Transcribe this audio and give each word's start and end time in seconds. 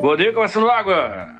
Bom 0.00 0.16
dia, 0.16 0.32
começando 0.32 0.70
água! 0.70 1.34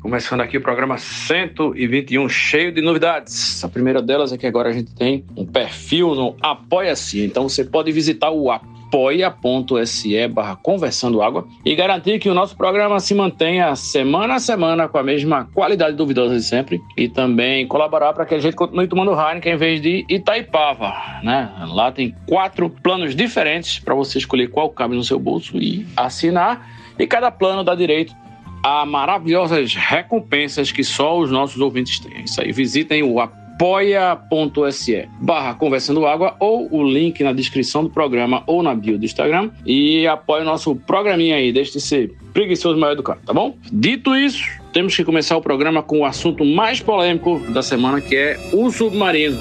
Começando 0.00 0.40
aqui 0.40 0.56
o 0.56 0.60
programa 0.60 0.96
121, 0.98 2.28
cheio 2.28 2.72
de 2.72 2.80
novidades. 2.80 3.64
A 3.64 3.68
primeira 3.68 4.00
delas 4.00 4.32
é 4.32 4.38
que 4.38 4.46
agora 4.46 4.68
a 4.68 4.72
gente 4.72 4.94
tem 4.94 5.24
um 5.36 5.44
perfil 5.44 6.14
no 6.14 6.36
Apoia-se. 6.40 7.24
Então 7.24 7.48
você 7.48 7.64
pode 7.64 7.90
visitar 7.90 8.30
o 8.30 8.52
Apoia 8.52 8.69
apoia.se 8.90 10.28
barra 10.28 10.56
Conversando 10.56 11.22
Água 11.22 11.46
e 11.64 11.74
garantir 11.76 12.18
que 12.18 12.28
o 12.28 12.34
nosso 12.34 12.56
programa 12.56 12.98
se 12.98 13.14
mantenha 13.14 13.74
semana 13.76 14.34
a 14.34 14.40
semana 14.40 14.88
com 14.88 14.98
a 14.98 15.02
mesma 15.02 15.48
qualidade 15.54 15.96
duvidosa 15.96 16.34
de 16.34 16.42
sempre 16.42 16.80
e 16.96 17.08
também 17.08 17.66
colaborar 17.66 18.12
para 18.12 18.26
que 18.26 18.34
a 18.34 18.40
gente 18.40 18.56
continue 18.56 18.88
tomando 18.88 19.12
Heineken 19.12 19.52
em 19.52 19.56
vez 19.56 19.80
de 19.80 20.04
Itaipava, 20.08 20.92
né? 21.22 21.50
Lá 21.68 21.92
tem 21.92 22.14
quatro 22.26 22.68
planos 22.68 23.14
diferentes 23.14 23.78
para 23.78 23.94
você 23.94 24.18
escolher 24.18 24.48
qual 24.48 24.68
cabe 24.70 24.96
no 24.96 25.04
seu 25.04 25.18
bolso 25.18 25.56
e 25.56 25.86
assinar 25.96 26.68
e 26.98 27.06
cada 27.06 27.30
plano 27.30 27.62
dá 27.62 27.74
direito 27.74 28.14
a 28.62 28.84
maravilhosas 28.84 29.74
recompensas 29.74 30.70
que 30.70 30.84
só 30.84 31.18
os 31.18 31.30
nossos 31.30 31.60
ouvintes 31.60 31.98
têm. 31.98 32.24
Isso 32.24 32.40
aí, 32.40 32.52
visitem 32.52 33.02
o 33.02 33.18
apoia.se 33.60 35.06
barra 35.20 35.52
Conversando 35.52 36.06
Água 36.06 36.34
ou 36.40 36.66
o 36.74 36.82
link 36.82 37.22
na 37.22 37.30
descrição 37.30 37.82
do 37.84 37.90
programa 37.90 38.42
ou 38.46 38.62
na 38.62 38.74
bio 38.74 38.98
do 38.98 39.04
Instagram 39.04 39.50
e 39.66 40.06
apoie 40.06 40.40
o 40.40 40.46
nosso 40.46 40.74
programinha 40.74 41.36
aí, 41.36 41.52
deixe 41.52 41.72
de 41.72 41.80
ser 41.82 42.10
preguiçoso 42.32 42.80
mal 42.80 42.92
educado, 42.92 43.20
tá 43.26 43.34
bom? 43.34 43.58
Dito 43.70 44.16
isso, 44.16 44.42
temos 44.72 44.96
que 44.96 45.04
começar 45.04 45.36
o 45.36 45.42
programa 45.42 45.82
com 45.82 46.00
o 46.00 46.04
assunto 46.06 46.42
mais 46.42 46.80
polêmico 46.80 47.38
da 47.50 47.60
semana, 47.60 48.00
que 48.00 48.16
é 48.16 48.38
o 48.54 48.70
submarino. 48.70 49.38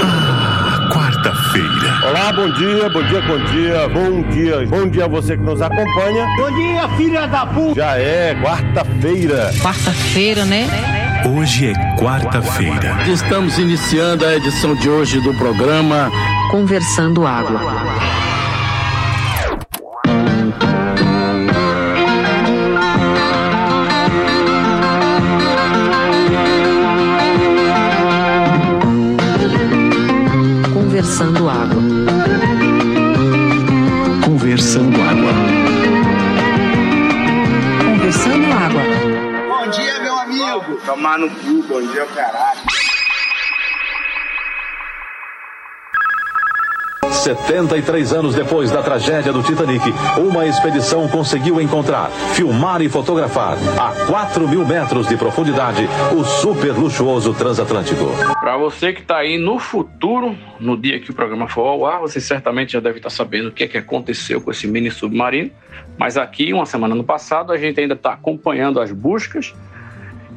Ah, 0.00 0.88
quarta-feira. 0.90 2.08
Olá, 2.08 2.32
bom 2.32 2.50
dia, 2.54 2.88
bom 2.88 3.02
dia, 3.02 3.20
bom 3.20 3.44
dia, 3.44 3.88
bom 3.88 4.22
dia, 4.30 4.66
bom 4.66 4.88
dia 4.88 5.04
a 5.04 5.08
você 5.08 5.36
que 5.36 5.42
nos 5.42 5.60
acompanha. 5.60 6.26
Bom 6.38 6.50
dia, 6.54 6.88
filha 6.96 7.26
da 7.26 7.44
puta! 7.44 7.74
Já 7.74 7.98
é 7.98 8.34
quarta-feira. 8.42 9.52
Quarta-feira, 9.60 10.46
né? 10.46 11.01
Hoje 11.24 11.68
é 11.68 11.96
quarta-feira. 11.96 12.96
Estamos 13.08 13.56
iniciando 13.56 14.26
a 14.26 14.34
edição 14.34 14.74
de 14.74 14.88
hoje 14.90 15.20
do 15.20 15.32
programa 15.34 16.10
Conversando 16.50 17.24
Água. 17.24 17.60
Conversando 30.74 31.48
Água. 31.48 31.82
Conversando 34.24 35.00
Água. 35.00 35.31
Tomar 40.92 41.18
no 41.18 41.30
cu, 41.30 41.62
bom 41.62 41.80
dia, 41.80 42.04
caralho. 42.04 42.60
73 47.10 48.12
anos 48.12 48.34
depois 48.34 48.70
da 48.70 48.82
tragédia 48.82 49.32
do 49.32 49.42
Titanic, 49.42 49.82
uma 50.18 50.44
expedição 50.44 51.08
conseguiu 51.08 51.62
encontrar, 51.62 52.10
filmar 52.34 52.82
e 52.82 52.90
fotografar 52.90 53.56
a 53.80 54.06
4 54.06 54.46
mil 54.46 54.66
metros 54.66 55.08
de 55.08 55.16
profundidade 55.16 55.88
o 56.14 56.24
super 56.24 56.72
luxuoso 56.72 57.32
transatlântico. 57.32 58.04
Para 58.38 58.58
você 58.58 58.92
que 58.92 59.00
está 59.00 59.16
aí 59.16 59.38
no 59.38 59.58
futuro, 59.58 60.36
no 60.60 60.76
dia 60.76 61.00
que 61.00 61.10
o 61.10 61.14
programa 61.14 61.48
for 61.48 61.68
ao 61.68 61.86
ar, 61.86 62.00
você 62.00 62.20
certamente 62.20 62.72
já 62.72 62.80
deve 62.80 62.98
estar 62.98 63.08
sabendo 63.08 63.48
o 63.48 63.52
que 63.52 63.64
é 63.64 63.68
que 63.68 63.78
aconteceu 63.78 64.42
com 64.42 64.50
esse 64.50 64.66
mini 64.66 64.90
submarino. 64.90 65.50
Mas 65.96 66.18
aqui, 66.18 66.52
uma 66.52 66.66
semana 66.66 66.94
no 66.94 67.02
passado, 67.02 67.50
a 67.50 67.56
gente 67.56 67.80
ainda 67.80 67.94
está 67.94 68.12
acompanhando 68.12 68.78
as 68.78 68.92
buscas 68.92 69.54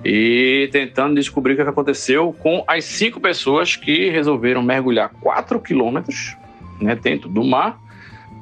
e 0.06 0.70
tentando 0.72 1.16
descobrir 1.16 1.54
o 1.54 1.56
que 1.56 1.62
aconteceu 1.64 2.32
com 2.32 2.64
as 2.68 2.86
cinco 2.86 3.20
pessoas 3.20 3.76
que 3.76 4.12
resolveram 4.12 4.62
mergulhar 4.62 5.10
4 5.10 5.60
quilômetros 5.60 6.38
né, 6.80 6.96
dentro 6.96 7.28
do 7.28 7.44
mar 7.44 7.80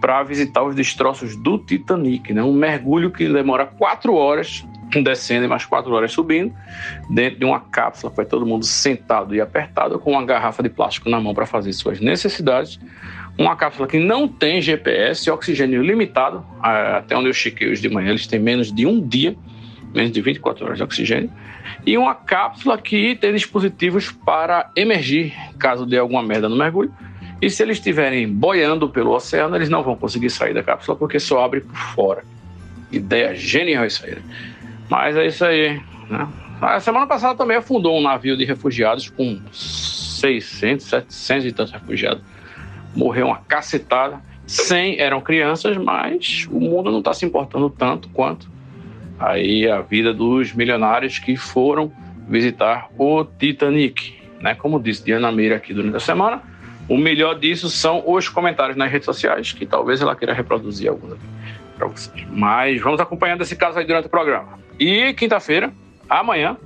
para 0.02 0.22
visitar 0.24 0.62
os 0.62 0.76
destroços 0.76 1.38
do 1.38 1.58
Titanic. 1.58 2.34
Né? 2.34 2.44
Um 2.44 2.52
mergulho 2.52 3.10
que 3.10 3.30
demora 3.30 3.66
quatro 3.66 4.14
horas 4.14 4.66
descendo 5.02 5.46
e 5.46 5.48
mais 5.48 5.66
quatro 5.66 5.92
horas 5.94 6.12
subindo, 6.12 6.54
dentro 7.10 7.40
de 7.40 7.46
uma 7.46 7.60
cápsula. 7.60 8.14
Foi 8.14 8.26
todo 8.26 8.46
mundo 8.46 8.66
sentado 8.66 9.34
e 9.34 9.42
apertado 9.42 9.98
com 9.98 10.12
uma 10.12 10.26
garrafa 10.26 10.62
de 10.62 10.70
plástico 10.70 11.10
na 11.10 11.20
mão 11.20 11.34
para 11.34 11.46
fazer 11.46 11.72
suas 11.74 12.00
necessidades. 12.00 12.80
Uma 13.38 13.56
cápsula 13.56 13.88
que 13.88 13.98
não 13.98 14.28
tem 14.28 14.62
GPS, 14.62 15.32
oxigênio 15.32 15.82
limitado. 15.82 16.46
ah, 16.62 16.98
Até 16.98 17.18
onde 17.18 17.30
eu 17.30 17.34
chequei 17.34 17.72
hoje 17.72 17.82
de 17.82 17.90
manhã, 17.90 18.10
eles 18.10 18.28
têm 18.28 18.40
menos 18.40 18.72
de 18.72 18.86
um 18.86 19.02
dia, 19.02 19.36
menos 19.94 20.12
de 20.12 20.22
24 20.22 20.66
horas 20.66 20.78
de 20.78 20.84
oxigênio. 20.84 21.32
E 21.86 21.98
uma 21.98 22.16
cápsula 22.16 22.78
que 22.78 23.16
tem 23.16 23.34
dispositivos 23.34 24.12
para 24.12 24.72
emergir 24.76 25.34
caso 25.60 25.86
dê 25.86 25.98
alguma 25.98 26.24
merda 26.24 26.50
no 26.50 26.56
mergulho. 26.56 26.94
E 27.42 27.50
se 27.50 27.62
eles 27.62 27.78
estiverem 27.78 28.28
boiando 28.28 28.90
pelo 28.90 29.12
oceano, 29.12 29.56
eles 29.56 29.70
não 29.70 29.84
vão 29.84 29.96
conseguir 29.96 30.30
sair 30.30 30.54
da 30.54 30.64
cápsula 30.64 30.98
porque 30.98 31.20
só 31.20 31.44
abre 31.44 31.62
por 31.62 31.76
fora. 31.76 32.24
Ideia 32.92 33.36
genial 33.36 33.86
isso 33.86 34.06
aí. 34.06 34.16
né? 34.16 34.22
Mas 34.90 35.16
é 35.16 35.28
isso 35.28 35.44
aí. 35.44 35.82
Né? 36.10 36.28
A 36.62 36.80
semana 36.80 37.06
passada 37.06 37.36
também 37.36 37.58
afundou 37.58 37.98
um 37.98 38.02
navio 38.02 38.38
de 38.38 38.46
refugiados 38.46 39.10
com 39.10 39.42
600, 39.52 40.86
700 40.86 41.46
e 41.46 41.52
tantos 41.52 41.74
refugiados. 41.74 42.24
Morreu 42.96 43.28
uma 43.28 43.38
cacetada. 43.40 44.22
100 44.46 45.00
eram 45.00 45.22
crianças, 45.22 45.78
mas 45.78 46.48
o 46.52 46.60
mundo 46.60 46.92
não 46.92 47.00
está 47.00 47.14
se 47.14 47.26
importando 47.26 47.70
tanto 47.70 48.10
quanto 48.10 48.53
aí 49.20 49.70
a 49.70 49.82
vida 49.82 50.14
dos 50.14 50.54
milionários 50.54 51.20
que 51.20 51.36
foram 51.36 51.92
visitar 52.28 52.90
o 52.98 53.24
Titanic. 53.24 54.22
Né? 54.40 54.56
Como 54.56 54.80
disse 54.80 55.04
Diana 55.04 55.32
Meira 55.32 55.58
aqui 55.58 55.74
durante 55.74 55.96
a 55.96 56.00
semana, 56.00 56.42
o 56.88 56.98
melhor 56.98 57.40
disso 57.40 57.70
são 57.70 58.04
os 58.06 58.28
comentários 58.28 58.76
nas 58.76 58.92
redes 58.92 59.06
sociais, 59.06 59.52
que 59.54 59.66
talvez 59.66 60.02
ela 60.02 60.16
queira 60.16 60.34
reproduzir 60.34 60.90
alguns 60.90 61.14
aqui 61.14 61.24
para 61.78 61.88
vocês. 61.88 62.26
Mas 62.30 62.82
vamos 62.82 63.00
acompanhando 63.00 63.42
esse 63.42 63.56
caso 63.56 63.80
aí 63.80 63.86
durante 63.86 64.08
o 64.08 64.10
programa. 64.10 64.60
E 64.80 65.14
quinta-feira, 65.14 65.72
amanhã, 66.10 66.58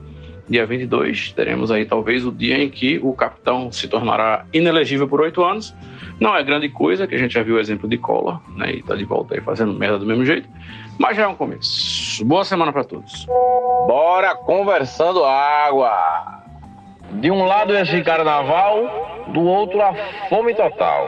dia 0.49 0.65
22, 0.65 1.33
teremos 1.33 1.71
aí 1.71 1.85
talvez 1.85 2.25
o 2.25 2.31
dia 2.31 2.57
em 2.57 2.69
que 2.69 2.99
o 3.03 3.13
capitão 3.13 3.71
se 3.71 3.87
tornará 3.87 4.45
inelegível 4.53 5.07
por 5.07 5.21
oito 5.21 5.43
anos. 5.43 5.75
Não 6.19 6.35
é 6.35 6.43
grande 6.43 6.69
coisa, 6.69 7.05
que 7.05 7.13
a 7.13 7.17
gente 7.17 7.33
já 7.33 7.43
viu 7.43 7.55
o 7.55 7.59
exemplo 7.59 7.87
de 7.87 7.97
Collor, 7.97 8.39
né? 8.55 8.71
E 8.71 8.83
tá 8.83 8.95
de 8.95 9.05
volta 9.05 9.35
aí 9.35 9.41
fazendo 9.41 9.73
merda 9.73 9.99
do 9.99 10.05
mesmo 10.05 10.25
jeito. 10.25 10.47
Mas 10.97 11.15
já 11.15 11.23
é 11.23 11.27
um 11.27 11.35
começo. 11.35 12.25
Boa 12.25 12.43
semana 12.43 12.73
para 12.73 12.83
todos. 12.83 13.25
Bora 13.87 14.35
conversando 14.35 15.23
água. 15.23 16.43
De 17.11 17.29
um 17.29 17.45
lado 17.45 17.75
esse 17.75 18.01
carnaval, 18.01 19.27
do 19.33 19.41
outro 19.41 19.81
a 19.81 19.93
fome 20.29 20.55
total. 20.55 21.07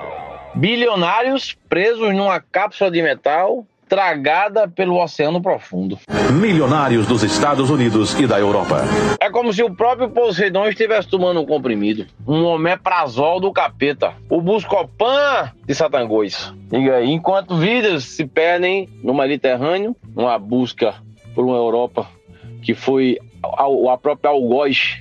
Bilionários 0.55 1.57
presos 1.67 2.13
numa 2.13 2.39
cápsula 2.39 2.91
de 2.91 3.01
metal 3.01 3.65
tragada 3.89 4.67
pelo 4.67 5.01
oceano 5.01 5.41
profundo. 5.41 5.97
Milionários 6.31 7.07
dos 7.07 7.23
Estados 7.23 7.71
Unidos 7.71 8.13
e 8.19 8.27
da 8.27 8.39
Europa. 8.39 8.83
É 9.19 9.31
como 9.31 9.51
se 9.51 9.63
o 9.63 9.73
próprio 9.73 10.11
Poseidon 10.11 10.67
estivesse 10.67 11.09
tomando 11.09 11.41
um 11.41 11.45
comprimido. 11.45 12.05
Um 12.25 12.45
omeprazol 12.45 13.41
do 13.41 13.51
capeta. 13.51 14.13
O 14.29 14.39
Buscopan 14.39 15.51
de 15.65 15.73
Satangões. 15.73 16.53
Diga 16.71 16.97
aí, 16.97 17.09
enquanto 17.09 17.57
vidas 17.57 18.03
se 18.03 18.27
perdem 18.27 18.87
no 19.03 19.13
Mediterrâneo, 19.13 19.95
numa 20.15 20.37
busca 20.37 20.93
por 21.33 21.43
uma 21.43 21.57
Europa 21.57 22.07
que 22.61 22.75
foi 22.75 23.17
a, 23.41 23.93
a 23.93 23.97
própria 23.97 24.29
algoz 24.29 24.99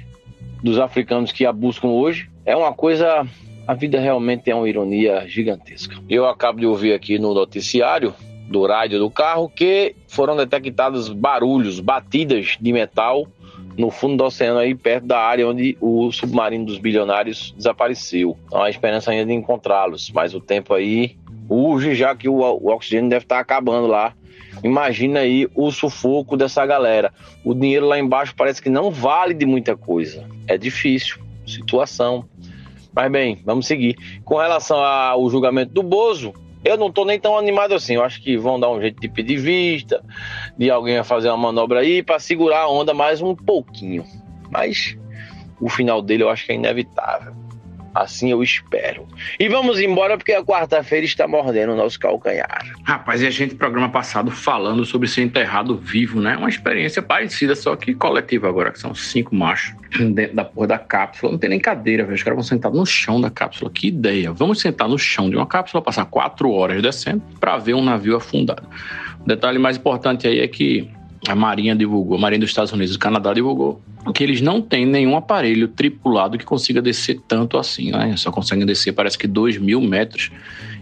dos 0.62 0.78
africanos 0.78 1.30
que 1.30 1.44
a 1.44 1.52
buscam 1.52 1.88
hoje, 1.88 2.30
é 2.46 2.56
uma 2.56 2.72
coisa. 2.72 3.26
A 3.66 3.74
vida 3.74 4.00
realmente 4.00 4.50
é 4.50 4.54
uma 4.54 4.66
ironia 4.66 5.28
gigantesca. 5.28 5.94
Eu 6.08 6.26
acabo 6.26 6.58
de 6.58 6.64
ouvir 6.64 6.94
aqui 6.94 7.18
no 7.18 7.34
noticiário 7.34 8.14
do 8.48 8.66
rádio 8.66 8.98
do 8.98 9.10
carro 9.10 9.48
que 9.48 9.94
foram 10.08 10.36
detectados 10.36 11.08
barulhos, 11.08 11.80
batidas 11.80 12.56
de 12.60 12.72
metal 12.72 13.28
no 13.76 13.90
fundo 13.90 14.16
do 14.16 14.24
oceano 14.24 14.58
aí 14.58 14.74
perto 14.74 15.06
da 15.06 15.20
área 15.20 15.46
onde 15.46 15.76
o 15.80 16.10
submarino 16.10 16.66
dos 16.66 16.78
bilionários 16.78 17.54
desapareceu. 17.56 18.36
Então 18.46 18.62
há 18.62 18.68
esperança 18.68 19.10
ainda 19.12 19.26
de 19.26 19.32
encontrá-los, 19.32 20.10
mas 20.10 20.34
o 20.34 20.40
tempo 20.40 20.74
aí 20.74 21.16
urge 21.48 21.94
já 21.94 22.14
que 22.14 22.28
o, 22.28 22.34
o 22.34 22.72
oxigênio 22.72 23.08
deve 23.08 23.24
estar 23.24 23.38
acabando 23.38 23.86
lá. 23.86 24.14
Imagina 24.64 25.20
aí 25.20 25.48
o 25.54 25.70
sufoco 25.70 26.36
dessa 26.36 26.66
galera. 26.66 27.12
O 27.44 27.54
dinheiro 27.54 27.86
lá 27.86 27.98
embaixo 27.98 28.34
parece 28.36 28.60
que 28.60 28.68
não 28.68 28.90
vale 28.90 29.32
de 29.32 29.46
muita 29.46 29.76
coisa. 29.76 30.26
É 30.48 30.58
difícil, 30.58 31.18
situação. 31.46 32.24
Mas 32.92 33.12
bem, 33.12 33.38
vamos 33.44 33.68
seguir. 33.68 33.96
Com 34.24 34.36
relação 34.38 34.80
ao 34.80 35.30
julgamento 35.30 35.72
do 35.72 35.84
Bozo, 35.84 36.34
eu 36.64 36.76
não 36.76 36.90
tô 36.90 37.04
nem 37.04 37.18
tão 37.18 37.36
animado 37.36 37.74
assim. 37.74 37.94
Eu 37.94 38.04
acho 38.04 38.22
que 38.22 38.36
vão 38.36 38.58
dar 38.58 38.70
um 38.70 38.80
jeito 38.80 39.00
de 39.00 39.08
pedir 39.08 39.36
vista, 39.36 40.04
de 40.56 40.70
alguém 40.70 41.02
fazer 41.04 41.28
uma 41.28 41.36
manobra 41.36 41.80
aí 41.80 42.02
para 42.02 42.18
segurar 42.18 42.62
a 42.62 42.68
onda 42.68 42.92
mais 42.92 43.22
um 43.22 43.34
pouquinho. 43.34 44.04
Mas 44.50 44.96
o 45.60 45.68
final 45.68 46.02
dele 46.02 46.22
eu 46.22 46.30
acho 46.30 46.46
que 46.46 46.52
é 46.52 46.54
inevitável. 46.54 47.34
Assim 48.02 48.30
eu 48.30 48.42
espero. 48.42 49.06
E 49.38 49.48
vamos 49.48 49.80
embora 49.80 50.16
porque 50.16 50.32
a 50.32 50.42
quarta-feira 50.42 51.04
está 51.04 51.26
mordendo 51.26 51.72
o 51.72 51.76
nosso 51.76 51.98
calcanhar. 51.98 52.64
Rapaz, 52.84 53.22
e 53.22 53.26
a 53.26 53.30
gente, 53.30 53.54
programa 53.54 53.88
passado, 53.88 54.30
falando 54.30 54.84
sobre 54.84 55.08
ser 55.08 55.22
enterrado 55.22 55.76
vivo, 55.76 56.20
né? 56.20 56.36
Uma 56.36 56.48
experiência 56.48 57.02
parecida, 57.02 57.56
só 57.56 57.74
que 57.74 57.94
coletiva 57.94 58.48
agora, 58.48 58.70
que 58.70 58.78
são 58.78 58.94
cinco 58.94 59.34
machos 59.34 59.74
dentro 59.90 60.36
da 60.36 60.44
porra 60.44 60.68
da 60.68 60.78
cápsula. 60.78 61.32
Não 61.32 61.38
tem 61.38 61.50
nem 61.50 61.60
cadeira, 61.60 62.04
velho. 62.04 62.14
Os 62.14 62.22
caras 62.22 62.36
vão 62.36 62.44
sentar 62.44 62.70
no 62.70 62.86
chão 62.86 63.20
da 63.20 63.30
cápsula. 63.30 63.70
Que 63.70 63.88
ideia. 63.88 64.32
Vamos 64.32 64.60
sentar 64.60 64.88
no 64.88 64.98
chão 64.98 65.28
de 65.28 65.36
uma 65.36 65.46
cápsula, 65.46 65.82
passar 65.82 66.04
quatro 66.04 66.50
horas 66.52 66.80
descendo 66.80 67.22
para 67.40 67.56
ver 67.58 67.74
um 67.74 67.82
navio 67.82 68.16
afundado. 68.16 68.62
O 69.20 69.26
detalhe 69.26 69.58
mais 69.58 69.76
importante 69.76 70.26
aí 70.26 70.40
é 70.40 70.48
que 70.48 70.88
a 71.26 71.34
Marinha 71.34 71.74
divulgou, 71.74 72.16
a 72.16 72.20
Marinha 72.20 72.40
dos 72.40 72.50
Estados 72.50 72.72
Unidos 72.72 72.94
e 72.94 72.98
do 72.98 73.00
Canadá 73.00 73.32
divulgou 73.32 73.80
que 74.12 74.22
eles 74.22 74.40
não 74.40 74.60
têm 74.62 74.86
nenhum 74.86 75.16
aparelho 75.16 75.68
tripulado 75.68 76.38
que 76.38 76.44
consiga 76.44 76.80
descer 76.80 77.20
tanto 77.26 77.58
assim, 77.58 77.90
né? 77.90 78.16
Só 78.16 78.30
conseguem 78.30 78.64
descer, 78.64 78.92
parece 78.92 79.18
que 79.18 79.26
2 79.26 79.58
mil 79.58 79.80
metros 79.80 80.30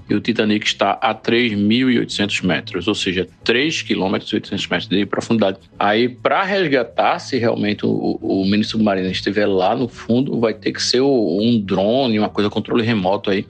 e 0.09 0.15
o 0.15 0.21
Titanic 0.21 0.65
está 0.65 0.93
a 1.01 1.13
3.800 1.13 2.45
metros, 2.45 2.87
ou 2.87 2.95
seja, 2.95 3.27
3 3.43 3.83
quilômetros 3.83 4.31
e 4.31 4.37
800 4.37 4.69
metros 4.69 4.89
de 4.89 5.05
profundidade. 5.05 5.59
Aí, 5.79 6.09
para 6.09 6.45
resgatar, 6.45 7.19
se 7.19 7.37
realmente 7.39 7.85
o, 7.85 8.19
o 8.23 8.45
mini 8.45 8.63
submarino 8.63 9.11
estiver 9.11 9.47
lá 9.47 9.75
no 9.75 9.89
fundo, 9.89 10.39
vai 10.39 10.55
ter 10.55 10.73
que 10.73 10.83
ser 10.83 11.01
um 11.01 11.61
drone, 11.61 12.19
uma 12.21 12.29
coisa 12.29 12.49
controle 12.49 12.85
remoto 12.85 13.31
aí. 13.31 13.45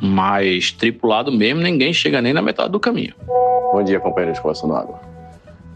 Mas 0.00 0.72
tripulado 0.72 1.30
mesmo, 1.30 1.60
ninguém 1.60 1.92
chega 1.92 2.22
nem 2.22 2.32
na 2.32 2.40
metade 2.40 2.72
do 2.72 2.80
caminho. 2.80 3.12
Bom 3.26 3.84
dia, 3.84 4.00
companheiros 4.00 4.40
Conversando 4.40 4.74
Água. 4.74 5.09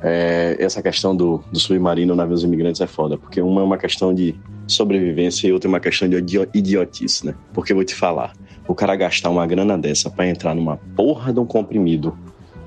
É, 0.07 0.57
essa 0.59 0.83
questão 0.83 1.17
do, 1.17 1.43
do 1.51 1.59
submarino 1.59 2.15
navios 2.15 2.45
imigrantes 2.45 2.79
é 2.83 2.87
foda, 2.87 3.17
porque 3.17 3.41
uma 3.41 3.63
é 3.63 3.65
uma 3.65 3.79
questão 3.79 4.13
de 4.13 4.35
sobrevivência 4.67 5.49
e 5.49 5.53
outra 5.53 5.67
é 5.67 5.71
uma 5.71 5.81
questão 5.81 6.07
de 6.07 6.17
idiotice, 6.53 7.25
né? 7.25 7.35
Porque 7.55 7.73
eu 7.73 7.77
vou 7.77 7.85
te 7.87 7.95
falar, 7.95 8.35
o 8.69 8.75
cara 8.75 8.95
gastar 8.97 9.31
uma 9.31 9.47
grana 9.47 9.79
dessa 9.79 10.11
para 10.11 10.29
entrar 10.29 10.55
numa 10.55 10.77
porra 10.95 11.33
de 11.33 11.41
um 11.41 11.47
comprimido 11.47 12.15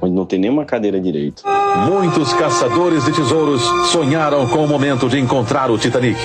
onde 0.01 0.13
não 0.13 0.25
tem 0.25 0.39
nenhuma 0.39 0.65
cadeira 0.65 0.99
direito. 0.99 1.43
Muitos 1.87 2.33
caçadores 2.33 3.05
de 3.05 3.13
tesouros 3.13 3.61
sonharam 3.91 4.47
com 4.47 4.63
o 4.63 4.67
momento 4.67 5.07
de 5.07 5.19
encontrar 5.19 5.69
o 5.69 5.77
Titanic. 5.77 6.19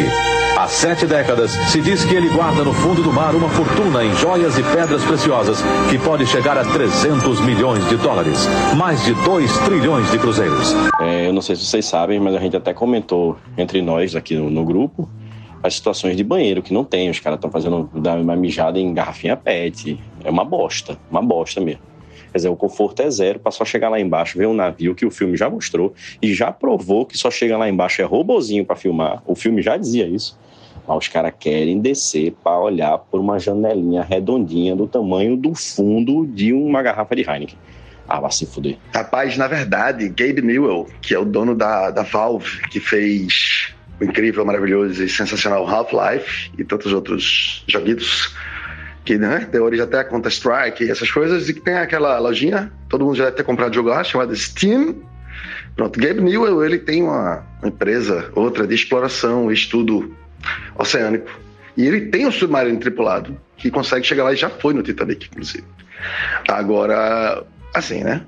Há 0.63 0.69
sete 0.69 1.09
décadas, 1.09 1.51
se 1.51 1.81
diz 1.81 2.05
que 2.05 2.15
ele 2.15 2.29
guarda 2.29 2.63
no 2.63 2.73
fundo 2.73 3.03
do 3.03 3.13
mar 3.13 3.35
uma 3.35 3.49
fortuna 3.49 4.05
em 4.05 4.15
joias 4.15 4.57
e 4.57 4.63
pedras 4.63 5.05
preciosas 5.05 5.59
que 5.91 5.99
pode 5.99 6.25
chegar 6.25 6.57
a 6.57 6.63
300 6.63 7.41
milhões 7.41 7.85
de 7.89 7.97
dólares, 7.97 8.47
mais 8.77 9.05
de 9.05 9.13
2 9.13 9.59
trilhões 9.65 10.09
de 10.13 10.21
cruzeiros. 10.21 10.73
É, 11.01 11.27
eu 11.27 11.33
não 11.33 11.43
sei 11.43 11.57
se 11.57 11.65
vocês 11.65 11.85
sabem, 11.85 12.21
mas 12.21 12.37
a 12.37 12.39
gente 12.39 12.57
até 12.57 12.73
comentou 12.73 13.37
entre 13.59 13.83
nós 13.83 14.15
aqui 14.15 14.37
no, 14.37 14.49
no 14.49 14.65
grupo 14.65 15.11
as 15.65 15.75
situações 15.75 16.17
de 16.17 16.23
banheiro 16.23 16.63
que 16.63 16.73
não 16.73 16.85
tem. 16.85 17.11
Os 17.11 17.19
caras 17.19 17.39
estão 17.39 17.51
fazendo 17.51 17.91
uma 17.93 18.37
mijada 18.37 18.79
em 18.79 18.95
garrafinha 18.95 19.37
PET. 19.37 19.99
É 20.23 20.31
uma 20.31 20.45
bosta, 20.45 20.97
uma 21.11 21.21
bosta 21.21 21.61
mesmo. 21.61 21.83
Quer 22.31 22.39
dizer, 22.39 22.49
o 22.51 22.57
conforto 22.57 23.03
é 23.03 23.11
zero 23.11 23.41
para 23.41 23.51
só 23.51 23.65
chegar 23.65 23.89
lá 23.89 23.99
embaixo, 23.99 24.39
ver 24.39 24.47
um 24.47 24.55
navio 24.55 24.95
que 24.95 25.05
o 25.05 25.11
filme 25.11 25.37
já 25.37 25.51
mostrou 25.51 25.93
e 26.23 26.33
já 26.33 26.53
provou 26.53 27.05
que 27.05 27.19
só 27.19 27.33
chega 27.33 27.59
lá 27.59 27.69
embaixo 27.69 28.01
é 28.01 28.05
robozinho 28.05 28.65
para 28.65 28.77
filmar. 28.77 29.25
O 29.27 29.35
filme 29.35 29.61
já 29.61 29.77
dizia 29.77 30.07
isso. 30.07 30.41
Mas 30.87 30.99
os 30.99 31.09
caras 31.09 31.33
querem 31.39 31.81
descer 31.81 32.33
para 32.43 32.59
olhar 32.59 32.99
por 32.99 33.21
uma 33.21 33.39
janelinha 33.39 34.03
redondinha 34.03 34.75
do 34.75 34.87
tamanho 34.87 35.37
do 35.37 35.55
fundo 35.55 36.27
de 36.27 36.53
uma 36.53 36.83
garrafa 36.83 37.15
de 37.15 37.23
Heineken. 37.23 37.57
Ah, 38.09 38.21
vai 38.21 38.33
se 38.33 38.45
fuder. 38.47 38.77
Rapaz, 38.95 39.37
na 39.37 39.47
verdade, 39.47 40.09
Gabe 40.09 40.43
Newell, 40.43 40.87
que 41.01 41.15
é 41.15 41.19
o 41.19 41.25
dono 41.25 41.55
da, 41.55 41.91
da 41.91 42.03
Valve, 42.03 42.61
que 42.69 42.81
fez 42.81 43.73
o 44.01 44.05
incrível, 44.05 44.45
maravilhoso 44.45 45.03
e 45.03 45.09
sensacional 45.09 45.67
Half-Life 45.67 46.51
e 46.59 46.65
tantos 46.65 46.93
outros 46.93 47.65
joguitos, 47.69 48.35
que 49.05 49.17
né, 49.17 49.49
deu 49.51 49.65
origem 49.65 49.85
até 49.85 50.01
a 50.01 50.05
Counter-Strike 50.05 50.85
e 50.85 50.91
essas 50.91 51.11
coisas, 51.11 51.49
e 51.49 51.55
que 51.55 51.61
tem 51.61 51.75
aquela 51.75 52.19
lojinha, 52.19 52.73
todo 52.89 53.05
mundo 53.05 53.17
já 53.17 53.25
deve 53.25 53.37
ter 53.37 53.45
comprado 53.45 53.75
jogo 53.75 53.89
lá, 53.89 54.03
chamada 54.03 54.35
Steam. 54.35 54.97
Pronto, 55.75 55.99
Gabe 55.99 56.21
Newell, 56.21 56.65
ele 56.65 56.79
tem 56.79 57.03
uma 57.03 57.47
empresa, 57.65 58.31
outra 58.35 58.67
de 58.67 58.75
exploração 58.75 59.51
estudo 59.51 60.15
oceânico. 60.77 61.31
E 61.77 61.87
ele 61.87 62.03
tem 62.03 62.27
um 62.27 62.33
submarino 62.33 62.79
tripulado 62.79 63.39
que 63.57 63.71
consegue 63.71 64.07
chegar 64.07 64.25
lá 64.25 64.33
e 64.33 64.37
já 64.37 64.51
foi 64.51 64.75
no 64.75 64.83
Titanic, 64.83 65.27
inclusive. 65.27 65.65
Agora, 66.49 67.45
assim, 67.75 68.03
né? 68.03 68.23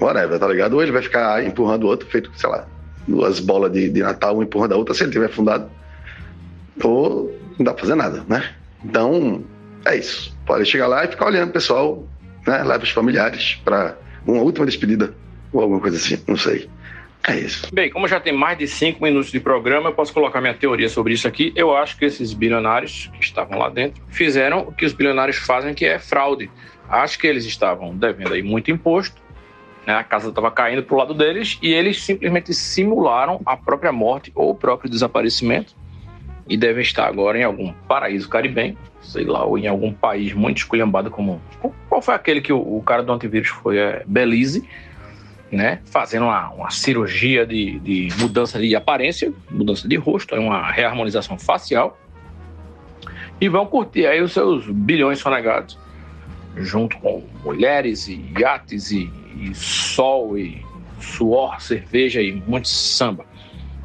Whatever, 0.00 0.38
tá 0.38 0.46
ligado? 0.46 0.74
Ou 0.74 0.82
ele 0.82 0.92
vai 0.92 1.02
ficar 1.02 1.44
empurrando 1.44 1.84
o 1.84 1.86
outro, 1.88 2.08
feito, 2.08 2.30
sei 2.36 2.48
lá, 2.48 2.66
duas 3.06 3.40
bolas 3.40 3.72
de, 3.72 3.88
de 3.88 4.02
Natal, 4.02 4.34
uma 4.34 4.44
empurrando 4.44 4.72
a 4.72 4.76
outra, 4.76 4.94
se 4.94 5.02
ele 5.02 5.12
tiver 5.12 5.28
fundado. 5.28 5.70
Ou 6.82 7.36
não 7.58 7.64
dá 7.64 7.72
pra 7.72 7.82
fazer 7.82 7.94
nada, 7.94 8.24
né? 8.28 8.44
Então, 8.84 9.42
é 9.84 9.96
isso. 9.96 10.36
Pode 10.46 10.64
chegar 10.66 10.86
lá 10.86 11.04
e 11.04 11.08
ficar 11.08 11.26
olhando 11.26 11.50
o 11.50 11.52
pessoal, 11.52 12.06
né? 12.46 12.62
Leva 12.62 12.84
os 12.84 12.90
familiares 12.90 13.60
para 13.64 13.96
uma 14.26 14.42
última 14.42 14.66
despedida 14.66 15.14
ou 15.52 15.62
alguma 15.62 15.80
coisa 15.80 15.96
assim, 15.96 16.18
não 16.26 16.36
sei. 16.36 16.68
É 17.28 17.40
isso. 17.40 17.68
Bem, 17.74 17.90
como 17.90 18.06
já 18.06 18.20
tem 18.20 18.32
mais 18.32 18.56
de 18.56 18.68
cinco 18.68 19.02
minutos 19.02 19.32
de 19.32 19.40
programa, 19.40 19.88
eu 19.88 19.92
posso 19.92 20.12
colocar 20.12 20.40
minha 20.40 20.54
teoria 20.54 20.88
sobre 20.88 21.12
isso 21.12 21.26
aqui. 21.26 21.52
Eu 21.56 21.76
acho 21.76 21.98
que 21.98 22.04
esses 22.04 22.32
bilionários 22.32 23.10
que 23.14 23.24
estavam 23.24 23.58
lá 23.58 23.68
dentro 23.68 24.00
fizeram 24.08 24.60
o 24.60 24.72
que 24.72 24.86
os 24.86 24.92
bilionários 24.92 25.36
fazem, 25.36 25.74
que 25.74 25.84
é 25.84 25.98
fraude. 25.98 26.48
Acho 26.88 27.18
que 27.18 27.26
eles 27.26 27.44
estavam 27.44 27.96
devendo 27.96 28.32
aí 28.32 28.42
muito 28.42 28.70
imposto, 28.70 29.20
né? 29.84 29.94
a 29.94 30.04
casa 30.04 30.28
estava 30.28 30.52
caindo 30.52 30.84
para 30.84 30.94
o 30.94 30.98
lado 30.98 31.14
deles 31.14 31.58
e 31.60 31.74
eles 31.74 32.00
simplesmente 32.00 32.54
simularam 32.54 33.40
a 33.44 33.56
própria 33.56 33.90
morte 33.90 34.30
ou 34.32 34.50
o 34.50 34.54
próprio 34.54 34.88
desaparecimento 34.88 35.74
e 36.48 36.56
devem 36.56 36.82
estar 36.82 37.08
agora 37.08 37.36
em 37.36 37.42
algum 37.42 37.72
paraíso 37.88 38.28
caribenho, 38.28 38.78
sei 39.00 39.24
lá, 39.24 39.44
ou 39.44 39.58
em 39.58 39.66
algum 39.66 39.92
país 39.92 40.32
muito 40.32 40.58
esculhambado 40.58 41.10
como... 41.10 41.42
Qual 41.88 42.00
foi 42.00 42.14
aquele 42.14 42.40
que 42.40 42.52
o, 42.52 42.76
o 42.76 42.80
cara 42.82 43.02
do 43.02 43.12
antivírus 43.12 43.48
foi? 43.48 43.78
É 43.78 44.04
Belize 44.06 44.64
né, 45.50 45.80
fazendo 45.86 46.24
uma, 46.24 46.50
uma 46.50 46.70
cirurgia 46.70 47.46
de, 47.46 47.78
de, 47.80 48.08
mudança 48.18 48.58
de 48.58 48.74
aparência, 48.74 49.32
mudança 49.50 49.86
de 49.86 49.96
rosto, 49.96 50.34
é 50.34 50.38
uma 50.38 50.70
reharmonização 50.70 51.38
facial, 51.38 51.98
e 53.40 53.48
vão 53.48 53.66
curtir 53.66 54.06
aí 54.06 54.20
os 54.20 54.32
seus 54.32 54.66
bilhões 54.66 55.18
sonegados, 55.18 55.78
junto 56.56 56.98
com 56.98 57.22
mulheres 57.44 58.08
e 58.08 58.32
iates 58.38 58.90
e, 58.90 59.10
e 59.38 59.54
sol 59.54 60.38
e 60.38 60.64
suor, 60.98 61.60
cerveja 61.60 62.20
e 62.20 62.32
muito 62.32 62.68
samba. 62.68 63.24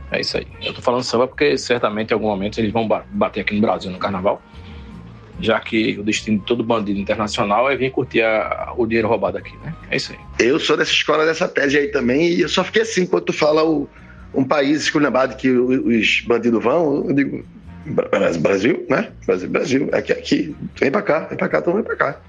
É 0.09 0.19
isso 0.19 0.37
aí. 0.37 0.47
Eu 0.61 0.73
tô 0.73 0.81
falando 0.81 1.03
samba 1.03 1.27
porque 1.27 1.57
certamente 1.57 2.11
em 2.11 2.13
algum 2.13 2.27
momento 2.27 2.59
eles 2.59 2.71
vão 2.71 2.87
bater 2.87 3.41
aqui 3.41 3.55
no 3.55 3.61
Brasil 3.61 3.91
no 3.91 3.97
carnaval 3.97 4.41
já 5.41 5.59
que 5.59 5.97
o 5.99 6.03
destino 6.03 6.39
de 6.39 6.45
todo 6.45 6.63
bandido 6.63 6.99
internacional 6.99 7.69
é 7.69 7.75
vir 7.75 7.91
curtir 7.91 8.21
a, 8.21 8.73
o 8.77 8.85
dinheiro 8.85 9.07
roubado 9.07 9.37
aqui, 9.37 9.55
né? 9.63 9.73
É 9.89 9.97
isso 9.97 10.13
aí. 10.13 10.19
Eu 10.45 10.59
sou 10.59 10.77
dessa 10.77 10.91
escola, 10.91 11.25
dessa 11.25 11.47
tese 11.47 11.77
aí 11.77 11.87
também, 11.87 12.33
e 12.33 12.41
eu 12.41 12.49
só 12.49 12.63
fiquei 12.63 12.83
assim, 12.83 13.05
quando 13.05 13.25
tu 13.25 13.33
fala 13.33 13.63
o, 13.63 13.89
um 14.33 14.43
país 14.43 14.83
esculhambado 14.83 15.35
que 15.35 15.49
os 15.49 16.21
bandidos 16.21 16.63
vão, 16.63 17.07
eu 17.07 17.13
digo, 17.13 17.45
Brasil, 18.39 18.85
né? 18.89 19.11
Brasil, 19.25 19.49
Brasil, 19.49 19.89
aqui, 19.91 20.11
aqui, 20.11 20.55
vem 20.79 20.91
pra 20.91 21.01
cá, 21.01 21.19
vem 21.21 21.37
pra 21.37 21.49
cá, 21.49 21.59
então 21.59 21.73
vem 21.73 21.83
pra 21.83 21.95
cá. 21.95 22.19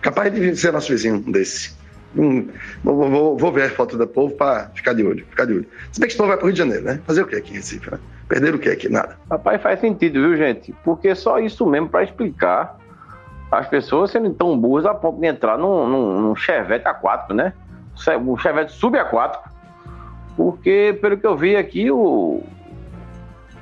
Capaz 0.00 0.32
de 0.32 0.56
ser 0.56 0.72
nosso 0.72 0.90
vizinho 0.90 1.20
desse. 1.20 1.72
Hum, 2.16 2.48
vou, 2.84 3.08
vou, 3.08 3.38
vou, 3.38 3.52
ver 3.52 3.64
a 3.64 3.70
foto 3.70 3.96
do 3.96 4.06
povo 4.06 4.34
para 4.34 4.70
ficar 4.74 4.92
de 4.92 5.02
olho, 5.02 5.24
ficar 5.30 5.46
de 5.46 5.54
olho. 5.54 5.66
Se 5.90 5.98
bem 5.98 6.08
que 6.08 6.12
esse 6.12 6.18
povo 6.18 6.28
vai 6.28 6.36
pro 6.36 6.46
Rio 6.46 6.52
de 6.52 6.58
Janeiro, 6.58 6.84
né? 6.84 7.00
Fazer 7.06 7.22
o 7.22 7.26
que 7.26 7.36
aqui 7.36 7.52
em 7.52 7.56
Recife, 7.56 7.90
né? 7.90 7.98
Perder 8.32 8.54
o 8.54 8.58
que 8.58 8.70
aqui? 8.70 8.88
Nada. 8.88 9.18
Rapaz, 9.30 9.60
faz 9.60 9.78
sentido, 9.78 10.14
viu, 10.14 10.34
gente? 10.38 10.74
Porque 10.82 11.14
só 11.14 11.38
isso 11.38 11.66
mesmo 11.66 11.90
para 11.90 12.02
explicar 12.02 12.78
as 13.50 13.68
pessoas 13.68 14.10
sendo 14.10 14.32
tão 14.32 14.58
burras 14.58 14.86
a 14.86 14.94
ponto 14.94 15.20
de 15.20 15.26
entrar 15.26 15.58
num, 15.58 15.86
num, 15.86 16.22
num 16.22 16.34
chevette 16.34 16.88
aquático, 16.88 17.34
né? 17.34 17.52
Um 18.26 18.38
chevette 18.38 18.72
subaquático. 18.72 19.50
Porque, 20.34 20.98
pelo 21.02 21.18
que 21.18 21.26
eu 21.26 21.36
vi 21.36 21.56
aqui, 21.56 21.90
o, 21.90 22.42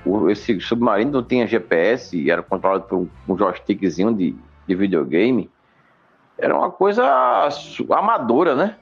o, 0.06 0.30
esse 0.30 0.60
submarino 0.60 1.10
não 1.10 1.24
tinha 1.24 1.48
GPS, 1.48 2.30
era 2.30 2.40
controlado 2.40 2.84
por 2.84 2.96
um, 2.96 3.08
um 3.28 3.36
joystickzinho 3.36 4.14
de, 4.14 4.36
de 4.68 4.74
videogame. 4.76 5.50
Era 6.38 6.56
uma 6.56 6.70
coisa 6.70 7.04
amadora, 7.90 8.54
né? 8.54 8.76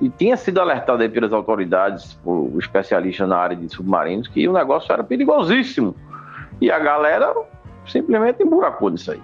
E 0.00 0.08
tinha 0.08 0.36
sido 0.36 0.60
alertado 0.60 1.02
aí 1.02 1.08
pelas 1.08 1.32
autoridades, 1.32 2.14
por 2.22 2.52
especialistas 2.58 3.28
na 3.28 3.36
área 3.36 3.56
de 3.56 3.68
submarinos, 3.68 4.28
que 4.28 4.46
o 4.46 4.52
negócio 4.52 4.92
era 4.92 5.02
perigosíssimo. 5.02 5.94
E 6.60 6.70
a 6.70 6.78
galera 6.78 7.34
simplesmente 7.86 8.42
emburacou 8.42 8.90
nisso 8.90 9.10
aí. 9.10 9.20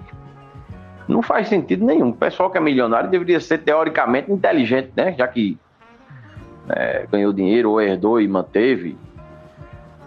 Não 1.06 1.22
faz 1.22 1.48
sentido 1.48 1.84
nenhum. 1.84 2.08
O 2.08 2.14
pessoal 2.14 2.50
que 2.50 2.58
é 2.58 2.60
milionário 2.60 3.10
deveria 3.10 3.38
ser 3.38 3.58
teoricamente 3.58 4.32
inteligente, 4.32 4.90
né? 4.96 5.14
Já 5.16 5.28
que 5.28 5.58
é, 6.68 7.06
ganhou 7.10 7.32
dinheiro 7.32 7.70
ou 7.70 7.80
herdou 7.80 8.20
e 8.20 8.26
manteve, 8.26 8.96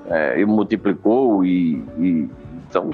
é, 0.09 0.39
e 0.39 0.45
multiplicou 0.45 1.45
e, 1.45 1.83
e, 1.97 2.29
então 2.69 2.91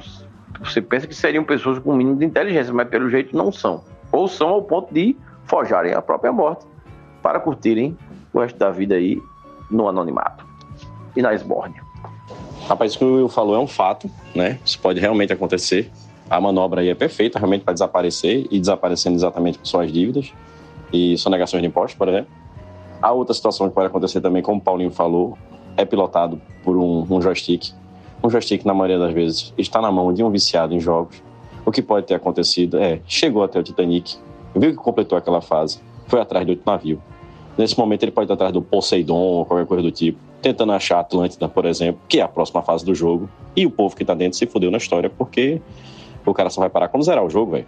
você 0.59 0.81
pensa 0.81 1.07
que 1.07 1.15
seriam 1.15 1.43
pessoas 1.43 1.79
com 1.79 1.93
mínimo 1.93 2.17
de 2.17 2.25
inteligência, 2.25 2.73
mas 2.73 2.87
pelo 2.87 3.09
jeito 3.09 3.35
não 3.35 3.51
são. 3.51 3.83
Ou 4.11 4.27
são 4.27 4.49
ao 4.49 4.61
ponto 4.61 4.93
de 4.93 5.15
forjarem 5.45 5.93
a 5.93 6.01
própria 6.01 6.31
morte 6.31 6.65
para 7.23 7.39
curtirem 7.39 7.97
o 8.33 8.39
resto 8.39 8.59
da 8.59 8.69
vida 8.69 8.95
aí 8.95 9.19
no 9.71 9.87
anonimato 9.87 10.45
e 11.15 11.21
na 11.21 11.33
esbórnia. 11.33 11.81
Rapaz, 12.67 12.91
isso 12.91 12.99
que 12.99 13.05
o 13.05 13.15
Will 13.15 13.29
falou 13.29 13.55
é 13.55 13.59
um 13.59 13.67
fato, 13.67 14.09
né? 14.35 14.59
Isso 14.63 14.79
pode 14.79 14.99
realmente 14.99 15.33
acontecer. 15.33 15.89
A 16.29 16.39
manobra 16.39 16.81
aí 16.81 16.89
é 16.89 16.95
perfeita, 16.95 17.39
realmente, 17.39 17.63
para 17.63 17.73
desaparecer 17.73 18.47
e 18.51 18.59
desaparecendo 18.59 19.15
exatamente 19.15 19.57
com 19.59 19.65
suas 19.65 19.91
dívidas 19.91 20.31
e 20.91 21.17
sonegações 21.17 21.61
de 21.61 21.67
impostos, 21.67 21.95
por 21.95 22.07
exemplo. 22.07 22.31
A 23.01 23.11
outra 23.11 23.33
situação 23.33 23.67
que 23.67 23.75
pode 23.75 23.87
acontecer 23.87 24.21
também, 24.21 24.41
como 24.41 24.59
o 24.59 24.61
Paulinho 24.61 24.91
falou, 24.91 25.37
é 25.75 25.83
pilotado 25.83 26.41
por 26.63 26.77
um, 26.77 27.05
um 27.09 27.21
joystick. 27.21 27.73
Um 28.23 28.29
joystick, 28.29 28.65
na 28.65 28.73
maioria 28.73 28.97
das 28.97 29.13
vezes, 29.13 29.53
está 29.57 29.81
na 29.81 29.91
mão 29.91 30.13
de 30.13 30.23
um 30.23 30.29
viciado 30.29 30.73
em 30.73 30.79
jogos. 30.79 31.21
O 31.65 31.71
que 31.71 31.81
pode 31.81 32.05
ter 32.05 32.15
acontecido 32.15 32.77
é, 32.77 33.01
chegou 33.05 33.43
até 33.43 33.59
o 33.59 33.63
Titanic, 33.63 34.17
viu 34.55 34.71
que 34.71 34.77
completou 34.77 35.17
aquela 35.17 35.41
fase, 35.41 35.81
foi 36.07 36.21
atrás 36.21 36.45
do 36.45 36.51
outro 36.51 36.63
navio. 36.65 37.01
Nesse 37.57 37.77
momento 37.77 38.03
ele 38.03 38.11
pode 38.11 38.25
estar 38.25 38.33
atrás 38.33 38.51
do 38.51 38.61
Poseidon 38.61 39.15
ou 39.15 39.45
qualquer 39.45 39.67
coisa 39.67 39.83
do 39.83 39.91
tipo, 39.91 40.19
tentando 40.41 40.71
achar 40.71 40.97
a 40.97 40.99
Atlântida, 41.01 41.47
por 41.47 41.65
exemplo, 41.65 42.01
que 42.07 42.19
é 42.19 42.23
a 42.23 42.27
próxima 42.27 42.61
fase 42.63 42.83
do 42.83 42.95
jogo, 42.95 43.29
e 43.55 43.65
o 43.65 43.71
povo 43.71 43.95
que 43.95 44.03
está 44.03 44.13
dentro 44.13 44.37
se 44.37 44.45
fudeu 44.47 44.71
na 44.71 44.77
história, 44.77 45.09
porque 45.09 45.61
o 46.25 46.33
cara 46.33 46.49
só 46.49 46.61
vai 46.61 46.69
parar 46.69 46.87
quando 46.87 47.03
zerar 47.03 47.23
o 47.23 47.29
jogo, 47.29 47.51
velho. 47.51 47.65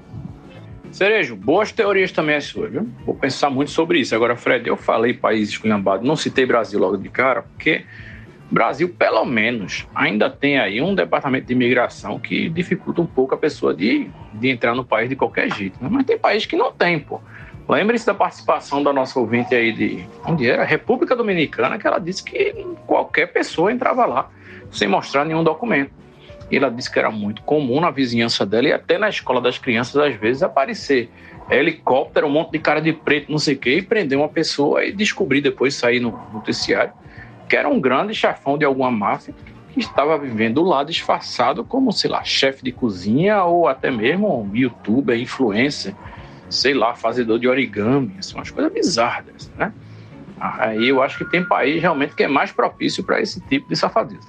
Cerejo, 0.92 1.36
boas 1.36 1.72
teorias 1.72 2.12
também 2.12 2.36
as 2.36 2.46
suas, 2.46 2.72
viu? 2.72 2.88
Vou 3.06 3.14
pensar 3.14 3.50
muito 3.50 3.70
sobre 3.70 4.00
isso. 4.00 4.16
Agora, 4.16 4.36
Fred, 4.38 4.68
eu 4.68 4.78
falei 4.78 5.14
países 5.14 5.50
esculhambados, 5.50 6.08
não 6.08 6.16
citei 6.16 6.46
Brasil 6.46 6.80
logo 6.80 6.96
de 6.96 7.10
cara, 7.10 7.42
porque 7.42 7.84
Brasil, 8.50 8.88
pelo 8.98 9.26
menos, 9.26 9.86
ainda 9.94 10.30
tem 10.30 10.58
aí 10.58 10.82
um 10.82 10.96
departamento 10.96 11.48
de 11.48 11.54
imigração 11.54 12.20
que 12.20 12.48
dificulta 12.48 13.02
um 13.02 13.06
pouco 13.06 13.36
a 13.36 13.38
pessoa 13.38 13.74
de, 13.74 14.08
de 14.34 14.50
entrar 14.50 14.74
no 14.74 14.86
país 14.86 15.10
de 15.10 15.16
qualquer 15.16 15.52
jeito. 15.54 15.78
Né? 15.82 15.90
Mas 15.92 16.06
tem 16.06 16.18
país 16.18 16.46
que 16.46 16.56
não 16.56 16.72
tem, 16.72 17.00
pô. 17.00 17.20
Lembre-se 17.68 18.06
da 18.06 18.14
participação 18.14 18.84
da 18.84 18.94
nossa 18.94 19.20
ouvinte 19.20 19.56
aí 19.56 19.72
de 19.72 20.06
onde 20.26 20.48
era? 20.48 20.64
República 20.64 21.16
Dominicana, 21.16 21.80
que 21.80 21.88
ela 21.88 21.98
disse 21.98 22.24
que 22.24 22.54
qualquer 22.86 23.28
pessoa 23.28 23.72
entrava 23.72 24.06
lá 24.06 24.30
sem 24.72 24.88
mostrar 24.88 25.26
nenhum 25.26 25.44
documento. 25.44 25.92
E 26.52 26.58
ela 26.58 26.70
disse 26.70 26.92
que 26.92 27.00
era 27.00 27.10
muito 27.10 27.42
comum 27.42 27.82
na 27.82 27.90
vizinhança 27.90 28.46
dela 28.46 28.68
e 28.68 28.74
até 28.74 29.00
na 29.00 29.10
escola 29.10 29.42
das 29.42 29.58
crianças, 29.58 29.96
às 29.96 30.16
vezes, 30.16 30.44
aparecer 30.44 31.10
helicóptero, 31.50 32.28
um 32.28 32.32
monte 32.32 32.52
de 32.52 32.60
cara 32.60 32.80
de 32.80 32.94
preto, 32.94 33.32
não 33.32 33.40
sei 33.40 33.56
o 33.56 33.58
quê, 33.58 33.78
e 33.78 33.82
prender 33.82 34.18
uma 34.18 34.30
pessoa 34.30 34.86
e 34.86 34.92
descobrir 34.92 35.42
depois, 35.42 35.74
sair 35.74 36.00
no 36.00 36.12
noticiário, 36.32 36.94
que 37.50 37.56
era 37.56 37.68
um 37.68 37.80
grande 37.80 38.14
chefão 38.14 38.58
de 38.58 38.66
alguma 38.66 38.92
máfia 38.92 39.34
que 39.74 39.80
estava 39.80 40.18
vivendo 40.18 40.64
lá 40.64 40.84
disfarçado 40.84 41.64
como, 41.64 41.92
sei 41.92 42.10
lá, 42.10 42.24
chefe 42.24 42.64
de 42.64 42.72
cozinha 42.72 43.44
ou 43.44 43.68
até 43.68 43.90
mesmo 43.90 44.42
um 44.42 44.56
youtuber, 44.56 45.20
influencer, 45.20 45.96
sei 46.50 46.74
lá, 46.74 46.96
fazedor 46.96 47.40
de 47.40 47.48
origami, 47.48 48.16
assim, 48.20 48.36
umas 48.36 48.50
coisas 48.50 48.72
bizarras, 48.72 49.52
né? 49.58 49.74
Aí 50.40 50.90
eu 50.90 51.02
acho 51.02 51.18
que 51.18 51.26
tem 51.26 51.44
país 51.44 51.82
realmente 51.82 52.16
que 52.16 52.24
é 52.24 52.28
mais 52.28 52.52
propício 52.52 53.04
para 53.04 53.22
esse 53.22 53.40
tipo 53.42 53.70
de 53.70 53.76
safadeza. 53.76 54.28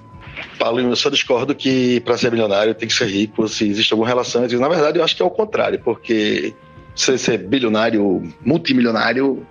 Paulo, 0.59 0.81
eu 0.81 0.97
só 0.97 1.11
discordo 1.11 1.55
que 1.55 2.01
para 2.01 2.17
ser 2.17 2.31
milionário 2.31 2.75
tem 2.75 2.89
que 2.89 2.95
ser 2.95 3.07
rico, 3.07 3.49
se 3.49 3.69
existe 3.69 3.93
alguma 3.93 4.09
relação. 4.09 4.43
Na 4.43 4.69
verdade, 4.69 4.99
eu 4.99 5.05
acho 5.05 5.17
que 5.17 5.23
é 5.23 5.25
o 5.25 5.31
contrário, 5.31 5.81
porque 5.81 6.55
você 6.95 7.19
ser 7.19 7.39
bilionário, 7.39 8.23
multimilionário, 8.45 9.47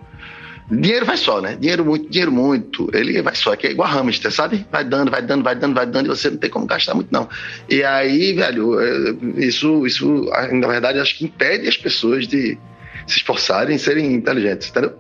dinheiro 0.70 1.06
vai 1.06 1.18
só, 1.18 1.42
né? 1.42 1.56
Dinheiro 1.60 1.86
muito, 1.86 2.10
dinheiro 2.10 2.32
muito, 2.32 2.90
ele 2.94 3.22
vai 3.22 3.36
só, 3.36 3.56
que 3.56 3.68
é 3.68 3.72
igual 3.72 3.90
hamster, 3.90 4.32
sabe? 4.32 4.66
Vai 4.72 4.84
dando, 4.84 5.12
vai 5.12 5.22
dando, 5.22 5.44
vai 5.44 5.56
dando, 5.56 5.76
vai 5.76 5.86
dando, 5.86 6.06
e 6.08 6.10
você 6.10 6.30
não 6.30 6.38
tem 6.38 6.50
como 6.50 6.66
gastar 6.66 6.94
muito, 6.96 7.10
não. 7.12 7.30
E 7.70 7.84
aí, 7.84 8.34
velho, 8.34 8.80
é, 8.80 9.16
isso, 9.46 9.86
isso 9.86 10.30
na 10.52 10.68
verdade, 10.68 11.00
acho 11.00 11.18
que 11.18 11.26
impede 11.26 11.68
as 11.68 11.78
pessoas 11.78 12.28
de 12.28 12.58
se 13.08 13.18
esforçarem 13.18 13.76
e 13.76 13.80
serem 13.80 14.14
inteligentes, 14.14 14.70
entendeu? 14.70 14.94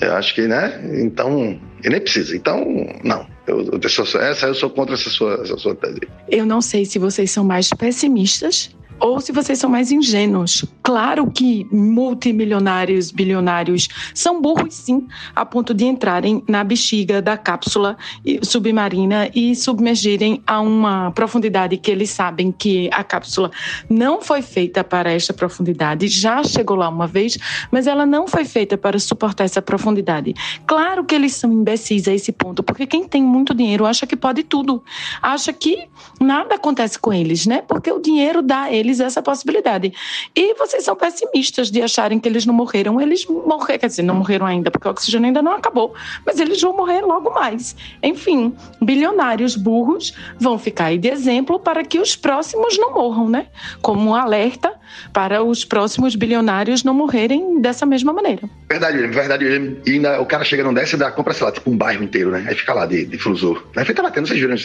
Eu 0.00 0.14
acho 0.14 0.34
que, 0.34 0.42
né? 0.42 0.80
Então, 0.94 1.60
ele 1.82 1.90
nem 1.90 2.00
precisa. 2.00 2.34
Então, 2.34 2.64
não. 3.04 3.26
Eu, 3.46 3.60
eu, 3.72 3.80
essa 4.20 4.46
eu 4.46 4.54
sou 4.54 4.70
contra 4.70 4.94
essa 4.94 5.10
sua, 5.10 5.40
essa 5.42 5.56
sua 5.58 5.74
tese. 5.74 6.00
Eu 6.28 6.46
não 6.46 6.60
sei 6.60 6.84
se 6.84 6.98
vocês 6.98 7.30
são 7.30 7.44
mais 7.44 7.70
pessimistas 7.70 8.70
ou 9.00 9.20
se 9.20 9.32
vocês 9.32 9.58
são 9.58 9.70
mais 9.70 9.90
ingênuos. 9.90 10.64
Claro 10.82 11.30
que 11.30 11.66
multimilionários, 11.70 13.10
bilionários 13.10 13.88
são 14.14 14.40
burros, 14.40 14.74
sim, 14.74 15.06
a 15.34 15.44
ponto 15.44 15.74
de 15.74 15.84
entrarem 15.84 16.42
na 16.48 16.64
bexiga 16.64 17.20
da 17.20 17.36
cápsula 17.36 17.96
submarina 18.42 19.30
e 19.34 19.54
submergirem 19.54 20.42
a 20.46 20.60
uma 20.60 21.10
profundidade 21.10 21.76
que 21.76 21.90
eles 21.90 22.10
sabem 22.10 22.50
que 22.50 22.88
a 22.92 23.04
cápsula 23.04 23.50
não 23.88 24.22
foi 24.22 24.42
feita 24.42 24.82
para 24.82 25.12
esta 25.12 25.32
profundidade. 25.32 26.08
Já 26.08 26.42
chegou 26.42 26.76
lá 26.76 26.88
uma 26.88 27.06
vez, 27.06 27.38
mas 27.70 27.86
ela 27.86 28.06
não 28.06 28.26
foi 28.26 28.44
feita 28.44 28.78
para 28.78 28.98
suportar 28.98 29.44
essa 29.44 29.60
profundidade. 29.60 30.34
Claro 30.66 31.04
que 31.04 31.14
eles 31.14 31.34
são 31.34 31.52
imbecis 31.52 32.08
a 32.08 32.14
esse 32.14 32.32
ponto, 32.32 32.62
porque 32.62 32.86
quem 32.86 33.06
tem 33.06 33.22
muito 33.22 33.54
dinheiro 33.54 33.84
acha 33.84 34.06
que 34.06 34.16
pode 34.16 34.42
tudo, 34.42 34.82
acha 35.20 35.52
que 35.52 35.86
nada 36.20 36.54
acontece 36.54 36.98
com 36.98 37.12
eles, 37.12 37.46
né? 37.46 37.62
Porque 37.62 37.92
o 37.92 38.00
dinheiro 38.00 38.42
dá 38.42 38.62
a 38.62 38.72
eles 38.72 38.87
essa 39.00 39.22
possibilidade. 39.22 39.92
E 40.34 40.54
vocês 40.54 40.84
são 40.84 40.96
pessimistas 40.96 41.70
de 41.70 41.82
acharem 41.82 42.18
que 42.18 42.28
eles 42.28 42.46
não 42.46 42.54
morreram. 42.54 43.00
Eles 43.00 43.26
morreram, 43.26 43.78
quer 43.78 43.86
dizer, 43.86 44.02
não 44.02 44.16
morreram 44.16 44.46
ainda, 44.46 44.70
porque 44.70 44.88
o 44.88 44.90
oxigênio 44.90 45.26
ainda 45.26 45.42
não 45.42 45.52
acabou, 45.52 45.94
mas 46.24 46.40
eles 46.40 46.60
vão 46.60 46.76
morrer 46.76 47.02
logo 47.02 47.30
mais. 47.30 47.76
Enfim, 48.02 48.54
bilionários 48.82 49.56
burros 49.56 50.14
vão 50.38 50.58
ficar 50.58 50.86
aí 50.86 50.98
de 50.98 51.08
exemplo 51.08 51.58
para 51.58 51.84
que 51.84 51.98
os 51.98 52.16
próximos 52.16 52.78
não 52.78 52.94
morram, 52.94 53.28
né? 53.28 53.46
Como 53.82 54.10
um 54.10 54.14
alerta 54.14 54.72
para 55.12 55.42
os 55.42 55.64
próximos 55.64 56.14
bilionários 56.14 56.82
não 56.82 56.94
morrerem 56.94 57.60
dessa 57.60 57.84
mesma 57.84 58.12
maneira. 58.12 58.48
Verdade, 58.68 59.06
verdade. 59.06 59.78
E 59.86 59.92
ainda, 59.92 60.20
o 60.20 60.26
cara 60.26 60.44
chega 60.44 60.62
não 60.62 60.74
desce 60.74 60.96
e 60.96 60.98
dá, 60.98 61.10
compra, 61.10 61.34
sei 61.34 61.46
lá, 61.46 61.52
tipo 61.52 61.70
um 61.70 61.76
bairro 61.76 62.02
inteiro, 62.02 62.30
né? 62.30 62.44
Aí 62.48 62.54
fica 62.54 62.72
lá 62.72 62.86
de, 62.86 63.04
de 63.04 63.18
flusor. 63.18 63.64
Aí 63.76 63.84
fica 63.84 64.02
batendo, 64.02 64.26
vocês 64.26 64.38
viram 64.38 64.56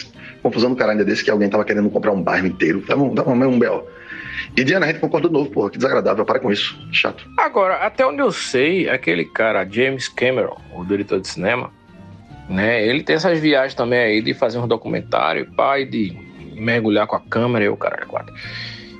confusão 0.42 0.70
do 0.70 0.76
cara 0.76 0.92
ainda 0.92 1.04
desse 1.04 1.24
que 1.24 1.30
alguém 1.30 1.48
tava 1.48 1.64
querendo 1.64 1.88
comprar 1.90 2.12
um 2.12 2.22
bairro 2.22 2.46
inteiro. 2.46 2.82
Dá 2.86 2.96
um, 2.96 3.14
dá 3.14 3.22
um, 3.22 3.32
um 3.32 3.58
B.O. 3.58 3.82
E 4.56 4.64
Diana, 4.64 4.86
a 4.86 4.88
gente 4.88 5.00
concordou 5.00 5.30
de 5.30 5.36
novo, 5.36 5.50
porra, 5.50 5.70
que 5.70 5.78
desagradável, 5.78 6.24
para 6.24 6.38
com 6.38 6.50
isso, 6.50 6.78
chato. 6.92 7.28
Agora, 7.38 7.76
até 7.76 8.06
onde 8.06 8.20
eu 8.20 8.30
sei, 8.30 8.88
aquele 8.88 9.24
cara, 9.24 9.66
James 9.68 10.08
Cameron, 10.08 10.56
o 10.74 10.84
diretor 10.84 11.20
de 11.20 11.28
cinema, 11.28 11.70
né, 12.48 12.86
ele 12.86 13.02
tem 13.02 13.16
essas 13.16 13.38
viagens 13.38 13.74
também 13.74 13.98
aí 13.98 14.22
de 14.22 14.34
fazer 14.34 14.58
um 14.58 14.68
documentário, 14.68 15.50
pai, 15.56 15.84
de 15.84 16.16
mergulhar 16.54 17.06
com 17.06 17.16
a 17.16 17.20
câmera 17.20 17.64
e 17.64 17.68
o 17.68 17.76
cara 17.76 18.04
quatro. 18.06 18.34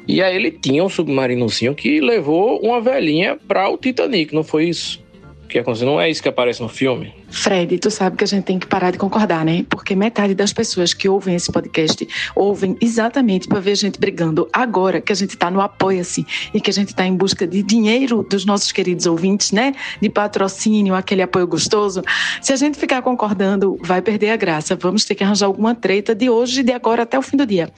E 0.07 0.23
aí 0.23 0.37
ele 0.37 0.51
tinha 0.51 0.85
um 0.85 0.89
submarinozinho 0.89 1.75
que 1.75 2.01
levou 2.01 2.61
uma 2.61 2.81
velhinha 2.81 3.39
para 3.49 3.69
o 3.69 3.79
Titanic, 3.79 4.35
não 4.35 4.45
foi 4.45 4.65
isso? 4.69 5.03
Que 5.49 5.59
aconteceu? 5.59 5.87
Não 5.87 6.01
é 6.01 6.11
isso 6.11 6.23
que 6.23 6.29
aparece 6.29 6.61
no 6.63 6.69
filme? 6.69 7.15
Fred, 7.35 7.79
tu 7.79 7.91
sabe 7.91 8.17
que 8.17 8.23
a 8.23 8.27
gente 8.27 8.45
tem 8.45 8.59
que 8.59 8.67
parar 8.67 8.93
de 8.93 8.99
concordar, 8.99 9.45
né? 9.45 9.67
Porque 9.69 9.97
metade 9.97 10.35
das 10.35 10.53
pessoas 10.53 10.95
que 10.95 11.09
ouvem 11.09 11.35
esse 11.35 11.51
podcast 11.51 12.07
ouvem 12.35 12.77
exatamente 12.81 13.49
para 13.49 13.59
ver 13.59 13.73
a 13.73 13.75
gente 13.75 13.99
brigando 13.99 14.49
agora 14.53 15.01
que 15.01 15.13
a 15.13 15.17
gente 15.17 15.31
está 15.31 15.51
no 15.51 15.61
Apoia-se 15.61 16.25
e 16.55 16.61
que 16.61 16.71
a 16.71 16.73
gente 16.73 16.91
está 16.91 17.05
em 17.05 17.15
busca 17.15 17.47
de 17.47 17.63
dinheiro 17.63 18.23
dos 18.23 18.47
nossos 18.47 18.71
queridos 18.71 19.05
ouvintes, 19.07 19.51
né? 19.51 19.75
De 20.01 20.09
patrocínio, 20.09 20.95
aquele 20.95 21.23
apoio 21.23 21.47
gostoso. 21.47 22.03
Se 22.41 22.53
a 22.53 22.57
gente 22.57 22.79
ficar 22.79 23.03
concordando, 23.03 23.79
vai 23.83 24.01
perder 24.01 24.31
a 24.31 24.37
graça. 24.37 24.77
Vamos 24.77 25.05
ter 25.05 25.17
que 25.17 25.25
arranjar 25.25 25.47
alguma 25.47 25.75
treta 25.75 26.15
de 26.15 26.31
hoje, 26.31 26.63
de 26.63 26.73
agora 26.73 27.03
até 27.03 27.19
o 27.19 27.23
fim 27.23 27.37
do 27.37 27.45
dia. 27.45 27.69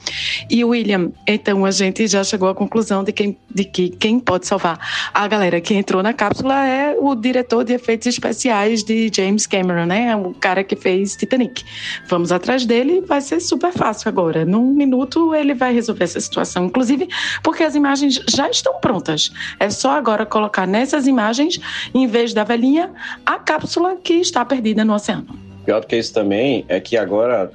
E 0.51 0.63
William, 0.63 1.11
então 1.25 1.65
a 1.65 1.71
gente 1.71 2.05
já 2.07 2.23
chegou 2.23 2.47
à 2.47 2.53
conclusão 2.53 3.03
de, 3.03 3.11
quem, 3.11 3.35
de 3.53 3.63
que 3.63 3.89
quem 3.89 4.19
pode 4.19 4.45
salvar 4.45 4.79
a 5.13 5.27
galera 5.27 5.59
que 5.59 5.73
entrou 5.73 6.03
na 6.03 6.13
cápsula 6.13 6.67
é 6.67 6.95
o 6.99 7.15
diretor 7.15 7.63
de 7.63 7.73
efeitos 7.73 8.05
especiais 8.05 8.83
de 8.83 9.09
James 9.11 9.46
Cameron, 9.47 9.85
né? 9.85 10.15
O 10.15 10.33
cara 10.33 10.63
que 10.63 10.75
fez 10.75 11.15
Titanic. 11.15 11.63
Vamos 12.07 12.31
atrás 12.31 12.65
dele, 12.65 13.01
vai 13.01 13.21
ser 13.21 13.39
super 13.39 13.71
fácil 13.71 14.09
agora. 14.09 14.45
Num 14.45 14.73
minuto 14.73 15.33
ele 15.33 15.53
vai 15.53 15.73
resolver 15.73 16.03
essa 16.03 16.19
situação, 16.19 16.65
inclusive 16.65 17.07
porque 17.43 17.63
as 17.63 17.75
imagens 17.75 18.21
já 18.29 18.49
estão 18.49 18.79
prontas. 18.79 19.31
É 19.59 19.69
só 19.69 19.91
agora 19.91 20.25
colocar 20.25 20.67
nessas 20.67 21.07
imagens, 21.07 21.59
em 21.93 22.07
vez 22.07 22.33
da 22.33 22.43
velhinha, 22.43 22.91
a 23.25 23.39
cápsula 23.39 23.95
que 23.95 24.13
está 24.13 24.45
perdida 24.45 24.83
no 24.85 24.93
oceano. 24.93 25.27
Pior 25.65 25.81
do 25.81 25.87
que 25.87 25.97
isso 25.97 26.13
também 26.13 26.65
é 26.67 26.79
que 26.79 26.97
agora 26.97 27.51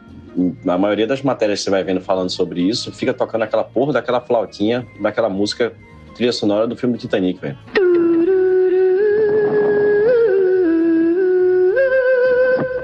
na 0.65 0.79
maioria 0.79 1.07
das 1.07 1.23
matérias 1.23 1.61
que 1.61 1.65
você 1.65 1.71
vai 1.71 1.85
vendo 1.85 2.01
falando 2.01 2.31
sobre 2.31 2.63
isso, 2.63 2.93
fica 2.93 3.13
tocando 3.13 3.43
aquela 3.43 3.65
porra 3.65 3.93
daquela 3.93 4.21
flautinha, 4.21 4.87
daquela 5.01 5.29
música 5.29 5.73
trilha 6.15 6.33
sonora 6.33 6.67
do 6.67 6.77
filme 6.77 6.97
Titanic, 6.99 7.41
velho. 7.41 7.59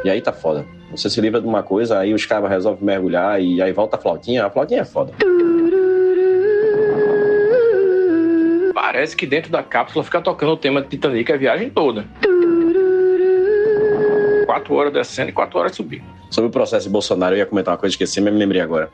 E 0.05 0.11
aí 0.11 0.21
tá 0.21 0.33
foda. 0.33 0.65
Você 0.91 1.11
se 1.11 1.21
livra 1.21 1.41
de 1.41 1.47
uma 1.47 1.63
coisa, 1.63 1.99
aí 1.99 2.15
os 2.15 2.25
caras 2.25 2.49
resolvem 2.49 2.85
mergulhar 2.85 3.41
e 3.43 3.61
aí 3.61 3.73
volta 3.73 3.97
a 3.97 3.99
flautinha. 3.99 4.47
A 4.47 4.51
flautinha 4.51 4.81
é 4.81 4.85
foda. 4.85 5.13
Parece 8.73 9.17
que 9.17 9.27
dentro 9.27 9.51
da 9.51 9.63
cápsula 9.63 10.05
fica 10.05 10.21
tocando 10.21 10.53
o 10.53 10.57
tema 10.57 10.81
de 10.81 10.89
Titanic 10.89 11.31
a 11.33 11.37
viagem 11.37 11.69
toda. 11.69 12.07
Quatro 14.47 14.75
horas 14.75 14.93
descendo 14.93 15.31
e 15.31 15.33
quatro 15.33 15.59
horas 15.59 15.77
subindo. 15.77 16.05
Sobre 16.31 16.49
o 16.49 16.51
processo 16.51 16.87
de 16.87 16.93
Bolsonaro, 16.93 17.35
eu 17.35 17.39
ia 17.39 17.47
comentar 17.47 17.75
uma 17.75 17.79
coisa, 17.79 17.93
esqueci, 17.93 18.21
mas 18.21 18.33
me 18.33 18.39
lembrei 18.39 18.61
agora. 18.61 18.91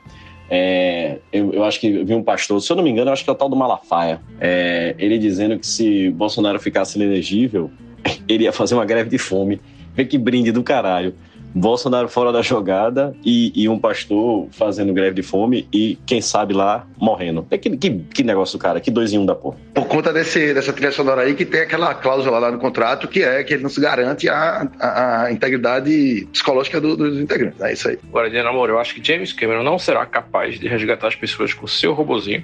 É, 0.49 1.19
eu, 1.31 1.53
eu, 1.53 1.63
acho 1.63 1.79
que 1.79 2.03
vi 2.03 2.13
um 2.13 2.23
pastor, 2.23 2.61
se 2.61 2.71
eu 2.71 2.75
não 2.75 2.83
me 2.83 2.89
engano, 2.89 3.09
eu 3.09 3.13
acho 3.13 3.23
que 3.23 3.29
é 3.29 3.33
o 3.33 3.35
tal 3.35 3.49
do 3.49 3.55
Malafaia. 3.55 4.21
É, 4.39 4.95
ele 4.99 5.17
dizendo 5.17 5.57
que 5.57 5.65
se 5.65 6.09
Bolsonaro 6.11 6.59
ficasse 6.59 6.97
inelegível, 6.97 7.71
ele 8.27 8.43
ia 8.43 8.51
fazer 8.51 8.75
uma 8.75 8.85
greve 8.85 9.09
de 9.09 9.17
fome 9.17 9.59
que 10.09 10.17
brinde 10.17 10.51
do 10.51 10.63
caralho. 10.63 11.13
Bolsonaro 11.55 12.09
fora 12.09 12.33
da 12.33 12.41
jogada 12.41 13.15
e, 13.23 13.53
e, 13.55 13.69
um 13.69 13.79
pastor 13.79 14.49
fazendo 14.51 14.93
greve 14.93 15.15
de 15.15 15.23
fome 15.23 15.65
e, 15.71 15.97
quem 16.05 16.19
sabe, 16.19 16.53
lá 16.53 16.85
morrendo. 16.97 17.47
É 17.49 17.57
que, 17.57 17.77
que, 17.77 17.91
que 18.13 18.23
negócio, 18.23 18.59
cara, 18.59 18.81
que 18.81 18.91
dois 18.91 19.13
em 19.13 19.17
um 19.17 19.25
da 19.25 19.33
porra. 19.33 19.55
Por 19.73 19.87
conta 19.87 20.11
desse, 20.11 20.53
dessa 20.53 20.73
trilha 20.73 20.91
sonora 20.91 21.21
aí 21.21 21.33
que 21.33 21.45
tem 21.45 21.61
aquela 21.61 21.93
cláusula 21.93 22.39
lá 22.39 22.51
no 22.51 22.59
contrato 22.59 23.07
que 23.07 23.23
é 23.23 23.41
que 23.41 23.53
ele 23.53 23.63
não 23.63 23.69
se 23.69 23.79
garante 23.79 24.27
a, 24.27 24.69
a, 24.77 25.23
a 25.23 25.31
integridade 25.31 26.27
psicológica 26.33 26.81
do, 26.81 26.97
dos 26.97 27.17
integrantes. 27.17 27.61
É 27.61 27.71
isso 27.71 27.87
aí. 27.87 27.97
Agora, 28.09 28.29
Diana 28.29 28.49
Amor, 28.49 28.69
eu 28.69 28.77
acho 28.77 28.93
que 28.93 29.01
James 29.01 29.31
Cameron 29.31 29.63
não 29.63 29.79
será 29.79 30.05
capaz 30.05 30.59
de 30.59 30.67
resgatar 30.67 31.07
as 31.07 31.15
pessoas 31.15 31.53
com 31.53 31.65
o 31.65 31.69
seu 31.69 31.93
robozinho 31.93 32.43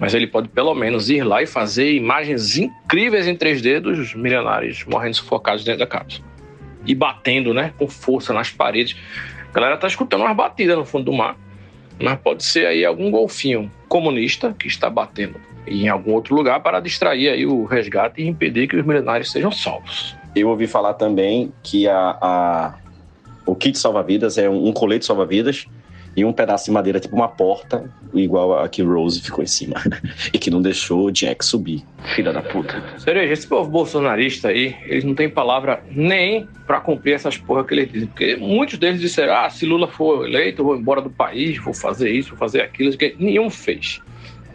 mas 0.00 0.14
ele 0.14 0.28
pode 0.28 0.48
pelo 0.48 0.72
menos 0.76 1.10
ir 1.10 1.24
lá 1.24 1.42
e 1.42 1.46
fazer 1.46 1.92
imagens 1.92 2.56
incríveis 2.56 3.26
em 3.26 3.34
3D 3.34 3.80
dos 3.80 4.14
milionários 4.14 4.84
morrendo 4.84 5.16
sufocados 5.16 5.64
dentro 5.64 5.80
da 5.80 5.88
cápsula 5.88 6.24
e 6.88 6.94
batendo, 6.94 7.52
né, 7.52 7.72
com 7.78 7.86
força 7.86 8.32
nas 8.32 8.50
paredes. 8.50 8.96
A 9.50 9.52
galera 9.52 9.76
tá 9.76 9.86
escutando 9.86 10.22
umas 10.22 10.36
batidas 10.36 10.76
no 10.76 10.84
fundo 10.84 11.04
do 11.04 11.12
mar, 11.12 11.36
mas 12.00 12.18
pode 12.18 12.42
ser 12.42 12.66
aí 12.66 12.84
algum 12.84 13.10
golfinho 13.10 13.70
comunista 13.88 14.54
que 14.58 14.66
está 14.66 14.88
batendo 14.88 15.36
em 15.66 15.88
algum 15.88 16.14
outro 16.14 16.34
lugar 16.34 16.60
para 16.60 16.80
distrair 16.80 17.28
aí 17.28 17.46
o 17.46 17.64
resgate 17.64 18.22
e 18.22 18.26
impedir 18.26 18.66
que 18.66 18.76
os 18.76 18.84
milionários 18.84 19.30
sejam 19.30 19.52
salvos. 19.52 20.16
Eu 20.34 20.48
ouvi 20.48 20.66
falar 20.66 20.94
também 20.94 21.52
que 21.62 21.86
a, 21.86 22.16
a 22.20 22.74
o 23.44 23.54
kit 23.54 23.78
salva-vidas 23.78 24.38
é 24.38 24.48
um, 24.48 24.68
um 24.68 24.72
colete 24.72 25.04
salva-vidas 25.04 25.66
e 26.18 26.24
um 26.24 26.32
pedaço 26.32 26.64
de 26.64 26.72
madeira, 26.72 26.98
tipo 26.98 27.14
uma 27.14 27.28
porta, 27.28 27.88
igual 28.12 28.58
a 28.58 28.68
que 28.68 28.82
Rose 28.82 29.20
ficou 29.20 29.44
em 29.44 29.46
cima. 29.46 29.76
e 30.34 30.38
que 30.38 30.50
não 30.50 30.60
deixou 30.60 31.12
Jack 31.12 31.44
subir. 31.44 31.84
Filha 32.16 32.32
da 32.32 32.42
puta. 32.42 32.82
Cereja, 32.98 33.32
esse 33.32 33.46
povo 33.46 33.70
bolsonarista 33.70 34.48
aí, 34.48 34.74
eles 34.86 35.04
não 35.04 35.14
têm 35.14 35.30
palavra 35.30 35.80
nem 35.92 36.44
para 36.66 36.80
cumprir 36.80 37.12
essas 37.12 37.36
porra 37.36 37.62
que 37.62 37.72
eles 37.72 37.92
dizem. 37.92 38.08
Porque 38.08 38.34
muitos 38.34 38.78
deles 38.78 39.00
disseram: 39.00 39.32
ah, 39.32 39.48
se 39.48 39.64
Lula 39.64 39.86
for 39.86 40.26
eleito, 40.26 40.62
eu 40.62 40.66
vou 40.66 40.76
embora 40.76 41.00
do 41.00 41.10
país, 41.10 41.56
vou 41.58 41.72
fazer 41.72 42.10
isso, 42.10 42.30
vou 42.30 42.38
fazer 42.38 42.62
aquilo. 42.62 42.96
Que 42.96 43.14
nenhum 43.16 43.48
fez. 43.48 44.02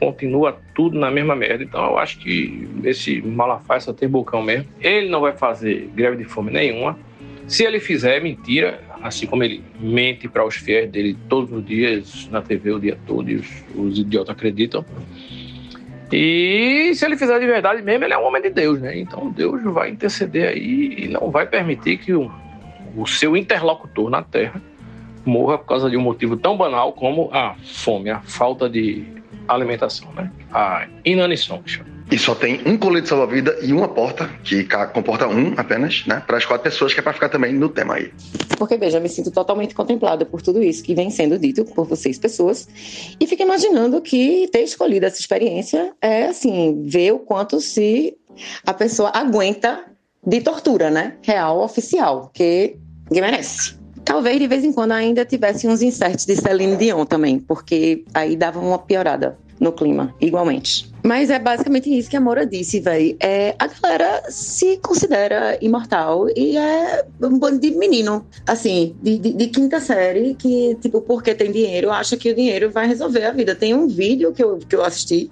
Continua 0.02 0.60
tudo 0.76 1.00
na 1.00 1.10
mesma 1.10 1.34
merda. 1.34 1.64
Então 1.64 1.82
eu 1.86 1.98
acho 1.98 2.20
que 2.20 2.68
esse 2.84 3.22
Malafaia 3.22 3.80
só 3.80 3.94
tem 3.94 4.10
bocão 4.10 4.42
mesmo. 4.42 4.68
Ele 4.82 5.08
não 5.08 5.22
vai 5.22 5.32
fazer 5.32 5.90
greve 5.96 6.18
de 6.18 6.26
fome 6.26 6.52
nenhuma. 6.52 7.00
Se 7.48 7.64
ele 7.64 7.80
fizer, 7.80 8.18
é 8.18 8.20
mentira 8.20 8.82
assim 9.04 9.28
como 9.28 9.44
ele 9.44 9.62
mente 9.80 10.30
para 10.30 10.46
os 10.46 10.56
fiéis 10.56 10.90
dele 10.90 11.18
todos 11.28 11.52
os 11.52 11.64
dias 11.66 12.28
na 12.32 12.42
TV 12.42 12.72
o 12.72 12.80
dia 12.80 12.98
todo 13.06 13.30
e 13.30 13.36
os, 13.36 13.48
os 13.76 14.00
idiotas 14.00 14.30
acreditam. 14.30 14.86
E 16.12 16.92
se 16.96 17.06
ele 17.06 17.18
fizer 17.18 17.40
de 17.40 17.46
verdade 17.46 17.82
mesmo, 17.82 18.06
ele 18.06 18.14
é 18.14 18.18
um 18.18 18.24
homem 18.24 18.42
de 18.42 18.50
Deus, 18.50 18.80
né? 18.80 18.98
Então 18.98 19.30
Deus 19.30 19.62
vai 19.64 19.90
interceder 19.90 20.50
aí 20.50 20.96
e 21.00 21.08
não 21.08 21.30
vai 21.30 21.46
permitir 21.46 21.98
que 21.98 22.14
o, 22.14 22.32
o 22.96 23.06
seu 23.06 23.36
interlocutor 23.36 24.10
na 24.10 24.22
Terra 24.22 24.62
morra 25.26 25.58
por 25.58 25.66
causa 25.66 25.90
de 25.90 25.98
um 25.98 26.02
motivo 26.02 26.38
tão 26.38 26.56
banal 26.56 26.94
como 26.94 27.30
a 27.34 27.56
fome, 27.64 28.10
a 28.10 28.22
falta 28.22 28.70
de 28.70 29.06
alimentação, 29.48 30.12
né? 30.14 30.32
A 30.52 30.88
inanição, 31.04 31.62
que 31.62 31.72
chama. 31.72 31.93
E 32.12 32.18
só 32.18 32.36
tem 32.36 32.62
um 32.66 32.78
colete 32.78 33.10
salva-vida 33.10 33.58
e 33.62 33.74
uma 33.74 33.88
porta, 33.88 34.30
que 34.44 34.68
comporta 34.94 35.28
um 35.28 35.54
apenas, 35.58 36.06
né? 36.06 36.22
Para 36.26 36.38
as 36.38 36.46
quatro 36.46 36.64
pessoas, 36.64 36.94
que 36.94 37.00
é 37.00 37.04
para 37.04 37.14
ficar 37.14 37.30
também 37.30 37.54
no 37.54 37.70
tema 37.70 37.96
aí. 37.96 38.12
Porque, 38.58 38.78
veja, 38.78 39.00
me 39.00 39.10
sinto 39.10 39.32
totalmente 39.32 39.74
contemplada 39.74 40.26
por 40.26 40.42
tudo 40.42 40.62
isso 40.62 40.84
que 40.84 40.94
vem 40.94 41.10
sendo 41.10 41.40
dito 41.40 41.66
por 41.66 41.86
vocês, 41.86 42.20
pessoas. 42.20 42.68
E 43.20 43.26
fico 43.26 43.42
imaginando 43.42 44.02
que 44.02 44.48
ter 44.52 44.62
escolhido 44.62 45.06
essa 45.06 45.20
experiência 45.20 45.94
é, 46.02 46.26
assim, 46.26 46.84
ver 46.86 47.14
o 47.14 47.20
quanto 47.20 47.60
se 47.60 48.16
a 48.66 48.74
pessoa 48.74 49.12
aguenta 49.14 49.86
de 50.26 50.42
tortura, 50.42 50.90
né? 50.90 51.16
Real, 51.22 51.62
oficial, 51.62 52.30
que 52.34 52.76
ninguém 53.10 53.32
merece. 53.32 53.76
Talvez 54.06 54.38
de 54.38 54.48
vez 54.48 54.64
em 54.66 54.74
quando 54.74 54.92
ainda 54.92 55.24
tivesse 55.26 55.68
uns 55.68 55.82
inserts 55.82 56.26
de 56.26 56.36
Celine 56.36 56.76
Dion 56.76 57.06
também, 57.06 57.40
porque 57.40 58.04
aí 58.14 58.36
dava 58.36 58.60
uma 58.60 58.78
piorada 58.78 59.38
no 59.60 59.72
clima, 59.72 60.14
igualmente. 60.20 60.92
Mas 61.04 61.30
é 61.30 61.38
basicamente 61.38 61.90
isso 61.96 62.10
que 62.10 62.16
a 62.16 62.22
Moura 62.22 62.46
disse, 62.46 62.80
velho. 62.80 63.16
É, 63.20 63.56
a 63.60 63.68
galera 63.68 64.24
se 64.30 64.78
considera 64.78 65.58
imortal 65.62 66.28
e 66.36 66.58
é 66.58 67.06
um 67.22 67.38
bando 67.38 67.60
de 67.60 67.72
menino, 67.72 68.26
assim, 68.48 68.96
de, 69.02 69.18
de, 69.18 69.34
de, 69.34 69.48
quinta 69.48 69.82
série, 69.82 70.34
que, 70.34 70.76
tipo, 70.82 71.02
porque 71.02 71.36
tem 71.36 71.52
dinheiro, 71.52 71.92
acha 71.92 72.16
que 72.16 72.32
o 72.32 72.36
dinheiro 72.36 72.72
vai 72.72 72.88
resolver 72.88 73.26
a 73.26 73.32
vida. 73.32 73.54
Tem 73.54 73.74
um 73.74 73.88
vídeo 73.88 74.32
que 74.32 74.44
eu, 74.44 74.58
que 74.58 74.76
eu 74.76 74.84
assisti. 74.84 75.30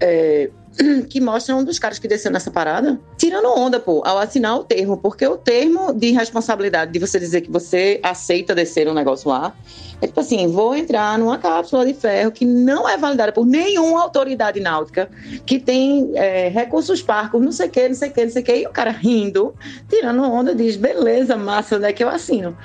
É, 0.00 0.48
que 1.08 1.20
mostra 1.20 1.54
um 1.54 1.64
dos 1.64 1.78
caras 1.78 1.98
que 1.98 2.08
desceu 2.08 2.30
nessa 2.30 2.50
parada, 2.50 2.98
tirando 3.16 3.48
onda, 3.48 3.78
pô, 3.78 4.02
ao 4.04 4.18
assinar 4.18 4.56
o 4.56 4.64
termo, 4.64 4.96
porque 4.96 5.26
o 5.26 5.36
termo 5.36 5.92
de 5.92 6.10
responsabilidade 6.12 6.92
de 6.92 6.98
você 6.98 7.18
dizer 7.18 7.42
que 7.42 7.50
você 7.50 8.00
aceita 8.02 8.54
descer 8.54 8.88
um 8.88 8.94
negócio 8.94 9.28
lá, 9.28 9.54
é 10.00 10.06
tipo 10.06 10.18
assim, 10.18 10.48
vou 10.48 10.74
entrar 10.74 11.18
numa 11.18 11.38
cápsula 11.38 11.86
de 11.86 11.94
ferro 11.94 12.32
que 12.32 12.44
não 12.44 12.88
é 12.88 12.96
validada 12.96 13.32
por 13.32 13.46
nenhuma 13.46 14.02
autoridade 14.02 14.58
náutica, 14.60 15.08
que 15.46 15.58
tem 15.58 16.10
é, 16.14 16.48
recursos 16.48 17.02
parcos, 17.02 17.40
não 17.40 17.52
sei 17.52 17.68
o 17.68 17.70
que, 17.70 17.88
não 17.88 17.94
sei 17.94 18.08
o 18.08 18.12
que, 18.12 18.24
não 18.24 18.32
sei 18.32 18.42
o 18.42 18.44
que, 18.44 18.56
e 18.56 18.66
o 18.66 18.70
cara 18.70 18.90
rindo, 18.90 19.54
tirando 19.88 20.22
onda, 20.22 20.54
diz, 20.54 20.76
beleza, 20.76 21.36
massa, 21.36 21.76
onde 21.76 21.86
é 21.86 21.92
que 21.92 22.02
eu 22.02 22.08
assino? 22.08 22.56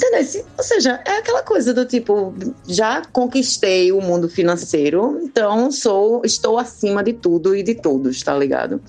Entendeu? 0.00 0.44
Ou 0.56 0.64
seja, 0.64 1.00
é 1.04 1.18
aquela 1.18 1.42
coisa 1.42 1.74
do 1.74 1.84
tipo, 1.84 2.34
já 2.66 3.02
conquistei 3.12 3.92
o 3.92 4.00
mundo 4.00 4.28
financeiro, 4.30 5.20
então 5.22 5.70
sou, 5.70 6.22
estou 6.24 6.58
acima 6.58 7.04
de 7.04 7.12
tudo 7.12 7.54
e 7.54 7.62
de 7.62 7.74
todos, 7.74 8.22
tá 8.22 8.34
ligado? 8.34 8.80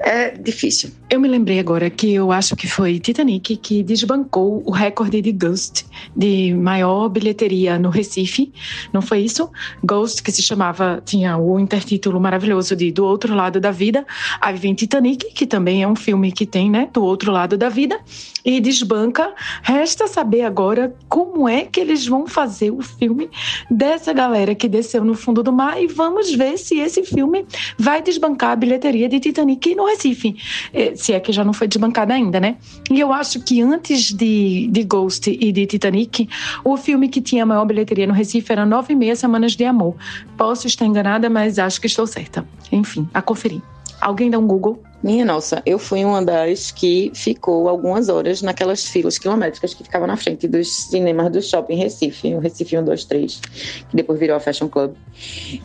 É 0.00 0.30
difícil. 0.30 0.90
Eu 1.10 1.20
me 1.20 1.28
lembrei 1.28 1.58
agora 1.58 1.90
que 1.90 2.14
eu 2.14 2.32
acho 2.32 2.56
que 2.56 2.66
foi 2.66 2.98
Titanic 2.98 3.56
que 3.56 3.82
desbancou 3.82 4.62
o 4.64 4.70
recorde 4.70 5.20
de 5.20 5.32
Ghost, 5.32 5.84
de 6.16 6.54
maior 6.54 7.08
bilheteria 7.08 7.78
no 7.78 7.90
Recife, 7.90 8.52
não 8.92 9.02
foi 9.02 9.20
isso? 9.20 9.50
Ghost, 9.84 10.22
que 10.22 10.32
se 10.32 10.42
chamava, 10.42 11.02
tinha 11.04 11.36
o 11.36 11.58
intertítulo 11.58 12.18
maravilhoso 12.18 12.74
de 12.74 12.90
Do 12.90 13.04
Outro 13.04 13.34
Lado 13.34 13.60
da 13.60 13.70
Vida. 13.70 14.06
Aí 14.40 14.56
vem 14.56 14.74
Titanic, 14.74 15.32
que 15.34 15.46
também 15.46 15.82
é 15.82 15.88
um 15.88 15.96
filme 15.96 16.32
que 16.32 16.46
tem, 16.46 16.70
né, 16.70 16.88
Do 16.92 17.04
Outro 17.04 17.30
Lado 17.30 17.58
da 17.58 17.68
Vida, 17.68 18.00
e 18.44 18.60
desbanca. 18.60 19.34
Resta 19.62 20.06
saber 20.06 20.42
agora 20.42 20.94
como 21.08 21.48
é 21.48 21.64
que 21.64 21.80
eles 21.80 22.06
vão 22.06 22.26
fazer 22.26 22.70
o 22.70 22.80
filme 22.80 23.28
dessa 23.70 24.12
galera 24.12 24.54
que 24.54 24.68
desceu 24.68 25.04
no 25.04 25.14
fundo 25.14 25.42
do 25.42 25.52
mar 25.52 25.82
e 25.82 25.86
vamos 25.86 26.32
ver 26.32 26.56
se 26.56 26.78
esse 26.78 27.02
filme 27.02 27.44
vai 27.78 28.00
desbancar 28.00 28.52
a 28.52 28.56
bilheteria 28.56 29.08
de 29.08 29.20
Titanic 29.20 29.74
no 29.74 29.89
Recife, 29.90 30.36
eh, 30.72 30.94
se 30.94 31.12
é 31.12 31.20
que 31.20 31.32
já 31.32 31.44
não 31.44 31.52
foi 31.52 31.68
desbancada 31.68 32.14
ainda, 32.14 32.40
né? 32.40 32.56
E 32.90 32.98
eu 32.98 33.12
acho 33.12 33.40
que 33.40 33.60
antes 33.62 34.12
de, 34.12 34.68
de 34.68 34.82
Ghost 34.84 35.30
e 35.30 35.52
de 35.52 35.66
Titanic, 35.66 36.28
o 36.64 36.76
filme 36.76 37.08
que 37.08 37.20
tinha 37.20 37.42
a 37.42 37.46
maior 37.46 37.64
bilheteria 37.64 38.06
no 38.06 38.12
Recife 38.12 38.52
era 38.52 38.64
Nove 38.64 38.92
e 38.92 38.96
Meia 38.96 39.16
Semanas 39.16 39.52
de 39.52 39.64
Amor. 39.64 39.94
Posso 40.36 40.66
estar 40.66 40.86
enganada, 40.86 41.28
mas 41.28 41.58
acho 41.58 41.80
que 41.80 41.86
estou 41.86 42.06
certa. 42.06 42.46
Enfim, 42.72 43.08
a 43.12 43.20
conferir. 43.20 43.60
Alguém 44.00 44.30
dá 44.30 44.38
um 44.38 44.46
Google? 44.46 44.82
Minha 45.02 45.24
nossa, 45.24 45.62
eu 45.64 45.78
fui 45.78 46.04
uma 46.04 46.22
das 46.22 46.70
que 46.70 47.10
ficou 47.14 47.68
algumas 47.68 48.08
horas 48.08 48.42
naquelas 48.42 48.84
filas 48.84 49.18
quilométricas 49.18 49.72
que 49.72 49.82
ficavam 49.82 50.06
na 50.06 50.16
frente 50.16 50.46
dos 50.46 50.68
cinemas 50.68 51.30
do 51.32 51.40
shopping 51.40 51.76
Recife, 51.76 52.34
o 52.34 52.38
Recife 52.38 52.70
123, 52.70 53.40
que 53.88 53.96
depois 53.96 54.18
virou 54.18 54.36
a 54.36 54.40
Fashion 54.40 54.68
Club, 54.68 54.94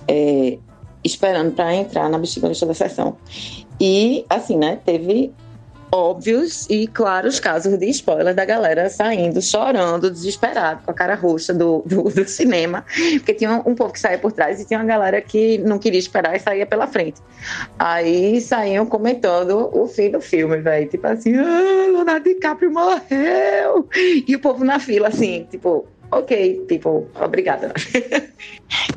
é, 0.08 0.58
esperando 1.04 1.54
para 1.54 1.76
entrar 1.76 2.10
na 2.10 2.18
bexiga 2.18 2.48
da 2.48 2.74
sessão. 2.74 3.18
E, 3.80 4.26
assim, 4.30 4.58
né, 4.58 4.80
teve 4.86 5.34
óbvios 5.96 6.68
e 6.70 6.88
claros 6.88 7.40
casos 7.40 7.78
de 7.78 7.90
spoiler 7.90 8.36
da 8.36 8.44
galera 8.44 8.90
saindo, 8.90 9.42
chorando, 9.42 10.12
desesperado, 10.12 10.82
com 10.84 10.92
a 10.92 10.94
cara 10.94 11.16
roxa 11.16 11.54
do, 11.54 11.84
do, 11.86 12.04
do 12.04 12.28
cinema, 12.28 12.86
porque 13.18 13.34
tinha 13.34 13.64
um, 13.66 13.76
povo 13.76 13.94
que 13.94 14.00
saía 14.00 14.18
por 14.18 14.32
trás 14.32 14.60
e 14.60 14.66
tinha 14.66 14.80
uma 14.80 14.86
galera 14.86 15.22
que 15.22 15.58
não 15.60 15.80
queria 15.80 16.00
esperar 16.00 16.36
e 16.36 16.40
saía 16.40 16.66
pela 16.66 16.88
frente. 16.88 17.22
Aí 17.80 18.42
saíam 18.42 18.86
comentando 18.86 19.70
o 19.72 19.88
fim 19.88 20.12
do 20.12 20.20
filme, 20.20 20.58
velho, 20.58 20.90
tipo 20.90 21.08
assim, 21.08 21.36
ah, 21.36 21.88
Leonardo 21.92 22.24
DiCaprio 22.26 22.72
morreu! 22.72 23.88
E 24.28 24.36
o 24.36 24.40
povo 24.40 24.66
na 24.66 24.80
fila, 24.80 25.08
assim, 25.08 25.48
tipo, 25.50 25.88
ok, 26.12 26.66
tipo, 26.68 27.08
obrigada. 27.20 27.74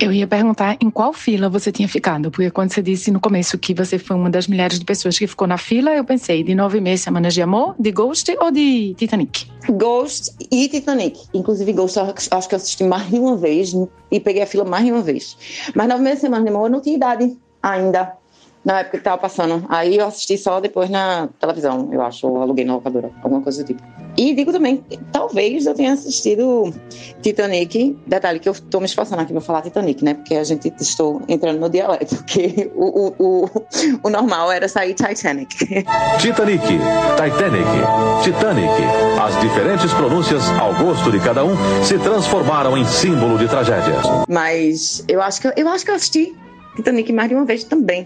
Eu 0.00 0.12
ia 0.12 0.26
perguntar 0.26 0.76
em 0.80 0.90
qual 0.90 1.12
fila 1.12 1.48
você 1.48 1.70
tinha 1.70 1.88
ficado, 1.88 2.30
porque 2.30 2.50
quando 2.50 2.72
você 2.72 2.82
disse 2.82 3.10
no 3.10 3.20
começo 3.20 3.58
que 3.58 3.74
você 3.74 3.98
foi 3.98 4.16
uma 4.16 4.30
das 4.30 4.46
milhares 4.46 4.78
de 4.78 4.84
pessoas 4.84 5.18
que 5.18 5.26
ficou 5.26 5.46
na 5.46 5.58
fila, 5.58 5.94
eu 5.94 6.04
pensei 6.04 6.42
de 6.42 6.54
nove 6.54 6.80
meses 6.80 7.02
semanas 7.02 7.34
de 7.34 7.42
amor, 7.42 7.74
de 7.78 7.90
Ghost 7.90 8.34
ou 8.40 8.50
de 8.50 8.94
Titanic? 8.94 9.46
Ghost 9.70 10.34
e 10.50 10.68
Titanic. 10.68 11.28
Inclusive, 11.34 11.72
Ghost 11.72 11.98
acho 11.98 12.48
que 12.48 12.54
eu 12.54 12.56
assisti 12.56 12.84
mais 12.84 13.08
de 13.08 13.18
uma 13.18 13.36
vez 13.36 13.72
e 14.10 14.20
peguei 14.20 14.42
a 14.42 14.46
fila 14.46 14.64
mais 14.64 14.84
de 14.84 14.92
uma 14.92 15.02
vez. 15.02 15.36
Mas 15.74 15.88
nove 15.88 16.02
meses 16.02 16.20
semanas 16.20 16.44
de 16.44 16.50
amor 16.50 16.66
eu 16.66 16.70
não 16.70 16.80
tinha 16.80 16.96
idade 16.96 17.36
ainda 17.62 18.16
Na 18.64 18.80
época 18.80 18.98
que 18.98 19.04
tava 19.04 19.18
passando. 19.18 19.64
Aí 19.68 19.96
eu 19.96 20.06
assisti 20.06 20.36
só 20.36 20.60
depois 20.60 20.90
na 20.90 21.28
televisão, 21.40 21.88
eu 21.92 22.02
acho, 22.02 22.26
ou 22.26 22.42
aluguei 22.42 22.64
na 22.64 22.74
locadora, 22.74 23.10
alguma 23.22 23.40
coisa 23.42 23.62
do 23.62 23.66
tipo. 23.66 23.82
E 24.16 24.34
digo 24.34 24.50
também, 24.50 24.84
talvez 25.12 25.64
eu 25.64 25.74
tenha 25.74 25.92
assistido 25.92 26.74
Titanic. 27.22 27.96
Detalhe 28.04 28.40
que 28.40 28.48
eu 28.48 28.54
tô 28.68 28.80
me 28.80 28.86
esforçando 28.86 29.22
aqui 29.22 29.32
pra 29.32 29.40
falar 29.40 29.62
Titanic, 29.62 30.04
né? 30.04 30.14
Porque 30.14 30.34
a 30.34 30.42
gente 30.42 30.72
estou 30.80 31.22
entrando 31.28 31.60
no 31.60 31.70
dialeto, 31.70 32.16
porque 32.26 32.68
o, 32.74 33.06
o, 33.06 33.44
o, 33.44 33.50
o 34.02 34.10
normal 34.10 34.50
era 34.50 34.66
sair 34.66 34.92
Titanic. 34.92 35.56
Titanic, 36.18 36.66
Titanic, 36.66 37.68
Titanic. 38.24 38.82
As 39.20 39.40
diferentes 39.40 39.92
pronúncias, 39.92 40.42
ao 40.58 40.74
gosto 40.74 41.12
de 41.12 41.20
cada 41.20 41.44
um, 41.44 41.54
se 41.84 41.96
transformaram 42.00 42.76
em 42.76 42.84
símbolo 42.84 43.38
de 43.38 43.46
tragédias. 43.46 44.04
Mas 44.28 45.04
eu 45.06 45.22
acho 45.22 45.40
que 45.40 45.52
eu 45.56 45.68
acho 45.68 45.84
que 45.84 45.90
eu 45.92 45.94
assisti 45.94 46.36
Titanic 46.78 47.12
mais 47.12 47.28
de 47.28 47.34
uma 47.34 47.44
vez 47.44 47.64
também. 47.64 48.04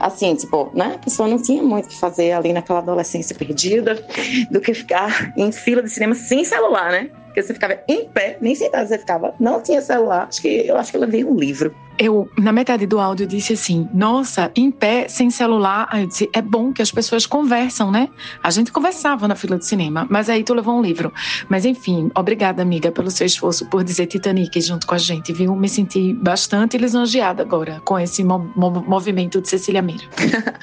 Assim, 0.00 0.34
tipo, 0.34 0.70
né? 0.74 0.94
A 0.96 0.98
pessoa 0.98 1.28
não 1.28 1.40
tinha 1.40 1.62
muito 1.62 1.86
o 1.86 1.88
que 1.88 1.96
fazer 1.96 2.32
ali 2.32 2.52
naquela 2.52 2.80
adolescência 2.80 3.36
perdida 3.36 4.04
do 4.50 4.60
que 4.60 4.74
ficar 4.74 5.32
em 5.36 5.52
fila 5.52 5.82
de 5.82 5.88
cinema 5.88 6.14
sem 6.14 6.44
celular, 6.44 6.90
né? 6.90 7.10
Porque 7.26 7.42
você 7.42 7.54
ficava 7.54 7.78
em 7.88 8.08
pé, 8.08 8.36
nem 8.40 8.54
sentado 8.54 8.88
você 8.88 8.98
ficava, 8.98 9.34
não 9.38 9.62
tinha 9.62 9.80
celular. 9.80 10.26
Acho 10.28 10.42
que 10.42 10.66
eu 10.66 10.76
acho 10.76 10.90
que 10.90 10.96
eu 10.96 11.00
levei 11.00 11.24
um 11.24 11.36
livro. 11.36 11.74
Eu, 12.02 12.28
na 12.36 12.50
metade 12.50 12.84
do 12.84 12.98
áudio, 12.98 13.28
disse 13.28 13.52
assim: 13.52 13.88
Nossa, 13.94 14.50
em 14.56 14.72
pé, 14.72 15.06
sem 15.06 15.30
celular. 15.30 15.86
Aí 15.88 16.02
eu 16.02 16.08
disse: 16.08 16.28
É 16.32 16.42
bom 16.42 16.72
que 16.72 16.82
as 16.82 16.90
pessoas 16.90 17.26
conversam, 17.26 17.92
né? 17.92 18.08
A 18.42 18.50
gente 18.50 18.72
conversava 18.72 19.28
na 19.28 19.36
fila 19.36 19.56
de 19.56 19.64
cinema, 19.64 20.04
mas 20.10 20.28
aí 20.28 20.42
tu 20.42 20.52
levou 20.52 20.76
um 20.76 20.82
livro. 20.82 21.12
Mas 21.48 21.64
enfim, 21.64 22.10
obrigada, 22.16 22.60
amiga, 22.60 22.90
pelo 22.90 23.08
seu 23.08 23.24
esforço 23.24 23.70
por 23.70 23.84
dizer 23.84 24.06
Titanic 24.06 24.60
junto 24.60 24.84
com 24.84 24.96
a 24.96 24.98
gente, 24.98 25.32
viu? 25.32 25.54
Me 25.54 25.68
senti 25.68 26.12
bastante 26.12 26.76
lisonjeada 26.76 27.40
agora 27.40 27.80
com 27.84 27.96
esse 27.96 28.24
mo 28.24 28.50
mo 28.56 28.82
movimento 28.82 29.40
de 29.40 29.48
Cecília 29.48 29.80
Meira. 29.80 30.02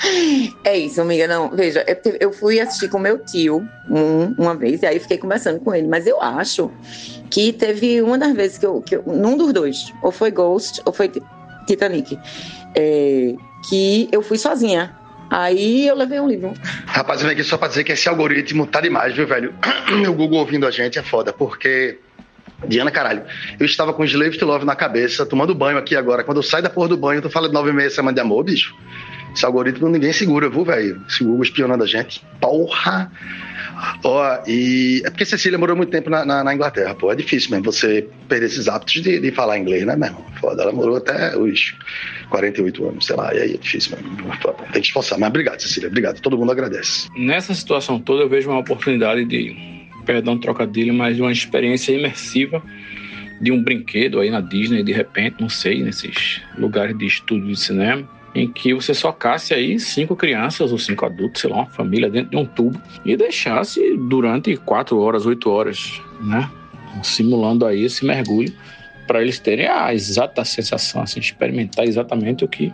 é 0.65 0.78
isso, 0.78 0.99
amiga. 0.99 1.25
Não, 1.25 1.49
veja, 1.52 1.86
eu, 1.88 2.17
eu 2.19 2.34
fui 2.34 2.60
assistir 2.60 2.89
com 2.89 2.99
meu 2.99 3.17
tio 3.23 3.65
um, 3.89 4.36
uma 4.38 4.56
vez, 4.56 4.82
e 4.82 4.86
aí 4.86 4.99
fiquei 4.99 5.17
conversando 5.17 5.62
com 5.62 5.73
ele, 5.73 5.88
mas 5.88 6.06
eu 6.06 6.21
acho 6.21 6.69
que 7.30 7.54
teve 7.54 8.02
uma 8.02 8.18
das 8.18 8.34
vezes 8.34 8.58
que 8.58 8.65
eu, 8.65 8.82
que 8.82 8.96
eu 8.96 9.04
num 9.06 9.38
dos 9.38 9.54
dois, 9.54 9.94
ou 10.02 10.12
foi 10.12 10.32
Ghost 10.32 10.82
ou 10.86 10.94
foi 10.94 11.12
Titanic, 11.68 12.18
é, 12.76 13.36
que 13.68 14.10
eu 14.12 14.22
fui 14.22 14.38
sozinha. 14.38 14.96
Aí 15.30 15.88
eu 15.88 15.96
levei 15.96 16.20
um 16.20 16.28
livro. 16.28 16.54
Rapaz, 16.88 17.22
eu 17.22 17.28
vim 17.28 17.34
aqui 17.34 17.44
só 17.44 17.56
pra 17.56 17.68
dizer 17.68 17.84
que 17.84 17.92
esse 17.92 18.10
algoritmo 18.10 18.65
tá 18.65 18.82
demais, 18.82 19.15
viu, 19.15 19.28
velho? 19.28 19.54
O 20.10 20.13
Google 20.13 20.39
ouvindo 20.39 20.65
a 20.65 20.72
gente 20.72 20.98
é 20.98 21.04
foda, 21.04 21.32
porque. 21.32 22.00
Diana, 22.68 22.92
caralho, 22.92 23.24
eu 23.58 23.65
estava 23.65 23.94
com 23.94 24.04
Slave 24.04 24.38
to 24.38 24.46
Love 24.46 24.65
na 24.65 24.76
cabeça, 24.76 25.26
tomando 25.26 25.56
banho 25.56 25.78
aqui 25.78 25.96
agora. 25.96 26.26
Quando 26.26 26.38
eu 26.38 26.44
saio 26.44 26.63
da 26.63 26.70
porra 26.70 26.89
do 26.89 26.98
banho, 26.98 27.22
tu 27.22 27.30
fala 27.30 27.48
de 27.48 27.54
nove 27.54 27.72
meia 27.72 27.89
semana 27.89 28.13
de 28.13 28.20
amor, 28.20 28.44
bicho. 28.44 28.76
Esse 29.36 29.46
algoritmo 29.46 29.89
ninguém 29.89 30.12
segura, 30.12 30.50
viu, 30.50 30.65
velho? 30.65 31.02
Esse 31.08 31.24
Google 31.24 31.44
espionando 31.44 31.84
a 31.84 31.88
gente. 31.88 32.24
Porra! 32.42 33.12
Ó, 34.04 34.39
e 34.46 35.02
é 35.06 35.10
porque 35.10 35.26
Cecília 35.26 35.58
morou 35.58 35.76
muito 35.76 35.89
tempo 35.89 36.10
na, 36.10 36.26
na, 36.26 36.44
na, 36.44 36.54
Inglaterra, 36.54 36.94
pô. 36.94 37.12
É 37.12 37.15
difícil 37.15 37.52
mesmo 37.52 37.72
você 37.72 38.08
perder 38.28 38.48
esses 38.48 38.68
hábitos 38.68 39.02
de, 39.02 39.20
de 39.20 39.32
falar 39.32 39.58
inglês, 39.58 39.86
né, 39.86 39.96
meu 39.96 40.08
irmão? 40.08 40.26
Foda. 40.39 40.63
Ela 40.63 40.72
morou 40.72 40.98
até 40.98 41.38
os 41.38 41.76
48 42.30 42.89
anos, 42.89 43.06
sei 43.06 43.15
lá, 43.15 43.34
e 43.34 43.39
aí 43.39 43.54
é 43.54 43.58
difícil 43.58 43.96
mesmo. 43.96 44.18
Tem 44.74 44.82
que 44.82 44.88
esforçar. 44.88 45.18
Mas 45.18 45.30
obrigado, 45.30 45.62
Cecília. 45.62 45.88
Obrigado. 45.88 46.20
Todo 46.20 46.38
mundo 46.38 46.52
agradece. 46.52 47.08
Nessa 47.18 47.54
situação 47.54 48.00
toda, 48.00 48.24
eu 48.24 48.30
vejo 48.30 48.50
uma 48.50 48.60
oportunidade 48.60 49.24
de, 49.26 49.56
perdão, 50.06 50.38
trocadilho, 50.38 50.94
mas 50.94 51.15
de 51.15 51.22
uma 51.22 51.32
experiência 51.32 51.94
imersiva 51.94 52.62
de 53.42 53.54
um 53.54 53.63
brinquedo 53.63 54.20
aí 54.20 54.30
na 54.30 54.42
Disney, 54.42 54.84
de 54.84 54.92
repente, 54.92 55.38
não 55.39 55.48
sei, 55.48 55.82
nesses 55.82 56.42
lugares 56.58 56.98
de 56.98 57.06
estudo 57.06 57.48
de 57.48 57.58
cinema 57.58 58.18
em 58.39 58.52
que 58.52 58.73
você 58.73 58.93
socasse 58.93 59.54
aí 59.54 59.80
cinco 59.80 60.15
crianças 60.15 60.71
ou 60.71 60.78
cinco 60.78 61.06
adultos, 61.06 61.41
sei 61.41 61.49
lá, 61.49 61.58
uma 61.58 61.69
família 61.69 62.10
dentro 62.10 62.32
de 62.32 62.38
um 62.38 62.45
tubo 62.45 62.82
e 63.04 63.15
deixasse 63.15 63.97
durante 63.97 64.56
quatro 64.58 64.99
horas, 64.99 65.25
oito 65.25 65.49
horas, 65.49 66.02
né? 66.21 66.49
Simulando 67.04 67.65
aí 67.65 67.84
esse 67.84 68.06
mergulho 68.06 68.54
para 69.06 69.21
eles 69.21 69.39
terem 69.39 69.67
a 69.67 69.93
exata 69.93 70.45
sensação, 70.45 71.02
assim, 71.02 71.19
experimentar 71.19 71.86
exatamente 71.86 72.45
o 72.45 72.47
que 72.47 72.73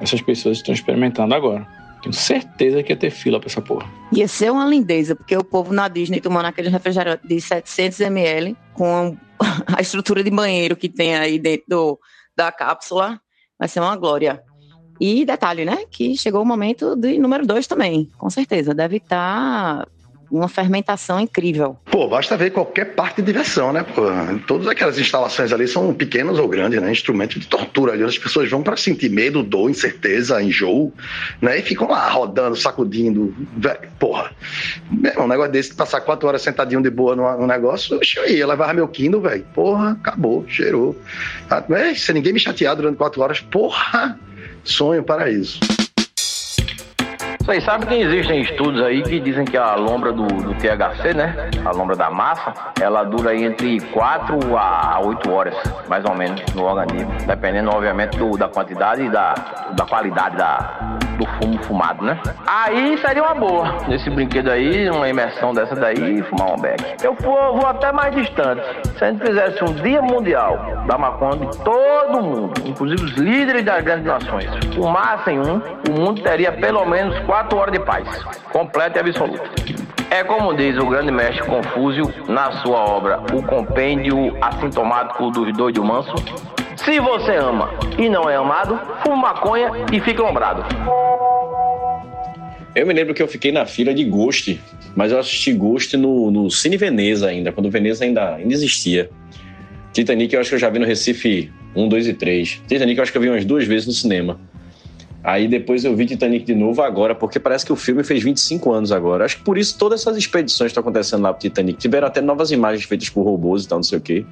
essas 0.00 0.20
pessoas 0.20 0.58
estão 0.58 0.74
experimentando 0.74 1.34
agora. 1.34 1.66
Tenho 2.02 2.12
certeza 2.12 2.82
que 2.82 2.92
ia 2.92 2.96
ter 2.96 3.10
fila 3.10 3.38
para 3.38 3.48
essa 3.48 3.60
porra. 3.60 3.88
Ia 4.12 4.28
ser 4.28 4.50
uma 4.50 4.64
lindeza, 4.64 5.14
porque 5.14 5.36
o 5.36 5.44
povo 5.44 5.72
na 5.72 5.88
Disney 5.88 6.20
tomando 6.20 6.46
aquele 6.46 6.68
refrigerante 6.68 7.26
de 7.26 7.40
700 7.40 8.00
ml 8.00 8.56
com 8.72 9.16
a 9.76 9.80
estrutura 9.80 10.22
de 10.22 10.30
banheiro 10.30 10.76
que 10.76 10.88
tem 10.88 11.16
aí 11.16 11.38
dentro 11.38 11.66
do, 11.68 12.00
da 12.36 12.50
cápsula, 12.52 13.20
vai 13.58 13.68
ser 13.68 13.80
uma 13.80 13.96
glória. 13.96 14.42
E 15.00 15.24
detalhe, 15.24 15.64
né? 15.64 15.84
Que 15.90 16.16
chegou 16.16 16.42
o 16.42 16.46
momento 16.46 16.96
de 16.96 17.18
número 17.18 17.46
dois 17.46 17.66
também, 17.66 18.10
com 18.18 18.28
certeza. 18.30 18.74
Deve 18.74 18.96
estar 18.96 19.84
tá 19.84 19.88
uma 20.30 20.48
fermentação 20.48 21.18
incrível. 21.18 21.76
Pô, 21.90 22.06
basta 22.06 22.36
ver 22.36 22.50
qualquer 22.50 22.94
parque 22.94 23.22
de 23.22 23.26
diversão, 23.26 23.72
né? 23.72 23.82
Pô, 23.82 24.02
todas 24.46 24.66
aquelas 24.68 24.98
instalações 24.98 25.52
ali 25.52 25.66
são 25.66 25.92
pequenas 25.94 26.38
ou 26.38 26.46
grandes, 26.48 26.80
né? 26.80 26.90
Instrumentos 26.90 27.40
de 27.40 27.46
tortura 27.46 27.92
ali. 27.92 28.02
As 28.02 28.18
pessoas 28.18 28.50
vão 28.50 28.62
para 28.62 28.76
sentir 28.76 29.08
medo, 29.10 29.42
dor, 29.42 29.70
incerteza, 29.70 30.42
enjoo, 30.42 30.92
né? 31.40 31.58
E 31.58 31.62
ficam 31.62 31.88
lá 31.88 32.08
rodando, 32.10 32.56
sacudindo. 32.56 33.34
Porra. 33.98 34.30
Um 35.18 35.26
negócio 35.26 35.52
desse, 35.52 35.74
passar 35.74 36.00
quatro 36.02 36.28
horas 36.28 36.42
sentadinho 36.42 36.82
de 36.82 36.90
boa 36.90 37.16
no, 37.16 37.38
no 37.38 37.46
negócio, 37.46 37.98
eu 38.16 38.28
ia 38.28 38.46
levar 38.46 38.74
meu 38.74 38.86
Kindle, 38.88 39.20
velho. 39.20 39.44
Porra, 39.54 39.92
acabou, 39.92 40.44
cheirou. 40.46 40.96
Ah, 41.50 41.64
é, 41.70 41.94
se 41.94 42.12
ninguém 42.12 42.32
me 42.32 42.40
chatear 42.40 42.76
durante 42.76 42.96
quatro 42.96 43.22
horas, 43.22 43.40
porra 43.40 44.18
sonho 44.68 45.02
paraíso. 45.02 45.58
Vocês 47.40 47.64
sabem 47.64 47.88
que 47.88 47.94
existem 47.94 48.42
estudos 48.42 48.82
aí 48.82 49.02
que 49.02 49.18
dizem 49.18 49.46
que 49.46 49.56
a 49.56 49.74
lombra 49.74 50.12
do, 50.12 50.26
do, 50.26 50.54
THC, 50.56 51.14
né? 51.14 51.50
A 51.64 51.70
lombra 51.70 51.96
da 51.96 52.10
massa, 52.10 52.52
ela 52.78 53.04
dura 53.04 53.34
entre 53.34 53.80
4 53.80 54.54
a 54.54 55.00
8 55.00 55.30
horas, 55.30 55.54
mais 55.88 56.04
ou 56.04 56.14
menos, 56.14 56.42
no 56.54 56.64
organismo. 56.64 57.10
Dependendo, 57.26 57.70
obviamente, 57.70 58.18
do, 58.18 58.36
da 58.36 58.48
quantidade 58.48 59.02
e 59.02 59.08
da, 59.08 59.32
da 59.72 59.86
qualidade 59.86 60.36
da, 60.36 60.98
do 61.18 61.26
fumo 61.26 61.62
fumado, 61.64 62.04
né? 62.04 62.18
Aí 62.46 62.96
seria 62.98 63.22
uma 63.22 63.34
boa, 63.34 63.76
nesse 63.88 64.08
brinquedo 64.08 64.50
aí, 64.50 64.88
uma 64.88 65.08
imersão 65.08 65.52
dessa 65.52 65.74
daí, 65.74 66.22
fumar 66.22 66.54
um 66.54 66.60
beck. 66.60 66.82
Eu 67.02 67.14
vou, 67.20 67.56
vou 67.56 67.66
até 67.66 67.92
mais 67.92 68.14
distante. 68.14 68.62
Se 68.96 69.04
a 69.04 69.10
gente 69.10 69.26
fizesse 69.26 69.62
um 69.62 69.74
dia 69.74 70.00
mundial 70.00 70.58
da 70.86 70.96
maconha 70.96 71.36
de 71.36 71.58
todo 71.58 72.22
mundo, 72.22 72.54
inclusive 72.64 73.04
os 73.04 73.12
líderes 73.16 73.64
das 73.64 73.82
grandes 73.82 74.06
nações, 74.06 74.48
fumassem 74.74 75.40
um, 75.40 75.60
o 75.88 76.00
mundo 76.00 76.22
teria 76.22 76.52
pelo 76.52 76.84
menos 76.86 77.18
quatro 77.20 77.58
horas 77.58 77.72
de 77.72 77.80
paz, 77.80 78.08
completa 78.52 78.98
e 78.98 79.00
absoluta. 79.00 79.48
É 80.10 80.24
como 80.24 80.54
diz 80.54 80.78
o 80.78 80.86
grande 80.86 81.12
mestre 81.12 81.44
Confúcio 81.44 82.10
na 82.26 82.50
sua 82.62 82.78
obra 82.78 83.20
O 83.30 83.42
Compêndio 83.42 84.34
Assintomático 84.40 85.30
dos 85.30 85.52
Doido 85.54 85.84
Manso, 85.84 86.14
se 86.78 87.00
você 87.00 87.36
ama 87.36 87.70
e 87.98 88.08
não 88.08 88.30
é 88.30 88.36
amado, 88.36 88.80
fume 89.02 89.20
maconha 89.20 89.70
e 89.92 90.00
fique 90.00 90.20
lombrado. 90.20 90.64
Eu 92.74 92.86
me 92.86 92.94
lembro 92.94 93.12
que 93.12 93.22
eu 93.22 93.28
fiquei 93.28 93.50
na 93.50 93.66
fila 93.66 93.92
de 93.92 94.04
Ghost, 94.04 94.60
mas 94.94 95.10
eu 95.10 95.18
assisti 95.18 95.52
Ghost 95.52 95.96
no, 95.96 96.30
no 96.30 96.50
Cine 96.50 96.76
Veneza 96.76 97.28
ainda, 97.28 97.50
quando 97.50 97.70
Veneza 97.70 98.04
ainda, 98.04 98.36
ainda 98.36 98.54
existia. 98.54 99.10
Titanic 99.92 100.32
eu 100.32 100.40
acho 100.40 100.50
que 100.50 100.54
eu 100.54 100.60
já 100.60 100.70
vi 100.70 100.78
no 100.78 100.86
Recife 100.86 101.50
1, 101.74 101.88
2 101.88 102.08
e 102.08 102.14
3. 102.14 102.62
Titanic 102.68 102.96
eu 102.96 103.02
acho 103.02 103.10
que 103.10 103.18
eu 103.18 103.22
vi 103.22 103.28
umas 103.28 103.44
duas 103.44 103.66
vezes 103.66 103.86
no 103.86 103.92
cinema. 103.92 104.38
Aí 105.24 105.48
depois 105.48 105.84
eu 105.84 105.96
vi 105.96 106.06
Titanic 106.06 106.44
de 106.44 106.54
novo 106.54 106.80
agora, 106.80 107.14
porque 107.14 107.40
parece 107.40 107.66
que 107.66 107.72
o 107.72 107.76
filme 107.76 108.04
fez 108.04 108.22
25 108.22 108.72
anos 108.72 108.92
agora. 108.92 109.24
Acho 109.24 109.38
que 109.38 109.42
por 109.42 109.58
isso 109.58 109.76
todas 109.76 110.00
essas 110.00 110.16
expedições 110.16 110.70
estão 110.70 110.80
acontecendo 110.80 111.22
lá 111.22 111.32
pro 111.32 111.40
Titanic. 111.40 111.78
Tiveram 111.78 112.06
até 112.06 112.20
novas 112.20 112.52
imagens 112.52 112.84
feitas 112.84 113.08
por 113.08 113.24
robôs 113.24 113.64
e 113.64 113.68
tal, 113.68 113.78
não 113.78 113.82
sei 113.82 113.98
o 113.98 114.00
quê. 114.00 114.24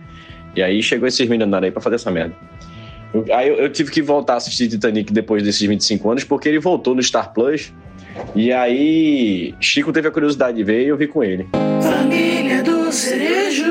E 0.57 0.63
aí 0.63 0.83
chegou 0.83 1.07
esses 1.07 1.29
milionários 1.29 1.67
aí 1.67 1.71
pra 1.71 1.83
fazer 1.83 1.97
essa 1.97 2.11
merda. 2.11 2.35
Aí 3.33 3.49
eu, 3.49 3.57
eu, 3.57 3.71
tive 3.71 3.91
que 3.91 4.03
voltar 4.03 4.35
a 4.35 4.37
assistir 4.39 4.69
Titanic 4.69 5.13
depois 5.13 5.43
desses 5.43 5.67
25 5.67 6.11
anos, 6.11 6.25
porque 6.25 6.49
ele 6.49 6.59
voltou 6.59 6.95
no 6.95 7.03
Star 7.03 7.33
Plus. 7.33 7.73
E 8.35 8.53
aí 8.53 9.55
Chico 9.61 9.93
teve 9.93 10.09
a 10.09 10.11
curiosidade 10.11 10.57
de 10.57 10.65
ver 10.65 10.85
e 10.85 10.89
eu 10.89 10.97
vi 10.97 11.07
com 11.07 11.23
ele. 11.23 11.47
Família 11.83 12.63
do 12.63 12.91
Cerejo. 12.91 13.65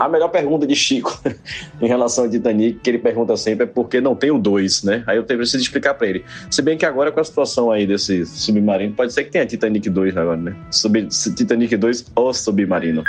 A 0.00 0.08
melhor 0.08 0.28
pergunta 0.28 0.66
de 0.66 0.74
Chico 0.74 1.20
em 1.80 1.86
relação 1.86 2.24
ao 2.24 2.30
Titanic, 2.30 2.80
que 2.80 2.90
ele 2.90 2.98
pergunta 2.98 3.36
sempre, 3.36 3.64
é 3.64 3.66
por 3.66 3.88
que 3.88 4.00
não 4.00 4.16
tem 4.16 4.32
o 4.32 4.38
2, 4.38 4.82
né? 4.82 5.04
Aí 5.06 5.16
eu 5.16 5.22
preciso 5.22 5.62
explicar 5.62 5.94
para 5.94 6.08
ele. 6.08 6.24
Se 6.50 6.60
bem 6.60 6.76
que 6.76 6.84
agora 6.84 7.12
com 7.12 7.20
a 7.20 7.24
situação 7.24 7.70
aí 7.70 7.86
desse 7.86 8.26
submarino, 8.26 8.94
pode 8.94 9.12
ser 9.12 9.24
que 9.24 9.30
tenha 9.30 9.46
Titanic 9.46 9.88
2 9.88 10.16
agora, 10.16 10.36
né? 10.36 10.56
Sub 10.72 11.06
Titanic 11.36 11.76
2 11.76 12.06
ou 12.16 12.34
submarino. 12.34 13.04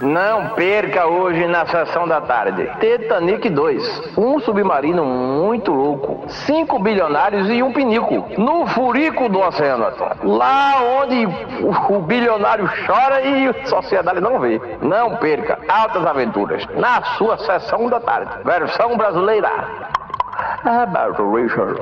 Não 0.00 0.50
perca 0.50 1.06
hoje 1.06 1.46
na 1.46 1.64
sessão 1.66 2.06
da 2.06 2.20
tarde. 2.20 2.70
Titanic 2.78 3.48
2. 3.48 4.16
Um 4.18 4.38
submarino 4.40 5.04
muito 5.04 5.72
louco. 5.72 6.24
Cinco 6.28 6.78
bilionários 6.78 7.48
e 7.48 7.62
um 7.62 7.72
pinico. 7.72 8.26
No 8.36 8.66
furico 8.66 9.28
do 9.28 9.40
oceano. 9.40 9.86
Lá 10.22 10.74
onde 11.00 11.26
o 11.88 12.00
bilionário 12.00 12.68
chora 12.86 13.22
e 13.22 13.48
a 13.48 13.66
sociedade 13.66 14.20
não 14.20 14.38
vê. 14.38 14.60
Não 14.82 15.16
perca. 15.16 15.58
Altas 15.66 16.04
aventuras. 16.04 16.66
Na 16.76 17.02
sua 17.16 17.38
sessão 17.38 17.88
da 17.88 17.98
tarde. 17.98 18.32
Versão 18.44 18.98
brasileira. 18.98 19.50
About 20.64 21.22
Richard. 21.34 21.80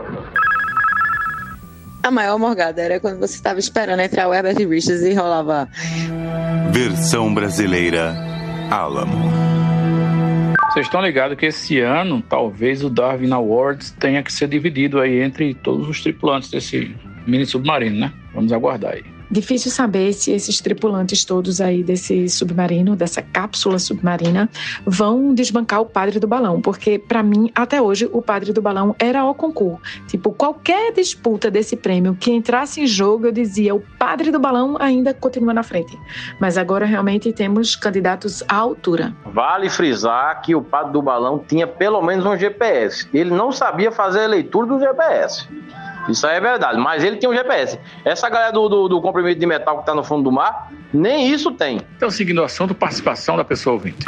A 2.05 2.11
maior 2.11 2.39
morgada 2.39 2.83
era 2.83 3.01
quando 3.01 3.19
você 3.19 3.35
estava 3.35 3.59
esperando 3.59 4.01
entrar 4.01 4.29
o 4.29 4.35
Herbert 4.35 4.59
Richards 4.59 5.03
e 5.03 5.15
rolava. 5.15 5.67
Versão 6.71 7.33
brasileira 7.33 8.15
Alamo. 8.71 9.33
Vocês 10.71 10.85
estão 10.85 11.01
ligados 11.01 11.39
que 11.39 11.47
esse 11.47 11.81
ano, 11.81 12.21
talvez 12.21 12.85
o 12.85 12.91
Darwin 12.91 13.33
Awards 13.33 13.93
tenha 13.93 14.23
que 14.23 14.31
ser 14.31 14.49
dividido 14.49 15.01
aí 15.01 15.23
entre 15.23 15.55
todos 15.55 15.89
os 15.89 16.03
tripulantes 16.03 16.51
desse 16.51 16.95
mini 17.27 17.47
submarino, 17.47 17.99
né? 18.01 18.13
Vamos 18.35 18.53
aguardar 18.53 18.93
aí. 18.93 19.14
Difícil 19.31 19.71
saber 19.71 20.13
se 20.13 20.33
esses 20.33 20.61
tripulantes 20.61 21.25
todos 21.25 21.61
aí 21.61 21.83
desse 21.83 22.29
submarino, 22.29 22.95
dessa 22.95 23.23
cápsula 23.23 23.79
submarina, 23.79 24.49
vão 24.87 25.35
desbancar 25.35 25.81
o 25.81 25.87
padre 25.87 26.21
do 26.21 26.27
balão, 26.27 26.61
porque 26.61 26.99
para 26.99 27.23
mim 27.23 27.51
até 27.55 27.81
hoje 27.81 28.09
o 28.13 28.23
padre 28.23 28.53
do 28.53 28.63
balão 28.63 28.95
era 28.99 29.25
o 29.25 29.35
concurso. 29.35 29.81
Tipo, 30.07 30.33
qualquer 30.33 30.93
disputa 30.93 31.51
desse 31.51 31.77
prêmio 31.77 32.17
que 32.19 32.31
entrasse 32.31 32.81
em 32.81 32.87
jogo, 32.87 33.27
eu 33.27 33.33
dizia, 33.33 33.75
o 33.75 33.81
padre 33.99 34.31
do 34.31 34.39
balão 34.39 34.77
ainda 34.79 35.15
continua 35.15 35.55
na 35.55 35.63
frente. 35.63 35.99
Mas 36.39 36.59
agora 36.59 36.85
realmente 36.85 37.33
temos 37.33 37.75
candidatos 37.77 38.43
à 38.49 38.57
altura. 38.57 39.15
Vale 39.27 39.69
frisar 39.69 40.43
que 40.43 40.55
o 40.55 40.63
padre 40.63 40.93
do 40.93 41.03
balão 41.03 41.39
tinha 41.39 41.67
pelo 41.67 42.01
menos 42.03 42.25
um 42.25 42.37
GPS. 42.37 43.09
Ele 43.13 43.31
não 43.31 43.51
sabia 43.51 43.91
fazer 43.91 44.25
a 44.25 44.29
leitura 44.29 44.67
do 44.67 44.79
GPS. 44.79 45.49
Isso 46.09 46.27
aí 46.27 46.37
é 46.37 46.41
verdade, 46.41 46.79
mas 46.79 47.03
ele 47.03 47.17
tinha 47.17 47.31
um 47.31 47.35
GPS. 47.35 47.79
Essa 48.05 48.29
galera 48.29 48.53
do, 48.53 48.69
do, 48.69 48.89
do 48.89 49.01
comprimido 49.01 49.41
de 49.41 49.47
metal 49.47 49.77
que 49.77 49.83
está 49.83 49.95
no 49.95 50.05
fundo 50.05 50.25
do 50.25 50.33
mar, 50.33 50.71
nem 50.93 51.31
isso 51.33 51.51
tem. 51.53 51.81
Então, 51.97 52.11
seguindo 52.11 52.39
o 52.39 52.45
assunto, 52.45 52.75
participação 52.75 53.37
da 53.37 53.45
pessoa 53.45 53.75
ouvinte. 53.75 54.05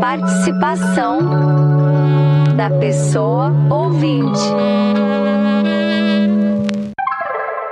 Participação 0.00 1.18
da 2.56 2.70
pessoa 2.70 3.52
ouvinte. 3.70 4.40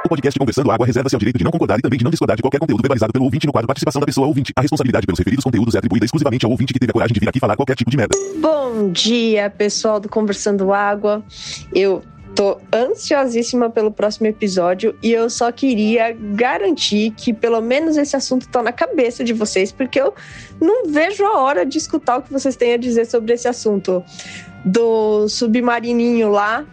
O 0.04 0.09
podcast 0.09 0.38
Conversando 0.38 0.70
Água 0.70 0.87
reserva-se 0.87 1.16
ao 1.16 1.18
direito 1.18 1.38
de 1.38 1.44
não 1.44 1.50
concordar 1.50 1.78
e 1.78 1.83
também 1.83 1.98
de 1.98 2.04
não 2.04 2.11
discordar 2.11 2.37
de 2.37 2.42
qualquer 2.42 2.59
conteúdo 2.59 2.83
verbalizado 2.83 3.11
pelo 3.11 3.24
ouvinte 3.24 3.46
no 3.46 3.52
quadro 3.52 3.66
Participação 3.66 4.00
da 4.00 4.07
Pessoa 4.07 4.26
Ouvinte. 4.26 4.52
A 4.54 4.61
responsabilidade 4.61 5.07
pelos 5.07 5.18
referidos 5.18 5.42
conteúdos 5.42 5.74
é 5.74 5.78
atribuída 5.78 6.04
exclusivamente 6.04 6.44
ao 6.44 6.50
ouvinte 6.50 6.74
que 6.74 6.78
teve 6.78 6.90
a 6.90 6.92
coragem 6.92 7.14
de 7.14 7.20
vir 7.20 7.28
aqui 7.30 7.40
falar 7.40 7.57
qualquer 7.57 7.74
tipo 7.74 7.90
de 7.90 7.96
merda. 7.96 8.14
Bom 8.38 8.90
dia, 8.90 9.48
pessoal 9.48 9.98
do 9.98 10.09
Conversando 10.11 10.74
Água. 10.74 11.22
Eu 11.74 12.02
tô 12.35 12.59
ansiosíssima 12.73 13.70
pelo 13.70 13.90
próximo 13.92 14.27
episódio 14.27 14.97
e 15.03 15.12
eu 15.12 15.31
só 15.31 15.53
queria 15.53 16.12
garantir 16.12 17.12
que 17.12 17.33
pelo 17.33 17.61
menos 17.61 17.97
esse 17.97 18.16
assunto 18.16 18.49
tá 18.49 18.62
na 18.62 18.73
cabeça 18.73 19.23
de 19.23 19.33
vocês, 19.33 19.70
porque 19.70 20.01
eu 20.01 20.12
não 20.61 20.87
vejo 20.87 21.25
a 21.25 21.38
hora 21.40 21.64
de 21.64 21.79
escutar 21.79 22.18
o 22.18 22.23
que 22.23 22.33
vocês 22.33 22.57
têm 22.57 22.75
a 22.75 22.77
dizer 22.77 23.07
sobre 23.07 23.35
esse 23.35 23.47
assunto. 23.47 24.05
Do 24.64 25.29
submarininho 25.29 26.31
lá, 26.31 26.64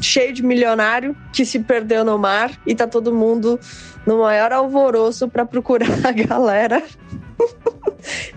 cheio 0.00 0.32
de 0.32 0.42
milionário 0.42 1.16
que 1.32 1.44
se 1.44 1.60
perdeu 1.60 2.04
no 2.04 2.18
mar 2.18 2.50
e 2.66 2.74
tá 2.74 2.86
todo 2.86 3.14
mundo 3.14 3.58
no 4.04 4.18
maior 4.18 4.52
alvoroço 4.52 5.28
para 5.28 5.46
procurar 5.46 5.88
a 6.04 6.12
galera. 6.12 6.82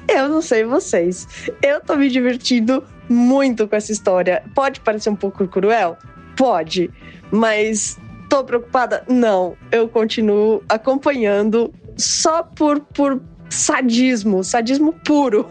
eu 0.07 0.29
não 0.29 0.41
sei 0.41 0.63
vocês. 0.63 1.27
Eu 1.61 1.81
tô 1.81 1.95
me 1.95 2.09
divertindo 2.09 2.83
muito 3.09 3.67
com 3.67 3.75
essa 3.75 3.91
história. 3.91 4.43
Pode 4.53 4.79
parecer 4.79 5.09
um 5.09 5.15
pouco 5.15 5.47
cruel? 5.47 5.97
Pode. 6.39 6.89
Mas 7.29 7.99
tô 8.29 8.45
preocupada? 8.45 9.03
Não. 9.09 9.57
Eu 9.73 9.89
continuo 9.89 10.63
acompanhando 10.69 11.73
só 11.97 12.41
por, 12.41 12.79
por 12.79 13.21
sadismo, 13.49 14.41
sadismo 14.41 14.93
puro. 15.03 15.45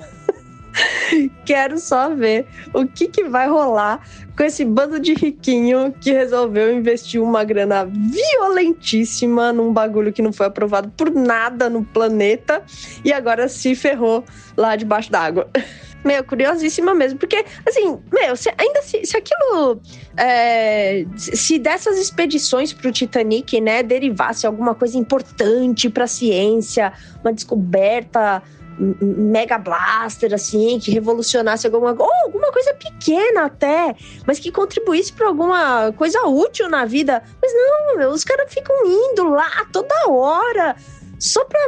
Quero 1.45 1.77
só 1.77 2.15
ver 2.15 2.47
o 2.73 2.87
que, 2.87 3.07
que 3.07 3.25
vai 3.25 3.47
rolar 3.49 4.01
com 4.35 4.43
esse 4.43 4.65
bando 4.65 4.99
de 4.99 5.13
riquinho 5.13 5.93
que 6.01 6.11
resolveu 6.11 6.73
investir 6.73 7.21
uma 7.21 7.45
grana 7.45 7.85
violentíssima 7.85 9.53
num 9.53 9.75
bagulho 9.75 10.11
que 10.11 10.23
não 10.23 10.33
foi 10.33 10.47
aprovado 10.47 10.89
por 10.97 11.11
nada 11.11 11.69
no 11.69 11.85
planeta 11.85 12.63
e 13.05 13.13
agora 13.13 13.47
se 13.47 13.75
ferrou 13.75 14.25
lá 14.57 14.75
debaixo 14.75 15.11
d'água. 15.13 15.51
Meu, 16.05 16.23
curiosíssima 16.23 16.95
mesmo, 16.95 17.19
porque, 17.19 17.45
assim, 17.67 17.99
meu, 18.13 18.37
se, 18.37 18.53
ainda 18.57 18.83
se, 18.83 19.05
se 19.05 19.17
aquilo. 19.17 19.81
É, 20.17 21.05
se 21.17 21.59
dessas 21.59 21.99
expedições 21.99 22.73
pro 22.73 22.93
Titanic, 22.93 23.61
né, 23.61 23.83
derivasse 23.83 24.47
alguma 24.47 24.75
coisa 24.75 24.97
importante 24.97 25.91
pra 25.91 26.07
ciência, 26.07 26.93
uma 27.23 27.33
descoberta 27.33 28.43
mega 28.79 29.59
blaster, 29.59 30.33
assim, 30.33 30.79
que 30.79 30.91
revolucionasse 30.91 31.67
alguma 31.67 31.93
ou 31.93 32.11
alguma 32.25 32.53
coisa 32.53 32.73
pequena 32.75 33.47
até, 33.47 33.95
mas 34.27 34.39
que 34.39 34.53
contribuísse 34.53 35.13
para 35.13 35.27
alguma 35.27 35.93
coisa 35.93 36.25
útil 36.27 36.69
na 36.69 36.85
vida. 36.85 37.23
Mas 37.43 37.53
não, 37.53 37.97
meu, 37.97 38.11
os 38.11 38.23
caras 38.23 38.53
ficam 38.53 38.77
indo 38.87 39.25
lá 39.29 39.67
toda 39.73 40.09
hora 40.09 40.77
só 41.19 41.45
pra 41.45 41.59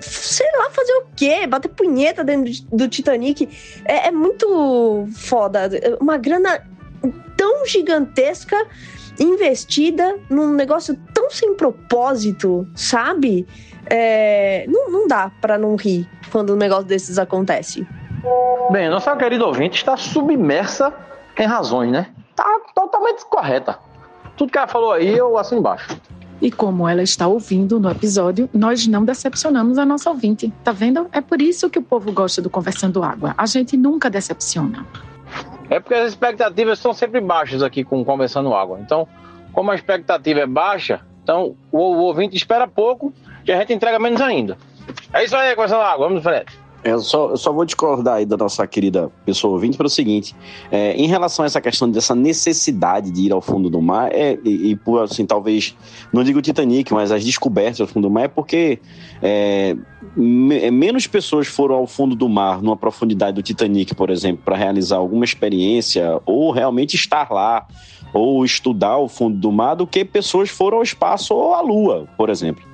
sei 0.00 0.46
lá, 0.56 0.70
fazer 0.70 0.92
o 0.92 1.04
quê? 1.16 1.46
Bater 1.46 1.68
punheta 1.68 2.24
dentro 2.24 2.52
do 2.72 2.88
Titanic. 2.88 3.48
É, 3.84 4.08
é 4.08 4.10
muito 4.10 5.08
foda. 5.14 5.70
Uma 6.00 6.16
grana 6.16 6.62
tão 7.36 7.66
gigantesca 7.66 8.56
investida 9.18 10.18
num 10.28 10.52
negócio 10.52 10.98
tão 11.12 11.30
sem 11.30 11.54
propósito, 11.54 12.66
sabe? 12.74 13.46
É, 13.86 14.64
não, 14.68 14.90
não 14.90 15.06
dá 15.06 15.30
para 15.40 15.58
não 15.58 15.76
rir 15.76 16.08
quando 16.30 16.54
um 16.54 16.56
negócio 16.56 16.84
desses 16.84 17.18
acontece. 17.18 17.86
Bem, 18.70 18.88
nossa 18.88 19.16
querida 19.16 19.46
ouvinte 19.46 19.76
está 19.76 19.96
submersa 19.96 20.92
em 21.38 21.46
razões, 21.46 21.90
né? 21.90 22.08
Tá 22.36 22.60
totalmente 22.74 23.24
correta. 23.26 23.78
Tudo 24.36 24.52
que 24.52 24.58
ela 24.58 24.66
falou 24.66 24.92
aí, 24.92 25.16
eu 25.16 25.36
assino 25.36 25.60
embaixo. 25.60 26.00
E 26.40 26.50
como 26.50 26.88
ela 26.88 27.02
está 27.02 27.26
ouvindo 27.26 27.78
no 27.78 27.90
episódio, 27.90 28.48
nós 28.52 28.86
não 28.86 29.04
decepcionamos 29.04 29.78
a 29.78 29.84
nossa 29.84 30.08
ouvinte. 30.08 30.52
Tá 30.64 30.72
vendo? 30.72 31.06
É 31.12 31.20
por 31.20 31.42
isso 31.42 31.68
que 31.68 31.78
o 31.78 31.82
povo 31.82 32.10
gosta 32.12 32.40
do 32.40 32.48
Conversando 32.48 33.02
Água. 33.02 33.34
A 33.36 33.46
gente 33.46 33.76
nunca 33.76 34.08
decepciona. 34.08 34.86
É 35.68 35.78
porque 35.78 35.94
as 35.94 36.08
expectativas 36.08 36.78
são 36.78 36.92
sempre 36.92 37.20
baixas 37.20 37.62
aqui 37.62 37.84
com 37.84 38.04
Conversando 38.04 38.54
Água. 38.54 38.80
Então, 38.80 39.06
como 39.52 39.70
a 39.70 39.74
expectativa 39.74 40.40
é 40.40 40.46
baixa, 40.46 41.00
então 41.22 41.54
o, 41.70 41.78
ouvinte 41.78 42.36
espera 42.36 42.66
pouco 42.66 43.12
e 43.46 43.52
a 43.52 43.58
gente 43.58 43.72
entrega 43.72 43.98
menos 43.98 44.20
ainda. 44.20 44.56
É 45.12 45.24
isso 45.24 45.36
aí, 45.36 45.54
Conversando 45.54 45.82
Água. 45.82 46.08
Vamos, 46.08 46.22
Fred. 46.22 46.46
Eu 46.82 47.00
só, 47.00 47.30
eu 47.30 47.36
só 47.36 47.52
vou 47.52 47.64
discordar 47.66 48.16
aí 48.16 48.26
da 48.26 48.38
nossa 48.38 48.66
querida 48.66 49.10
pessoa 49.26 49.52
ouvinte 49.52 49.76
pelo 49.76 49.88
seguinte: 49.90 50.34
é, 50.70 50.94
em 50.94 51.06
relação 51.06 51.42
a 51.42 51.46
essa 51.46 51.60
questão 51.60 51.90
dessa 51.90 52.14
necessidade 52.14 53.10
de 53.10 53.22
ir 53.22 53.32
ao 53.32 53.42
fundo 53.42 53.68
do 53.68 53.82
mar, 53.82 54.10
é, 54.12 54.38
e, 54.42 54.70
e 54.70 54.76
por 54.76 55.02
assim, 55.02 55.26
talvez, 55.26 55.76
não 56.10 56.24
digo 56.24 56.40
Titanic, 56.40 56.90
mas 56.92 57.12
as 57.12 57.22
descobertas 57.22 57.82
ao 57.82 57.86
fundo 57.86 58.08
do 58.08 58.10
mar, 58.10 58.24
é 58.24 58.28
porque 58.28 58.78
é, 59.22 59.76
me, 60.16 60.58
é, 60.58 60.70
menos 60.70 61.06
pessoas 61.06 61.46
foram 61.46 61.74
ao 61.74 61.86
fundo 61.86 62.16
do 62.16 62.28
mar, 62.28 62.62
numa 62.62 62.76
profundidade 62.76 63.34
do 63.34 63.42
Titanic, 63.42 63.94
por 63.94 64.08
exemplo, 64.08 64.42
para 64.42 64.56
realizar 64.56 64.96
alguma 64.96 65.24
experiência, 65.24 66.18
ou 66.24 66.50
realmente 66.50 66.94
estar 66.94 67.30
lá, 67.30 67.66
ou 68.14 68.42
estudar 68.42 68.96
o 68.96 69.06
fundo 69.06 69.36
do 69.36 69.52
mar, 69.52 69.74
do 69.74 69.86
que 69.86 70.02
pessoas 70.02 70.48
foram 70.48 70.78
ao 70.78 70.82
espaço 70.82 71.34
ou 71.34 71.54
à 71.54 71.60
lua, 71.60 72.08
por 72.16 72.30
exemplo. 72.30 72.69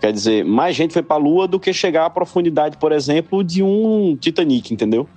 Quer 0.00 0.12
dizer, 0.12 0.44
mais 0.44 0.76
gente 0.76 0.92
foi 0.92 1.02
para 1.02 1.16
a 1.16 1.18
Lua 1.18 1.48
do 1.48 1.58
que 1.58 1.72
chegar 1.72 2.06
à 2.06 2.10
profundidade, 2.10 2.76
por 2.76 2.92
exemplo, 2.92 3.42
de 3.42 3.62
um 3.62 4.16
Titanic, 4.16 4.72
entendeu? 4.72 5.08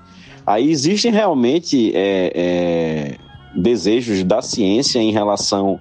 Aí 0.45 0.71
existem 0.71 1.11
realmente 1.11 1.91
é, 1.95 2.31
é, 2.33 3.17
desejos 3.55 4.23
da 4.23 4.41
ciência 4.41 4.99
em 4.99 5.11
relação 5.11 5.79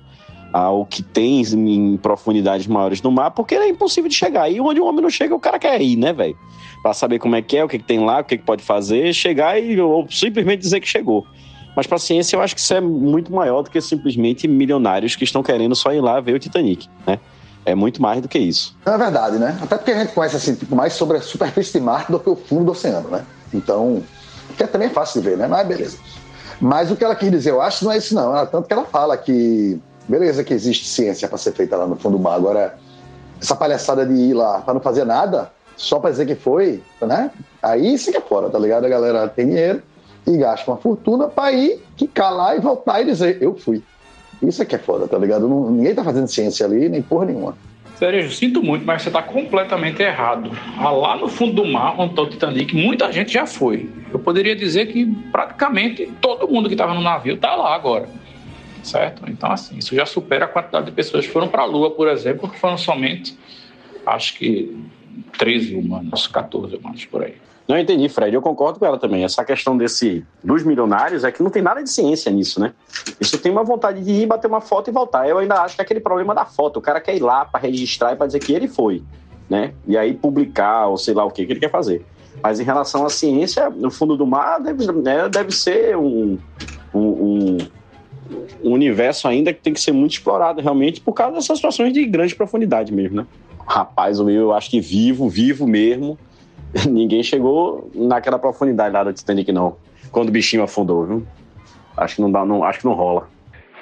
ao 0.52 0.84
que 0.84 1.02
tem 1.02 1.40
em 1.40 1.96
profundidades 1.96 2.66
maiores 2.66 3.00
no 3.00 3.10
mar, 3.10 3.30
porque 3.30 3.54
é 3.54 3.68
impossível 3.68 4.08
de 4.08 4.16
chegar. 4.16 4.50
E 4.50 4.60
onde 4.60 4.80
o 4.80 4.84
homem 4.84 5.00
não 5.00 5.10
chega, 5.10 5.34
o 5.34 5.40
cara 5.40 5.58
quer 5.58 5.80
ir, 5.80 5.96
né, 5.96 6.12
velho? 6.12 6.36
Para 6.82 6.92
saber 6.92 7.18
como 7.18 7.36
é 7.36 7.42
que 7.42 7.56
é, 7.56 7.64
o 7.64 7.68
que, 7.68 7.78
que 7.78 7.84
tem 7.84 8.00
lá, 8.00 8.20
o 8.20 8.24
que, 8.24 8.36
que 8.36 8.44
pode 8.44 8.62
fazer, 8.62 9.14
chegar 9.14 9.62
e 9.62 9.80
ou 9.80 10.06
simplesmente 10.10 10.60
dizer 10.60 10.80
que 10.80 10.88
chegou. 10.88 11.24
Mas 11.76 11.86
para 11.86 11.96
a 11.96 12.00
ciência 12.00 12.36
eu 12.36 12.42
acho 12.42 12.54
que 12.54 12.60
isso 12.60 12.74
é 12.74 12.80
muito 12.80 13.32
maior 13.32 13.62
do 13.62 13.70
que 13.70 13.80
simplesmente 13.80 14.48
milionários 14.48 15.14
que 15.14 15.24
estão 15.24 15.42
querendo 15.42 15.74
só 15.74 15.92
ir 15.92 16.00
lá 16.00 16.20
ver 16.20 16.34
o 16.34 16.38
Titanic, 16.38 16.88
né? 17.06 17.18
É 17.64 17.74
muito 17.74 18.00
mais 18.00 18.20
do 18.22 18.28
que 18.28 18.38
isso. 18.38 18.76
É 18.86 18.96
verdade, 18.96 19.38
né? 19.38 19.58
Até 19.62 19.76
porque 19.76 19.92
a 19.92 19.98
gente 19.98 20.12
conhece 20.12 20.36
assim, 20.36 20.54
tipo, 20.54 20.74
mais 20.74 20.94
sobre 20.94 21.18
a 21.18 21.20
superfície 21.20 21.72
de 21.72 21.80
Marte 21.80 22.10
do 22.10 22.18
que 22.18 22.30
o 22.30 22.36
fundo 22.36 22.64
do 22.64 22.72
oceano, 22.72 23.08
né? 23.10 23.24
Então, 23.52 24.02
que 24.56 24.62
é 24.62 24.66
também 24.66 24.88
fácil 24.88 25.20
de 25.20 25.28
ver, 25.28 25.36
né? 25.36 25.46
Mas 25.46 25.66
beleza. 25.66 25.98
Mas 26.60 26.90
o 26.90 26.96
que 26.96 27.04
ela 27.04 27.14
quis 27.14 27.30
dizer, 27.30 27.50
eu 27.50 27.60
acho, 27.60 27.84
não 27.84 27.92
é 27.92 27.98
isso 27.98 28.14
não. 28.14 28.36
Ela, 28.36 28.46
tanto 28.46 28.66
que 28.66 28.72
ela 28.72 28.84
fala 28.84 29.16
que, 29.16 29.80
beleza, 30.08 30.44
que 30.44 30.52
existe 30.52 30.86
ciência 30.86 31.28
para 31.28 31.38
ser 31.38 31.52
feita 31.52 31.76
lá 31.76 31.86
no 31.86 31.96
fundo 31.96 32.16
do 32.18 32.22
mar. 32.22 32.34
Agora, 32.34 32.78
essa 33.40 33.56
palhaçada 33.56 34.04
de 34.04 34.14
ir 34.14 34.34
lá 34.34 34.60
para 34.60 34.74
não 34.74 34.80
fazer 34.80 35.04
nada, 35.04 35.50
só 35.76 35.98
para 35.98 36.10
dizer 36.10 36.26
que 36.26 36.34
foi, 36.34 36.82
né? 37.00 37.30
Aí 37.62 37.96
sim 37.98 38.10
que 38.10 38.18
é 38.18 38.20
fora, 38.20 38.50
tá 38.50 38.58
ligado? 38.58 38.84
A 38.84 38.88
galera 38.88 39.28
tem 39.28 39.46
dinheiro 39.46 39.82
e 40.26 40.36
gasta 40.36 40.70
uma 40.70 40.76
fortuna 40.76 41.28
para 41.28 41.52
ir, 41.52 41.82
ficar 41.96 42.30
lá 42.30 42.54
e 42.54 42.60
voltar 42.60 43.00
e 43.00 43.06
dizer, 43.06 43.38
eu 43.40 43.56
fui. 43.56 43.82
Isso 44.42 44.62
é 44.62 44.64
que 44.64 44.74
é 44.74 44.78
foda, 44.78 45.06
tá 45.06 45.18
ligado? 45.18 45.48
Não, 45.48 45.70
ninguém 45.70 45.94
tá 45.94 46.02
fazendo 46.02 46.26
ciência 46.28 46.64
ali, 46.66 46.88
nem 46.88 47.02
porra 47.02 47.26
nenhuma. 47.26 47.56
Cerejo, 47.96 48.32
sinto 48.34 48.62
muito, 48.62 48.86
mas 48.86 49.02
você 49.02 49.10
está 49.10 49.22
completamente 49.22 50.00
errado. 50.02 50.50
Ah, 50.78 50.90
lá 50.90 51.16
no 51.18 51.28
fundo 51.28 51.52
do 51.52 51.66
mar, 51.66 51.94
onde 51.98 52.12
está 52.12 52.22
o 52.22 52.26
Titanic, 52.30 52.74
muita 52.74 53.12
gente 53.12 53.30
já 53.30 53.46
foi. 53.46 53.90
Eu 54.10 54.18
poderia 54.18 54.56
dizer 54.56 54.86
que 54.86 55.04
praticamente 55.30 56.10
todo 56.18 56.48
mundo 56.48 56.66
que 56.66 56.74
estava 56.74 56.94
no 56.94 57.02
navio 57.02 57.34
está 57.34 57.54
lá 57.54 57.74
agora. 57.74 58.08
certo? 58.82 59.24
Então, 59.28 59.52
assim, 59.52 59.76
isso 59.76 59.94
já 59.94 60.06
supera 60.06 60.46
a 60.46 60.48
quantidade 60.48 60.86
de 60.86 60.92
pessoas 60.92 61.26
que 61.26 61.32
foram 61.32 61.48
para 61.48 61.60
a 61.62 61.66
Lua, 61.66 61.90
por 61.90 62.08
exemplo, 62.08 62.48
que 62.48 62.58
foram 62.58 62.78
somente, 62.78 63.36
acho 64.06 64.38
que 64.38 64.74
13 65.38 65.74
humanos, 65.74 66.26
14 66.26 66.76
humanos 66.76 67.04
por 67.04 67.22
aí. 67.22 67.34
Não 67.70 67.78
entendi, 67.78 68.08
Fred. 68.08 68.34
Eu 68.34 68.42
concordo 68.42 68.80
com 68.80 68.84
ela 68.84 68.98
também. 68.98 69.22
Essa 69.22 69.44
questão 69.44 69.78
desse 69.78 70.26
dos 70.42 70.64
milionários 70.64 71.22
é 71.22 71.30
que 71.30 71.40
não 71.40 71.50
tem 71.50 71.62
nada 71.62 71.80
de 71.80 71.88
ciência 71.88 72.28
nisso, 72.28 72.58
né? 72.58 72.72
Isso 73.20 73.38
tem 73.38 73.52
uma 73.52 73.62
vontade 73.62 74.02
de 74.02 74.10
ir 74.10 74.26
bater 74.26 74.48
uma 74.48 74.60
foto 74.60 74.90
e 74.90 74.92
voltar. 74.92 75.28
Eu 75.28 75.38
ainda 75.38 75.54
acho 75.62 75.76
que 75.76 75.80
é 75.80 75.84
aquele 75.84 76.00
problema 76.00 76.34
da 76.34 76.44
foto. 76.44 76.78
O 76.78 76.82
cara 76.82 77.00
quer 77.00 77.14
ir 77.14 77.20
lá 77.20 77.44
para 77.44 77.60
registrar 77.60 78.12
e 78.12 78.16
para 78.16 78.26
dizer 78.26 78.40
que 78.40 78.52
ele 78.52 78.66
foi, 78.66 79.04
né? 79.48 79.72
E 79.86 79.96
aí 79.96 80.12
publicar 80.12 80.88
ou 80.88 80.96
sei 80.96 81.14
lá 81.14 81.24
o 81.24 81.30
que, 81.30 81.46
que 81.46 81.52
ele 81.52 81.60
quer 81.60 81.70
fazer. 81.70 82.04
Mas 82.42 82.58
em 82.58 82.64
relação 82.64 83.06
à 83.06 83.08
ciência, 83.08 83.70
no 83.70 83.88
fundo 83.88 84.16
do 84.16 84.26
mar 84.26 84.58
deve, 84.60 84.90
né, 84.90 85.28
deve 85.28 85.52
ser 85.52 85.96
um, 85.96 86.38
um, 86.92 87.58
um, 88.64 88.72
universo 88.72 89.28
ainda 89.28 89.52
que 89.52 89.60
tem 89.60 89.72
que 89.72 89.80
ser 89.80 89.92
muito 89.92 90.14
explorado 90.14 90.60
realmente 90.60 91.00
por 91.00 91.12
causa 91.12 91.36
dessas 91.36 91.58
situações 91.58 91.92
de 91.92 92.04
grande 92.04 92.34
profundidade 92.34 92.92
mesmo, 92.92 93.18
né? 93.18 93.26
Rapaz, 93.64 94.18
o 94.18 94.24
meu 94.24 94.40
eu 94.40 94.52
acho 94.52 94.68
que 94.68 94.80
vivo, 94.80 95.28
vivo 95.28 95.68
mesmo 95.68 96.18
ninguém 96.88 97.22
chegou 97.22 97.90
naquela 97.94 98.38
profundidade 98.38 98.92
lá 98.92 99.04
do 99.04 99.12
Titanic, 99.12 99.50
não. 99.52 99.76
Quando 100.10 100.28
o 100.28 100.32
bichinho 100.32 100.62
afundou, 100.62 101.06
viu? 101.06 101.26
Acho 101.96 102.16
que 102.16 102.22
não 102.22 102.30
dá, 102.30 102.44
não, 102.44 102.64
acho 102.64 102.80
que 102.80 102.84
não 102.86 102.94
rola. 102.94 103.28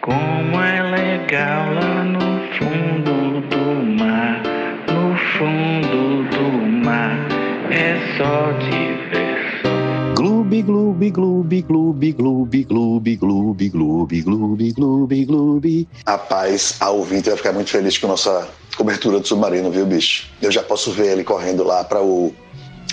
Como 0.03 0.63
é 0.63 0.83
legal 0.83 1.75
lá 1.75 2.05
no 2.05 2.21
fundo 2.59 3.41
do 3.49 4.03
mar, 4.03 4.43
no 4.89 5.17
fundo 5.39 6.29
do 6.31 6.85
mar, 6.85 7.29
é 7.71 8.17
só 8.17 8.53
diversão. 8.59 10.15
Gloob, 10.15 10.63
gloob, 10.63 11.11
gloob, 11.11 11.63
gloob, 11.63 12.13
gloob, 12.13 12.65
gloob, 12.65 13.17
gloob, 13.17 13.71
gloob, 13.71 14.23
gloob, 14.23 14.73
gloob, 14.73 15.25
gloob. 15.25 15.89
Rapaz, 16.07 16.77
a 16.81 16.91
ouvinte 16.91 17.29
vai 17.29 17.37
ficar 17.37 17.53
muito 17.53 17.71
feliz 17.71 17.99
com 17.99 18.07
a 18.07 18.11
nossa 18.11 18.49
cobertura 18.77 19.21
do 19.21 19.27
submarino, 19.27 19.71
viu, 19.71 19.87
bicho? 19.87 20.31
Eu 20.41 20.51
já 20.51 20.63
posso 20.63 20.91
ver 20.93 21.13
ele 21.13 21.25
correndo 21.25 21.65
lá 21.65 21.85
para 21.85 22.01
o 22.01 22.33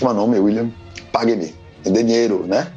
é 0.01 0.05
o 0.05 0.13
nome, 0.13 0.39
William? 0.39 0.69
Pague-me, 1.11 1.53
me 1.85 1.91
dê 1.91 2.03
dinheiro, 2.03 2.45
né? 2.45 2.67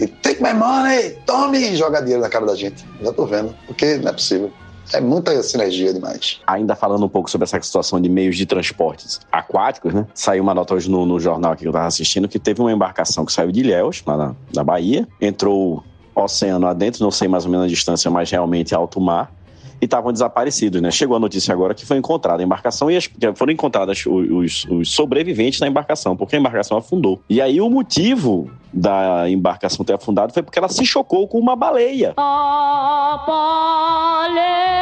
E 0.00 0.06
take 0.06 0.42
my 0.42 0.52
money, 0.52 1.16
tome 1.24 1.58
e 1.58 1.76
joga 1.76 2.00
dinheiro 2.00 2.22
na 2.22 2.28
cara 2.28 2.46
da 2.46 2.54
gente. 2.54 2.84
Já 3.00 3.12
tô 3.12 3.26
vendo, 3.26 3.54
porque 3.66 3.96
não 3.98 4.10
é 4.10 4.12
possível. 4.12 4.50
É 4.92 5.00
muita 5.00 5.40
sinergia 5.42 5.94
demais. 5.94 6.40
Ainda 6.46 6.74
falando 6.74 7.06
um 7.06 7.08
pouco 7.08 7.30
sobre 7.30 7.44
essa 7.44 7.60
situação 7.62 8.00
de 8.00 8.08
meios 8.08 8.36
de 8.36 8.44
transportes 8.44 9.20
aquáticos, 9.32 9.94
né? 9.94 10.06
Saiu 10.14 10.42
uma 10.42 10.52
nota 10.52 10.74
hoje 10.74 10.90
no, 10.90 11.06
no 11.06 11.18
jornal 11.18 11.52
aqui 11.52 11.62
que 11.62 11.68
eu 11.68 11.70
estava 11.70 11.86
assistindo 11.86 12.28
que 12.28 12.38
teve 12.38 12.60
uma 12.60 12.72
embarcação 12.72 13.24
que 13.24 13.32
saiu 13.32 13.50
de 13.50 13.60
Ilhéus, 13.60 14.02
lá 14.06 14.16
na, 14.16 14.34
na 14.54 14.64
Bahia, 14.64 15.08
entrou 15.20 15.82
oceano 16.14 16.66
adentro, 16.66 17.02
não 17.02 17.10
sei 17.10 17.28
mais 17.28 17.44
ou 17.44 17.50
menos 17.50 17.66
a 17.66 17.68
distância, 17.68 18.10
mas 18.10 18.30
realmente 18.30 18.74
alto 18.74 19.00
mar, 19.00 19.32
e 19.80 19.84
estavam 19.84 20.12
desaparecidos, 20.12 20.80
né? 20.80 20.90
Chegou 20.90 21.16
a 21.16 21.20
notícia 21.20 21.52
agora 21.52 21.74
que 21.74 21.84
foi 21.86 21.96
encontrada 21.96 22.42
a 22.42 22.44
embarcação 22.44 22.90
e 22.90 22.96
as, 22.96 23.08
foram 23.34 23.52
encontradas 23.52 24.04
os, 24.06 24.66
os, 24.70 24.90
sobreviventes 24.90 25.60
na 25.60 25.68
embarcação, 25.68 26.16
porque 26.16 26.36
a 26.36 26.38
embarcação 26.38 26.76
afundou. 26.76 27.20
E 27.28 27.40
aí 27.40 27.60
o 27.60 27.68
motivo 27.70 28.50
da 28.72 29.28
embarcação 29.30 29.84
ter 29.84 29.94
afundado 29.94 30.32
foi 30.32 30.42
porque 30.42 30.58
ela 30.58 30.68
se 30.68 30.84
chocou 30.84 31.28
com 31.28 31.38
uma 31.38 31.54
baleia. 31.54 32.14
A 32.16 33.24
baleia 33.26 34.73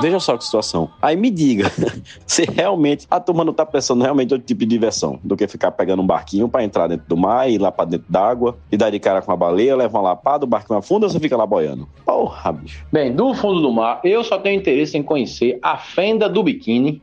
Veja 0.00 0.20
só 0.20 0.36
que 0.36 0.44
situação. 0.44 0.90
Aí 1.00 1.16
me 1.16 1.30
diga 1.30 1.70
se 2.26 2.44
realmente 2.44 3.06
a 3.10 3.20
turma 3.20 3.44
não 3.44 3.52
tá 3.52 3.66
pensando 3.66 4.02
realmente 4.02 4.32
outro 4.32 4.46
tipo 4.46 4.60
de 4.60 4.66
diversão 4.66 5.18
do 5.22 5.36
que 5.36 5.46
ficar 5.46 5.70
pegando 5.72 6.02
um 6.02 6.06
barquinho 6.06 6.48
para 6.48 6.64
entrar 6.64 6.86
dentro 6.86 7.06
do 7.08 7.16
mar, 7.16 7.50
ir 7.50 7.58
lá 7.58 7.70
para 7.70 7.84
dentro 7.84 8.06
d'água 8.08 8.56
e 8.70 8.76
dar 8.76 8.90
de 8.90 8.98
cara 8.98 9.22
com 9.22 9.32
a 9.32 9.36
baleia, 9.36 9.76
levar 9.76 9.98
uma 9.98 10.10
lapada, 10.10 10.44
o 10.44 10.48
barquinho 10.48 10.78
afunda 10.78 11.06
ou 11.06 11.10
você 11.10 11.20
fica 11.20 11.36
lá 11.36 11.46
boiando? 11.46 11.88
Porra, 12.04 12.52
bicho. 12.52 12.84
Bem, 12.92 13.12
do 13.12 13.34
fundo 13.34 13.60
do 13.60 13.72
mar, 13.72 14.00
eu 14.04 14.22
só 14.24 14.38
tenho 14.38 14.58
interesse 14.58 14.96
em 14.96 15.02
conhecer 15.02 15.58
a 15.62 15.76
fenda 15.76 16.28
do 16.28 16.42
biquíni, 16.42 17.02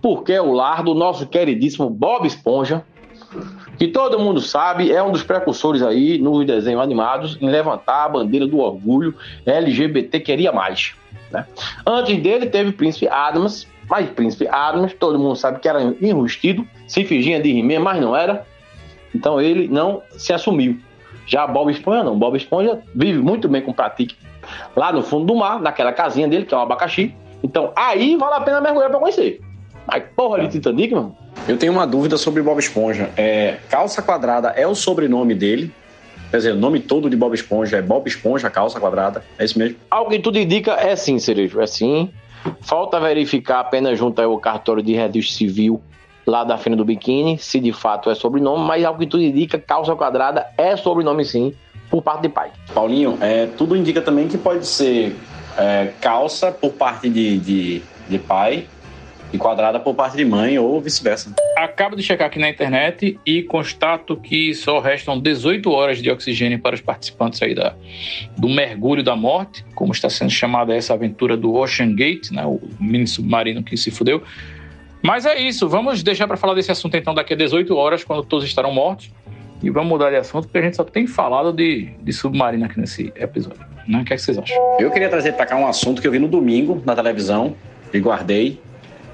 porque 0.00 0.32
é 0.32 0.42
o 0.42 0.52
lar 0.52 0.82
do 0.82 0.94
nosso 0.94 1.26
queridíssimo 1.26 1.88
Bob 1.88 2.26
Esponja, 2.26 2.84
que 3.82 3.88
todo 3.88 4.16
mundo 4.16 4.40
sabe 4.40 4.92
é 4.92 5.02
um 5.02 5.10
dos 5.10 5.24
precursores 5.24 5.82
aí 5.82 6.16
nos 6.16 6.46
desenhos 6.46 6.80
animados 6.80 7.36
em 7.40 7.50
levantar 7.50 8.04
a 8.04 8.08
bandeira 8.10 8.46
do 8.46 8.60
orgulho 8.60 9.12
LGBT 9.44 10.20
queria 10.20 10.52
mais. 10.52 10.94
Né? 11.32 11.44
Antes 11.84 12.16
dele 12.22 12.46
teve 12.46 12.70
Príncipe 12.70 13.08
Adams, 13.08 13.66
mas 13.90 14.08
Príncipe 14.10 14.46
Adams, 14.46 14.94
todo 14.94 15.18
mundo 15.18 15.34
sabe 15.34 15.58
que 15.58 15.68
era 15.68 15.82
enrustido, 16.00 16.64
se 16.86 17.04
fingia 17.04 17.42
de 17.42 17.58
he 17.58 17.78
mas 17.80 18.00
não 18.00 18.14
era. 18.14 18.46
Então 19.12 19.40
ele 19.40 19.66
não 19.66 20.00
se 20.12 20.32
assumiu. 20.32 20.78
Já 21.26 21.44
Bob 21.44 21.72
Esponja 21.72 22.04
não. 22.04 22.16
Bob 22.16 22.36
Esponja 22.36 22.80
vive 22.94 23.18
muito 23.18 23.48
bem 23.48 23.62
com 23.62 23.72
Pratique 23.72 24.16
lá 24.76 24.92
no 24.92 25.02
fundo 25.02 25.26
do 25.26 25.34
mar, 25.34 25.60
naquela 25.60 25.92
casinha 25.92 26.28
dele, 26.28 26.46
que 26.46 26.54
é 26.54 26.56
um 26.56 26.60
abacaxi. 26.60 27.12
Então 27.42 27.72
aí 27.74 28.14
vale 28.14 28.36
a 28.36 28.40
pena 28.42 28.60
mergulhar 28.60 28.90
para 28.90 29.00
conhecer. 29.00 29.40
Mas 29.86 30.02
porra 30.14 30.40
de 30.40 30.48
Titanic, 30.48 30.94
mano. 30.94 31.16
Eu 31.48 31.56
tenho 31.56 31.72
uma 31.72 31.86
dúvida 31.86 32.16
sobre 32.16 32.42
Bob 32.42 32.58
Esponja. 32.58 33.10
É, 33.16 33.58
calça 33.68 34.00
quadrada 34.00 34.48
é 34.50 34.66
o 34.66 34.74
sobrenome 34.74 35.34
dele? 35.34 35.72
Quer 36.30 36.38
dizer, 36.38 36.52
o 36.52 36.56
nome 36.56 36.80
todo 36.80 37.10
de 37.10 37.16
Bob 37.16 37.34
Esponja 37.34 37.76
é 37.76 37.82
Bob 37.82 38.08
Esponja 38.08 38.48
Calça 38.48 38.80
Quadrada. 38.80 39.22
É 39.38 39.44
isso 39.44 39.58
mesmo? 39.58 39.76
Algo 39.90 40.10
que 40.10 40.18
tudo 40.18 40.38
indica 40.38 40.72
é 40.72 40.96
sim, 40.96 41.18
Cerejo. 41.18 41.60
É 41.60 41.66
sim. 41.66 42.10
Falta 42.62 42.98
verificar 42.98 43.60
apenas 43.60 43.98
junto 43.98 44.20
ao 44.22 44.38
cartório 44.38 44.82
de 44.82 44.94
registro 44.94 45.36
civil 45.36 45.82
lá 46.26 46.42
da 46.42 46.56
Feira 46.56 46.74
do 46.74 46.86
Biquíni, 46.86 47.36
se 47.36 47.60
de 47.60 47.72
fato 47.72 48.08
é 48.08 48.14
sobrenome, 48.14 48.64
mas 48.64 48.82
algo 48.82 48.98
que 48.98 49.06
tudo 49.06 49.22
indica, 49.22 49.58
calça 49.58 49.94
quadrada 49.94 50.46
é 50.56 50.74
sobrenome 50.76 51.24
sim, 51.24 51.52
por 51.90 52.00
parte 52.00 52.22
de 52.22 52.28
pai. 52.30 52.50
Paulinho, 52.72 53.18
é, 53.20 53.46
tudo 53.58 53.76
indica 53.76 54.00
também 54.00 54.26
que 54.26 54.38
pode 54.38 54.66
ser 54.66 55.14
é, 55.58 55.92
calça 56.00 56.50
por 56.50 56.72
parte 56.72 57.10
de, 57.10 57.38
de, 57.38 57.82
de 58.08 58.18
pai 58.18 58.66
e 59.32 59.38
quadrada 59.38 59.80
por 59.80 59.94
parte 59.94 60.16
de 60.16 60.24
mãe 60.24 60.58
ou 60.58 60.80
vice-versa. 60.80 61.34
Acabo 61.56 61.96
de 61.96 62.02
checar 62.02 62.26
aqui 62.26 62.38
na 62.38 62.48
internet 62.48 63.18
e 63.24 63.42
constato 63.42 64.16
que 64.16 64.54
só 64.54 64.78
restam 64.78 65.18
18 65.18 65.70
horas 65.70 66.02
de 66.02 66.10
oxigênio 66.10 66.58
para 66.58 66.74
os 66.74 66.80
participantes 66.80 67.40
aí 67.42 67.54
da, 67.54 67.74
do 68.36 68.48
mergulho 68.48 69.02
da 69.02 69.16
morte, 69.16 69.64
como 69.74 69.92
está 69.92 70.10
sendo 70.10 70.30
chamada 70.30 70.74
essa 70.74 70.92
aventura 70.92 71.36
do 71.36 71.54
Ocean 71.54 71.94
Gate, 71.94 72.30
né, 72.30 72.44
o 72.44 72.60
mini 72.78 73.06
submarino 73.06 73.62
que 73.62 73.76
se 73.76 73.90
fudeu. 73.90 74.22
Mas 75.02 75.26
é 75.26 75.40
isso, 75.40 75.68
vamos 75.68 76.02
deixar 76.02 76.28
para 76.28 76.36
falar 76.36 76.54
desse 76.54 76.70
assunto 76.70 76.96
então 76.96 77.14
daqui 77.14 77.32
a 77.32 77.36
18 77.36 77.74
horas, 77.74 78.04
quando 78.04 78.22
todos 78.22 78.44
estarão 78.44 78.72
mortos. 78.72 79.10
E 79.62 79.70
vamos 79.70 79.88
mudar 79.90 80.10
de 80.10 80.16
assunto, 80.16 80.44
porque 80.48 80.58
a 80.58 80.62
gente 80.62 80.76
só 80.76 80.82
tem 80.82 81.06
falado 81.06 81.52
de, 81.52 81.90
de 82.02 82.12
submarino 82.12 82.64
aqui 82.64 82.80
nesse 82.80 83.12
episódio. 83.14 83.64
Né? 83.86 84.00
O 84.00 84.04
que, 84.04 84.12
é 84.12 84.16
que 84.16 84.22
vocês 84.22 84.36
acham? 84.36 84.56
Eu 84.80 84.90
queria 84.90 85.08
trazer 85.08 85.32
para 85.34 85.46
cá 85.46 85.56
um 85.56 85.68
assunto 85.68 86.02
que 86.02 86.08
eu 86.08 86.10
vi 86.10 86.18
no 86.18 86.26
domingo 86.26 86.82
na 86.84 86.96
televisão 86.96 87.54
e 87.92 88.00
guardei 88.00 88.60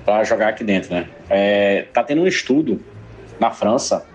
para 0.09 0.25
jogar 0.25 0.49
aqui 0.49 0.64
dentro, 0.64 0.94
né? 0.94 1.07
É, 1.29 1.85
tá 1.92 2.03
tendo 2.03 2.23
um 2.23 2.27
estudo 2.27 2.81
na 3.38 3.51
França, 3.51 4.07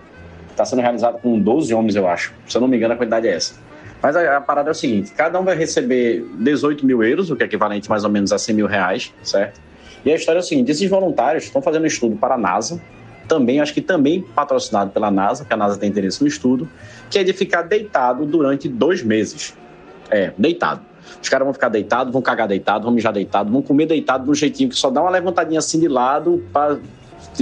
está 0.50 0.64
sendo 0.64 0.82
realizado 0.82 1.20
com 1.20 1.38
12 1.38 1.72
homens, 1.72 1.94
eu 1.94 2.08
acho. 2.08 2.34
Se 2.48 2.56
eu 2.56 2.60
não 2.60 2.66
me 2.66 2.76
engano, 2.76 2.94
a 2.94 2.96
quantidade 2.96 3.28
é 3.28 3.32
essa. 3.32 3.54
Mas 4.02 4.16
a, 4.16 4.38
a, 4.38 4.40
parada 4.40 4.70
é 4.70 4.72
o 4.72 4.74
seguinte: 4.74 5.12
cada 5.12 5.38
um 5.38 5.44
vai 5.44 5.54
receber 5.54 6.26
18 6.40 6.84
mil 6.84 7.00
euros, 7.04 7.30
o 7.30 7.36
que 7.36 7.44
é 7.44 7.46
equivalente 7.46 7.88
mais 7.88 8.02
ou 8.02 8.10
menos 8.10 8.32
a 8.32 8.38
100 8.38 8.56
mil 8.56 8.66
reais, 8.66 9.14
certo? 9.22 9.60
E 10.04 10.10
a 10.10 10.16
história 10.16 10.40
é 10.40 10.42
o 10.42 10.44
seguinte: 10.44 10.72
esses 10.72 10.90
voluntários 10.90 11.44
estão 11.44 11.62
fazendo 11.62 11.84
um 11.84 11.86
estudo 11.86 12.16
para 12.16 12.34
a 12.34 12.38
NASA, 12.38 12.82
também, 13.28 13.60
acho 13.60 13.72
que 13.72 13.80
também 13.80 14.20
patrocinado 14.20 14.90
pela 14.90 15.12
NASA, 15.12 15.44
que 15.44 15.54
a 15.54 15.56
NASA 15.56 15.78
tem 15.78 15.88
interesse 15.88 16.20
no 16.20 16.26
estudo, 16.26 16.68
que 17.08 17.20
é 17.20 17.22
de 17.22 17.32
ficar 17.32 17.62
deitado 17.62 18.26
durante 18.26 18.68
dois 18.68 19.00
meses. 19.00 19.56
É, 20.10 20.32
deitado. 20.36 20.84
Os 21.24 21.28
caras 21.30 21.46
vão 21.46 21.54
ficar 21.54 21.70
deitados, 21.70 22.12
vão 22.12 22.20
cagar 22.20 22.46
deitado, 22.46 22.84
vão 22.84 22.92
mijar 22.92 23.10
deitado, 23.10 23.50
vão 23.50 23.62
comer 23.62 23.86
deitado 23.86 24.24
de 24.24 24.30
um 24.30 24.34
jeitinho 24.34 24.68
que 24.68 24.76
só 24.76 24.90
dá 24.90 25.00
uma 25.00 25.08
levantadinha 25.08 25.58
assim 25.58 25.80
de 25.80 25.88
lado 25.88 26.44
para 26.52 26.78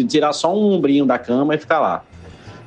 tirar 0.07 0.33
só 0.33 0.57
um 0.57 0.75
ombrinho 0.75 1.05
da 1.05 1.19
cama 1.19 1.57
e 1.57 1.59
ficar 1.59 1.81
lá. 1.81 2.05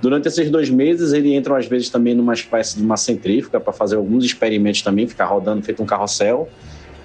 Durante 0.01 0.28
esses 0.28 0.51
dois 0.51 0.69
meses, 0.69 1.13
ele 1.13 1.34
entra 1.34 1.58
às 1.58 1.67
vezes 1.67 1.89
também 1.89 2.13
numa 2.13 2.34
espécie 2.34 2.75
de 2.75 2.84
uma 2.84 2.97
centrífuga 2.97 3.62
para 3.62 3.71
fazer 3.71 3.95
alguns 3.95 4.25
experimentos 4.25 4.82
também, 4.82 5.08
ficar 5.08 5.23
rodando 5.23 5.63
feito 5.63 5.82
um 5.82 5.86
carrossel. 5.86 6.49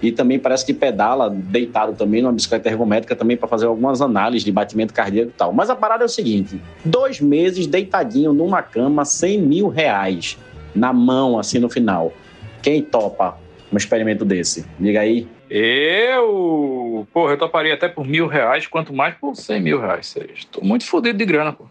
E 0.03 0.11
também 0.11 0.41
parece 0.41 0.67
que 0.67 0.75
pedala 0.75 1.31
deitado 1.31 1.93
também 1.93 2.21
numa 2.21 2.33
bicicleta 2.33 2.69
ergométrica 2.69 3.15
também 3.15 3.37
para 3.37 3.47
fazer 3.47 3.67
algumas 3.67 4.01
análises 4.01 4.45
de 4.45 4.51
batimento 4.51 4.93
cardíaco 4.93 5.31
e 5.31 5.35
tal. 5.35 5.53
Mas 5.53 5.71
a 5.71 5.77
parada 5.77 6.03
é 6.03 6.07
o 6.07 6.09
seguinte: 6.09 6.61
dois 6.85 7.21
meses 7.21 7.65
deitadinho 7.69 8.33
numa 8.33 8.61
cama, 8.61 9.05
100 9.05 9.41
mil 9.41 9.69
reais 9.69 10.37
na 10.75 10.93
mão, 10.93 11.39
assim 11.39 11.61
no 11.61 11.71
final. 11.71 12.13
Quem 12.61 12.83
topa 12.83 13.39
um 13.73 13.77
experimento 13.77 14.25
desse? 14.25 14.67
Diga 14.79 15.01
aí. 15.01 15.27
Eu, 15.49 17.07
porra, 17.13 17.33
eu 17.33 17.39
toparia 17.39 17.75
até 17.75 17.89
por 17.89 18.07
mil 18.07 18.27
reais, 18.27 18.67
quanto 18.67 18.93
mais 18.93 19.15
por 19.15 19.35
cem 19.37 19.61
mil 19.61 19.81
reais. 19.81 20.17
Estou 20.35 20.65
muito 20.65 20.85
fodido 20.85 21.19
de 21.19 21.25
grana, 21.25 21.53
pô. 21.53 21.67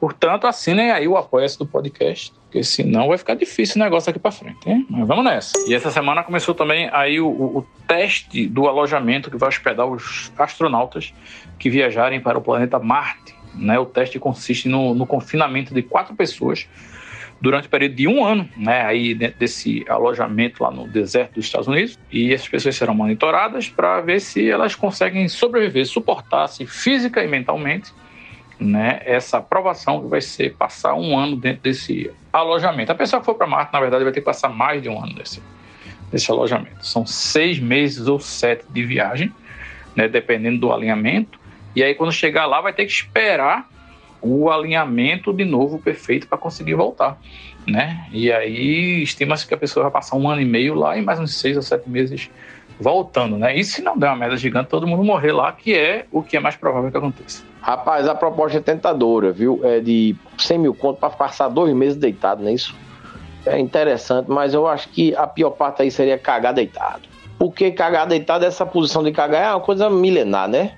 Portanto, 0.00 0.46
assinem 0.46 0.90
aí 0.90 1.06
o 1.06 1.14
apoio 1.18 1.46
do 1.58 1.66
podcast, 1.66 2.32
porque 2.44 2.64
senão 2.64 3.08
vai 3.08 3.18
ficar 3.18 3.34
difícil 3.34 3.76
o 3.76 3.84
negócio 3.84 4.08
aqui 4.08 4.18
para 4.18 4.30
frente, 4.30 4.58
hein? 4.66 4.86
Mas 4.88 5.06
vamos 5.06 5.22
nessa. 5.22 5.52
E 5.68 5.74
essa 5.74 5.90
semana 5.90 6.22
começou 6.22 6.54
também 6.54 6.88
aí 6.90 7.20
o, 7.20 7.28
o, 7.28 7.66
teste 7.86 8.46
do 8.46 8.66
alojamento 8.66 9.30
que 9.30 9.36
vai 9.36 9.50
hospedar 9.50 9.86
os 9.86 10.32
astronautas 10.38 11.12
que 11.58 11.68
viajarem 11.68 12.18
para 12.18 12.38
o 12.38 12.40
planeta 12.40 12.78
Marte. 12.78 13.34
Né? 13.54 13.78
O 13.78 13.84
teste 13.84 14.18
consiste 14.18 14.70
no, 14.70 14.94
no 14.94 15.06
confinamento 15.06 15.74
de 15.74 15.82
quatro 15.82 16.14
pessoas 16.14 16.66
durante 17.40 17.66
o 17.66 17.70
período 17.70 17.94
de 17.94 18.06
um 18.06 18.24
ano, 18.24 18.48
né, 18.56 18.82
aí 18.82 19.14
dentro 19.14 19.38
desse 19.38 19.84
alojamento 19.88 20.62
lá 20.62 20.70
no 20.70 20.86
deserto 20.86 21.34
dos 21.34 21.46
Estados 21.46 21.66
Unidos, 21.66 21.98
e 22.12 22.34
essas 22.34 22.48
pessoas 22.48 22.76
serão 22.76 22.94
monitoradas 22.94 23.68
para 23.68 24.00
ver 24.02 24.20
se 24.20 24.50
elas 24.50 24.74
conseguem 24.74 25.26
sobreviver, 25.28 25.86
suportar-se 25.86 26.66
física 26.66 27.24
e 27.24 27.28
mentalmente, 27.28 27.92
né, 28.58 29.00
essa 29.06 29.38
aprovação 29.38 30.02
que 30.02 30.08
vai 30.08 30.20
ser 30.20 30.54
passar 30.54 30.94
um 30.94 31.18
ano 31.18 31.34
dentro 31.34 31.62
desse 31.62 32.10
alojamento. 32.30 32.92
A 32.92 32.94
pessoa 32.94 33.20
que 33.20 33.24
for 33.24 33.34
para 33.34 33.46
Marte, 33.46 33.72
na 33.72 33.80
verdade, 33.80 34.04
vai 34.04 34.12
ter 34.12 34.20
que 34.20 34.26
passar 34.26 34.50
mais 34.50 34.82
de 34.82 34.90
um 34.90 35.02
ano 35.02 35.14
nesse, 35.16 35.42
nesse 36.12 36.30
alojamento. 36.30 36.84
São 36.86 37.06
seis 37.06 37.58
meses 37.58 38.06
ou 38.06 38.20
sete 38.20 38.66
de 38.68 38.82
viagem, 38.84 39.32
né, 39.96 40.06
dependendo 40.08 40.58
do 40.58 40.72
alinhamento, 40.72 41.40
e 41.74 41.82
aí 41.82 41.94
quando 41.94 42.12
chegar 42.12 42.44
lá 42.44 42.60
vai 42.60 42.74
ter 42.74 42.84
que 42.84 42.92
esperar 42.92 43.66
o 44.22 44.50
alinhamento 44.50 45.32
de 45.32 45.44
novo 45.44 45.78
perfeito 45.78 46.26
para 46.26 46.38
conseguir 46.38 46.74
voltar, 46.74 47.18
né? 47.66 48.06
E 48.12 48.30
aí 48.30 49.02
estima-se 49.02 49.46
que 49.46 49.54
a 49.54 49.56
pessoa 49.56 49.84
vai 49.84 49.92
passar 49.92 50.16
um 50.16 50.28
ano 50.28 50.40
e 50.40 50.44
meio 50.44 50.74
lá 50.74 50.96
e 50.96 51.02
mais 51.02 51.18
uns 51.18 51.34
seis 51.34 51.56
ou 51.56 51.62
sete 51.62 51.88
meses 51.88 52.30
voltando, 52.80 53.36
né? 53.36 53.56
E 53.56 53.62
se 53.62 53.82
não 53.82 53.96
der 53.96 54.08
uma 54.08 54.16
merda 54.16 54.36
gigante, 54.36 54.70
todo 54.70 54.86
mundo 54.86 55.04
morrer 55.04 55.32
lá, 55.32 55.52
que 55.52 55.74
é 55.74 56.06
o 56.10 56.22
que 56.22 56.36
é 56.36 56.40
mais 56.40 56.56
provável 56.56 56.90
que 56.90 56.96
aconteça. 56.96 57.44
Rapaz, 57.60 58.08
a 58.08 58.14
proposta 58.14 58.56
é 58.56 58.60
tentadora, 58.60 59.32
viu? 59.32 59.60
É 59.62 59.80
de 59.80 60.16
100 60.38 60.58
mil 60.58 60.74
conto 60.74 60.98
para 60.98 61.10
passar 61.10 61.48
dois 61.48 61.74
meses 61.74 61.96
deitado, 61.96 62.42
não 62.42 62.48
é 62.48 62.54
isso? 62.54 62.74
É 63.44 63.58
interessante, 63.58 64.30
mas 64.30 64.54
eu 64.54 64.66
acho 64.66 64.88
que 64.88 65.14
a 65.14 65.26
pior 65.26 65.50
parte 65.50 65.82
aí 65.82 65.90
seria 65.90 66.18
cagar 66.18 66.54
deitado. 66.54 67.02
Porque 67.38 67.70
cagar 67.70 68.06
deitado, 68.06 68.44
essa 68.44 68.66
posição 68.66 69.02
de 69.02 69.12
cagar 69.12 69.42
é 69.42 69.50
uma 69.50 69.60
coisa 69.60 69.88
milenar, 69.88 70.48
né? 70.48 70.72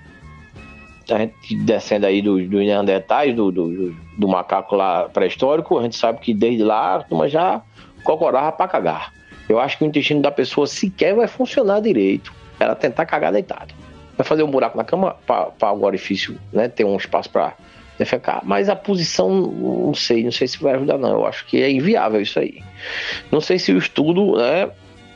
A 1.10 1.18
gente 1.18 1.56
descendo 1.56 2.06
aí 2.06 2.22
dos 2.22 2.48
do 2.48 2.58
Neandertais, 2.58 3.34
do, 3.34 3.50
do, 3.50 3.94
do, 4.16 4.28
macaco 4.28 4.76
lá 4.76 5.08
pré-histórico, 5.08 5.78
a 5.78 5.82
gente 5.82 5.96
sabe 5.96 6.20
que 6.20 6.34
desde 6.34 6.62
lá 6.62 6.96
a 6.96 7.02
turma 7.02 7.28
já 7.28 7.62
cocorava 8.04 8.52
para 8.52 8.68
cagar. 8.68 9.12
Eu 9.48 9.58
acho 9.58 9.78
que 9.78 9.84
o 9.84 9.86
intestino 9.86 10.22
da 10.22 10.30
pessoa 10.30 10.66
sequer 10.66 11.14
vai 11.14 11.26
funcionar 11.26 11.80
direito. 11.80 12.32
Ela 12.58 12.74
tentar 12.74 13.06
cagar 13.06 13.32
deitado. 13.32 13.74
Vai 14.16 14.26
fazer 14.26 14.42
um 14.42 14.50
buraco 14.50 14.76
na 14.76 14.84
cama 14.84 15.16
para 15.26 15.72
o 15.72 15.84
orifício, 15.84 16.38
né? 16.52 16.68
Ter 16.68 16.84
um 16.84 16.96
espaço 16.96 17.28
para 17.28 17.54
defecar. 17.98 18.40
Mas 18.44 18.68
a 18.68 18.76
posição, 18.76 19.30
não 19.30 19.94
sei, 19.94 20.24
não 20.24 20.32
sei 20.32 20.46
se 20.46 20.62
vai 20.62 20.74
ajudar, 20.74 20.98
não. 20.98 21.10
Eu 21.10 21.26
acho 21.26 21.46
que 21.46 21.62
é 21.62 21.70
inviável 21.70 22.20
isso 22.20 22.38
aí. 22.38 22.62
Não 23.30 23.40
sei 23.40 23.58
se 23.58 23.72
o 23.72 23.78
estudo, 23.78 24.36
né? 24.36 24.70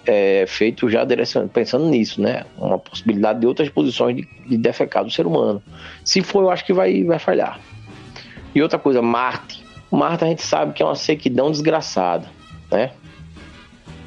É, 0.06 0.44
feito 0.46 0.88
já 0.88 1.04
pensando 1.52 1.86
nisso, 1.86 2.20
né? 2.20 2.44
Uma 2.56 2.78
possibilidade 2.78 3.40
de 3.40 3.46
outras 3.46 3.68
posições 3.68 4.16
de, 4.16 4.28
de 4.46 4.56
defecar 4.56 5.04
do 5.04 5.10
ser 5.10 5.26
humano. 5.26 5.62
Se 6.04 6.22
for, 6.22 6.42
eu 6.42 6.50
acho 6.50 6.64
que 6.64 6.72
vai, 6.72 7.02
vai 7.04 7.18
falhar. 7.18 7.60
E 8.54 8.62
outra 8.62 8.78
coisa, 8.78 9.02
Marte. 9.02 9.64
Marte 9.90 10.24
a 10.24 10.28
gente 10.28 10.42
sabe 10.42 10.72
que 10.72 10.82
é 10.82 10.86
uma 10.86 10.94
sequidão 10.94 11.50
desgraçada, 11.50 12.26
né? 12.70 12.92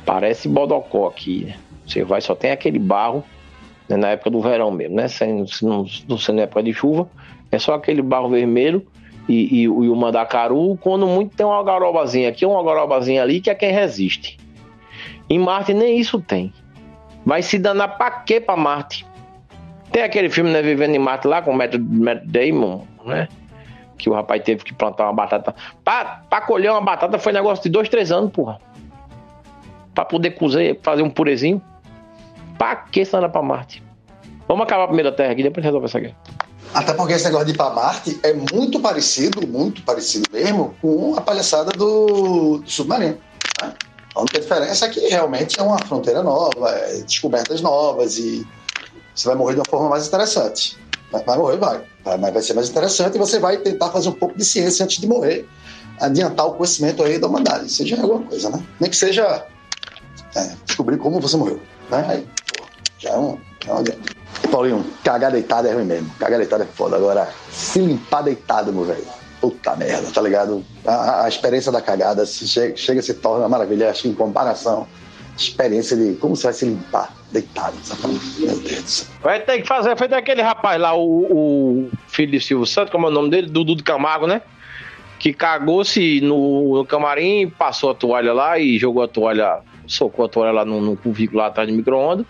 Parece 0.05 0.47
Bodocó 0.47 1.07
aqui. 1.07 1.45
Né? 1.45 1.55
Você 1.85 2.03
vai, 2.03 2.21
só 2.21 2.33
tem 2.33 2.51
aquele 2.51 2.79
barro 2.79 3.23
né, 3.87 3.97
na 3.97 4.09
época 4.09 4.29
do 4.29 4.41
verão 4.41 4.71
mesmo, 4.71 4.95
né? 4.95 5.05
Não, 5.61 5.85
não 6.07 6.17
sendo 6.17 6.41
época 6.41 6.63
de 6.63 6.73
chuva, 6.73 7.09
é 7.51 7.59
só 7.59 7.73
aquele 7.73 8.01
barro 8.01 8.29
vermelho 8.29 8.85
e, 9.27 9.61
e, 9.61 9.63
e 9.63 9.69
o 9.69 9.95
mandacaru. 9.95 10.77
Quando 10.81 11.07
muito 11.07 11.35
tem 11.35 11.45
uma 11.45 11.63
garobazinha 11.63 12.29
aqui, 12.29 12.45
uma 12.45 12.63
garobazinha 12.63 13.21
ali, 13.21 13.41
que 13.41 13.49
é 13.49 13.55
quem 13.55 13.71
resiste. 13.71 14.37
Em 15.29 15.37
Marte 15.37 15.73
nem 15.73 15.99
isso 15.99 16.19
tem. 16.19 16.53
Vai 17.25 17.41
se 17.41 17.59
danar 17.59 17.97
pra 17.97 18.09
quê 18.11 18.39
pra 18.39 18.55
Marte? 18.55 19.05
Tem 19.91 20.03
aquele 20.03 20.29
filme, 20.29 20.51
né, 20.51 20.61
Vivendo 20.61 20.95
em 20.95 20.99
Marte 20.99 21.27
lá 21.27 21.41
com 21.41 21.51
o 21.51 21.55
Matt, 21.55 21.75
Matt 21.75 22.23
Damon, 22.25 22.83
né? 23.05 23.27
Que 23.97 24.09
o 24.09 24.13
rapaz 24.13 24.41
teve 24.43 24.63
que 24.63 24.73
plantar 24.73 25.05
uma 25.05 25.13
batata. 25.13 25.53
Pra, 25.83 26.23
pra 26.29 26.41
colher 26.41 26.71
uma 26.71 26.81
batata 26.81 27.19
foi 27.19 27.33
negócio 27.33 27.63
de 27.63 27.69
dois, 27.69 27.89
três 27.89 28.11
anos, 28.11 28.31
porra. 28.31 28.59
Pra 29.93 30.05
poder 30.05 30.31
cozer, 30.31 30.79
fazer 30.81 31.01
um 31.01 31.09
purezinho. 31.09 31.61
Pra 32.57 32.75
que 32.75 33.03
se 33.03 33.11
danar 33.11 33.29
pra 33.29 33.41
Marte? 33.41 33.83
Vamos 34.47 34.63
acabar 34.63 34.85
a 34.85 34.87
primeira 34.87 35.11
Terra 35.11 35.31
aqui, 35.31 35.43
depois 35.43 35.63
resolve 35.63 35.85
essa 35.85 35.99
guerra. 35.99 36.15
Até 36.73 36.93
porque 36.93 37.13
esse 37.13 37.25
negócio 37.25 37.47
de 37.47 37.53
ir 37.53 37.57
para 37.57 37.73
Marte 37.73 38.19
é 38.23 38.33
muito 38.33 38.79
parecido, 38.79 39.45
muito 39.47 39.81
parecido 39.83 40.25
mesmo, 40.31 40.75
com 40.81 41.15
a 41.17 41.21
palhaçada 41.21 41.71
do, 41.71 42.59
do 42.59 42.69
submarino. 42.69 43.17
Né? 43.61 43.73
A 44.19 44.21
única 44.21 44.41
diferença 44.41 44.85
é 44.85 44.89
que 44.89 44.99
realmente 45.07 45.57
é 45.57 45.63
uma 45.63 45.79
fronteira 45.79 46.21
nova, 46.21 46.71
é 46.71 46.97
descobertas 47.03 47.61
novas 47.61 48.17
e 48.17 48.45
você 49.15 49.29
vai 49.29 49.37
morrer 49.37 49.53
de 49.53 49.59
uma 49.61 49.69
forma 49.69 49.87
mais 49.87 50.07
interessante. 50.07 50.77
Vai 51.09 51.37
morrer, 51.37 51.55
vai. 51.55 51.81
Mas 52.03 52.33
vai 52.33 52.41
ser 52.41 52.53
mais 52.53 52.67
interessante 52.67 53.15
e 53.15 53.17
você 53.17 53.39
vai 53.39 53.55
tentar 53.59 53.89
fazer 53.91 54.09
um 54.09 54.13
pouco 54.13 54.37
de 54.37 54.43
ciência 54.43 54.83
antes 54.83 54.99
de 54.99 55.07
morrer, 55.07 55.47
adiantar 56.01 56.47
o 56.47 56.55
conhecimento 56.55 57.01
aí 57.01 57.17
da 57.17 57.27
humanidade. 57.27 57.71
Seja 57.71 57.95
alguma 58.01 58.21
coisa, 58.23 58.49
né? 58.49 58.61
Nem 58.77 58.89
que 58.89 58.97
seja 58.97 59.45
é, 60.35 60.51
descobrir 60.65 60.97
como 60.97 61.21
você 61.21 61.37
morreu. 61.37 61.61
Né? 61.89 62.05
Aí, 62.09 62.27
pô, 62.57 62.65
já 62.97 63.11
é 63.11 63.17
um, 63.17 63.37
já 63.65 63.71
é 63.71 63.75
um. 63.75 64.49
Paulinho, 64.51 64.85
cagar 65.01 65.31
deitado 65.31 65.69
é 65.69 65.73
ruim 65.73 65.85
mesmo. 65.85 66.13
Cagar 66.19 66.39
deitado 66.39 66.63
é 66.63 66.65
foda. 66.65 66.97
Agora, 66.97 67.29
se 67.53 67.79
limpar 67.79 68.23
deitado, 68.23 68.73
meu 68.73 68.83
velho 68.83 69.18
puta 69.39 69.75
merda, 69.75 70.09
tá 70.11 70.21
ligado? 70.21 70.63
A, 70.85 71.25
a 71.25 71.27
experiência 71.27 71.71
da 71.71 71.81
cagada 71.81 72.25
se 72.25 72.47
chega, 72.47 72.75
chega 72.75 73.01
se 73.01 73.13
torna 73.15 73.39
uma 73.39 73.49
maravilha, 73.49 73.89
acho 73.89 74.03
que 74.03 74.09
em 74.09 74.13
comparação, 74.13 74.87
experiência 75.37 75.95
de 75.95 76.15
como 76.15 76.35
você 76.35 76.43
vai 76.43 76.53
se 76.53 76.65
limpar 76.65 77.13
deitado, 77.31 77.75
sabe? 77.83 78.19
Meu 78.39 78.59
Deus 78.59 78.83
do 78.83 78.89
céu. 78.89 79.07
Vai 79.21 79.39
ter 79.39 79.61
que 79.61 79.67
fazer, 79.67 79.97
foi 79.97 80.07
daquele 80.07 80.41
rapaz 80.41 80.79
lá, 80.79 80.95
o, 80.95 81.27
o 81.29 81.89
filho 82.07 82.31
de 82.31 82.41
Silvio 82.41 82.65
Santos, 82.65 82.91
como 82.91 83.07
é 83.07 83.09
o 83.09 83.13
nome 83.13 83.29
dele? 83.29 83.47
Dudu 83.47 83.75
de 83.75 83.83
Camargo, 83.83 84.27
né? 84.27 84.41
Que 85.17 85.33
cagou-se 85.33 86.21
no, 86.21 86.77
no, 86.77 86.85
camarim, 86.85 87.49
passou 87.49 87.91
a 87.91 87.95
toalha 87.95 88.33
lá 88.33 88.57
e 88.57 88.77
jogou 88.77 89.03
a 89.03 89.07
toalha, 89.07 89.59
socou 89.85 90.25
a 90.25 90.29
toalha 90.29 90.51
lá 90.51 90.65
no, 90.65 90.81
no 90.81 90.95
currículo 90.95 91.39
lá 91.39 91.47
atrás 91.47 91.67
do 91.67 91.75
micro-ondas. 91.75 92.25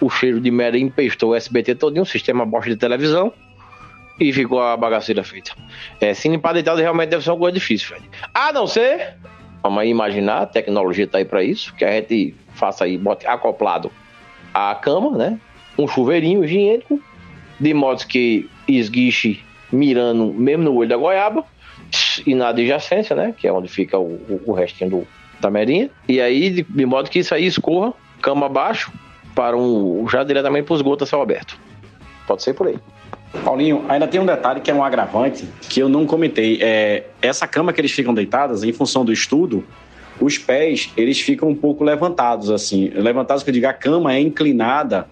O 0.00 0.10
cheiro 0.10 0.40
de 0.40 0.50
merda 0.50 0.78
empestou 0.78 1.30
o 1.30 1.34
SBT 1.34 1.74
todinho, 1.76 2.02
um 2.02 2.06
sistema 2.06 2.44
bosta 2.44 2.70
de 2.70 2.76
televisão 2.76 3.32
e 4.22 4.32
ficou 4.32 4.62
a 4.62 4.76
bagaceira 4.76 5.24
feita. 5.24 5.52
É, 6.00 6.14
se 6.14 6.28
limpar 6.28 6.52
deitado 6.52 6.80
realmente 6.80 7.10
deve 7.10 7.24
ser 7.24 7.30
uma 7.30 7.38
coisa 7.38 7.54
difícil, 7.54 7.88
Fred. 7.88 8.08
A 8.32 8.52
não 8.52 8.66
ser, 8.66 9.16
vamos 9.62 9.84
imaginar, 9.84 10.42
a 10.42 10.46
tecnologia 10.46 11.06
tá 11.06 11.18
aí 11.18 11.24
para 11.24 11.42
isso, 11.42 11.74
que 11.74 11.84
a 11.84 11.92
gente 11.92 12.34
faça 12.54 12.84
aí, 12.84 12.96
bote 12.96 13.26
acoplado 13.26 13.90
à 14.54 14.74
cama, 14.74 15.16
né? 15.16 15.38
Um 15.76 15.88
chuveirinho 15.88 16.44
higiênico, 16.44 17.02
de 17.58 17.74
modo 17.74 18.06
que 18.06 18.48
esguiche 18.68 19.42
mirando 19.72 20.32
mesmo 20.32 20.64
no 20.64 20.74
olho 20.74 20.88
da 20.88 20.96
goiaba, 20.96 21.44
e 22.26 22.34
na 22.34 22.48
adjacência, 22.48 23.14
né? 23.14 23.34
Que 23.36 23.46
é 23.48 23.52
onde 23.52 23.68
fica 23.68 23.98
o, 23.98 24.40
o, 24.46 24.52
restinho 24.52 24.90
do, 24.90 25.08
da 25.40 25.50
merinha. 25.50 25.90
E 26.08 26.20
aí, 26.20 26.50
de, 26.50 26.62
de 26.62 26.86
modo 26.86 27.10
que 27.10 27.18
isso 27.18 27.34
aí 27.34 27.46
escorra, 27.46 27.92
cama 28.20 28.46
abaixo, 28.46 28.92
para 29.34 29.56
um, 29.56 30.08
já 30.08 30.24
diretamente 30.24 30.64
para 30.64 30.74
os 30.74 30.82
gotas 30.82 31.08
céu 31.08 31.20
aberto. 31.20 31.58
Pode 32.26 32.42
ser 32.42 32.54
por 32.54 32.68
aí. 32.68 32.78
Paulinho, 33.44 33.84
ainda 33.88 34.06
tem 34.06 34.20
um 34.20 34.26
detalhe 34.26 34.60
que 34.60 34.70
é 34.70 34.74
um 34.74 34.84
agravante 34.84 35.48
que 35.62 35.80
eu 35.80 35.88
não 35.88 36.06
comentei. 36.06 36.58
É, 36.60 37.04
essa 37.20 37.46
cama 37.46 37.72
que 37.72 37.80
eles 37.80 37.92
ficam 37.92 38.12
deitadas, 38.12 38.62
em 38.62 38.72
função 38.72 39.04
do 39.04 39.12
estudo, 39.12 39.64
os 40.20 40.36
pés 40.36 40.90
eles 40.96 41.20
ficam 41.20 41.48
um 41.48 41.54
pouco 41.54 41.82
levantados, 41.82 42.50
assim. 42.50 42.88
Levantados, 42.88 43.42
que 43.42 43.50
eu 43.50 43.54
digo, 43.54 43.66
a 43.66 43.72
cama 43.72 44.14
é 44.14 44.20
inclinada 44.20 45.06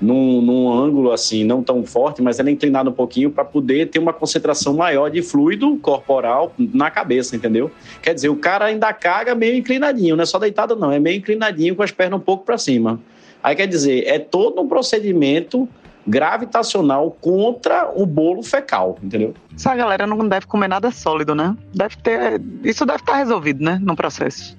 num, 0.00 0.40
num 0.40 0.72
ângulo 0.72 1.12
assim, 1.12 1.44
não 1.44 1.62
tão 1.62 1.84
forte, 1.84 2.22
mas 2.22 2.40
ela 2.40 2.48
é 2.48 2.52
inclinada 2.52 2.88
um 2.88 2.92
pouquinho 2.92 3.30
para 3.30 3.44
poder 3.44 3.88
ter 3.88 3.98
uma 3.98 4.12
concentração 4.12 4.74
maior 4.74 5.10
de 5.10 5.22
fluido 5.22 5.76
corporal 5.76 6.52
na 6.58 6.90
cabeça, 6.90 7.36
entendeu? 7.36 7.70
Quer 8.02 8.14
dizer, 8.14 8.30
o 8.30 8.36
cara 8.36 8.64
ainda 8.64 8.92
caga 8.92 9.34
meio 9.34 9.56
inclinadinho, 9.56 10.16
não 10.16 10.22
é 10.22 10.26
só 10.26 10.38
deitado, 10.38 10.74
não, 10.74 10.90
é 10.90 10.98
meio 10.98 11.18
inclinadinho 11.18 11.76
com 11.76 11.82
as 11.82 11.90
pernas 11.90 12.18
um 12.18 12.22
pouco 12.22 12.44
para 12.44 12.56
cima. 12.56 12.98
Aí 13.42 13.54
quer 13.54 13.66
dizer, 13.66 14.06
é 14.06 14.18
todo 14.18 14.60
um 14.60 14.68
procedimento 14.68 15.68
gravitacional 16.06 17.16
contra 17.20 17.90
o 17.94 18.06
bolo 18.06 18.42
fecal, 18.42 18.98
entendeu? 19.02 19.34
Essa 19.54 19.74
galera 19.74 20.06
não 20.06 20.28
deve 20.28 20.46
comer 20.46 20.68
nada 20.68 20.90
sólido, 20.90 21.34
né? 21.34 21.56
Deve 21.74 21.96
ter. 21.96 22.40
Isso 22.64 22.86
deve 22.86 23.00
estar 23.00 23.16
resolvido, 23.16 23.62
né? 23.62 23.78
No 23.82 23.94
processo. 23.94 24.56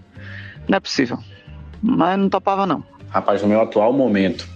Não 0.68 0.78
é 0.78 0.80
possível. 0.80 1.18
Mas 1.82 2.18
não 2.18 2.30
topava, 2.30 2.66
não. 2.66 2.84
Rapaz, 3.10 3.42
no 3.42 3.48
meu 3.48 3.62
atual 3.62 3.92
momento, 3.92 4.48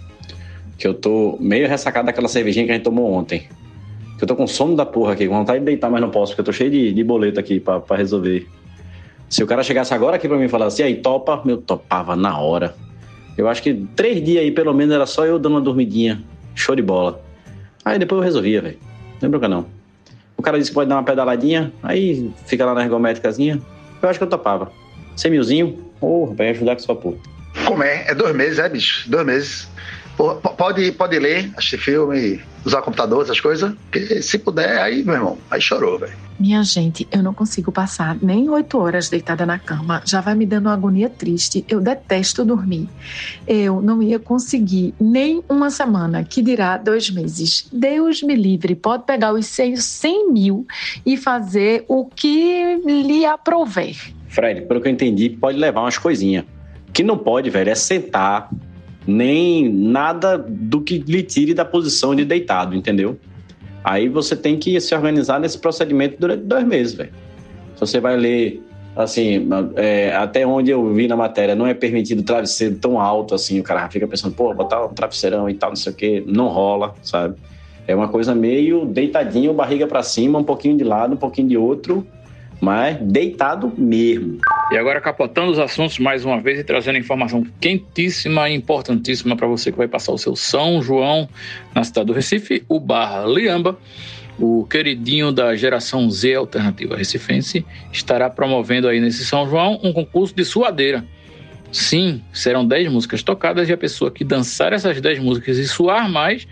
que 0.78 0.86
eu 0.86 0.94
tô 0.94 1.36
meio 1.40 1.68
ressacado 1.68 2.06
daquela 2.06 2.28
cervejinha 2.28 2.64
que 2.64 2.70
a 2.70 2.74
gente 2.74 2.84
tomou 2.84 3.12
ontem. 3.12 3.48
Que 4.16 4.24
eu 4.24 4.28
tô 4.28 4.34
com 4.34 4.46
sono 4.46 4.74
da 4.74 4.86
porra 4.86 5.12
aqui, 5.12 5.28
com 5.28 5.34
vontade 5.34 5.58
de 5.58 5.66
deitar, 5.66 5.90
mas 5.90 6.00
não 6.00 6.08
posso, 6.08 6.32
porque 6.32 6.40
eu 6.40 6.44
tô 6.46 6.52
cheio 6.52 6.70
de, 6.70 6.92
de 6.92 7.04
boleto 7.04 7.38
aqui 7.38 7.60
pra, 7.60 7.80
pra 7.80 7.96
resolver. 7.96 8.48
Se 9.28 9.42
o 9.42 9.46
cara 9.46 9.62
chegasse 9.62 9.92
agora 9.92 10.16
aqui 10.16 10.26
pra 10.28 10.38
mim 10.38 10.44
e 10.44 10.48
falasse, 10.48 10.80
e 10.80 10.84
aí, 10.84 10.96
topa? 10.96 11.42
Meu, 11.44 11.58
topava 11.58 12.16
na 12.16 12.38
hora. 12.38 12.74
Eu 13.36 13.48
acho 13.48 13.62
que 13.62 13.74
três 13.94 14.24
dias 14.24 14.42
aí, 14.42 14.50
pelo 14.50 14.72
menos, 14.72 14.94
era 14.94 15.04
só 15.04 15.26
eu 15.26 15.38
dando 15.38 15.56
uma 15.56 15.60
dormidinha 15.60 16.24
Show 16.56 16.74
de 16.74 16.82
bola. 16.82 17.22
Aí 17.84 17.98
depois 18.00 18.18
eu 18.18 18.24
resolvia, 18.24 18.60
velho. 18.60 18.78
Não 19.22 19.30
bronca 19.30 19.46
não. 19.46 19.66
O 20.36 20.42
cara 20.42 20.58
disse 20.58 20.70
que 20.70 20.74
pode 20.74 20.88
dar 20.88 20.96
uma 20.96 21.04
pedaladinha, 21.04 21.72
aí 21.82 22.30
fica 22.46 22.64
lá 22.64 22.74
na 22.74 22.82
ergométricazinha. 22.82 23.60
Eu 24.02 24.08
acho 24.08 24.18
que 24.18 24.24
eu 24.24 24.28
topava. 24.28 24.72
100 25.16 25.30
milzinho, 25.30 25.72
porra, 26.00 26.34
vai 26.34 26.48
ajudar 26.50 26.74
com 26.74 26.82
sua 26.82 26.96
puta. 26.96 27.20
Como 27.64 27.82
é? 27.82 28.06
É 28.08 28.14
dois 28.14 28.34
meses, 28.34 28.58
é, 28.58 28.68
bicho? 28.68 29.08
Dois 29.08 29.24
meses. 29.24 29.68
Pode, 30.16 30.92
pode 30.92 31.18
ler, 31.18 31.52
assistir 31.56 31.78
filme, 31.78 32.40
usar 32.64 32.80
computador, 32.80 33.22
essas 33.22 33.38
coisas. 33.38 33.74
Porque 33.90 34.22
se 34.22 34.38
puder, 34.38 34.80
aí, 34.80 35.04
meu 35.04 35.14
irmão, 35.14 35.38
aí 35.50 35.60
chorou, 35.60 35.98
velho. 35.98 36.14
Minha 36.38 36.62
gente, 36.62 37.06
eu 37.10 37.22
não 37.22 37.32
consigo 37.32 37.70
passar 37.70 38.16
nem 38.20 38.48
oito 38.50 38.78
horas 38.78 39.08
deitada 39.08 39.44
na 39.44 39.58
cama. 39.58 40.02
Já 40.04 40.20
vai 40.20 40.34
me 40.34 40.44
dando 40.44 40.66
uma 40.66 40.74
agonia 40.74 41.08
triste. 41.08 41.64
Eu 41.68 41.80
detesto 41.80 42.44
dormir. 42.44 42.88
Eu 43.46 43.80
não 43.80 44.02
ia 44.02 44.18
conseguir 44.18 44.94
nem 45.00 45.42
uma 45.48 45.70
semana, 45.70 46.24
que 46.24 46.42
dirá 46.42 46.76
dois 46.76 47.10
meses. 47.10 47.68
Deus 47.72 48.22
me 48.22 48.34
livre, 48.34 48.74
pode 48.74 49.04
pegar 49.04 49.32
os 49.32 49.46
seus 49.46 49.84
100 49.84 50.32
mil 50.32 50.66
e 51.04 51.16
fazer 51.16 51.84
o 51.88 52.06
que 52.06 52.76
lhe 52.86 53.24
aprover. 53.24 53.96
Fred, 54.28 54.62
pelo 54.62 54.80
que 54.80 54.88
eu 54.88 54.92
entendi, 54.92 55.30
pode 55.30 55.58
levar 55.58 55.82
umas 55.82 55.96
coisinhas. 55.96 56.44
O 56.88 56.92
que 56.92 57.02
não 57.02 57.16
pode, 57.16 57.48
velho, 57.48 57.70
é 57.70 57.74
sentar, 57.74 58.50
nem 59.06 59.68
nada 59.68 60.36
do 60.36 60.80
que 60.80 60.98
lhe 60.98 61.22
tire 61.22 61.54
da 61.54 61.64
posição 61.64 62.14
de 62.14 62.24
deitado, 62.24 62.74
entendeu? 62.74 63.18
Aí 63.84 64.08
você 64.08 64.34
tem 64.34 64.58
que 64.58 64.80
se 64.80 64.94
organizar 64.94 65.38
nesse 65.38 65.58
procedimento 65.58 66.16
durante 66.18 66.42
dois 66.42 66.64
meses, 66.64 66.94
velho. 66.94 67.12
Você 67.78 68.00
vai 68.00 68.16
ler, 68.16 68.60
assim, 68.96 69.46
é, 69.76 70.14
até 70.16 70.44
onde 70.46 70.70
eu 70.70 70.92
vi 70.92 71.06
na 71.06 71.14
matéria, 71.14 71.54
não 71.54 71.66
é 71.66 71.74
permitido 71.74 72.22
travesseiro 72.22 72.76
tão 72.76 73.00
alto 73.00 73.34
assim, 73.34 73.60
o 73.60 73.62
cara 73.62 73.88
fica 73.88 74.08
pensando, 74.08 74.34
pô, 74.34 74.52
botar 74.52 74.84
um 74.84 74.88
travesseirão 74.88 75.48
e 75.48 75.54
tal, 75.54 75.70
não 75.70 75.76
sei 75.76 75.92
o 75.92 75.94
quê, 75.94 76.24
não 76.26 76.48
rola, 76.48 76.94
sabe? 77.02 77.36
É 77.86 77.94
uma 77.94 78.08
coisa 78.08 78.34
meio 78.34 78.84
deitadinho, 78.84 79.52
barriga 79.52 79.86
para 79.86 80.02
cima, 80.02 80.38
um 80.38 80.44
pouquinho 80.44 80.76
de 80.76 80.82
lado, 80.82 81.14
um 81.14 81.18
pouquinho 81.18 81.46
de 81.46 81.56
outro, 81.56 82.04
mas 82.60 82.98
deitado 83.00 83.72
mesmo. 83.76 84.38
E 84.72 84.76
agora 84.76 85.00
capotando 85.00 85.52
os 85.52 85.58
assuntos 85.58 85.98
mais 85.98 86.24
uma 86.24 86.40
vez 86.40 86.58
e 86.58 86.64
trazendo 86.64 86.98
informação 86.98 87.46
quentíssima 87.60 88.48
e 88.48 88.54
importantíssima 88.54 89.36
para 89.36 89.46
você 89.46 89.70
que 89.70 89.78
vai 89.78 89.88
passar 89.88 90.12
o 90.12 90.18
seu 90.18 90.34
São 90.34 90.82
João 90.82 91.28
na 91.74 91.84
cidade 91.84 92.06
do 92.06 92.12
Recife, 92.12 92.64
o 92.68 92.80
Barra 92.80 93.24
Liamba, 93.26 93.78
o 94.38 94.66
queridinho 94.68 95.32
da 95.32 95.54
geração 95.54 96.10
Z 96.10 96.34
alternativa 96.34 96.96
recifense, 96.96 97.64
estará 97.92 98.28
promovendo 98.28 98.88
aí 98.88 99.00
nesse 99.00 99.24
São 99.24 99.48
João 99.48 99.80
um 99.82 99.92
concurso 99.92 100.34
de 100.34 100.44
suadeira. 100.44 101.04
Sim, 101.72 102.22
serão 102.32 102.66
10 102.66 102.90
músicas 102.90 103.22
tocadas 103.22 103.68
e 103.68 103.72
a 103.72 103.76
pessoa 103.76 104.10
que 104.10 104.24
dançar 104.24 104.72
essas 104.72 105.00
10 105.00 105.18
músicas 105.18 105.58
e 105.58 105.66
suar 105.66 106.08
mais 106.08 106.46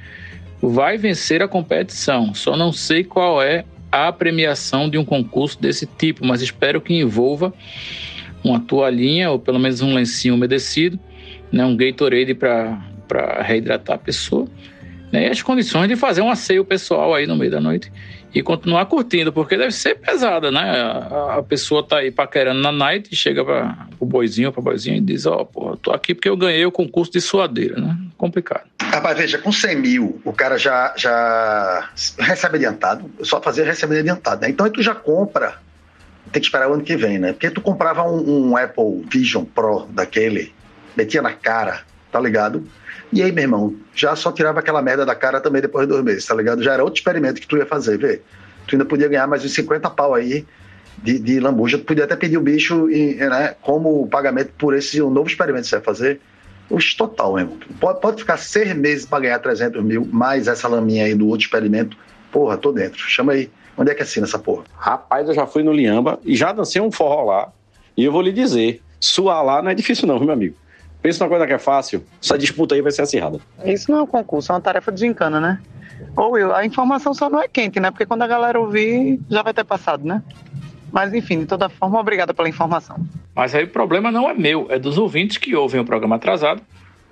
vai 0.61 0.97
vencer 0.97 1.43
a 1.43 1.49
competição. 1.49 2.35
Só 2.35 2.57
não 2.57 2.73
sei 2.73 3.05
qual 3.05 3.43
é 3.43 3.65
a 3.95 4.11
premiação 4.11 4.91
de 4.91 4.99
um 4.99 5.05
concurso 5.05 5.61
desse 5.61 5.87
tipo, 5.87 6.27
mas 6.27 6.43
espero 6.43 6.81
que 6.81 6.93
envolva 6.93 7.55
uma 8.43 8.59
toalhinha 8.59 9.31
ou 9.31 9.39
pelo 9.39 9.61
menos 9.61 9.81
um 9.83 9.95
lencinho 9.95 10.35
umedecido, 10.35 10.99
né, 11.53 11.65
um 11.65 11.77
Gatorade 11.77 12.35
para 12.35 13.43
reidratar 13.43 13.95
a 13.95 13.99
pessoa, 13.99 14.49
né, 15.13 15.29
e 15.29 15.31
as 15.31 15.41
condições 15.41 15.87
de 15.87 15.95
fazer 15.95 16.23
um 16.23 16.29
asseio 16.29 16.65
pessoal 16.65 17.15
aí 17.15 17.25
no 17.25 17.37
meio 17.37 17.53
da 17.53 17.61
noite 17.61 17.93
e 18.35 18.43
continuar 18.43 18.87
curtindo, 18.87 19.33
porque 19.33 19.57
deve 19.57 19.71
ser 19.71 19.95
pesada, 19.95 20.51
né? 20.51 20.61
A, 20.61 21.37
a 21.39 21.43
pessoa 21.43 21.87
tá 21.87 21.99
aí 21.99 22.11
paquerando 22.11 22.61
na 22.61 22.73
night 22.73 23.09
e 23.13 23.17
chega 23.17 23.45
para 23.45 23.87
o 24.01 24.05
boizinho, 24.05 24.53
para 24.53 24.61
boizinho 24.61 24.97
e 24.97 25.01
diz: 25.01 25.25
Ó, 25.25 25.49
oh, 25.55 25.77
tô 25.77 25.93
aqui 25.93 26.15
porque 26.15 26.29
eu 26.29 26.37
ganhei 26.37 26.67
o 26.67 26.73
concurso 26.73 27.13
de 27.13 27.21
suadeira, 27.21 27.81
né? 27.81 27.97
Complicado. 28.19 28.65
Rapaz, 28.83 29.17
veja, 29.17 29.39
com 29.39 29.53
100 29.53 29.77
mil, 29.77 30.21
o 30.25 30.33
cara 30.33 30.59
já, 30.59 30.93
já 30.97 31.91
recebe 32.19 32.57
adiantado, 32.57 33.09
só 33.23 33.41
fazer 33.41 33.65
receber 33.65 34.01
adiantado, 34.01 34.43
né? 34.43 34.49
Então 34.51 34.67
aí 34.67 34.73
tu 34.73 34.83
já 34.83 34.95
compra, 34.95 35.59
tem 36.33 36.41
que 36.41 36.47
esperar 36.49 36.69
o 36.69 36.75
ano 36.75 36.83
que 36.83 36.97
vem, 36.97 37.19
né? 37.19 37.33
Porque 37.33 37.51
tu 37.51 37.61
comprava 37.61 38.03
um, 38.03 38.51
um 38.51 38.57
Apple 38.57 39.05
Vision 39.11 39.45
Pro 39.45 39.87
daquele, 39.91 40.53
metia 40.97 41.23
na 41.23 41.33
cara, 41.33 41.83
tá 42.11 42.19
ligado? 42.19 42.67
E 43.15 43.23
aí, 43.23 43.31
meu 43.31 43.45
irmão, 43.45 43.77
já 43.95 44.17
só 44.17 44.33
tirava 44.33 44.59
aquela 44.59 44.83
merda 44.83 45.07
da 45.07 45.15
cara 45.15 45.41
também 45.41 45.63
depois 45.63 45.87
de 45.87 45.93
dois 45.93 46.05
meses, 46.05 46.27
tá 46.27 46.35
ligado? 46.35 46.61
Já 46.65 46.73
era 46.73 46.83
outro 46.83 46.99
experimento 46.99 47.41
que 47.41 47.47
tu 47.47 47.57
ia 47.57 47.65
fazer, 47.65 47.97
vê? 47.97 48.21
Tu 48.67 48.75
ainda 48.75 48.85
podia 48.85 49.07
ganhar 49.07 49.29
mais 49.29 49.45
uns 49.45 49.55
50 49.55 49.89
pau 49.91 50.15
aí 50.15 50.45
de, 51.01 51.21
de 51.21 51.39
lambuja. 51.39 51.79
Tu 51.79 51.85
podia 51.85 52.03
até 52.03 52.17
pedir 52.17 52.37
o 52.39 52.41
bicho 52.41 52.91
e, 52.91 53.15
né, 53.15 53.55
como 53.63 54.05
pagamento 54.09 54.51
por 54.59 54.75
esse 54.75 55.01
um 55.01 55.11
novo 55.11 55.29
experimento 55.29 55.63
que 55.63 55.69
você 55.69 55.77
vai 55.77 55.85
fazer. 55.85 56.21
Oxe, 56.69 56.97
total, 56.97 57.35
meu 57.35 57.45
irmão. 57.45 57.59
Pode, 57.79 58.01
pode 58.01 58.21
ficar 58.21 58.37
seis 58.37 58.75
meses 58.75 59.07
para 59.07 59.21
ganhar 59.21 59.39
300 59.39 59.85
mil, 59.85 60.05
mais 60.11 60.49
essa 60.49 60.67
laminha 60.67 61.05
aí 61.05 61.15
do 61.15 61.29
outro 61.29 61.47
experimento. 61.47 61.97
Porra, 62.33 62.57
tô 62.57 62.73
dentro. 62.73 62.99
Chama 62.99 63.35
aí. 63.35 63.49
Onde 63.79 63.93
é 63.93 63.95
que 63.95 64.03
assina 64.03 64.27
essa 64.27 64.41
porra? 64.41 64.65
Rapaz, 64.77 65.29
eu 65.29 65.35
já 65.35 65.47
fui 65.47 65.63
no 65.63 65.73
Liamba 65.73 66.19
e 66.25 66.35
já 66.35 66.53
dancei 66.53 66.83
um 66.83 66.91
forró 66.91 67.23
lá. 67.27 67.53
E 67.97 68.05
eu 68.05 68.11
vou 68.11 68.23
lhe 68.23 68.33
dizer, 68.33 68.83
suar 68.99 69.45
lá 69.45 69.63
não 69.63 69.71
é 69.71 69.75
difícil 69.75 70.09
não, 70.09 70.19
meu 70.19 70.33
amigo? 70.33 70.57
Pensa 71.05 71.23
numa 71.23 71.29
coisa 71.29 71.47
que 71.47 71.53
é 71.53 71.59
fácil, 71.59 72.03
essa 72.19 72.39
disputa 72.39 72.75
aí 72.75 72.81
vai 72.81 72.91
ser 72.91 73.03
acirrada. 73.03 73.39
Isso 73.63 73.93
não 73.93 73.99
é 73.99 74.03
um 74.05 74.07
concurso, 74.07 74.51
é 74.51 74.55
uma 74.55 74.61
tarefa 74.63 74.91
desencana, 74.91 75.39
né? 75.39 75.61
Ô 76.17 76.31
Will, 76.31 76.55
a 76.55 76.65
informação 76.65 77.13
só 77.13 77.29
não 77.29 77.43
é 77.43 77.47
quente, 77.47 77.79
né? 77.79 77.91
Porque 77.91 78.07
quando 78.07 78.23
a 78.23 78.27
galera 78.27 78.59
ouvir, 78.59 79.21
já 79.29 79.43
vai 79.43 79.53
ter 79.53 79.65
passado, 79.65 80.03
né? 80.03 80.23
Mas 80.91 81.13
enfim, 81.13 81.41
de 81.41 81.45
toda 81.45 81.69
forma, 81.69 82.01
obrigada 82.01 82.33
pela 82.33 82.49
informação. 82.49 82.97
Mas 83.35 83.55
aí 83.55 83.65
o 83.65 83.69
problema 83.69 84.11
não 84.11 84.31
é 84.31 84.33
meu, 84.33 84.69
é 84.71 84.79
dos 84.79 84.97
ouvintes 84.97 85.37
que 85.37 85.55
ouvem 85.55 85.79
o 85.79 85.85
programa 85.85 86.17
atrasado, 86.17 86.63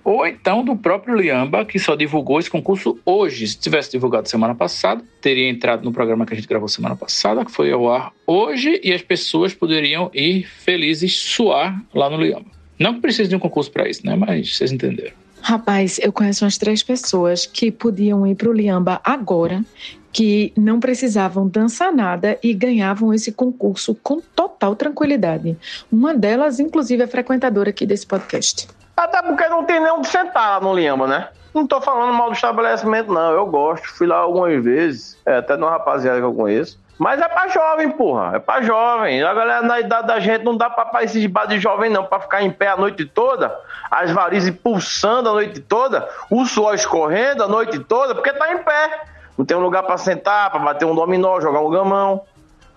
ou 0.03 0.27
então 0.27 0.65
do 0.65 0.75
próprio 0.75 1.15
Liamba, 1.15 1.63
que 1.63 1.79
só 1.79 1.95
divulgou 1.95 2.39
esse 2.39 2.51
concurso 2.51 2.99
hoje. 3.05 3.47
Se 3.47 3.59
tivesse 3.59 3.91
divulgado 3.91 4.27
semana 4.27 4.55
passada, 4.55 5.05
teria 5.21 5.51
entrado 5.51 5.85
no 5.85 5.93
programa 5.93 6.25
que 6.25 6.33
a 6.33 6.37
gente 6.37 6.49
gravou 6.49 6.67
semana 6.67 6.97
passada, 6.97 7.45
que 7.45 7.53
foi 7.53 7.71
ao 7.71 7.93
ar 7.93 8.11
hoje, 8.27 8.81
e 8.83 8.91
as 8.91 9.03
pessoas 9.03 9.53
poderiam 9.53 10.11
ir 10.15 10.47
felizes 10.47 11.15
suar 11.15 11.79
lá 11.95 12.09
no 12.09 12.17
Liamba. 12.17 12.62
Não 12.83 12.95
que 12.95 13.01
precise 13.01 13.29
de 13.29 13.37
um 13.37 13.39
concurso 13.39 13.71
para 13.71 13.89
isso, 13.89 14.05
né? 14.05 14.17
Mas 14.17 14.57
vocês 14.57 14.73
entenderam. 14.73 15.13
Rapaz, 15.41 15.99
eu 16.01 16.13
conheço 16.13 16.45
umas 16.45 16.59
três 16.59 16.83
pessoas 16.83 17.47
que 17.47 17.71
podiam 17.71 18.27
ir 18.27 18.35
para 18.35 18.49
o 18.49 18.53
Liamba 18.53 19.01
agora, 19.03 19.65
que 20.13 20.53
não 20.57 20.79
precisavam 20.79 21.49
dançar 21.49 21.93
nada 21.93 22.39
e 22.43 22.53
ganhavam 22.53 23.15
esse 23.15 23.33
concurso 23.33 23.95
com 24.03 24.21
total 24.21 24.77
tranquilidade. 24.77 25.57
Uma 25.91 26.15
delas, 26.15 26.61
inclusive, 26.61 27.03
é 27.03 27.07
frequentadora 27.07 27.71
aqui 27.71 27.87
desse 27.87 28.07
podcast. 28.07 28.69
Até 28.97 29.23
porque 29.23 29.49
não 29.49 29.65
tem 29.65 29.81
nem 29.81 29.91
onde 29.91 30.09
sentar 30.09 30.51
lá 30.51 30.61
no 30.61 30.75
Liamba, 30.75 31.07
né? 31.07 31.29
Não 31.55 31.67
tô 31.67 31.81
falando 31.81 32.15
mal 32.15 32.31
do 32.31 32.35
estabelecimento, 32.35 33.13
não. 33.13 33.33
Eu 33.33 33.47
gosto, 33.47 33.87
fui 33.89 34.07
lá 34.07 34.17
algumas 34.17 34.63
vezes, 34.63 35.19
é, 35.27 35.37
até 35.37 35.57
de 35.57 35.63
uma 35.63 35.71
rapaziada 35.71 36.19
que 36.19 36.25
eu 36.25 36.35
conheço. 36.35 36.79
Mas 36.99 37.21
é 37.21 37.29
pra 37.29 37.49
jovem, 37.49 37.91
porra. 37.91 38.37
É 38.37 38.39
pra 38.39 38.63
jovem. 38.63 39.23
A 39.23 39.35
galera 39.35 39.63
na 39.63 39.81
idade 39.81 40.07
da 40.07 40.21
gente 40.21 40.45
não 40.45 40.57
dá 40.57 40.71
pra, 40.71 40.85
pra 40.85 41.03
esse 41.03 41.27
bar 41.27 41.47
de 41.47 41.59
jovem, 41.59 41.91
não. 41.91 42.05
Pra 42.05 42.21
ficar 42.21 42.43
em 42.43 42.51
pé 42.51 42.69
a 42.69 42.77
noite 42.77 43.05
toda, 43.05 43.59
as 43.91 44.11
varizes 44.11 44.55
pulsando 44.55 45.31
a 45.31 45.33
noite 45.33 45.61
toda, 45.61 46.09
o 46.31 46.45
suor 46.45 46.75
escorrendo 46.75 47.43
a 47.43 47.49
noite 47.49 47.79
toda, 47.81 48.15
porque 48.15 48.33
tá 48.33 48.53
em 48.53 48.59
pé. 48.59 49.05
Não 49.37 49.45
tem 49.45 49.57
um 49.57 49.61
lugar 49.61 49.83
pra 49.83 49.97
sentar, 49.97 50.51
pra 50.51 50.61
bater 50.61 50.85
um 50.85 50.95
dominó, 50.95 51.41
jogar 51.41 51.61
um 51.61 51.71
gamão. 51.71 52.23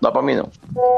Dá 0.00 0.12
pra 0.12 0.20
mim, 0.20 0.34
não. 0.34 0.50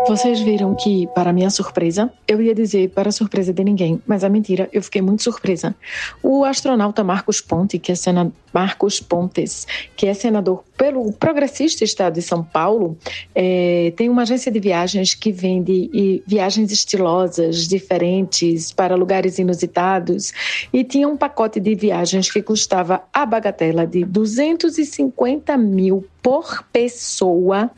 Vocês 0.09 0.41
viram 0.41 0.75
que, 0.75 1.07
para 1.15 1.33
minha 1.33 1.51
surpresa, 1.51 2.11
eu 2.27 2.43
ia 2.43 2.55
dizer 2.55 2.91
para 2.91 3.13
surpresa 3.13 3.53
de 3.53 3.63
ninguém, 3.63 4.03
mas 4.07 4.25
a 4.25 4.29
mentira, 4.29 4.69
eu 4.73 4.83
fiquei 4.83 5.01
muito 5.01 5.23
surpresa. 5.23 5.75
O 6.23 6.45
astronauta 6.45 7.05
Marcos 7.05 7.41
Ponte, 7.41 7.79
que 7.79 7.93
é 7.93 7.95
sena... 7.95 8.33
Marcos 8.53 8.99
Pontes, 8.99 9.67
que 9.95 10.07
é 10.07 10.15
senador 10.15 10.65
pelo 10.79 11.13
progressista 11.13 11.83
estado 11.83 12.15
de 12.15 12.23
São 12.23 12.43
Paulo, 12.43 12.97
é, 13.35 13.93
tem 13.97 14.09
uma 14.09 14.23
agência 14.23 14.51
de 14.51 14.61
viagens 14.61 15.13
que 15.13 15.33
vende 15.33 16.23
viagens 16.25 16.71
estilosas, 16.71 17.67
diferentes, 17.67 18.73
para 18.73 18.95
lugares 18.95 19.39
inusitados, 19.41 20.33
e 20.73 20.85
tinha 20.85 21.09
um 21.09 21.17
pacote 21.17 21.59
de 21.59 21.75
viagens 21.75 22.31
que 22.31 22.41
custava 22.41 23.03
a 23.13 23.27
bagatela 23.27 23.85
de 23.85 24.05
250 24.05 25.57
mil 25.59 26.07
por 26.23 26.63
pessoa, 26.73 27.71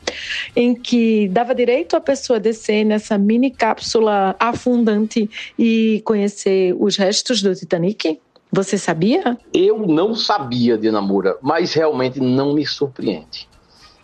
em 0.55 0.75
que 0.75 1.27
dava 1.29 1.55
direito 1.55 1.95
a 1.95 2.01
pessoa 2.01 2.39
descer 2.39 2.83
nessa 2.83 3.17
mini 3.17 3.49
cápsula 3.49 4.35
afundante 4.39 5.27
e 5.57 6.01
conhecer 6.05 6.75
os 6.79 6.97
restos 6.97 7.41
do 7.41 7.55
Titanic? 7.55 8.19
Você 8.51 8.77
sabia? 8.77 9.37
Eu 9.53 9.87
não 9.87 10.13
sabia, 10.13 10.77
Diana 10.77 11.01
Moura, 11.01 11.37
mas 11.41 11.73
realmente 11.73 12.19
não 12.19 12.53
me 12.53 12.65
surpreende. 12.65 13.47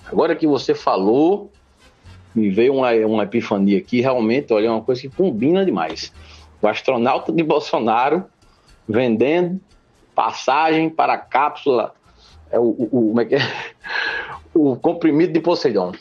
Agora 0.05 0.35
que 0.35 0.47
você 0.47 0.73
falou, 0.73 1.51
me 2.33 2.49
veio 2.49 2.73
uma, 2.75 2.91
uma 3.05 3.23
epifania 3.23 3.77
aqui, 3.77 3.99
realmente, 3.99 4.53
olha, 4.53 4.67
é 4.67 4.71
uma 4.71 4.81
coisa 4.81 5.01
que 5.01 5.09
combina 5.09 5.65
demais. 5.65 6.13
O 6.61 6.67
astronauta 6.67 7.31
de 7.31 7.43
Bolsonaro 7.43 8.25
vendendo 8.87 9.59
passagem 10.15 10.89
para 10.89 11.13
a 11.13 11.17
cápsula, 11.17 11.93
é 12.49 12.57
o, 12.57 12.87
o, 12.91 13.19
é 13.19 13.25
que 13.25 13.35
é? 13.35 13.39
o 14.55 14.77
comprimido 14.77 15.33
de 15.33 15.41
Poseidon. 15.41 15.91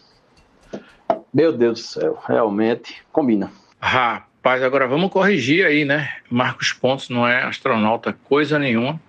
Meu 1.35 1.53
Deus 1.53 1.81
do 1.81 1.85
céu, 1.85 2.19
realmente 2.27 3.03
combina. 3.13 3.51
Rapaz, 3.81 4.23
agora 4.47 4.87
vamos 4.87 5.11
corrigir 5.11 5.67
aí, 5.67 5.85
né? 5.85 6.09
Marcos 6.31 6.73
Pontes 6.73 7.09
não 7.09 7.27
é 7.27 7.43
astronauta 7.43 8.13
coisa 8.13 8.59
nenhuma. 8.59 9.01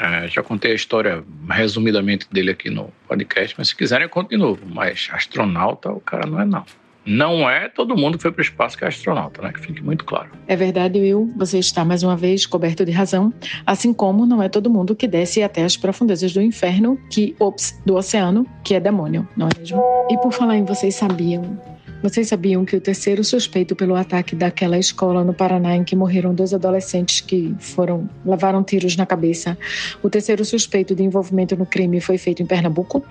É, 0.00 0.26
já 0.28 0.42
contei 0.42 0.72
a 0.72 0.74
história 0.74 1.22
resumidamente 1.50 2.26
dele 2.32 2.52
aqui 2.52 2.70
no 2.70 2.90
podcast, 3.06 3.54
mas 3.58 3.68
se 3.68 3.76
quiserem 3.76 4.04
eu 4.04 4.08
conto 4.08 4.30
de 4.30 4.36
novo. 4.38 4.62
Mas 4.66 5.10
astronauta 5.12 5.90
o 5.90 6.00
cara 6.00 6.26
não 6.26 6.40
é 6.40 6.46
não. 6.46 6.64
não 7.04 7.50
é 7.50 7.68
todo 7.68 7.94
mundo 7.94 8.16
que 8.16 8.22
foi 8.22 8.32
para 8.32 8.40
o 8.40 8.42
espaço 8.42 8.78
que 8.78 8.84
é 8.84 8.88
astronauta, 8.88 9.42
né? 9.42 9.52
Que 9.52 9.60
fique 9.60 9.82
muito 9.82 10.06
claro. 10.06 10.30
É 10.46 10.56
verdade, 10.56 10.98
Will. 10.98 11.30
Você 11.36 11.58
está 11.58 11.84
mais 11.84 12.02
uma 12.02 12.16
vez 12.16 12.46
coberto 12.46 12.84
de 12.84 12.92
razão. 12.92 13.34
Assim 13.66 13.92
como 13.92 14.24
não 14.24 14.42
é 14.42 14.48
todo 14.48 14.70
mundo 14.70 14.96
que 14.96 15.06
desce 15.06 15.42
até 15.42 15.64
as 15.64 15.76
profundezas 15.76 16.32
do 16.32 16.40
inferno, 16.40 16.98
que, 17.10 17.36
ops, 17.38 17.78
do 17.84 17.96
oceano, 17.96 18.46
que 18.64 18.74
é 18.74 18.80
demônio, 18.80 19.28
não 19.36 19.48
é 19.48 19.58
mesmo? 19.58 19.82
E 20.08 20.16
por 20.18 20.32
falar 20.32 20.56
em 20.56 20.64
vocês 20.64 20.94
sabiam, 20.94 21.60
vocês 22.02 22.26
sabiam 22.28 22.64
que 22.64 22.74
o 22.74 22.80
terceiro 22.80 23.22
suspeito 23.22 23.76
pelo 23.76 23.94
ataque 23.94 24.34
daquela 24.34 24.76
escola 24.76 25.22
no 25.22 25.32
Paraná 25.32 25.76
em 25.76 25.84
que 25.84 25.94
morreram 25.94 26.34
dois 26.34 26.52
adolescentes 26.52 27.20
que 27.20 27.54
foram 27.60 28.08
levaram 28.24 28.62
tiros 28.64 28.96
na 28.96 29.06
cabeça? 29.06 29.56
O 30.02 30.10
terceiro 30.10 30.44
suspeito 30.44 30.96
de 30.96 31.04
envolvimento 31.04 31.56
no 31.56 31.64
crime 31.64 32.00
foi 32.00 32.18
feito 32.18 32.42
em 32.42 32.46
Pernambuco. 32.46 33.04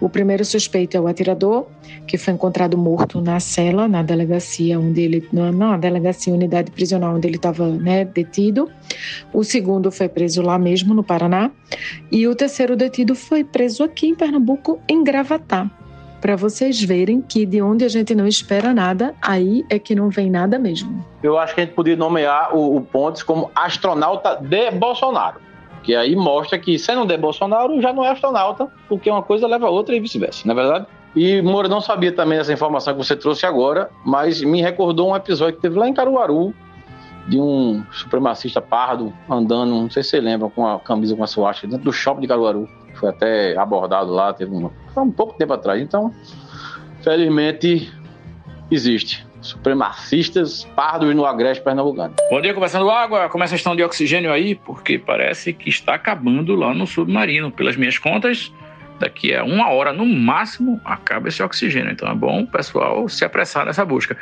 O 0.00 0.08
primeiro 0.08 0.44
suspeito 0.44 0.96
é 0.96 1.00
o 1.00 1.06
atirador, 1.06 1.66
que 2.06 2.18
foi 2.18 2.34
encontrado 2.34 2.76
morto 2.76 3.20
na 3.20 3.38
cela, 3.38 3.86
na 3.86 4.02
delegacia 4.02 4.78
onde 4.78 5.00
ele 5.02 5.28
na 5.32 5.76
delegacia 5.76 6.34
unidade 6.34 6.72
prisional 6.72 7.14
onde 7.14 7.28
ele 7.28 7.36
estava 7.36 7.68
né, 7.68 8.04
detido. 8.04 8.68
O 9.32 9.44
segundo 9.44 9.92
foi 9.92 10.08
preso 10.08 10.42
lá 10.42 10.58
mesmo 10.58 10.92
no 10.94 11.04
Paraná 11.04 11.50
e 12.10 12.26
o 12.26 12.34
terceiro 12.34 12.76
detido 12.76 13.14
foi 13.14 13.44
preso 13.44 13.84
aqui 13.84 14.08
em 14.08 14.14
Pernambuco 14.16 14.80
em 14.88 15.04
Gravatá 15.04 15.70
para 16.22 16.36
vocês 16.36 16.80
verem 16.80 17.20
que 17.20 17.44
de 17.44 17.60
onde 17.60 17.84
a 17.84 17.88
gente 17.88 18.14
não 18.14 18.28
espera 18.28 18.72
nada, 18.72 19.12
aí 19.20 19.66
é 19.68 19.76
que 19.76 19.92
não 19.92 20.08
vem 20.08 20.30
nada 20.30 20.56
mesmo. 20.56 21.04
Eu 21.20 21.36
acho 21.36 21.52
que 21.52 21.60
a 21.60 21.64
gente 21.64 21.74
podia 21.74 21.96
nomear 21.96 22.56
o, 22.56 22.76
o 22.76 22.80
Pontes 22.80 23.24
como 23.24 23.50
astronauta 23.56 24.36
de 24.36 24.70
Bolsonaro. 24.70 25.40
Que 25.82 25.96
aí 25.96 26.14
mostra 26.14 26.60
que 26.60 26.78
sendo 26.78 27.04
de 27.04 27.18
Bolsonaro 27.18 27.82
já 27.82 27.92
não 27.92 28.04
é 28.04 28.10
astronauta, 28.10 28.68
porque 28.88 29.10
uma 29.10 29.22
coisa 29.22 29.48
leva 29.48 29.66
a 29.66 29.70
outra 29.70 29.96
e 29.96 30.00
vice-versa, 30.00 30.42
não 30.46 30.52
é 30.52 30.62
verdade? 30.62 30.86
E 31.14 31.42
Moura 31.42 31.68
não 31.68 31.80
sabia 31.80 32.12
também 32.12 32.38
dessa 32.38 32.52
informação 32.52 32.94
que 32.94 33.04
você 33.04 33.16
trouxe 33.16 33.44
agora, 33.44 33.90
mas 34.06 34.40
me 34.42 34.62
recordou 34.62 35.10
um 35.10 35.16
episódio 35.16 35.56
que 35.56 35.62
teve 35.62 35.76
lá 35.76 35.88
em 35.88 35.92
Caruaru, 35.92 36.54
de 37.26 37.40
um 37.40 37.84
supremacista 37.92 38.60
pardo 38.60 39.12
andando, 39.28 39.70
não 39.70 39.90
sei 39.90 40.04
se 40.04 40.10
você 40.10 40.20
lembra, 40.20 40.48
com 40.48 40.66
a 40.66 40.78
camisa 40.78 41.16
com 41.16 41.24
a 41.24 41.26
suástica 41.26 41.66
dentro 41.66 41.84
do 41.84 41.92
shopping 41.92 42.20
de 42.20 42.28
Caruaru. 42.28 42.68
Foi 43.02 43.10
até 43.10 43.56
abordado 43.58 44.12
lá, 44.12 44.32
teve 44.32 44.52
foi 44.94 45.02
um 45.02 45.10
pouco 45.10 45.34
tempo 45.36 45.52
atrás. 45.52 45.82
Então, 45.82 46.14
felizmente, 47.02 47.92
existe. 48.70 49.26
Supremacistas 49.40 50.62
pardos 50.76 51.12
no 51.12 51.26
agreste 51.26 51.64
pernambucano. 51.64 52.14
Bom 52.30 52.40
dia, 52.40 52.54
conversando 52.54 52.88
água. 52.88 53.28
Como 53.28 53.42
é 53.42 53.48
a 53.48 53.50
questão 53.50 53.74
de 53.74 53.82
oxigênio 53.82 54.32
aí? 54.32 54.54
Porque 54.54 55.00
parece 55.00 55.52
que 55.52 55.68
está 55.68 55.94
acabando 55.94 56.54
lá 56.54 56.72
no 56.72 56.86
submarino. 56.86 57.50
Pelas 57.50 57.74
minhas 57.74 57.98
contas, 57.98 58.52
daqui 59.00 59.34
a 59.34 59.42
uma 59.42 59.70
hora 59.70 59.92
no 59.92 60.06
máximo 60.06 60.80
acaba 60.84 61.26
esse 61.26 61.42
oxigênio. 61.42 61.90
Então 61.90 62.08
é 62.08 62.14
bom 62.14 62.42
o 62.42 62.46
pessoal 62.46 63.08
se 63.08 63.24
apressar 63.24 63.66
nessa 63.66 63.84
busca. 63.84 64.16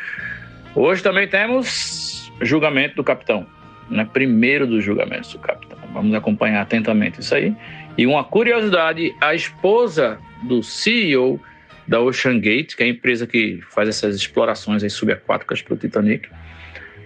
Hoje 0.74 1.02
também 1.02 1.28
temos 1.28 2.32
julgamento 2.40 2.96
do 2.96 3.04
capitão. 3.04 3.46
Né? 3.90 4.08
Primeiro 4.10 4.66
dos 4.66 4.82
julgamentos 4.82 5.34
do 5.34 5.38
capitão. 5.38 5.78
Vamos 5.92 6.14
acompanhar 6.14 6.62
atentamente 6.62 7.20
isso 7.20 7.34
aí. 7.34 7.54
E 8.00 8.06
uma 8.06 8.24
curiosidade: 8.24 9.14
a 9.20 9.34
esposa 9.34 10.18
do 10.44 10.62
CEO 10.62 11.38
da 11.86 12.00
Ocean 12.00 12.40
Gate, 12.40 12.74
que 12.74 12.82
é 12.82 12.86
a 12.86 12.88
empresa 12.88 13.26
que 13.26 13.60
faz 13.68 13.90
essas 13.90 14.16
explorações 14.16 14.90
subaquáticas 14.90 15.60
para 15.60 15.74
o 15.74 15.76
Titanic, 15.76 16.30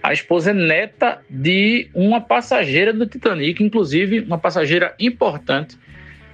a 0.01 0.13
esposa 0.13 0.51
é 0.51 0.53
neta 0.53 1.19
de 1.29 1.89
uma 1.93 2.21
passageira 2.21 2.93
do 2.93 3.05
Titanic, 3.05 3.61
inclusive 3.61 4.21
uma 4.21 4.37
passageira 4.37 4.95
importante, 4.97 5.77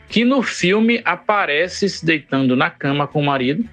que 0.08 0.24
no 0.24 0.44
filme 0.44 1.02
aparece 1.04 1.90
se 1.90 2.06
deitando 2.06 2.56
na 2.56 2.70
cama 2.70 3.08
com 3.08 3.20
o 3.20 3.26
marido 3.26 3.68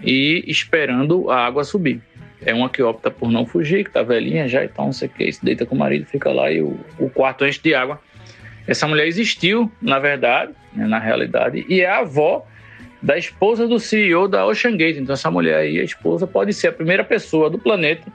e 0.00 0.44
esperando 0.46 1.32
a 1.32 1.46
água 1.46 1.64
subir. 1.64 2.00
É 2.46 2.54
uma 2.54 2.68
que 2.68 2.80
opta 2.80 3.10
por 3.10 3.28
não 3.28 3.44
fugir, 3.44 3.82
que 3.82 3.90
tá 3.90 4.04
velhinha 4.04 4.46
já, 4.46 4.64
então 4.64 4.84
não 4.84 4.92
sei 4.92 5.08
o 5.08 5.10
que, 5.10 5.32
se 5.32 5.44
deita 5.44 5.66
com 5.66 5.74
o 5.74 5.78
marido, 5.78 6.06
fica 6.06 6.30
lá 6.30 6.48
e 6.52 6.62
o, 6.62 6.78
o 6.96 7.10
quarto 7.10 7.44
enche 7.44 7.60
de 7.60 7.74
água. 7.74 8.00
Essa 8.68 8.86
mulher 8.86 9.06
existiu, 9.06 9.72
na 9.80 9.98
verdade, 9.98 10.52
né, 10.74 10.86
na 10.86 10.98
realidade, 10.98 11.64
e 11.70 11.80
é 11.80 11.88
a 11.88 12.00
avó 12.00 12.46
da 13.02 13.16
esposa 13.16 13.66
do 13.66 13.80
CEO 13.80 14.28
da 14.28 14.44
Ocean 14.46 14.76
Gate. 14.76 14.98
Então, 14.98 15.14
essa 15.14 15.30
mulher 15.30 15.60
aí, 15.60 15.80
a 15.80 15.84
esposa, 15.84 16.26
pode 16.26 16.52
ser 16.52 16.68
a 16.68 16.72
primeira 16.72 17.02
pessoa 17.02 17.48
do 17.48 17.58
planeta 17.58 18.06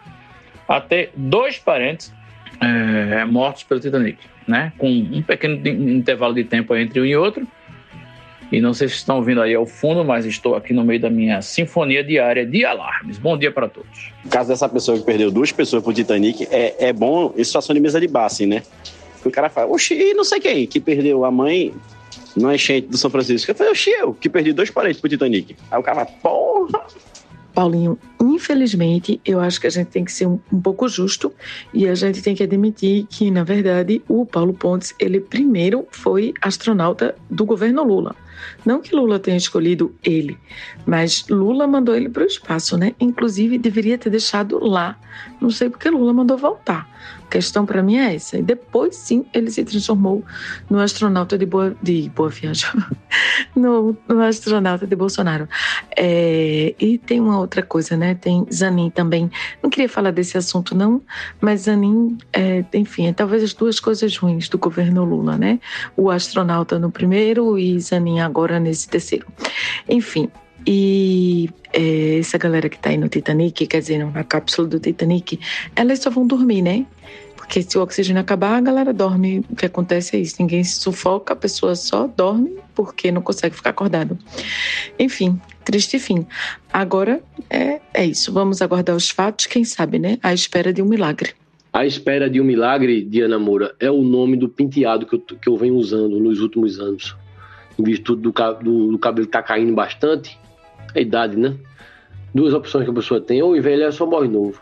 a 0.68 0.80
ter 0.80 1.12
dois 1.16 1.58
parentes 1.58 2.14
é, 2.62 3.26
mortos 3.26 3.64
pelo 3.64 3.80
Titanic, 3.80 4.20
né? 4.48 4.72
Com 4.78 4.88
um 4.90 5.24
pequeno 5.24 5.56
intervalo 5.68 6.36
de 6.36 6.44
tempo 6.44 6.76
entre 6.76 7.02
um 7.02 7.06
e 7.06 7.16
outro. 7.16 7.48
E 8.52 8.62
não 8.62 8.74
sei 8.74 8.88
se 8.88 8.96
estão 8.96 9.16
ouvindo 9.16 9.42
aí 9.42 9.56
ao 9.56 9.66
fundo, 9.66 10.06
mas 10.06 10.26
estou 10.26 10.56
aqui 10.56 10.74
no 10.74 10.84
meio 10.84 11.00
da 11.00 11.10
minha 11.10 11.42
sinfonia 11.42 12.04
diária 12.04 12.46
de 12.46 12.64
alarmes. 12.64 13.18
Bom 13.18 13.36
dia 13.36 13.52
para 13.52 13.68
todos. 13.68 14.12
No 14.24 14.30
caso 14.30 14.50
dessa 14.50 14.70
pessoa 14.70 15.00
que 15.00 15.04
perdeu 15.04 15.32
duas 15.32 15.52
pessoas 15.52 15.82
pro 15.82 15.92
Titanic, 15.92 16.48
é, 16.52 16.90
é 16.90 16.94
bom 16.94 17.34
em 17.36 17.44
situação 17.44 17.74
de 17.74 17.80
mesa 17.80 18.00
de 18.00 18.08
bar, 18.08 18.26
assim, 18.26 18.46
né? 18.46 18.62
O 19.28 19.32
cara 19.32 19.50
fala, 19.50 19.72
oxi, 19.72 19.94
e 19.94 20.14
não 20.14 20.24
sei 20.24 20.40
quem, 20.40 20.68
que 20.68 20.80
perdeu 20.80 21.26
a 21.26 21.32
mãe 21.32 21.74
na 22.36 22.56
enchente 22.56 22.88
do 22.88 22.98
São 22.98 23.10
Francisco. 23.10 23.52
Eu 23.52 23.56
falei, 23.56 23.72
oxi, 23.72 23.90
eu, 23.92 24.14
que 24.14 24.30
perdi 24.30 24.54
dois 24.54 24.70
parentes 24.70 25.00
pro 25.00 25.10
Titanic. 25.10 25.56
Aí 25.70 25.80
o 25.80 25.84
cara 25.84 26.06
porra. 26.06 26.86
Paulinho, 27.54 28.00
infelizmente, 28.20 29.22
eu 29.24 29.40
acho 29.40 29.62
que 29.62 29.68
a 29.68 29.70
gente 29.70 29.88
tem 29.88 30.04
que 30.04 30.12
ser 30.12 30.26
um, 30.26 30.40
um, 30.52 30.60
pouco 30.60 30.88
justo 30.88 31.32
e 31.72 31.88
a 31.88 31.94
gente 31.94 32.22
tem 32.22 32.34
que 32.34 32.42
admitir 32.42 33.06
que, 33.08 33.30
na 33.30 33.44
verdade, 33.44 34.02
o 34.08 34.26
Paulo 34.26 34.54
Pontes, 34.54 34.96
ele 35.00 35.20
primeiro 35.20 35.88
foi 35.92 36.34
astronauta 36.42 37.16
do 37.30 37.46
governo 37.46 37.84
Lula. 37.84 38.16
Não 38.66 38.82
que 38.82 38.96
Lula 38.96 39.20
tenha 39.20 39.38
escolhido 39.38 39.96
ele, 40.04 40.38
mas 40.86 41.26
Lula 41.30 41.68
mandou 41.68 41.96
ele 41.96 42.10
para 42.10 42.24
o 42.24 42.28
espaço, 42.28 42.78
né? 42.78 42.94
Inclusive, 43.00 43.58
deveria 43.58 43.98
ter 43.98 44.10
deixado 44.10 44.60
lá. 44.60 44.98
Não 45.40 45.50
sei 45.50 45.70
porque 45.70 45.90
Lula 45.90 46.14
mandou 46.14 46.38
voltar 46.38 46.88
questão 47.34 47.66
para 47.66 47.82
mim 47.82 47.98
é 47.98 48.14
essa. 48.14 48.38
E 48.38 48.44
depois, 48.44 48.96
sim, 48.96 49.26
ele 49.34 49.50
se 49.50 49.64
transformou 49.64 50.24
no 50.70 50.80
astronauta 50.80 51.36
de 51.36 51.48
Boa, 51.48 51.76
de 51.82 52.10
boa 52.16 52.30
Viagem, 52.30 52.70
no, 53.56 53.98
no, 54.08 54.22
astronauta 54.22 54.86
de 54.86 54.96
Bolsonaro. 54.96 55.50
É, 55.98 56.76
e 56.80 57.00
tem 57.00 57.20
uma 57.20 57.40
outra 57.40 57.64
coisa, 57.64 57.98
né? 57.98 58.14
Tem 58.14 58.46
Zanin 58.54 58.92
também. 58.92 59.32
Não 59.64 59.70
queria 59.70 59.90
falar 59.90 60.12
desse 60.12 60.38
assunto, 60.38 60.76
não, 60.76 61.02
mas 61.42 61.62
Zanin, 61.62 62.18
é, 62.32 62.64
enfim, 62.74 63.08
é 63.08 63.14
talvez 63.14 63.44
as 63.44 63.54
duas 63.54 63.80
coisas 63.80 64.16
ruins 64.16 64.48
do 64.48 64.60
governo 64.60 65.04
Lula, 65.04 65.36
né? 65.36 65.60
O 65.98 66.12
astronauta 66.12 66.78
no 66.78 66.92
primeiro 66.92 67.58
e 67.58 67.80
Zanin 67.80 68.20
agora 68.20 68.33
nesse 68.60 68.88
terceiro. 68.88 69.28
Enfim, 69.88 70.30
e 70.66 71.50
é, 71.74 72.20
essa 72.20 72.38
galera 72.38 72.70
que 72.70 72.80
tá 72.80 72.90
aí 72.90 72.98
no 72.98 73.10
Titanic, 73.10 73.68
quer 73.68 73.80
dizer, 73.80 74.06
na 74.06 74.24
cápsula 74.24 74.68
do 74.68 74.80
Titanic, 74.80 75.40
elas 75.76 76.00
só 76.00 76.10
vão 76.10 76.26
dormir, 76.26 76.62
né? 76.62 76.86
Porque 77.36 77.62
se 77.62 77.78
o 77.78 77.82
oxigênio 77.82 78.22
acabar, 78.22 78.56
a 78.56 78.62
galera 78.62 78.94
dorme. 78.94 79.44
O 79.50 79.56
que 79.56 79.66
acontece 79.66 80.16
é 80.16 80.20
isso: 80.20 80.38
ninguém 80.40 80.64
se 80.64 80.80
sufoca, 80.80 81.34
a 81.34 81.36
pessoa 81.36 81.76
só 81.76 82.08
dorme 82.08 82.58
porque 82.74 83.12
não 83.12 83.22
consegue 83.22 83.56
ficar 83.56 83.72
acordado. 83.72 84.18
Enfim, 84.98 85.40
triste 85.64 86.00
fim. 86.00 86.26
Agora 86.72 87.22
é, 87.50 87.82
é 87.94 88.06
isso. 88.06 88.32
Vamos 88.32 88.62
aguardar 88.62 88.96
os 88.96 89.10
fatos, 89.10 89.46
quem 89.46 89.66
sabe, 89.66 90.00
né? 90.00 90.18
À 90.24 90.34
espera 90.34 90.72
de 90.72 90.82
um 90.82 90.86
milagre. 90.86 91.32
A 91.74 91.86
espera 91.86 92.30
de 92.30 92.40
um 92.40 92.44
milagre, 92.44 93.04
Diana 93.04 93.38
Moura, 93.38 93.76
é 93.80 93.92
o 93.92 94.02
nome 94.04 94.38
do 94.38 94.48
penteado 94.48 95.06
que 95.06 95.16
eu, 95.16 95.20
que 95.20 95.50
eu 95.50 95.58
venho 95.58 95.76
usando 95.76 96.20
nos 96.20 96.40
últimos 96.40 96.80
anos. 96.80 97.16
Em 97.78 97.84
virtude 97.84 98.22
do, 98.22 98.32
do, 98.32 98.92
do 98.92 99.00
cabelo 99.00 99.26
estar 99.26 99.42
tá 99.42 99.48
caindo 99.48 99.74
bastante, 99.74 100.40
a 100.96 101.00
idade, 101.00 101.38
né? 101.38 101.56
Duas 102.34 102.54
opções 102.54 102.86
que 102.86 102.92
a 102.92 102.94
pessoa 102.94 103.22
tem: 103.22 103.42
ou 103.42 103.56
envelhece 103.56 104.02
ou 104.02 104.10
morre 104.10 104.28
novo. 104.28 104.62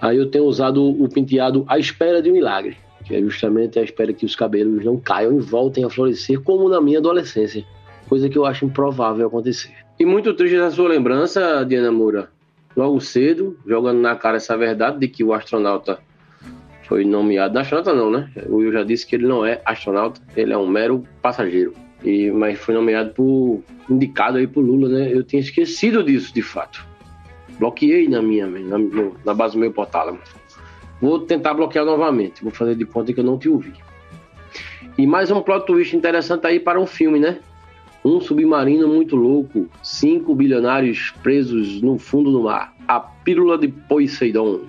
Aí 0.00 0.16
eu 0.16 0.28
tenho 0.30 0.44
usado 0.44 0.84
o 0.84 1.08
penteado 1.08 1.64
à 1.68 1.78
espera 1.78 2.20
de 2.20 2.28
um 2.28 2.32
milagre, 2.32 2.76
que 3.04 3.14
é 3.14 3.20
justamente 3.20 3.78
a 3.78 3.82
espera 3.82 4.12
que 4.12 4.26
os 4.26 4.34
cabelos 4.34 4.84
não 4.84 4.98
caiam 4.98 5.38
e 5.38 5.40
voltem 5.40 5.84
a 5.84 5.90
florescer, 5.90 6.40
como 6.40 6.68
na 6.68 6.80
minha 6.80 6.98
adolescência, 6.98 7.64
coisa 8.08 8.28
que 8.28 8.36
eu 8.36 8.44
acho 8.44 8.64
improvável 8.64 9.26
acontecer. 9.26 9.72
E 10.00 10.04
muito 10.04 10.34
triste 10.34 10.56
essa 10.56 10.72
sua 10.72 10.88
lembrança, 10.88 11.64
Diana 11.64 11.92
Moura, 11.92 12.30
logo 12.76 13.00
cedo, 13.00 13.56
jogando 13.64 14.00
na 14.00 14.16
cara 14.16 14.38
essa 14.38 14.56
verdade 14.56 14.98
de 14.98 15.06
que 15.06 15.22
o 15.22 15.32
astronauta 15.32 16.00
foi 16.88 17.04
nomeado. 17.04 17.58
Astronauta 17.58 17.94
não, 17.94 18.10
né? 18.10 18.28
Eu 18.34 18.72
já 18.72 18.82
disse 18.82 19.06
que 19.06 19.14
ele 19.14 19.28
não 19.28 19.46
é 19.46 19.62
astronauta, 19.64 20.20
ele 20.36 20.52
é 20.52 20.58
um 20.58 20.66
mero 20.66 21.06
passageiro. 21.22 21.74
E, 22.04 22.30
mas 22.30 22.58
foi 22.58 22.74
nomeado 22.74 23.12
por. 23.12 23.62
indicado 23.88 24.38
aí 24.38 24.46
por 24.46 24.60
Lula, 24.64 24.88
né? 24.88 25.12
Eu 25.12 25.22
tinha 25.22 25.40
esquecido 25.40 26.02
disso, 26.02 26.34
de 26.34 26.42
fato. 26.42 26.84
Bloqueei 27.58 28.08
na 28.08 28.20
minha, 28.20 28.46
na, 28.46 28.78
na 29.24 29.34
base 29.34 29.54
do 29.54 29.60
meu 29.60 29.70
hipotálamo. 29.70 30.18
Vou 31.00 31.20
tentar 31.20 31.54
bloquear 31.54 31.84
novamente. 31.84 32.42
Vou 32.42 32.52
fazer 32.52 32.74
de 32.74 32.84
conta 32.84 33.12
que 33.12 33.20
eu 33.20 33.24
não 33.24 33.38
te 33.38 33.48
ouvi. 33.48 33.72
E 34.96 35.06
mais 35.06 35.30
um 35.30 35.40
plot 35.40 35.66
twist 35.66 35.96
interessante 35.96 36.46
aí 36.46 36.60
para 36.60 36.80
um 36.80 36.86
filme, 36.86 37.18
né? 37.18 37.38
Um 38.04 38.20
submarino 38.20 38.88
muito 38.88 39.14
louco, 39.14 39.68
cinco 39.82 40.34
bilionários 40.34 41.12
presos 41.22 41.80
no 41.80 41.98
fundo 41.98 42.32
do 42.32 42.42
mar. 42.42 42.74
A 42.86 42.98
Pílula 43.00 43.56
de 43.56 43.68
Poseidon, 43.68 44.60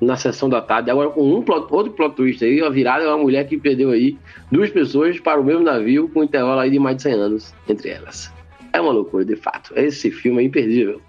na 0.00 0.16
sessão 0.16 0.48
da 0.48 0.60
tarde. 0.60 0.90
Agora 0.90 1.10
com 1.10 1.34
um 1.34 1.42
plot, 1.42 1.66
outro 1.70 1.92
plot 1.92 2.16
twist 2.16 2.44
aí, 2.44 2.60
a 2.60 2.70
virada 2.70 3.04
é 3.04 3.08
uma 3.08 3.18
mulher 3.18 3.46
que 3.46 3.58
perdeu 3.58 3.90
aí 3.90 4.16
duas 4.50 4.70
pessoas 4.70 5.20
para 5.20 5.40
o 5.40 5.44
mesmo 5.44 5.62
navio 5.62 6.08
com 6.08 6.20
um 6.20 6.24
intervalo 6.24 6.60
aí 6.60 6.70
de 6.70 6.78
mais 6.78 6.96
de 6.96 7.02
100 7.02 7.12
anos 7.14 7.54
entre 7.68 7.90
elas. 7.90 8.32
É 8.72 8.80
uma 8.80 8.92
loucura, 8.92 9.24
de 9.24 9.36
fato. 9.36 9.72
Esse 9.76 10.10
filme 10.10 10.42
é 10.42 10.46
imperdível. 10.46 11.00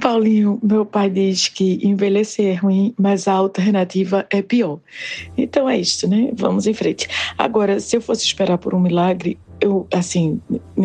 Paulinho, 0.00 0.60
meu 0.62 0.86
pai 0.86 1.10
diz 1.10 1.48
que 1.48 1.80
envelhecer 1.82 2.46
é 2.46 2.54
ruim, 2.54 2.94
mas 2.98 3.26
a 3.26 3.32
alternativa 3.32 4.26
é 4.30 4.42
pior. 4.42 4.78
Então 5.36 5.68
é 5.68 5.78
isso, 5.78 6.08
né? 6.08 6.30
Vamos 6.34 6.66
em 6.66 6.74
frente. 6.74 7.08
Agora, 7.36 7.80
se 7.80 7.96
eu 7.96 8.00
fosse 8.00 8.24
esperar 8.24 8.58
por 8.58 8.74
um 8.74 8.80
milagre, 8.80 9.38
eu, 9.60 9.86
assim, 9.92 10.40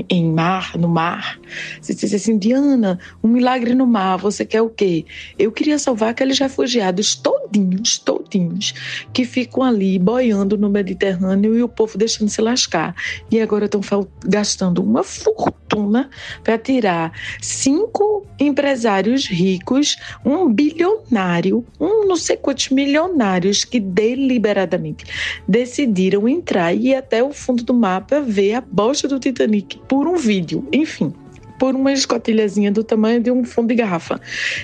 em 0.09 0.29
mar, 0.31 0.77
no 0.77 0.87
mar, 0.87 1.39
se 1.81 1.93
dissesse 1.93 2.15
assim, 2.15 2.37
Diana, 2.37 2.99
um 3.23 3.27
milagre 3.27 3.73
no 3.73 3.87
mar, 3.87 4.17
você 4.17 4.45
quer 4.45 4.61
o 4.61 4.69
quê? 4.69 5.05
Eu 5.39 5.51
queria 5.51 5.79
salvar 5.79 6.09
aqueles 6.09 6.37
refugiados 6.37 7.15
todinhos, 7.15 7.97
todinhos, 7.97 8.73
que 9.13 9.25
ficam 9.25 9.63
ali 9.63 9.97
boiando 9.97 10.57
no 10.57 10.69
Mediterrâneo 10.69 11.55
e 11.55 11.63
o 11.63 11.69
povo 11.69 11.97
deixando 11.97 12.29
se 12.29 12.41
lascar. 12.41 12.95
E 13.31 13.39
agora 13.39 13.65
estão 13.65 13.81
gastando 14.25 14.83
uma 14.83 15.03
fortuna 15.03 16.09
para 16.43 16.57
tirar 16.57 17.13
cinco 17.41 18.25
empresários 18.39 19.27
ricos, 19.27 19.95
um 20.25 20.51
bilionário, 20.51 21.65
um 21.79 22.05
não 22.05 22.17
sei 22.17 22.35
quantos 22.35 22.69
milionários 22.69 23.63
que 23.63 23.79
deliberadamente 23.79 25.05
decidiram 25.47 26.27
entrar 26.27 26.73
e 26.73 26.89
ir 26.89 26.95
até 26.95 27.23
o 27.23 27.31
fundo 27.31 27.63
do 27.63 27.73
mar 27.73 28.05
para 28.05 28.19
ver 28.19 28.55
a 28.55 28.64
bosta 28.71 29.07
do 29.07 29.19
Titanic 29.19 29.77
por 29.87 30.07
um 30.07 30.17
vídeo. 30.17 30.67
Enfim, 30.71 31.13
por 31.57 31.75
uma 31.75 31.91
escotilhazinha 31.91 32.71
do 32.71 32.83
tamanho 32.83 33.21
de 33.21 33.31
um 33.31 33.43
fundo 33.43 33.69
de 33.69 33.75
garrafa. 33.75 34.19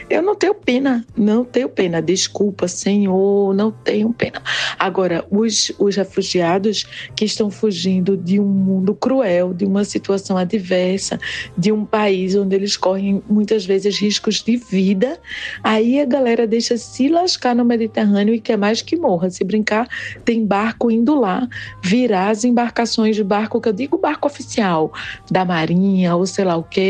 Eu 0.10 0.22
não 0.22 0.36
tenho 0.36 0.54
pena, 0.54 1.06
não 1.16 1.44
tenho 1.44 1.70
pena. 1.70 2.02
Desculpa, 2.02 2.68
Senhor, 2.68 3.54
não 3.54 3.72
tenho 3.72 4.12
pena. 4.14 4.42
Agora, 4.78 5.26
os, 5.30 5.72
os 5.80 5.96
refugiados 5.96 6.86
que 7.16 7.26
estão 7.26 7.50
fugindo 7.50 8.18
de 8.18 8.40
um 8.40 8.46
mundo 8.46 8.94
cruel, 8.94 9.54
de 9.54 9.66
uma 9.66 9.84
situação 9.84 10.38
adversa, 10.38 11.20
de 11.58 11.72
um 11.72 11.86
país 11.86 12.36
onde 12.36 12.56
eles 12.56 12.76
correm 12.76 13.22
muitas 13.30 13.66
vezes 13.66 13.98
riscos 13.98 14.42
de 14.42 14.58
vida, 14.58 15.20
aí 15.64 16.00
a 16.00 16.06
galera 16.06 16.46
deixa 16.46 16.78
se 16.78 17.08
lascar 17.08 17.56
no 17.56 17.64
Mediterrâneo 17.64 18.34
e 18.34 18.40
quer 18.40 18.58
mais 18.58 18.82
que 18.82 18.96
morra. 18.96 19.30
Se 19.30 19.44
brincar, 19.44 19.88
tem 20.26 20.46
barco 20.46 20.92
indo 20.92 21.16
lá 21.16 21.48
virar 21.82 22.30
as 22.30 22.44
embarcações 22.44 23.16
de 23.16 23.24
barco, 23.24 23.62
que 23.62 23.70
eu 23.70 23.74
digo 23.74 23.98
barco 23.98 24.28
oficial, 24.28 24.92
da 25.30 25.46
Marinha 25.46 26.16
ou 26.16 26.26
sei 26.26 26.46
lá 26.46 26.58
o 26.58 26.64
que 26.64 26.81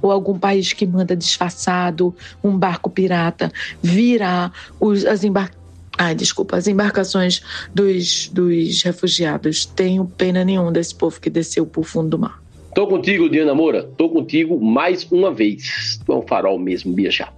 ou 0.00 0.10
algum 0.10 0.38
país 0.38 0.72
que 0.72 0.86
manda 0.86 1.16
disfarçado 1.16 2.14
um 2.42 2.56
barco 2.56 2.90
pirata 2.90 3.52
virar 3.82 4.52
os, 4.80 5.04
as 5.04 5.24
embarcações. 5.24 5.64
Ai, 5.96 6.14
desculpa, 6.14 6.56
as 6.56 6.66
embarcações 6.66 7.40
dos, 7.72 8.28
dos 8.28 8.82
refugiados. 8.82 9.64
Tenho 9.64 10.04
pena 10.04 10.44
nenhuma 10.44 10.72
desse 10.72 10.94
povo 10.94 11.20
que 11.20 11.30
desceu 11.30 11.64
pro 11.64 11.84
fundo 11.84 12.08
do 12.10 12.18
mar. 12.18 12.42
Tô 12.74 12.88
contigo, 12.88 13.30
Diana 13.30 13.54
Moura. 13.54 13.84
Tô 13.96 14.08
contigo 14.08 14.60
mais 14.60 15.04
uma 15.12 15.32
vez. 15.32 16.00
Tu 16.04 16.12
é 16.12 16.16
um 16.16 16.22
farol 16.22 16.58
mesmo, 16.58 16.92
bicha. 16.92 17.28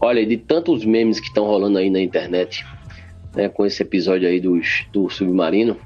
Olha, 0.00 0.24
de 0.24 0.36
tantos 0.36 0.84
memes 0.84 1.18
que 1.18 1.26
estão 1.26 1.44
rolando 1.44 1.78
aí 1.78 1.90
na 1.90 2.00
internet, 2.00 2.64
né, 3.34 3.48
com 3.48 3.66
esse 3.66 3.82
episódio 3.82 4.28
aí 4.28 4.40
dos, 4.40 4.84
do 4.92 5.10
submarino, 5.10 5.76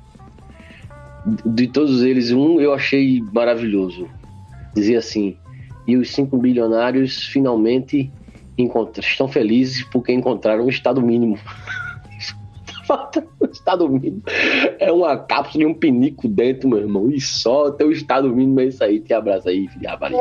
de 1.44 1.66
todos 1.66 2.03
eles, 2.03 2.30
um 2.30 2.61
eu 2.61 2.72
achei 2.72 3.22
maravilhoso 3.32 4.09
dizia 4.77 4.99
assim: 4.99 5.37
e 5.87 5.97
os 5.97 6.11
cinco 6.11 6.37
bilionários 6.37 7.24
finalmente 7.24 8.12
estão 8.99 9.29
felizes 9.29 9.83
porque 9.85 10.12
encontraram 10.12 10.64
o 10.64 10.68
estado 10.68 11.01
mínimo. 11.01 11.39
o 13.41 13.47
estado 13.47 13.89
mínimo 13.89 14.22
é 14.79 14.93
uma 14.93 15.16
cápsula 15.16 15.64
e 15.64 15.66
um 15.66 15.74
pinico 15.74 16.29
dentro, 16.29 16.68
meu 16.68 16.79
irmão. 16.79 17.11
E 17.11 17.20
só 17.20 17.70
teu 17.70 17.91
estado 17.91 18.29
mínimo 18.29 18.61
é 18.61 18.66
isso 18.66 18.83
aí. 18.83 19.01
Te 19.01 19.12
abraça 19.12 19.51
aí, 19.51 19.68
rapariga. 19.85 20.20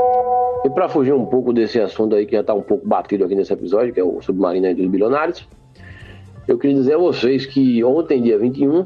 E 0.66 0.70
para 0.70 0.90
fugir 0.90 1.14
um 1.14 1.26
pouco 1.26 1.54
desse 1.54 1.80
assunto 1.80 2.16
aí 2.16 2.26
que 2.26 2.36
já 2.36 2.44
tá 2.44 2.54
um 2.54 2.62
pouco 2.62 2.88
batido 2.88 3.24
aqui 3.24 3.36
nesse 3.36 3.54
episódio, 3.54 3.94
que 3.94 4.00
é 4.00 4.04
o 4.04 4.22
submarino 4.22 4.74
dos 4.74 4.88
bilionários, 4.88 5.48
eu 6.48 6.58
queria 6.58 6.76
dizer 6.76 6.96
a 6.96 6.98
vocês 6.98 7.46
que 7.46 7.84
ontem, 7.84 8.22
dia 8.22 8.38
21, 8.38 8.86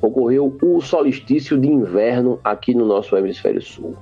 ocorreu 0.00 0.56
o 0.62 0.80
solstício 0.80 1.58
de 1.58 1.68
inverno 1.68 2.38
aqui 2.44 2.74
no 2.74 2.84
nosso 2.84 3.16
hemisfério 3.16 3.62
sul. 3.62 3.96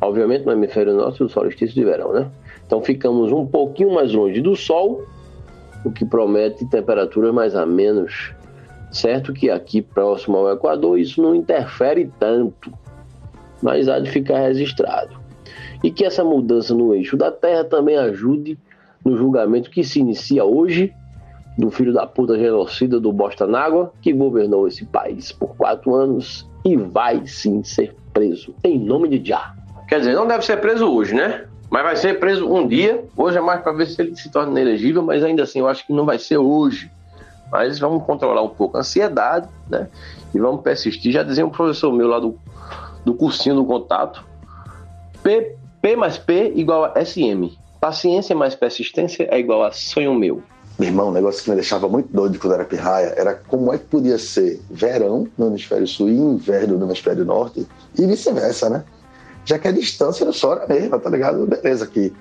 Obviamente 0.00 0.44
no 0.44 0.52
hemisfério 0.52 0.94
norte 0.94 1.22
o 1.22 1.28
solstício 1.28 1.74
de 1.74 1.84
verão, 1.84 2.12
né? 2.12 2.30
Então 2.66 2.82
ficamos 2.82 3.32
um 3.32 3.46
pouquinho 3.46 3.94
mais 3.94 4.12
longe 4.12 4.40
do 4.40 4.54
Sol, 4.54 5.02
o 5.84 5.90
que 5.90 6.04
promete 6.04 6.66
temperaturas 6.66 7.32
mais 7.34 7.54
a 7.56 7.66
menos. 7.66 8.32
Certo 8.92 9.32
que 9.32 9.50
aqui 9.50 9.82
próximo 9.82 10.36
ao 10.36 10.52
Equador 10.52 10.98
isso 10.98 11.20
não 11.20 11.34
interfere 11.34 12.10
tanto, 12.18 12.72
mas 13.62 13.88
há 13.88 13.98
de 13.98 14.10
ficar 14.10 14.38
registrado. 14.40 15.18
E 15.82 15.90
que 15.90 16.04
essa 16.04 16.24
mudança 16.24 16.74
no 16.74 16.94
eixo 16.94 17.16
da 17.16 17.30
Terra 17.30 17.64
também 17.64 17.96
ajude 17.96 18.58
no 19.04 19.16
julgamento 19.16 19.70
que 19.70 19.84
se 19.84 20.00
inicia 20.00 20.44
hoje 20.44 20.92
do 21.56 21.70
filho 21.70 21.92
da 21.92 22.06
puta 22.06 22.38
genocida 22.38 23.00
do 23.00 23.12
Bosta 23.12 23.46
Nágua, 23.46 23.92
que 24.00 24.12
governou 24.12 24.68
esse 24.68 24.84
país 24.84 25.32
por 25.32 25.56
quatro 25.56 25.94
anos 25.94 26.48
e 26.64 26.76
vai 26.76 27.26
sim 27.26 27.64
ser 27.64 27.96
preso, 28.12 28.54
em 28.62 28.78
nome 28.78 29.08
de 29.08 29.28
Já. 29.28 29.54
Quer 29.88 30.00
dizer, 30.00 30.14
não 30.14 30.26
deve 30.26 30.44
ser 30.44 30.58
preso 30.60 30.86
hoje, 30.86 31.14
né? 31.14 31.46
Mas 31.70 31.82
vai 31.82 31.96
ser 31.96 32.20
preso 32.20 32.46
um 32.46 32.68
dia. 32.68 33.02
Hoje 33.16 33.38
é 33.38 33.40
mais 33.40 33.62
para 33.62 33.72
ver 33.72 33.86
se 33.86 34.00
ele 34.00 34.14
se 34.14 34.30
torna 34.30 34.52
inelegível, 34.52 35.02
mas 35.02 35.24
ainda 35.24 35.42
assim 35.42 35.60
eu 35.60 35.68
acho 35.68 35.86
que 35.86 35.92
não 35.94 36.04
vai 36.04 36.18
ser 36.18 36.36
hoje. 36.36 36.90
Mas 37.50 37.78
vamos 37.78 38.04
controlar 38.04 38.42
um 38.42 38.50
pouco 38.50 38.76
a 38.76 38.80
ansiedade, 38.80 39.48
né? 39.68 39.88
E 40.34 40.38
vamos 40.38 40.62
persistir. 40.62 41.10
Já 41.10 41.22
dizia 41.22 41.46
um 41.46 41.50
professor 41.50 41.90
meu 41.90 42.06
lá 42.06 42.20
do, 42.20 42.38
do 43.02 43.14
cursinho 43.14 43.54
do 43.54 43.64
contato: 43.64 44.22
P, 45.22 45.56
P 45.80 45.96
mais 45.96 46.18
P 46.18 46.52
igual 46.54 46.84
a 46.84 47.04
SM. 47.04 47.56
Paciência 47.80 48.36
mais 48.36 48.54
persistência 48.54 49.26
é 49.30 49.38
igual 49.38 49.64
a 49.64 49.72
sonho 49.72 50.14
meu. 50.14 50.42
Meu 50.78 50.88
irmão, 50.88 51.08
um 51.08 51.12
negócio 51.12 51.42
que 51.42 51.50
me 51.50 51.56
deixava 51.56 51.88
muito 51.88 52.12
doido 52.12 52.38
quando 52.38 52.52
era 52.52 52.64
pirraia 52.64 53.14
era 53.16 53.34
como 53.34 53.72
é 53.72 53.78
que 53.78 53.84
podia 53.84 54.18
ser 54.18 54.60
verão 54.70 55.26
no 55.36 55.46
hemisfério 55.46 55.86
sul 55.86 56.08
e 56.08 56.12
inverno 56.12 56.76
no 56.76 56.86
hemisfério 56.86 57.24
norte 57.24 57.66
e 57.98 58.06
vice-versa, 58.06 58.68
né? 58.68 58.84
Já 59.48 59.58
que 59.58 59.66
a 59.66 59.72
distância 59.72 60.26
não 60.26 60.32
só 60.32 60.52
era 60.52 60.66
mesma, 60.66 60.98
tá 60.98 61.08
ligado? 61.08 61.46
Beleza, 61.46 61.86
que 61.86 62.12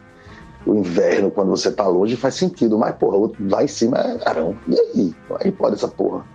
o 0.65 0.75
inverno, 0.75 1.29
quando 1.29 1.49
você 1.49 1.69
tá 1.69 1.85
longe, 1.85 2.15
faz 2.15 2.35
sentido, 2.35 2.77
mas, 2.77 2.95
porra, 2.95 3.33
lá 3.49 3.65
em 3.65 3.67
cima 3.67 3.97
é 3.97 4.17
verão. 4.17 4.55
E 4.65 4.79
aí? 4.79 5.15
Como 5.27 5.39
é 5.43 5.51
pode 5.51 5.75
essa 5.75 5.89
porra? 5.89 6.25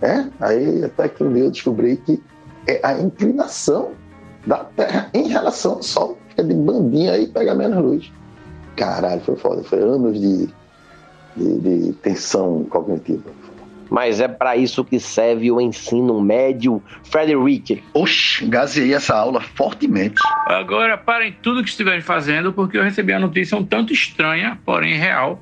É? 0.00 0.24
Aí 0.40 0.82
até 0.82 1.10
que 1.10 1.22
um 1.22 1.30
dia 1.30 1.44
eu 1.44 1.50
descobri 1.50 1.98
que 1.98 2.22
é 2.66 2.80
a 2.82 2.98
inclinação 2.98 3.90
da 4.46 4.64
Terra 4.64 5.10
em 5.12 5.28
relação 5.28 5.72
ao 5.72 5.82
Sol. 5.82 6.16
Fica 6.30 6.42
de 6.42 6.54
bandinha 6.54 7.12
aí 7.12 7.26
pega 7.26 7.54
menos 7.54 7.84
luz. 7.84 8.12
Caralho, 8.76 9.20
foi 9.20 9.36
foda. 9.36 9.62
Foi 9.62 9.78
anos 9.78 10.18
de, 10.18 10.48
de, 11.36 11.58
de 11.58 11.92
tensão 11.94 12.64
cognitiva. 12.70 13.30
Mas 13.90 14.20
é 14.20 14.28
para 14.28 14.56
isso 14.56 14.84
que 14.84 15.00
serve 15.00 15.50
o 15.50 15.60
ensino 15.60 16.20
médio, 16.20 16.80
Frederick. 17.02 17.82
Oxi, 17.92 18.46
gazeei 18.46 18.94
essa 18.94 19.16
aula 19.16 19.40
fortemente. 19.40 20.14
Agora 20.46 20.96
parem 20.96 21.34
tudo 21.42 21.62
que 21.62 21.68
estiverem 21.68 22.00
fazendo, 22.00 22.52
porque 22.52 22.78
eu 22.78 22.84
recebi 22.84 23.12
a 23.12 23.18
notícia 23.18 23.58
um 23.58 23.64
tanto 23.64 23.92
estranha, 23.92 24.56
porém 24.64 24.94
real. 24.94 25.40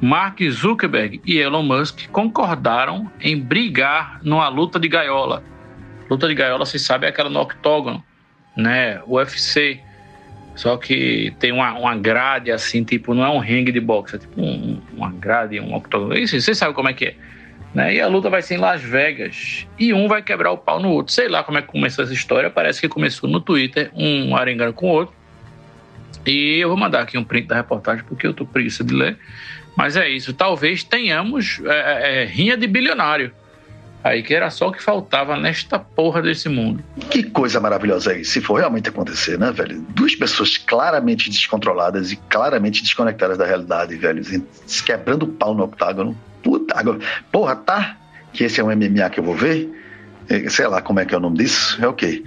Mark 0.00 0.40
Zuckerberg 0.50 1.20
e 1.24 1.38
Elon 1.38 1.62
Musk 1.62 2.08
concordaram 2.10 3.10
em 3.20 3.38
brigar 3.38 4.18
numa 4.22 4.48
luta 4.48 4.80
de 4.80 4.88
gaiola. 4.88 5.42
Luta 6.10 6.26
de 6.26 6.34
gaiola, 6.34 6.64
vocês 6.64 6.82
sabem, 6.82 7.06
é 7.06 7.10
aquela 7.10 7.30
no 7.30 7.40
octógono, 7.40 8.02
né? 8.56 9.00
UFC. 9.06 9.80
Só 10.54 10.76
que 10.76 11.34
tem 11.38 11.52
uma, 11.52 11.72
uma 11.74 11.96
grade 11.96 12.50
assim, 12.50 12.84
tipo, 12.84 13.12
não 13.12 13.24
é 13.24 13.28
um 13.28 13.38
ringue 13.38 13.72
de 13.72 13.80
boxe, 13.80 14.16
é 14.16 14.18
tipo 14.18 14.40
um, 14.40 14.80
uma 14.96 15.10
grade, 15.10 15.58
um 15.58 15.74
octógono. 15.74 16.16
Isso, 16.16 16.38
vocês 16.40 16.56
sabem 16.56 16.74
como 16.74 16.88
é 16.88 16.92
que 16.92 17.06
é. 17.06 17.14
Né? 17.74 17.96
E 17.96 18.00
a 18.00 18.06
luta 18.06 18.30
vai 18.30 18.40
ser 18.40 18.54
em 18.54 18.58
Las 18.58 18.80
Vegas. 18.80 19.66
E 19.78 19.92
um 19.92 20.06
vai 20.06 20.22
quebrar 20.22 20.52
o 20.52 20.56
pau 20.56 20.80
no 20.80 20.90
outro. 20.90 21.12
Sei 21.12 21.28
lá 21.28 21.42
como 21.42 21.58
é 21.58 21.62
que 21.62 21.68
começou 21.68 22.04
essa 22.04 22.14
história. 22.14 22.48
Parece 22.48 22.80
que 22.80 22.88
começou 22.88 23.28
no 23.28 23.40
Twitter, 23.40 23.90
um 23.94 24.36
arengando 24.36 24.72
com 24.72 24.86
o 24.86 24.90
outro. 24.90 25.14
E 26.24 26.58
eu 26.60 26.68
vou 26.68 26.76
mandar 26.76 27.00
aqui 27.00 27.18
um 27.18 27.24
print 27.24 27.48
da 27.48 27.56
reportagem, 27.56 28.04
porque 28.04 28.26
eu 28.26 28.32
tô 28.32 28.46
preguiça 28.46 28.84
de 28.84 28.94
ler. 28.94 29.18
Mas 29.76 29.96
é 29.96 30.08
isso. 30.08 30.32
Talvez 30.32 30.84
tenhamos 30.84 31.60
é, 31.64 31.70
é, 31.70 32.22
é 32.22 32.24
rinha 32.24 32.56
de 32.56 32.66
bilionário. 32.66 33.32
Aí 34.04 34.22
que 34.22 34.34
era 34.34 34.50
só 34.50 34.68
o 34.68 34.72
que 34.72 34.82
faltava 34.82 35.34
nesta 35.34 35.78
porra 35.78 36.20
desse 36.20 36.48
mundo. 36.48 36.84
Que 37.10 37.22
coisa 37.22 37.58
maravilhosa 37.58 38.12
aí, 38.12 38.22
se 38.22 38.38
for 38.38 38.56
realmente 38.56 38.90
acontecer, 38.90 39.38
né, 39.38 39.50
velho? 39.50 39.80
Duas 39.88 40.14
pessoas 40.14 40.58
claramente 40.58 41.30
descontroladas 41.30 42.12
e 42.12 42.16
claramente 42.16 42.82
desconectadas 42.82 43.38
da 43.38 43.46
realidade, 43.46 43.96
velho, 43.96 44.22
se 44.22 44.84
quebrando 44.84 45.26
pau 45.26 45.54
no 45.54 45.64
octágono 45.64 46.14
puta, 46.44 46.78
agora, 46.78 46.98
porra, 47.32 47.56
tá? 47.56 47.96
Que 48.32 48.44
esse 48.44 48.60
é 48.60 48.64
um 48.64 48.68
MMA 48.68 49.10
que 49.10 49.18
eu 49.18 49.24
vou 49.24 49.34
ver? 49.34 49.68
É, 50.28 50.48
sei 50.48 50.68
lá 50.68 50.80
como 50.80 51.00
é 51.00 51.06
que 51.06 51.14
é 51.14 51.18
o 51.18 51.20
nome 51.20 51.38
disso. 51.38 51.82
É 51.82 51.88
o 51.88 51.94
quê? 51.94 52.22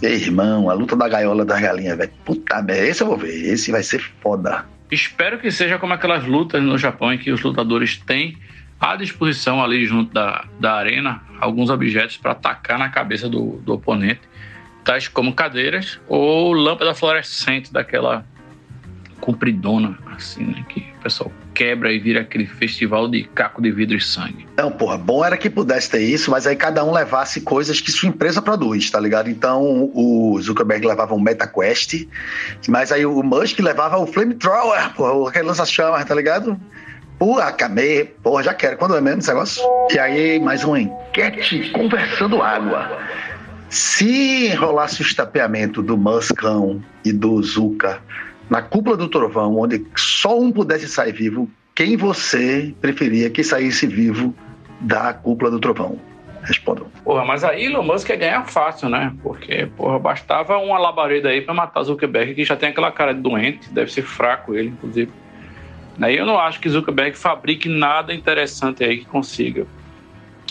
Ei, 0.00 0.14
irmão, 0.14 0.70
a 0.70 0.72
luta 0.72 0.96
da 0.96 1.08
gaiola 1.08 1.44
das 1.44 1.60
galinhas, 1.60 1.98
velho. 1.98 2.10
Puta 2.24 2.62
merda, 2.62 2.86
esse 2.86 3.02
eu 3.02 3.06
vou 3.08 3.16
ver. 3.18 3.34
Esse 3.34 3.70
vai 3.70 3.82
ser 3.82 4.00
foda. 4.22 4.64
Espero 4.90 5.38
que 5.38 5.50
seja 5.50 5.78
como 5.78 5.92
aquelas 5.92 6.24
lutas 6.24 6.62
no 6.62 6.78
Japão 6.78 7.12
em 7.12 7.18
que 7.18 7.30
os 7.30 7.42
lutadores 7.42 7.96
têm 7.98 8.38
à 8.80 8.96
disposição 8.96 9.62
ali 9.62 9.84
junto 9.84 10.12
da, 10.12 10.46
da 10.58 10.74
arena 10.74 11.20
alguns 11.38 11.68
objetos 11.70 12.16
para 12.16 12.32
atacar 12.32 12.78
na 12.78 12.88
cabeça 12.88 13.28
do, 13.28 13.60
do 13.64 13.74
oponente, 13.74 14.22
tais 14.84 15.06
como 15.06 15.34
cadeiras 15.34 16.00
ou 16.08 16.52
lâmpada 16.52 16.94
fluorescente 16.94 17.72
daquela 17.72 18.24
compridona, 19.20 19.98
assim, 20.16 20.44
né? 20.44 20.64
Que 20.68 20.80
o 20.98 21.02
pessoal 21.02 21.30
quebra 21.60 21.92
e 21.92 21.98
vira 21.98 22.22
aquele 22.22 22.46
festival 22.46 23.06
de 23.06 23.24
caco 23.34 23.60
de 23.60 23.70
vidro 23.70 23.94
e 23.94 24.00
sangue. 24.00 24.46
Não, 24.56 24.72
porra, 24.72 24.96
bom 24.96 25.22
era 25.22 25.36
que 25.36 25.50
pudesse 25.50 25.90
ter 25.90 26.00
isso, 26.00 26.30
mas 26.30 26.46
aí 26.46 26.56
cada 26.56 26.82
um 26.82 26.90
levasse 26.90 27.42
coisas 27.42 27.82
que 27.82 27.92
sua 27.92 28.08
empresa 28.08 28.40
produz, 28.40 28.90
tá 28.90 28.98
ligado? 28.98 29.28
Então 29.28 29.90
o 29.92 30.40
Zuckerberg 30.40 30.86
levava 30.86 31.14
um 31.14 31.20
MetaQuest, 31.20 32.08
mas 32.66 32.90
aí 32.90 33.04
o 33.04 33.22
Musk 33.22 33.58
levava 33.58 33.98
o 33.98 34.06
Flamethrower, 34.06 34.94
porra, 34.94 35.28
aquele 35.28 35.48
lança-chamas, 35.48 36.02
tá 36.02 36.14
ligado? 36.14 36.58
Porra, 37.18 37.48
acabei, 37.48 38.06
porra, 38.06 38.42
já 38.42 38.54
quero. 38.54 38.78
Quando 38.78 38.96
é 38.96 39.00
mesmo 39.02 39.18
esse 39.18 39.28
negócio? 39.28 39.62
E 39.92 39.98
aí, 39.98 40.40
mais 40.40 40.64
uma 40.64 40.80
enquete 40.80 41.68
conversando 41.74 42.40
água. 42.40 42.98
Se 43.68 44.48
rolasse 44.54 45.02
o 45.02 45.04
estapeamento 45.04 45.82
do 45.82 45.98
Muskão 45.98 46.82
e 47.04 47.12
do 47.12 47.42
Zuka 47.42 48.00
na 48.50 48.60
cúpula 48.60 48.96
do 48.96 49.08
trovão, 49.08 49.56
onde 49.56 49.86
só 49.96 50.38
um 50.38 50.50
pudesse 50.50 50.88
sair 50.88 51.12
vivo, 51.12 51.48
quem 51.74 51.96
você 51.96 52.74
preferia 52.80 53.30
que 53.30 53.44
saísse 53.44 53.86
vivo 53.86 54.34
da 54.80 55.14
cúpula 55.14 55.52
do 55.52 55.60
trovão? 55.60 55.98
Respondam. 56.42 56.86
Porra, 57.04 57.24
mas 57.24 57.44
aí 57.44 57.66
Elon 57.66 57.82
Musk 57.82 58.08
ia 58.08 58.16
ganhar 58.16 58.44
fácil, 58.44 58.88
né? 58.88 59.14
Porque, 59.22 59.66
porra, 59.76 59.98
bastava 59.98 60.56
uma 60.58 60.78
labareda 60.78 61.28
aí 61.28 61.42
pra 61.42 61.54
matar 61.54 61.82
Zuckerberg, 61.84 62.34
que 62.34 62.44
já 62.44 62.56
tem 62.56 62.70
aquela 62.70 62.90
cara 62.90 63.14
de 63.14 63.20
doente, 63.20 63.72
deve 63.72 63.92
ser 63.92 64.02
fraco 64.02 64.54
ele, 64.54 64.70
inclusive. 64.70 65.12
Aí 66.00 66.16
eu 66.16 66.26
não 66.26 66.38
acho 66.38 66.58
que 66.58 66.68
Zuckerberg 66.68 67.16
fabrique 67.16 67.68
nada 67.68 68.12
interessante 68.12 68.82
aí 68.82 68.98
que 68.98 69.04
consiga 69.04 69.66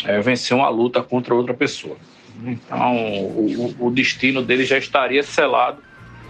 é, 0.06 0.22
vencer 0.22 0.56
uma 0.56 0.70
luta 0.70 1.02
contra 1.02 1.34
outra 1.34 1.56
pessoa. 1.56 1.98
Então, 2.46 2.96
o, 2.96 3.76
o 3.80 3.92
destino 3.92 4.42
dele 4.42 4.64
já 4.64 4.78
estaria 4.78 5.24
selado 5.24 5.89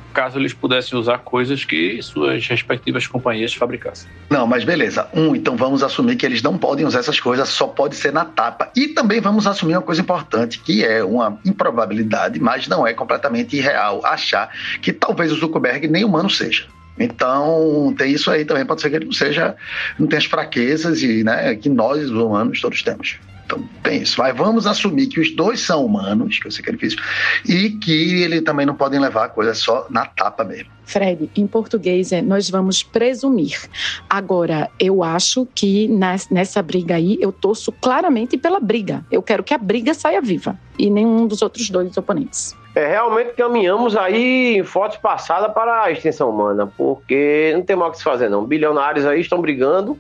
caso 0.09 0.37
eles 0.37 0.53
pudessem 0.53 0.97
usar 0.97 1.19
coisas 1.19 1.63
que 1.63 2.01
suas 2.01 2.45
respectivas 2.47 3.07
companhias 3.07 3.53
fabricassem. 3.53 4.09
Não, 4.29 4.45
mas 4.45 4.63
beleza. 4.63 5.07
Um, 5.13 5.35
então 5.35 5.55
vamos 5.55 5.83
assumir 5.83 6.15
que 6.15 6.25
eles 6.25 6.41
não 6.41 6.57
podem 6.57 6.85
usar 6.85 6.99
essas 6.99 7.19
coisas, 7.19 7.49
só 7.49 7.67
pode 7.67 7.95
ser 7.95 8.11
na 8.11 8.25
tapa. 8.25 8.71
E 8.75 8.89
também 8.89 9.19
vamos 9.19 9.47
assumir 9.47 9.75
uma 9.75 9.81
coisa 9.81 10.01
importante, 10.01 10.59
que 10.59 10.83
é 10.83 11.03
uma 11.03 11.39
improbabilidade, 11.45 12.39
mas 12.39 12.67
não 12.67 12.85
é 12.85 12.93
completamente 12.93 13.55
irreal 13.55 14.05
achar 14.05 14.49
que 14.81 14.91
talvez 14.91 15.31
o 15.31 15.35
Zuckerberg 15.35 15.87
nem 15.87 16.03
humano 16.03 16.29
seja. 16.29 16.67
Então, 16.99 17.93
tem 17.97 18.11
isso 18.11 18.29
aí 18.29 18.43
também. 18.43 18.65
Pode 18.65 18.81
ser 18.81 18.89
que 18.89 18.97
ele 18.97 19.05
não 19.05 19.13
seja, 19.13 19.55
não 19.97 20.05
tenha 20.05 20.19
as 20.19 20.25
fraquezas 20.25 21.01
e, 21.01 21.23
né, 21.23 21.55
que 21.55 21.69
nós, 21.69 22.09
humanos, 22.11 22.59
todos 22.59 22.83
temos. 22.83 23.17
Então, 23.49 23.67
tem 23.81 24.03
isso. 24.03 24.21
Mas 24.21 24.37
vamos 24.37 24.67
assumir 24.67 25.07
que 25.07 25.19
os 25.19 25.35
dois 25.35 25.59
são 25.59 25.83
humanos, 25.83 26.37
que 26.37 26.45
eu 26.45 26.51
sei 26.51 26.63
que 26.63 26.69
é 26.69 26.73
difícil, 26.73 26.99
e 27.47 27.71
que 27.71 28.21
ele 28.21 28.41
também 28.41 28.63
não 28.63 28.75
podem 28.75 28.99
levar 28.99 29.25
a 29.25 29.29
coisa 29.29 29.55
só 29.55 29.87
na 29.89 30.05
tapa 30.05 30.43
mesmo. 30.43 30.69
Fred, 30.83 31.29
em 31.35 31.47
português 31.47 32.11
é 32.11 32.21
nós 32.21 32.47
vamos 32.47 32.83
presumir. 32.83 33.59
Agora, 34.07 34.69
eu 34.79 35.03
acho 35.03 35.47
que 35.55 35.87
nessa 36.29 36.61
briga 36.61 36.95
aí, 36.95 37.17
eu 37.19 37.31
torço 37.31 37.71
claramente 37.71 38.37
pela 38.37 38.59
briga. 38.59 39.03
Eu 39.11 39.23
quero 39.23 39.43
que 39.43 39.53
a 39.53 39.57
briga 39.57 39.95
saia 39.95 40.21
viva 40.21 40.55
e 40.77 40.87
nenhum 40.89 41.25
dos 41.25 41.41
outros 41.41 41.69
dois 41.71 41.97
oponentes. 41.97 42.55
É, 42.75 42.87
realmente 42.87 43.33
caminhamos 43.33 43.97
aí 43.97 44.57
em 44.57 44.63
fotos 44.63 44.97
passadas 44.97 45.51
para 45.53 45.85
a 45.85 45.91
extinção 45.91 46.29
humana, 46.29 46.71
porque 46.77 47.51
não 47.55 47.63
tem 47.63 47.75
mal 47.75 47.89
o 47.89 47.91
que 47.91 47.97
se 47.97 48.03
fazer 48.03 48.29
não. 48.29 48.45
Bilionários 48.45 49.07
aí 49.07 49.21
estão 49.21 49.41
brigando, 49.41 49.97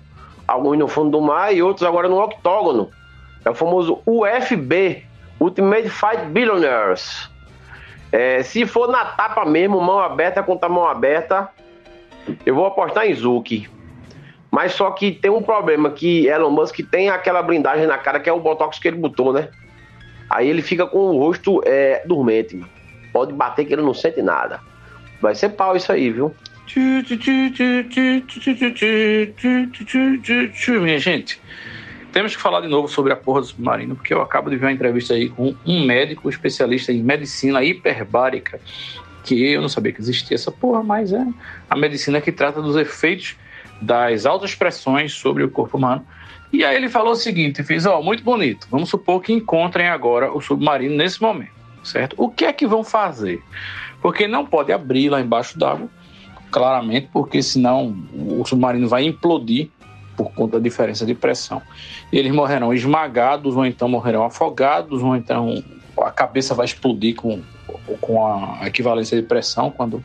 alguns 0.47 0.77
no 0.77 0.87
fundo 0.87 1.09
do 1.09 1.21
mar 1.21 1.53
e 1.53 1.63
outros 1.63 1.87
agora 1.87 2.07
no 2.07 2.21
octógono. 2.21 2.91
É 3.43 3.49
o 3.49 3.55
famoso 3.55 4.01
UFB, 4.05 5.03
Ultimate 5.39 5.89
Fight 5.89 6.25
Billionaires. 6.25 7.29
É, 8.11 8.41
se 8.43 8.65
for 8.65 8.87
na 8.87 9.05
tapa 9.05 9.45
mesmo, 9.45 9.79
mão 9.79 9.99
aberta 9.99 10.41
contra 10.41 10.67
mão 10.67 10.87
aberta, 10.87 11.49
eu 12.45 12.55
vou 12.55 12.65
apostar 12.65 13.07
em 13.07 13.13
Zuki. 13.13 13.69
Mas 14.51 14.73
só 14.73 14.89
que 14.91 15.11
tem 15.11 15.29
um 15.29 15.41
problema 15.41 15.91
que 15.91 16.27
Elon 16.27 16.49
Musk 16.49 16.79
tem 16.89 17.09
aquela 17.09 17.41
blindagem 17.41 17.85
na 17.85 17.97
cara 17.97 18.19
que 18.19 18.29
é 18.29 18.33
o 18.33 18.39
botox 18.39 18.79
que 18.79 18.87
ele 18.87 18.97
botou, 18.97 19.31
né? 19.31 19.49
Aí 20.29 20.47
ele 20.47 20.61
fica 20.61 20.85
com 20.85 20.97
o 20.97 21.19
rosto 21.19 21.61
é, 21.65 22.03
dormente. 22.05 22.63
Pode 23.13 23.33
bater 23.33 23.65
que 23.65 23.73
ele 23.73 23.81
não 23.81 23.93
sente 23.93 24.21
nada. 24.21 24.59
Vai 25.21 25.35
ser 25.35 25.49
pau 25.49 25.75
isso 25.75 25.91
aí, 25.91 26.09
viu? 26.09 26.33
Minha 30.81 30.99
gente, 30.99 31.41
temos 32.11 32.35
que 32.35 32.41
falar 32.41 32.61
de 32.61 32.67
novo 32.67 32.87
sobre 32.87 33.13
a 33.13 33.15
porra 33.15 33.41
do 33.41 33.47
submarino, 33.47 33.95
porque 33.95 34.13
eu 34.13 34.21
acabo 34.21 34.49
de 34.49 34.57
ver 34.57 34.65
uma 34.65 34.71
entrevista 34.71 35.13
aí 35.13 35.29
com 35.29 35.55
um 35.65 35.85
médico 35.85 36.29
especialista 36.29 36.91
em 36.91 37.01
medicina 37.03 37.63
hiperbárica, 37.63 38.59
que 39.23 39.51
eu 39.51 39.61
não 39.61 39.69
sabia 39.69 39.91
que 39.91 40.01
existia 40.01 40.35
essa 40.35 40.51
porra, 40.51 40.81
mas 40.83 41.13
é 41.13 41.25
a 41.69 41.75
medicina 41.75 42.19
que 42.19 42.31
trata 42.31 42.61
dos 42.61 42.75
efeitos 42.75 43.35
das 43.81 44.25
altas 44.25 44.55
pressões 44.55 45.13
sobre 45.13 45.43
o 45.43 45.49
corpo 45.49 45.77
humano 45.77 46.05
e 46.51 46.65
aí 46.65 46.75
ele 46.75 46.89
falou 46.89 47.13
o 47.13 47.15
seguinte, 47.15 47.63
fez, 47.63 47.85
ó, 47.85 48.01
muito 48.01 48.23
bonito, 48.23 48.67
vamos 48.71 48.89
supor 48.89 49.21
que 49.21 49.31
encontrem 49.31 49.87
agora 49.87 50.31
o 50.33 50.41
submarino 50.41 50.95
nesse 50.95 51.21
momento, 51.21 51.51
certo? 51.83 52.15
O 52.17 52.29
que 52.29 52.43
é 52.43 52.51
que 52.51 52.65
vão 52.65 52.83
fazer? 52.83 53.41
Porque 54.01 54.27
não 54.27 54.45
pode 54.45 54.71
abrir 54.71 55.09
lá 55.09 55.21
embaixo 55.21 55.57
d'água, 55.59 55.87
claramente, 56.49 57.07
porque 57.13 57.43
senão 57.43 57.95
o 58.13 58.43
submarino 58.45 58.89
vai 58.89 59.03
implodir 59.03 59.69
por 60.19 60.33
conta 60.33 60.59
da 60.59 60.63
diferença 60.63 61.05
de 61.05 61.15
pressão. 61.15 61.61
E 62.11 62.17
eles 62.17 62.33
morrerão 62.33 62.73
esmagados, 62.73 63.55
ou 63.55 63.65
então 63.65 63.87
morrerão 63.87 64.25
afogados, 64.25 65.01
ou 65.01 65.15
então 65.15 65.63
a 65.97 66.11
cabeça 66.11 66.53
vai 66.53 66.65
explodir 66.65 67.15
com, 67.15 67.41
com 68.01 68.27
a 68.27 68.67
equivalência 68.67 69.19
de 69.19 69.25
pressão, 69.25 69.71
quando 69.71 70.03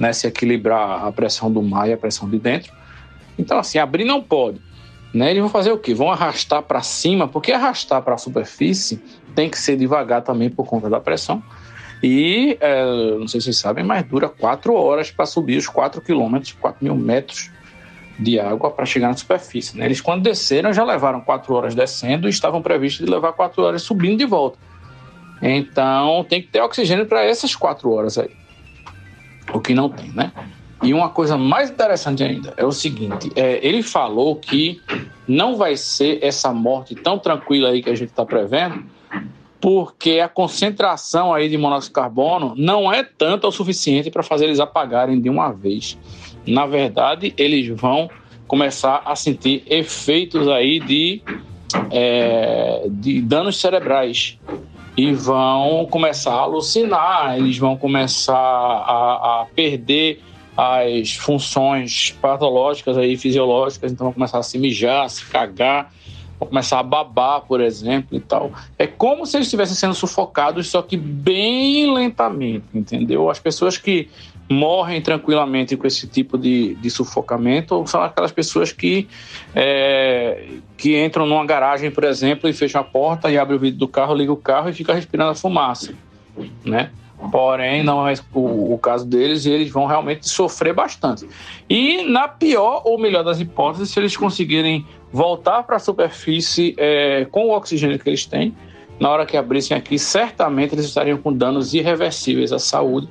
né, 0.00 0.12
se 0.12 0.26
equilibrar 0.26 1.06
a 1.06 1.12
pressão 1.12 1.50
do 1.50 1.62
mar 1.62 1.88
e 1.88 1.92
a 1.92 1.96
pressão 1.96 2.28
de 2.28 2.40
dentro. 2.40 2.72
Então, 3.38 3.56
assim, 3.56 3.78
abrir 3.78 4.04
não 4.04 4.20
pode. 4.20 4.60
Né? 5.14 5.30
Eles 5.30 5.42
vão 5.42 5.48
fazer 5.48 5.70
o 5.70 5.78
quê? 5.78 5.94
Vão 5.94 6.10
arrastar 6.10 6.60
para 6.62 6.82
cima, 6.82 7.28
porque 7.28 7.52
arrastar 7.52 8.02
para 8.02 8.16
a 8.16 8.18
superfície 8.18 9.00
tem 9.32 9.48
que 9.48 9.58
ser 9.58 9.76
devagar 9.76 10.22
também 10.22 10.50
por 10.50 10.66
conta 10.66 10.90
da 10.90 10.98
pressão. 10.98 11.40
E, 12.02 12.58
é, 12.60 12.84
não 13.16 13.28
sei 13.28 13.40
se 13.40 13.44
vocês 13.44 13.58
sabem, 13.58 13.84
mas 13.84 14.02
dura 14.02 14.28
quatro 14.28 14.74
horas 14.74 15.12
para 15.12 15.24
subir 15.24 15.56
os 15.56 15.68
4 15.68 16.00
quilômetros, 16.00 16.52
4 16.52 16.84
mil 16.84 16.96
metros 16.96 17.50
de 18.18 18.40
água 18.40 18.70
para 18.70 18.86
chegar 18.86 19.08
na 19.08 19.16
superfície. 19.16 19.76
Né? 19.76 19.84
Eles, 19.84 20.00
quando 20.00 20.22
desceram, 20.22 20.72
já 20.72 20.84
levaram 20.84 21.20
quatro 21.20 21.54
horas 21.54 21.74
descendo 21.74 22.26
e 22.26 22.30
estavam 22.30 22.62
previstos 22.62 23.04
de 23.04 23.10
levar 23.10 23.32
quatro 23.32 23.62
horas 23.62 23.82
subindo 23.82 24.18
de 24.18 24.24
volta. 24.24 24.58
Então, 25.42 26.24
tem 26.28 26.40
que 26.40 26.48
ter 26.48 26.60
oxigênio 26.60 27.06
para 27.06 27.22
essas 27.22 27.54
quatro 27.54 27.90
horas 27.92 28.16
aí. 28.16 28.30
O 29.52 29.60
que 29.60 29.74
não 29.74 29.88
tem, 29.88 30.10
né? 30.10 30.32
E 30.82 30.92
uma 30.92 31.08
coisa 31.08 31.36
mais 31.36 31.70
interessante 31.70 32.22
ainda 32.22 32.52
é 32.56 32.64
o 32.64 32.72
seguinte: 32.72 33.30
é, 33.34 33.58
ele 33.66 33.82
falou 33.82 34.36
que 34.36 34.80
não 35.26 35.56
vai 35.56 35.76
ser 35.76 36.18
essa 36.22 36.52
morte 36.52 36.94
tão 36.94 37.18
tranquila 37.18 37.70
aí 37.70 37.82
que 37.82 37.90
a 37.90 37.94
gente 37.94 38.10
está 38.10 38.24
prevendo, 38.24 38.84
porque 39.60 40.20
a 40.20 40.28
concentração 40.28 41.32
aí 41.32 41.48
de 41.48 41.56
monóxido 41.56 41.90
de 41.90 41.94
carbono 41.94 42.54
não 42.56 42.92
é 42.92 43.02
tanto 43.02 43.48
o 43.48 43.52
suficiente 43.52 44.10
para 44.10 44.22
fazer 44.22 44.44
eles 44.44 44.60
apagarem 44.60 45.20
de 45.20 45.30
uma 45.30 45.50
vez. 45.50 45.98
Na 46.46 46.66
verdade, 46.66 47.34
eles 47.36 47.68
vão 47.68 48.08
começar 48.46 49.02
a 49.04 49.16
sentir 49.16 49.64
efeitos 49.66 50.48
aí 50.48 50.78
de, 50.80 51.20
é, 51.90 52.86
de 52.88 53.20
danos 53.20 53.60
cerebrais 53.60 54.38
e 54.96 55.12
vão 55.12 55.86
começar 55.90 56.32
a 56.32 56.40
alucinar, 56.40 57.36
eles 57.36 57.58
vão 57.58 57.76
começar 57.76 58.34
a, 58.34 59.42
a 59.42 59.46
perder 59.54 60.22
as 60.56 61.12
funções 61.12 62.16
patológicas 62.20 62.96
aí, 62.96 63.16
fisiológicas, 63.16 63.92
então 63.92 64.06
vão 64.06 64.14
começar 64.14 64.38
a 64.38 64.42
se 64.42 64.58
mijar, 64.58 65.04
a 65.04 65.08
se 65.08 65.26
cagar, 65.26 65.92
vão 66.40 66.48
começar 66.48 66.78
a 66.78 66.82
babar, 66.82 67.42
por 67.42 67.60
exemplo, 67.60 68.16
e 68.16 68.20
tal. 68.20 68.50
É 68.78 68.86
como 68.86 69.26
se 69.26 69.36
eles 69.36 69.48
estivessem 69.48 69.76
sendo 69.76 69.94
sufocados, 69.94 70.70
só 70.70 70.80
que 70.80 70.96
bem 70.96 71.92
lentamente, 71.92 72.64
entendeu? 72.72 73.28
As 73.28 73.38
pessoas 73.38 73.76
que 73.76 74.08
morrem 74.48 75.00
tranquilamente 75.00 75.76
com 75.76 75.86
esse 75.86 76.06
tipo 76.06 76.38
de, 76.38 76.74
de 76.76 76.90
sufocamento 76.90 77.84
são 77.86 78.02
aquelas 78.02 78.30
pessoas 78.30 78.72
que, 78.72 79.08
é, 79.54 80.48
que 80.76 81.02
entram 81.02 81.26
numa 81.26 81.44
garagem, 81.44 81.90
por 81.90 82.04
exemplo, 82.04 82.48
e 82.48 82.52
fecham 82.52 82.80
a 82.80 82.84
porta 82.84 83.30
e 83.30 83.38
abrem 83.38 83.56
o 83.56 83.60
vidro 83.60 83.78
do 83.80 83.88
carro, 83.88 84.14
liga 84.14 84.32
o 84.32 84.36
carro 84.36 84.68
e 84.68 84.72
fica 84.72 84.94
respirando 84.94 85.30
a 85.30 85.34
fumaça, 85.34 85.94
né? 86.64 86.90
Porém, 87.32 87.82
não 87.82 88.06
é 88.06 88.14
o, 88.32 88.74
o, 88.74 88.78
caso 88.78 89.06
deles 89.06 89.46
e 89.46 89.50
eles 89.50 89.70
vão 89.70 89.86
realmente 89.86 90.28
sofrer 90.28 90.74
bastante. 90.74 91.26
E, 91.68 92.02
na 92.02 92.28
pior 92.28 92.82
ou 92.84 92.98
melhor 92.98 93.24
das 93.24 93.40
hipóteses, 93.40 93.90
se 93.90 93.98
eles 93.98 94.14
conseguirem 94.14 94.86
voltar 95.10 95.62
para 95.62 95.76
a 95.76 95.78
superfície 95.78 96.74
é, 96.76 97.26
com 97.30 97.46
o 97.46 97.56
oxigênio 97.56 97.98
que 97.98 98.08
eles 98.08 98.26
têm, 98.26 98.54
na 99.00 99.08
hora 99.08 99.24
que 99.24 99.34
abrissem 99.34 99.74
aqui, 99.74 99.98
certamente 99.98 100.74
eles 100.74 100.84
estariam 100.84 101.16
com 101.16 101.32
danos 101.32 101.72
irreversíveis 101.72 102.52
à 102.52 102.58
saúde 102.58 103.08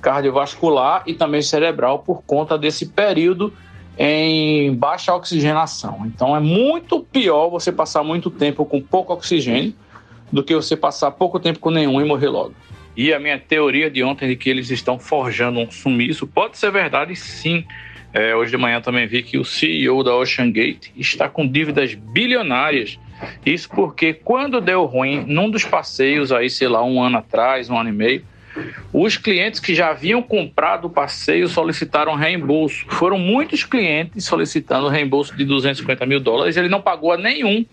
cardiovascular 0.00 1.02
e 1.06 1.14
também 1.14 1.42
cerebral 1.42 2.00
por 2.00 2.22
conta 2.22 2.56
desse 2.56 2.86
período 2.86 3.52
em 3.98 4.74
baixa 4.74 5.14
oxigenação. 5.14 6.02
Então, 6.06 6.36
é 6.36 6.40
muito 6.40 7.00
pior 7.00 7.48
você 7.48 7.72
passar 7.72 8.02
muito 8.02 8.30
tempo 8.30 8.64
com 8.64 8.80
pouco 8.80 9.12
oxigênio 9.12 9.74
do 10.30 10.42
que 10.42 10.54
você 10.54 10.76
passar 10.76 11.10
pouco 11.12 11.40
tempo 11.40 11.58
com 11.58 11.70
nenhum 11.70 12.00
e 12.00 12.04
morrer 12.04 12.28
logo. 12.28 12.54
E 12.96 13.12
a 13.12 13.18
minha 13.18 13.38
teoria 13.38 13.90
de 13.90 14.02
ontem 14.02 14.28
de 14.28 14.36
que 14.36 14.48
eles 14.48 14.70
estão 14.70 14.98
forjando 14.98 15.60
um 15.60 15.70
sumiço 15.70 16.26
pode 16.26 16.56
ser 16.56 16.70
verdade, 16.70 17.14
sim. 17.14 17.64
É, 18.12 18.34
hoje 18.34 18.50
de 18.50 18.56
manhã 18.56 18.80
também 18.80 19.06
vi 19.06 19.22
que 19.22 19.36
o 19.36 19.44
CEO 19.44 20.02
da 20.02 20.14
Ocean 20.14 20.50
Gate 20.50 20.90
está 20.96 21.28
com 21.28 21.46
dívidas 21.46 21.94
bilionárias. 21.94 22.98
Isso 23.44 23.68
porque 23.68 24.14
quando 24.14 24.60
deu 24.60 24.84
ruim 24.86 25.24
num 25.26 25.50
dos 25.50 25.64
passeios 25.64 26.32
aí, 26.32 26.48
sei 26.48 26.68
lá, 26.68 26.82
um 26.82 27.02
ano 27.02 27.18
atrás, 27.18 27.68
um 27.68 27.78
ano 27.78 27.90
e 27.90 27.92
meio, 27.92 28.24
os 28.92 29.16
clientes 29.16 29.60
que 29.60 29.74
já 29.74 29.90
haviam 29.90 30.22
comprado 30.22 30.86
o 30.86 30.90
passeio 30.90 31.48
solicitaram 31.48 32.14
reembolso. 32.14 32.84
Foram 32.88 33.18
muitos 33.18 33.64
clientes 33.64 34.24
solicitando 34.24 34.88
reembolso 34.88 35.36
de 35.36 35.44
250 35.44 36.06
mil 36.06 36.20
dólares. 36.20 36.56
Ele 36.56 36.68
não 36.68 36.80
pagou 36.80 37.12
a 37.12 37.16
nenhum. 37.16 37.64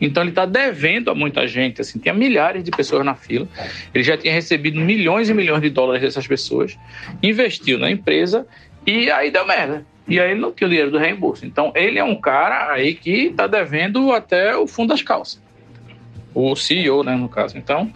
Então 0.00 0.22
ele 0.22 0.30
está 0.30 0.44
devendo 0.44 1.10
a 1.10 1.14
muita 1.14 1.46
gente. 1.46 1.80
Assim, 1.80 1.98
tinha 1.98 2.14
milhares 2.14 2.62
de 2.62 2.70
pessoas 2.70 3.04
na 3.04 3.14
fila. 3.14 3.48
Ele 3.92 4.04
já 4.04 4.16
tinha 4.16 4.32
recebido 4.32 4.80
milhões 4.80 5.28
e 5.28 5.34
milhões 5.34 5.62
de 5.62 5.70
dólares 5.70 6.02
dessas 6.02 6.26
pessoas, 6.26 6.78
investiu 7.22 7.78
na 7.78 7.90
empresa 7.90 8.46
e 8.86 9.10
aí 9.10 9.30
deu 9.30 9.46
merda. 9.46 9.84
E 10.06 10.20
aí 10.20 10.32
ele 10.32 10.40
não 10.40 10.52
tinha 10.52 10.66
o 10.66 10.70
dinheiro 10.70 10.90
do 10.90 10.98
reembolso. 10.98 11.46
Então 11.46 11.72
ele 11.74 11.98
é 11.98 12.04
um 12.04 12.16
cara 12.16 12.72
aí 12.72 12.94
que 12.94 13.26
está 13.26 13.46
devendo 13.46 14.12
até 14.12 14.56
o 14.56 14.66
fundo 14.66 14.90
das 14.90 15.02
calças. 15.02 15.42
O 16.34 16.54
CEO, 16.56 17.02
né, 17.02 17.14
no 17.14 17.28
caso. 17.28 17.56
Então 17.56 17.90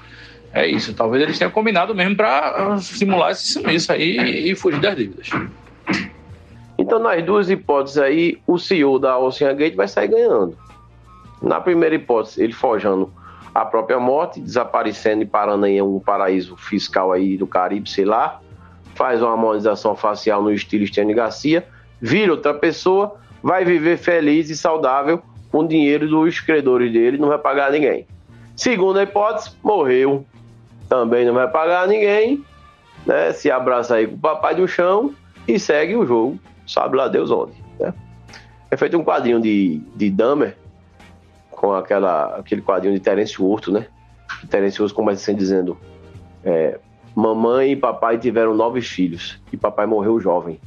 é 0.53 0.67
isso. 0.67 0.95
Talvez 0.95 1.23
eles 1.23 1.39
tenham 1.39 1.51
combinado 1.51 1.95
mesmo 1.95 2.17
para 2.17 2.79
simular 2.79 3.31
esse 3.31 3.53
sumiço 3.53 3.93
aí 3.93 4.51
e 4.51 4.55
fugir 4.55 4.81
das 4.81 4.97
dívidas. 4.97 5.31
Então, 6.79 6.99
nas 6.99 7.23
duas 7.25 7.51
hipóteses 7.51 7.99
aí, 7.99 8.39
o 8.47 8.59
CEO 8.59 8.99
da 8.99 9.19
Ocean 9.19 9.55
Gate 9.55 9.75
vai 9.75 9.89
sair 9.89 10.09
ganhando. 10.09 10.57
Na 11.43 11.61
primeira 11.61 11.95
hipótese, 11.95 12.43
ele 12.43 12.53
forjando 12.53 13.13
a 13.55 13.65
própria 13.65 13.99
morte, 13.99 14.41
desaparecendo 14.41 15.23
e 15.23 15.27
parando 15.27 15.67
em 15.67 15.83
um 15.83 15.99
paraíso 15.99 16.57
fiscal 16.57 17.13
aí 17.13 17.37
do 17.37 17.47
Caribe, 17.47 17.91
sei 17.91 18.05
lá, 18.05 18.41
faz 18.95 19.21
uma 19.21 19.33
harmonização 19.33 19.97
facial 19.97 20.43
no 20.43 20.53
estilo 20.53 20.87
Stênio 20.87 21.17
Garcia, 21.17 21.67
vira 22.01 22.33
outra 22.33 22.55
pessoa, 22.55 23.17
vai 23.43 23.65
viver 23.65 23.97
feliz 23.97 24.49
e 24.51 24.57
saudável 24.57 25.23
com 25.51 25.61
o 25.61 25.69
dinheiro 25.69 26.09
dos 26.09 26.41
credores 26.41 26.93
dele, 26.93 27.19
não 27.19 27.29
vai 27.29 27.39
pagar 27.39 27.73
ninguém. 27.73 28.07
Segunda 28.55 29.03
hipótese, 29.03 29.53
morreu, 29.63 30.25
também 30.89 31.25
não 31.25 31.35
vai 31.35 31.49
pagar 31.49 31.87
ninguém, 31.87 32.45
né? 33.07 33.33
Se 33.33 33.51
abraça 33.51 33.97
aí 33.97 34.07
com 34.07 34.15
o 34.15 34.19
papai 34.19 34.55
do 34.55 34.67
chão 34.67 35.15
e 35.47 35.59
segue 35.59 35.97
o 35.97 36.07
jogo, 36.07 36.39
sabe 36.67 36.97
lá 36.97 37.09
Deus 37.09 37.31
onde, 37.31 37.55
né? 37.79 37.93
É 38.71 38.77
feito 38.77 38.99
um 38.99 39.05
quadrinho 39.05 39.41
de, 39.41 39.79
de 39.97 40.11
Dahmer, 40.11 40.57
com 41.51 41.73
aquela, 41.73 42.37
aquele 42.37 42.63
quadrinho 42.63 42.95
de 42.95 43.01
Terence 43.01 43.41
Urto, 43.41 43.73
né? 43.73 43.87
Terence 44.49 44.81
Urto 44.81 44.95
começa 44.95 45.23
assim 45.23 45.37
dizendo: 45.37 45.79
é, 46.45 46.79
Mamãe 47.15 47.73
e 47.73 47.77
papai 47.77 48.19
tiveram 48.19 48.55
nove 48.55 48.81
filhos 48.81 49.41
e 49.53 49.57
papai 49.57 49.87
morreu 49.87 50.21
jovem. 50.21 50.61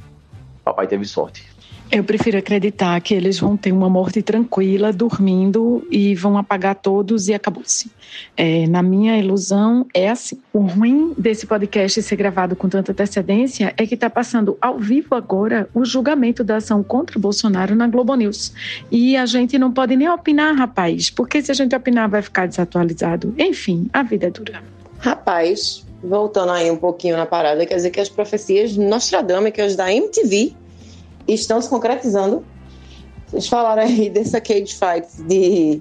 Papai 0.64 0.86
teve 0.86 1.04
sorte. 1.04 1.51
Eu 1.94 2.02
prefiro 2.02 2.38
acreditar 2.38 2.98
que 3.02 3.12
eles 3.12 3.38
vão 3.38 3.54
ter 3.54 3.70
uma 3.70 3.86
morte 3.86 4.22
tranquila, 4.22 4.90
dormindo 4.90 5.86
e 5.90 6.14
vão 6.14 6.38
apagar 6.38 6.74
todos 6.74 7.28
e 7.28 7.34
acabou-se. 7.34 7.90
É, 8.34 8.66
na 8.66 8.82
minha 8.82 9.18
ilusão, 9.18 9.86
é 9.92 10.08
assim. 10.08 10.40
O 10.54 10.60
ruim 10.60 11.12
desse 11.18 11.46
podcast 11.46 12.00
ser 12.00 12.16
gravado 12.16 12.56
com 12.56 12.66
tanta 12.66 12.92
antecedência 12.92 13.74
é 13.76 13.86
que 13.86 13.92
está 13.92 14.08
passando 14.08 14.56
ao 14.58 14.78
vivo 14.78 15.14
agora 15.14 15.68
o 15.74 15.84
julgamento 15.84 16.42
da 16.42 16.56
ação 16.56 16.82
contra 16.82 17.20
Bolsonaro 17.20 17.76
na 17.76 17.86
Globo 17.86 18.14
News. 18.14 18.54
E 18.90 19.14
a 19.14 19.26
gente 19.26 19.58
não 19.58 19.70
pode 19.70 19.94
nem 19.94 20.08
opinar, 20.08 20.56
rapaz, 20.56 21.10
porque 21.10 21.42
se 21.42 21.50
a 21.50 21.54
gente 21.54 21.76
opinar 21.76 22.08
vai 22.08 22.22
ficar 22.22 22.48
desatualizado. 22.48 23.34
Enfim, 23.38 23.90
a 23.92 24.02
vida 24.02 24.28
é 24.28 24.30
dura. 24.30 24.62
Rapaz, 24.98 25.84
voltando 26.02 26.52
aí 26.52 26.70
um 26.70 26.76
pouquinho 26.78 27.18
na 27.18 27.26
parada, 27.26 27.66
quer 27.66 27.74
dizer 27.74 27.90
que 27.90 28.00
as 28.00 28.08
profecias 28.08 28.78
nostradâmicas 28.78 29.76
da 29.76 29.92
MTV 29.92 30.61
estão 31.26 31.60
se 31.60 31.68
concretizando. 31.68 32.44
Vocês 33.26 33.48
falaram 33.48 33.82
aí 33.82 34.10
dessa 34.10 34.40
cage 34.40 34.74
fight 34.74 35.08
de, 35.22 35.80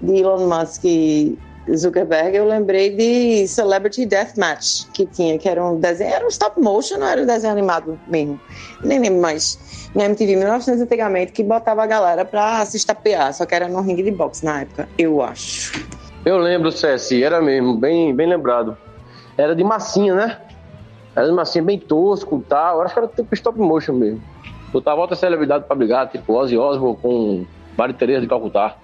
de 0.00 0.16
Elon 0.16 0.46
Musk 0.46 0.84
e 0.84 1.38
Zuckerberg, 1.76 2.34
eu 2.36 2.46
lembrei 2.46 2.90
de 2.96 3.46
Celebrity 3.46 4.06
Deathmatch, 4.06 4.86
que 4.92 5.04
tinha, 5.04 5.38
que 5.38 5.48
era 5.48 5.62
um 5.62 5.78
desenho, 5.78 6.14
era 6.14 6.24
um 6.24 6.28
stop 6.28 6.58
motion, 6.60 6.98
não 6.98 7.06
era 7.06 7.22
um 7.22 7.26
desenho 7.26 7.52
animado 7.52 7.98
mesmo. 8.06 8.40
Nem 8.82 8.98
lembro 8.98 9.20
mais. 9.20 9.58
Na 9.94 10.04
MTV 10.04 10.36
1900 10.36 10.82
antigamente, 10.82 11.32
que 11.32 11.42
botava 11.42 11.82
a 11.82 11.86
galera 11.86 12.24
pra 12.24 12.64
se 12.64 12.76
estapear, 12.76 13.34
só 13.34 13.44
que 13.44 13.54
era 13.54 13.68
no 13.68 13.80
ringue 13.80 14.02
de 14.02 14.10
boxe 14.10 14.44
na 14.44 14.62
época, 14.62 14.88
eu 14.96 15.20
acho. 15.20 15.86
Eu 16.24 16.38
lembro, 16.38 16.70
Cessi, 16.70 17.22
era 17.22 17.40
mesmo, 17.40 17.76
bem, 17.76 18.14
bem 18.14 18.28
lembrado. 18.28 18.76
Era 19.36 19.54
de 19.54 19.64
massinha, 19.64 20.14
né? 20.14 20.38
Era 21.14 21.26
de 21.26 21.32
massinha 21.32 21.64
bem 21.64 21.78
tosco 21.78 22.38
e 22.38 22.48
tal. 22.48 22.76
Eu 22.76 22.82
acho 22.82 22.94
que 22.94 23.00
era 23.00 23.08
tipo 23.08 23.34
stop 23.34 23.58
motion 23.58 23.94
mesmo. 23.94 24.22
Botava 24.72 25.00
outra 25.00 25.16
celebridade 25.16 25.64
pra 25.64 25.74
brigar, 25.74 26.08
tipo 26.08 26.32
Ozzy 26.34 26.56
Osbourne 26.56 26.98
com 27.00 27.46
Maria 27.76 27.94
Tereza 27.94 28.20
de 28.20 28.26
Calcutá. 28.26 28.76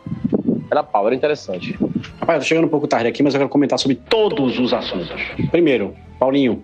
Era 0.71 0.83
pau, 0.83 1.07
era 1.07 1.15
interessante. 1.15 1.77
Rapaz, 2.21 2.37
eu 2.37 2.41
tô 2.41 2.45
chegando 2.45 2.65
um 2.65 2.71
pouco 2.71 2.87
tarde 2.87 3.09
aqui, 3.09 3.23
mas 3.23 3.35
eu 3.35 3.41
quero 3.41 3.51
comentar 3.51 3.79
sobre 3.79 3.97
todos 3.97 4.59
os 4.59 4.73
assuntos. 4.73 5.21
Primeiro, 5.51 5.95
Paulinho, 6.19 6.63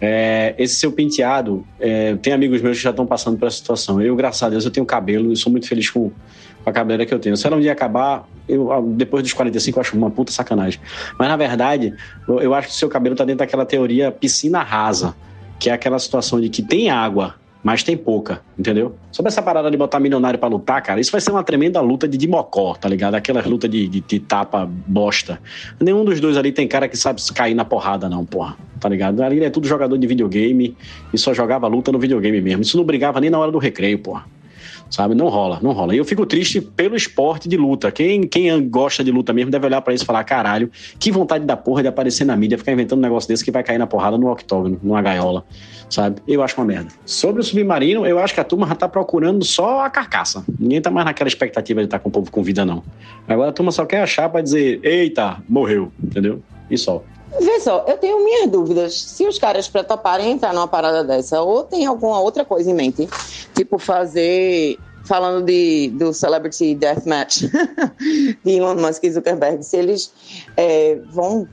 é, 0.00 0.54
esse 0.58 0.76
seu 0.76 0.92
penteado, 0.92 1.66
é, 1.80 2.14
tem 2.16 2.32
amigos 2.32 2.62
meus 2.62 2.76
que 2.76 2.82
já 2.82 2.90
estão 2.90 3.06
passando 3.06 3.38
por 3.38 3.46
essa 3.46 3.56
situação. 3.56 4.00
Eu, 4.00 4.14
graças 4.14 4.42
a 4.42 4.48
Deus, 4.48 4.64
eu 4.64 4.70
tenho 4.70 4.86
cabelo 4.86 5.32
e 5.32 5.36
sou 5.36 5.50
muito 5.50 5.66
feliz 5.66 5.90
com, 5.90 6.10
com 6.62 6.70
a 6.70 6.72
cabeleira 6.72 7.04
que 7.04 7.12
eu 7.12 7.18
tenho. 7.18 7.36
Se 7.36 7.46
ela 7.46 7.56
um 7.56 7.60
dia 7.60 7.72
acabar, 7.72 8.28
eu, 8.48 8.82
depois 8.94 9.22
dos 9.22 9.32
45, 9.32 9.78
eu 9.78 9.80
acho 9.80 9.96
uma 9.96 10.10
puta 10.10 10.30
sacanagem. 10.30 10.80
Mas, 11.18 11.28
na 11.28 11.36
verdade, 11.36 11.94
eu, 12.28 12.40
eu 12.40 12.54
acho 12.54 12.68
que 12.68 12.74
o 12.74 12.76
seu 12.76 12.88
cabelo 12.88 13.16
tá 13.16 13.24
dentro 13.24 13.38
daquela 13.38 13.66
teoria 13.66 14.12
piscina 14.12 14.62
rasa, 14.62 15.16
que 15.58 15.68
é 15.68 15.72
aquela 15.72 15.98
situação 15.98 16.40
de 16.40 16.48
que 16.48 16.62
tem 16.62 16.90
água, 16.90 17.34
mas 17.68 17.82
tem 17.82 17.98
pouca, 17.98 18.40
entendeu? 18.58 18.94
Sobre 19.12 19.28
essa 19.28 19.42
parada 19.42 19.70
de 19.70 19.76
botar 19.76 20.00
milionário 20.00 20.38
para 20.38 20.48
lutar, 20.48 20.82
cara, 20.82 20.98
isso 20.98 21.12
vai 21.12 21.20
ser 21.20 21.32
uma 21.32 21.44
tremenda 21.44 21.82
luta 21.82 22.08
de 22.08 22.16
dimocó, 22.16 22.72
tá 22.74 22.88
ligado? 22.88 23.14
Aquelas 23.14 23.44
lutas 23.44 23.70
de, 23.70 23.86
de, 23.86 24.00
de, 24.00 24.18
tapa 24.20 24.66
bosta. 24.86 25.38
Nenhum 25.78 26.02
dos 26.02 26.18
dois 26.18 26.38
ali 26.38 26.50
tem 26.50 26.66
cara 26.66 26.88
que 26.88 26.96
sabe 26.96 27.20
cair 27.34 27.52
na 27.52 27.66
porrada, 27.66 28.08
não, 28.08 28.24
porra. 28.24 28.56
Tá 28.80 28.88
ligado? 28.88 29.22
Ali 29.22 29.44
é 29.44 29.50
tudo 29.50 29.68
jogador 29.68 29.98
de 29.98 30.06
videogame 30.06 30.74
e 31.12 31.18
só 31.18 31.34
jogava 31.34 31.66
luta 31.66 31.92
no 31.92 31.98
videogame 31.98 32.40
mesmo. 32.40 32.62
Isso 32.62 32.74
não 32.74 32.84
brigava 32.84 33.20
nem 33.20 33.28
na 33.28 33.38
hora 33.38 33.52
do 33.52 33.58
recreio, 33.58 33.98
porra 33.98 34.24
sabe? 34.90 35.14
Não 35.14 35.28
rola, 35.28 35.58
não 35.62 35.72
rola. 35.72 35.94
E 35.94 35.98
eu 35.98 36.04
fico 36.04 36.24
triste 36.26 36.60
pelo 36.60 36.96
esporte 36.96 37.48
de 37.48 37.56
luta. 37.56 37.90
Quem, 37.90 38.22
quem 38.22 38.68
gosta 38.68 39.04
de 39.04 39.10
luta 39.10 39.32
mesmo 39.32 39.50
deve 39.50 39.66
olhar 39.66 39.80
para 39.80 39.94
isso 39.94 40.04
e 40.04 40.06
falar: 40.06 40.24
caralho, 40.24 40.70
que 40.98 41.10
vontade 41.10 41.44
da 41.44 41.56
porra 41.56 41.82
de 41.82 41.88
aparecer 41.88 42.24
na 42.24 42.36
mídia, 42.36 42.58
ficar 42.58 42.72
inventando 42.72 42.98
um 42.98 43.02
negócio 43.02 43.28
desse 43.28 43.44
que 43.44 43.50
vai 43.50 43.62
cair 43.62 43.78
na 43.78 43.86
porrada 43.86 44.16
no 44.16 44.30
octógono, 44.30 44.78
numa 44.82 45.02
gaiola, 45.02 45.44
sabe? 45.88 46.20
Eu 46.26 46.42
acho 46.42 46.58
uma 46.60 46.66
merda. 46.66 46.90
Sobre 47.04 47.40
o 47.40 47.44
submarino, 47.44 48.06
eu 48.06 48.18
acho 48.18 48.34
que 48.34 48.40
a 48.40 48.44
turma 48.44 48.66
já 48.66 48.74
tá 48.74 48.88
procurando 48.88 49.44
só 49.44 49.84
a 49.84 49.90
carcaça. 49.90 50.44
Ninguém 50.58 50.80
tá 50.80 50.90
mais 50.90 51.06
naquela 51.06 51.28
expectativa 51.28 51.80
de 51.80 51.86
estar 51.86 51.98
tá 51.98 52.02
com 52.02 52.08
o 52.08 52.12
povo 52.12 52.30
com 52.30 52.42
vida, 52.42 52.64
não. 52.64 52.82
Agora 53.26 53.50
a 53.50 53.52
turma 53.52 53.72
só 53.72 53.84
quer 53.84 54.02
achar 54.02 54.28
para 54.28 54.42
dizer: 54.42 54.80
eita, 54.82 55.38
morreu, 55.48 55.92
entendeu? 56.02 56.42
E 56.70 56.76
só. 56.76 57.02
Vê 57.40 57.60
só, 57.60 57.84
eu 57.86 57.98
tenho 57.98 58.24
minhas 58.24 58.50
dúvidas. 58.50 59.00
Se 59.00 59.26
os 59.26 59.38
caras 59.38 59.68
para 59.68 59.84
toparem 59.84 60.30
entrar 60.30 60.54
numa 60.54 60.68
parada 60.68 61.04
dessa, 61.04 61.42
ou 61.42 61.62
tem 61.62 61.84
alguma 61.86 62.20
outra 62.20 62.44
coisa 62.44 62.70
em 62.70 62.74
mente, 62.74 63.08
tipo 63.54 63.78
fazer 63.78 64.78
falando 65.04 65.44
de, 65.44 65.88
do 65.94 66.12
Celebrity 66.12 66.74
Deathmatch 66.74 67.44
de 68.44 68.52
Elon 68.52 68.74
Musk 68.74 69.04
e 69.04 69.10
Zuckerberg, 69.10 69.62
se 69.62 69.76
eles 69.76 70.12
é, 70.56 70.98
vão 71.10 71.48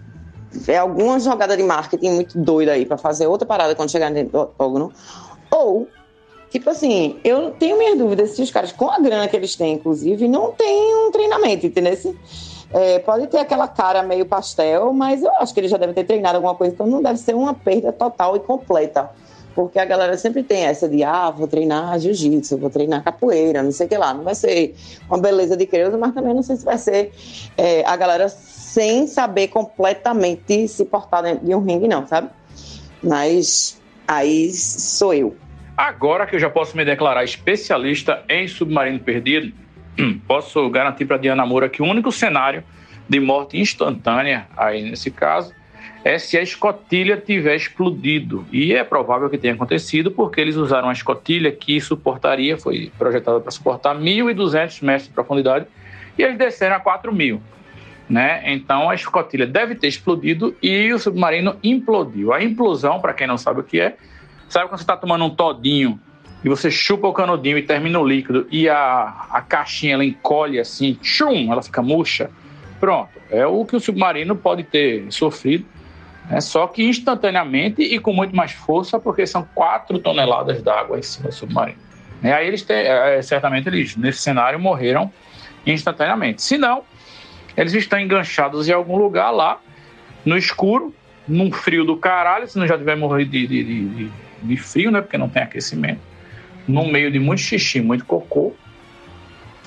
é 0.68 0.78
alguma 0.78 1.20
jogada 1.20 1.56
de 1.56 1.64
marketing 1.64 2.12
muito 2.12 2.38
doida 2.38 2.74
aí 2.74 2.86
para 2.86 2.98
fazer 2.98 3.28
outra 3.28 3.46
parada 3.46 3.76
quando 3.76 3.92
chegar 3.92 4.10
no 4.10 4.42
octógono, 4.42 4.92
ou 5.52 5.88
tipo 6.50 6.70
assim, 6.70 7.20
eu 7.24 7.52
tenho 7.52 7.78
minhas 7.78 7.98
dúvidas 7.98 8.32
se 8.32 8.42
os 8.42 8.52
caras 8.52 8.72
com 8.72 8.90
a 8.90 9.00
grana 9.00 9.28
que 9.28 9.36
eles 9.36 9.56
têm, 9.56 9.74
inclusive, 9.74 10.28
não 10.28 10.52
têm 10.52 11.08
um 11.08 11.12
treinamento, 11.12 11.66
entendeu? 11.66 11.94
É, 12.74 13.00
pode 13.00 13.28
ter 13.28 13.38
aquela 13.38 13.68
cara 13.68 14.04
meio 14.04 14.26
pastel, 14.26 14.92
mas 14.92 15.24
eu 15.24 15.32
acho 15.38 15.54
que 15.54 15.60
ele 15.60 15.68
já 15.68 15.78
deve 15.78 15.94
ter 15.94 16.04
treinado 16.04 16.38
alguma 16.38 16.56
coisa, 16.56 16.74
então 16.74 16.88
não 16.88 17.02
deve 17.02 17.18
ser 17.20 17.36
uma 17.36 17.54
perda 17.54 17.92
total 17.92 18.36
e 18.36 18.40
completa. 18.40 19.10
Porque 19.54 19.80
a 19.80 19.86
galera 19.86 20.18
sempre 20.18 20.44
tem 20.44 20.66
essa 20.66 20.90
de, 20.90 21.02
ah, 21.02 21.30
vou 21.30 21.48
treinar 21.48 21.98
jiu-jitsu, 21.98 22.58
vou 22.58 22.70
treinar 22.70 23.02
capoeira, 23.02 23.64
não 23.64 23.72
sei 23.72 23.86
o 23.86 23.90
que 23.90 23.98
lá. 23.98 24.14
Não 24.14 24.26
vai 24.26 24.36
ser 24.36 24.76
uma 25.08 25.18
beleza 25.18 25.56
de 25.56 25.66
Creuza, 25.66 25.98
mas 25.98 26.14
também 26.14 26.34
não 26.34 26.44
sei 26.44 26.58
se 26.58 26.66
vai 26.66 26.78
ser 26.78 27.14
é, 27.58 27.82
a 27.86 27.96
galera 27.96 28.28
sem 28.28 29.08
saber 29.08 29.48
completamente 29.48 30.68
se 30.68 30.84
portar 30.84 31.38
de 31.38 31.56
um 31.56 31.64
ringue, 31.64 31.88
não, 31.88 32.06
sabe? 32.06 32.30
Mas 33.02 33.82
aí 34.06 34.52
sou 34.52 35.14
eu. 35.14 35.34
Agora 35.78 36.26
que 36.28 36.36
eu 36.36 36.40
já 36.40 36.50
posso 36.50 36.76
me 36.76 36.84
declarar 36.84 37.24
especialista 37.24 38.24
em 38.28 38.50
submarino 38.50 39.00
perdido, 39.00 39.54
posso 40.28 40.70
garantir 40.70 41.06
para 41.06 41.18
Diana 41.18 41.46
Moura 41.46 41.70
que 41.70 41.82
o 41.82 41.86
único 41.86 42.12
cenário 42.12 42.64
de 43.08 43.20
morte 43.20 43.58
instantânea, 43.60 44.48
aí 44.58 44.90
nesse 44.90 45.12
caso, 45.12 45.54
é 46.04 46.20
se 46.20 46.38
a 46.38 46.42
escotilha 46.42 47.18
tiver 47.18 47.56
explodido. 47.56 48.46
E 48.52 48.74
é 48.74 48.84
provável 48.84 49.30
que 49.30 49.38
tenha 49.38 49.54
acontecido 49.54 50.12
porque 50.12 50.40
eles 50.40 50.56
usaram 50.56 50.88
uma 50.88 50.94
escotilha 50.94 51.52
que 51.52 51.80
suportaria, 51.82 52.58
foi 52.58 52.92
projetada 52.98 53.40
para 53.40 53.52
suportar 53.52 53.96
1.200 53.96 54.84
metros 54.84 55.08
de 55.08 55.14
profundidade, 55.14 55.66
e 56.18 56.24
eles 56.24 56.38
desceram 56.38 56.76
a 56.76 56.80
4.000. 56.80 57.40
né? 58.08 58.42
Então 58.54 58.90
a 58.90 58.96
escotilha 58.96 59.48
deve 59.48 59.76
ter 59.76 59.88
explodido 59.88 60.56
e 60.62 60.94
o 60.94 61.00
submarino 61.00 61.58
implodiu. 61.64 62.34
A 62.34 62.44
implosão, 62.44 63.00
para 63.00 63.14
quem 63.14 63.28
não 63.28 63.38
sabe 63.38 63.62
o 63.62 63.64
que 63.64 63.80
é, 63.80 63.98
sabe 64.48 64.68
quando 64.68 64.78
você 64.78 64.84
está 64.84 64.96
tomando 64.96 65.26
um 65.26 65.30
todinho 65.30 66.00
e 66.46 66.48
você 66.48 66.70
chupa 66.70 67.08
o 67.08 67.14
canudinho 67.14 67.58
e 67.58 67.64
termina 67.64 68.00
o 68.00 68.08
líquido 68.08 68.48
e 68.52 68.70
a, 68.70 69.26
a 69.32 69.42
caixinha 69.42 69.96
ela 69.96 70.06
encolhe 70.06 70.60
assim, 70.60 70.94
tchum, 70.94 71.52
ela 71.52 71.64
fica 71.64 71.82
murcha. 71.82 72.30
Pronto, 72.80 73.10
é 73.32 73.48
o 73.48 73.66
que 73.66 73.76
o 73.76 73.80
submarino 73.80 74.36
pode 74.36 74.64
ter 74.64 75.12
sofrido, 75.12 75.66
né? 76.30 76.40
só 76.40 76.68
que 76.68 76.84
instantaneamente 76.84 77.82
e 77.82 77.98
com 77.98 78.14
muito 78.14 78.36
mais 78.36 78.52
força, 78.52 79.00
porque 79.00 79.26
são 79.26 79.44
4 79.56 79.98
toneladas 79.98 80.62
d'água 80.62 81.00
em 81.00 81.02
cima 81.02 81.30
do 81.30 81.34
submarino. 81.34 81.80
E 82.22 82.28
aí 82.28 82.48
eles 82.48 82.62
têm, 82.62 82.78
é, 82.78 83.20
certamente 83.24 83.68
eles 83.68 83.96
nesse 83.96 84.20
cenário 84.20 84.60
morreram 84.60 85.12
instantaneamente. 85.66 86.44
Se 86.44 86.60
não, 86.60 86.84
eles 87.58 87.74
estão 87.74 88.00
enganchados 88.00 88.70
em 88.70 88.72
algum 88.72 88.98
lugar 88.98 89.32
lá, 89.32 89.60
no 90.24 90.38
escuro, 90.38 90.94
num 91.28 91.52
frio 91.52 91.84
do 91.84 91.98
caralho, 91.98 92.48
se 92.48 92.60
não 92.60 92.68
já 92.68 92.78
tiver 92.78 92.96
morrido 92.96 93.32
de, 93.32 93.48
de, 93.48 93.64
de, 93.64 94.12
de 94.44 94.58
frio, 94.58 94.92
né? 94.92 95.02
Porque 95.02 95.18
não 95.18 95.28
tem 95.28 95.42
aquecimento. 95.42 96.14
No 96.68 96.86
meio 96.86 97.12
de 97.12 97.20
muito 97.20 97.42
xixi, 97.42 97.82
muito 97.82 98.06
cocô. 98.06 98.54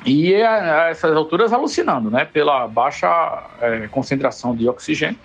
E 0.07 0.34
a, 0.42 0.84
a 0.84 0.88
essas 0.90 1.14
alturas 1.14 1.53
alucinando, 1.53 2.11
né? 2.11 2.24
Pela 2.24 2.66
baixa 2.66 3.44
é, 3.61 3.88
concentração 3.88 4.55
de 4.55 4.68
oxigênio 4.68 5.18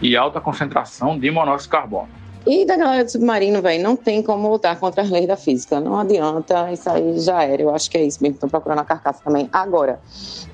e 0.00 0.16
alta 0.16 0.40
concentração 0.40 1.18
de 1.18 1.30
monóxido 1.30 1.64
de 1.64 1.68
carbono. 1.70 2.08
E 2.46 2.66
da 2.66 2.76
galera 2.76 3.04
do 3.04 3.10
submarino, 3.10 3.62
velho, 3.62 3.82
não 3.82 3.96
tem 3.96 4.22
como 4.22 4.50
lutar 4.50 4.78
contra 4.78 5.02
as 5.02 5.10
leis 5.10 5.26
da 5.26 5.36
física. 5.36 5.80
Não 5.80 5.98
adianta, 5.98 6.70
isso 6.70 6.90
aí 6.90 7.18
já 7.18 7.42
era. 7.42 7.62
Eu 7.62 7.74
acho 7.74 7.90
que 7.90 7.96
é 7.96 8.04
isso 8.04 8.22
mesmo. 8.22 8.34
Estão 8.34 8.50
procurando 8.50 8.80
a 8.80 8.84
carcaça 8.84 9.22
também. 9.24 9.48
Agora, 9.50 9.98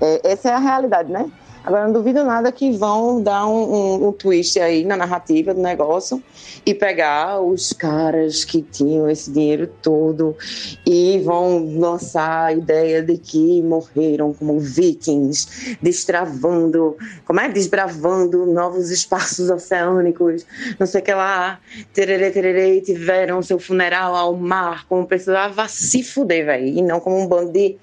é, 0.00 0.32
essa 0.32 0.50
é 0.50 0.52
a 0.52 0.58
realidade, 0.58 1.10
né? 1.10 1.28
Agora, 1.62 1.84
não 1.84 1.92
duvido 1.92 2.24
nada 2.24 2.50
que 2.50 2.72
vão 2.72 3.22
dar 3.22 3.46
um, 3.46 3.74
um, 3.74 4.08
um, 4.08 4.12
twist 4.12 4.58
aí 4.58 4.82
na 4.82 4.96
narrativa 4.96 5.52
do 5.52 5.60
negócio 5.60 6.22
e 6.64 6.74
pegar 6.74 7.38
os 7.40 7.72
caras 7.72 8.44
que 8.44 8.62
tinham 8.62 9.10
esse 9.10 9.30
dinheiro 9.30 9.70
todo 9.82 10.34
e 10.86 11.20
vão 11.22 11.78
lançar 11.78 12.46
a 12.46 12.52
ideia 12.52 13.02
de 13.02 13.18
que 13.18 13.60
morreram 13.60 14.32
como 14.32 14.58
vikings, 14.58 15.76
destravando, 15.82 16.96
como 17.26 17.40
é? 17.40 17.48
Desbravando 17.48 18.46
novos 18.46 18.90
espaços 18.90 19.50
oceânicos, 19.50 20.46
não 20.78 20.86
sei 20.86 21.02
o 21.02 21.04
que 21.04 21.12
lá, 21.12 21.60
tererê, 21.92 22.30
tererê, 22.30 22.80
tiveram 22.80 23.42
seu 23.42 23.58
funeral 23.58 24.14
ao 24.14 24.34
mar 24.34 24.86
como 24.88 25.06
pessoa. 25.06 25.52
Ah, 25.54 25.68
se 25.68 26.02
fuder, 26.02 26.46
velho, 26.46 26.66
e 26.66 26.82
não 26.82 27.00
como 27.00 27.20
um 27.20 27.26
bando 27.26 27.52
de 27.52 27.76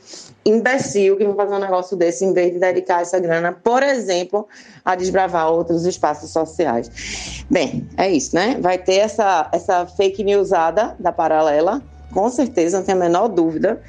imbecil 0.47 1.17
que 1.17 1.25
vai 1.25 1.35
fazer 1.35 1.55
um 1.55 1.59
negócio 1.59 1.97
desse 1.97 2.23
em 2.23 2.33
vez 2.33 2.53
de 2.53 2.59
dedicar 2.59 3.01
essa 3.01 3.19
grana, 3.19 3.51
por 3.51 3.83
exemplo, 3.83 4.47
a 4.83 4.95
desbravar 4.95 5.51
outros 5.51 5.85
espaços 5.85 6.31
sociais. 6.31 7.45
Bem, 7.49 7.87
é 7.97 8.09
isso, 8.09 8.35
né? 8.35 8.57
Vai 8.59 8.77
ter 8.77 8.95
essa, 8.95 9.49
essa 9.51 9.85
fake 9.85 10.23
newsada 10.23 10.95
da 10.99 11.11
paralela, 11.11 11.81
com 12.13 12.29
certeza, 12.29 12.77
não 12.77 12.85
tenho 12.85 12.97
a 12.97 13.01
menor 13.01 13.27
dúvida 13.27 13.81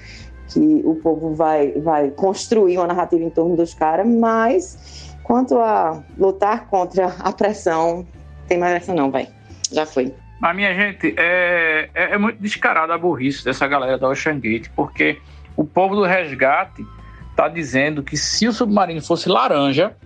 que 0.48 0.82
o 0.84 0.94
povo 0.96 1.34
vai, 1.34 1.72
vai 1.72 2.10
construir 2.10 2.78
uma 2.78 2.86
narrativa 2.86 3.22
em 3.22 3.30
torno 3.30 3.56
dos 3.56 3.74
caras, 3.74 4.06
mas 4.06 5.14
quanto 5.22 5.58
a 5.58 6.02
lutar 6.16 6.66
contra 6.68 7.14
a 7.20 7.30
pressão, 7.32 8.06
tem 8.48 8.58
mais 8.58 8.74
essa 8.74 8.94
não, 8.94 9.10
vai. 9.10 9.28
Já 9.70 9.84
foi. 9.84 10.14
Mas, 10.40 10.56
minha 10.56 10.74
gente, 10.74 11.14
é, 11.18 11.90
é, 11.94 12.14
é 12.14 12.18
muito 12.18 12.40
descarada 12.40 12.94
a 12.94 12.98
burrice 12.98 13.44
dessa 13.44 13.66
galera 13.66 13.98
da 13.98 14.08
Ocean 14.08 14.38
Gate, 14.38 14.68
porque 14.74 15.18
o 15.58 15.64
povo 15.64 15.96
do 15.96 16.04
resgate 16.04 16.86
está 17.30 17.48
dizendo 17.48 18.00
que 18.00 18.16
se 18.16 18.46
o 18.46 18.52
submarino 18.52 19.02
fosse 19.02 19.28
laranja, 19.28 19.96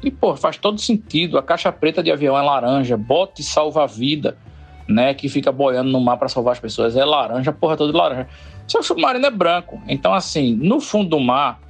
e 0.00 0.08
pô, 0.08 0.36
faz 0.36 0.56
todo 0.56 0.80
sentido, 0.80 1.36
a 1.36 1.42
caixa 1.42 1.72
preta 1.72 2.00
de 2.00 2.12
avião 2.12 2.38
é 2.38 2.42
laranja, 2.42 2.96
bote 2.96 3.42
salva-vida, 3.42 4.38
né, 4.86 5.12
que 5.12 5.28
fica 5.28 5.50
boiando 5.50 5.90
no 5.90 5.98
mar 5.98 6.16
para 6.16 6.28
salvar 6.28 6.52
as 6.52 6.60
pessoas, 6.60 6.96
é 6.96 7.04
laranja, 7.04 7.52
porra 7.52 7.76
toda 7.76 7.96
laranja. 7.96 8.28
Só 8.68 8.78
que 8.78 8.84
o 8.84 8.86
submarino 8.86 9.26
é 9.26 9.30
branco, 9.30 9.82
então 9.88 10.14
assim, 10.14 10.54
no 10.54 10.80
fundo 10.80 11.10
do 11.10 11.18
mar, 11.18 11.60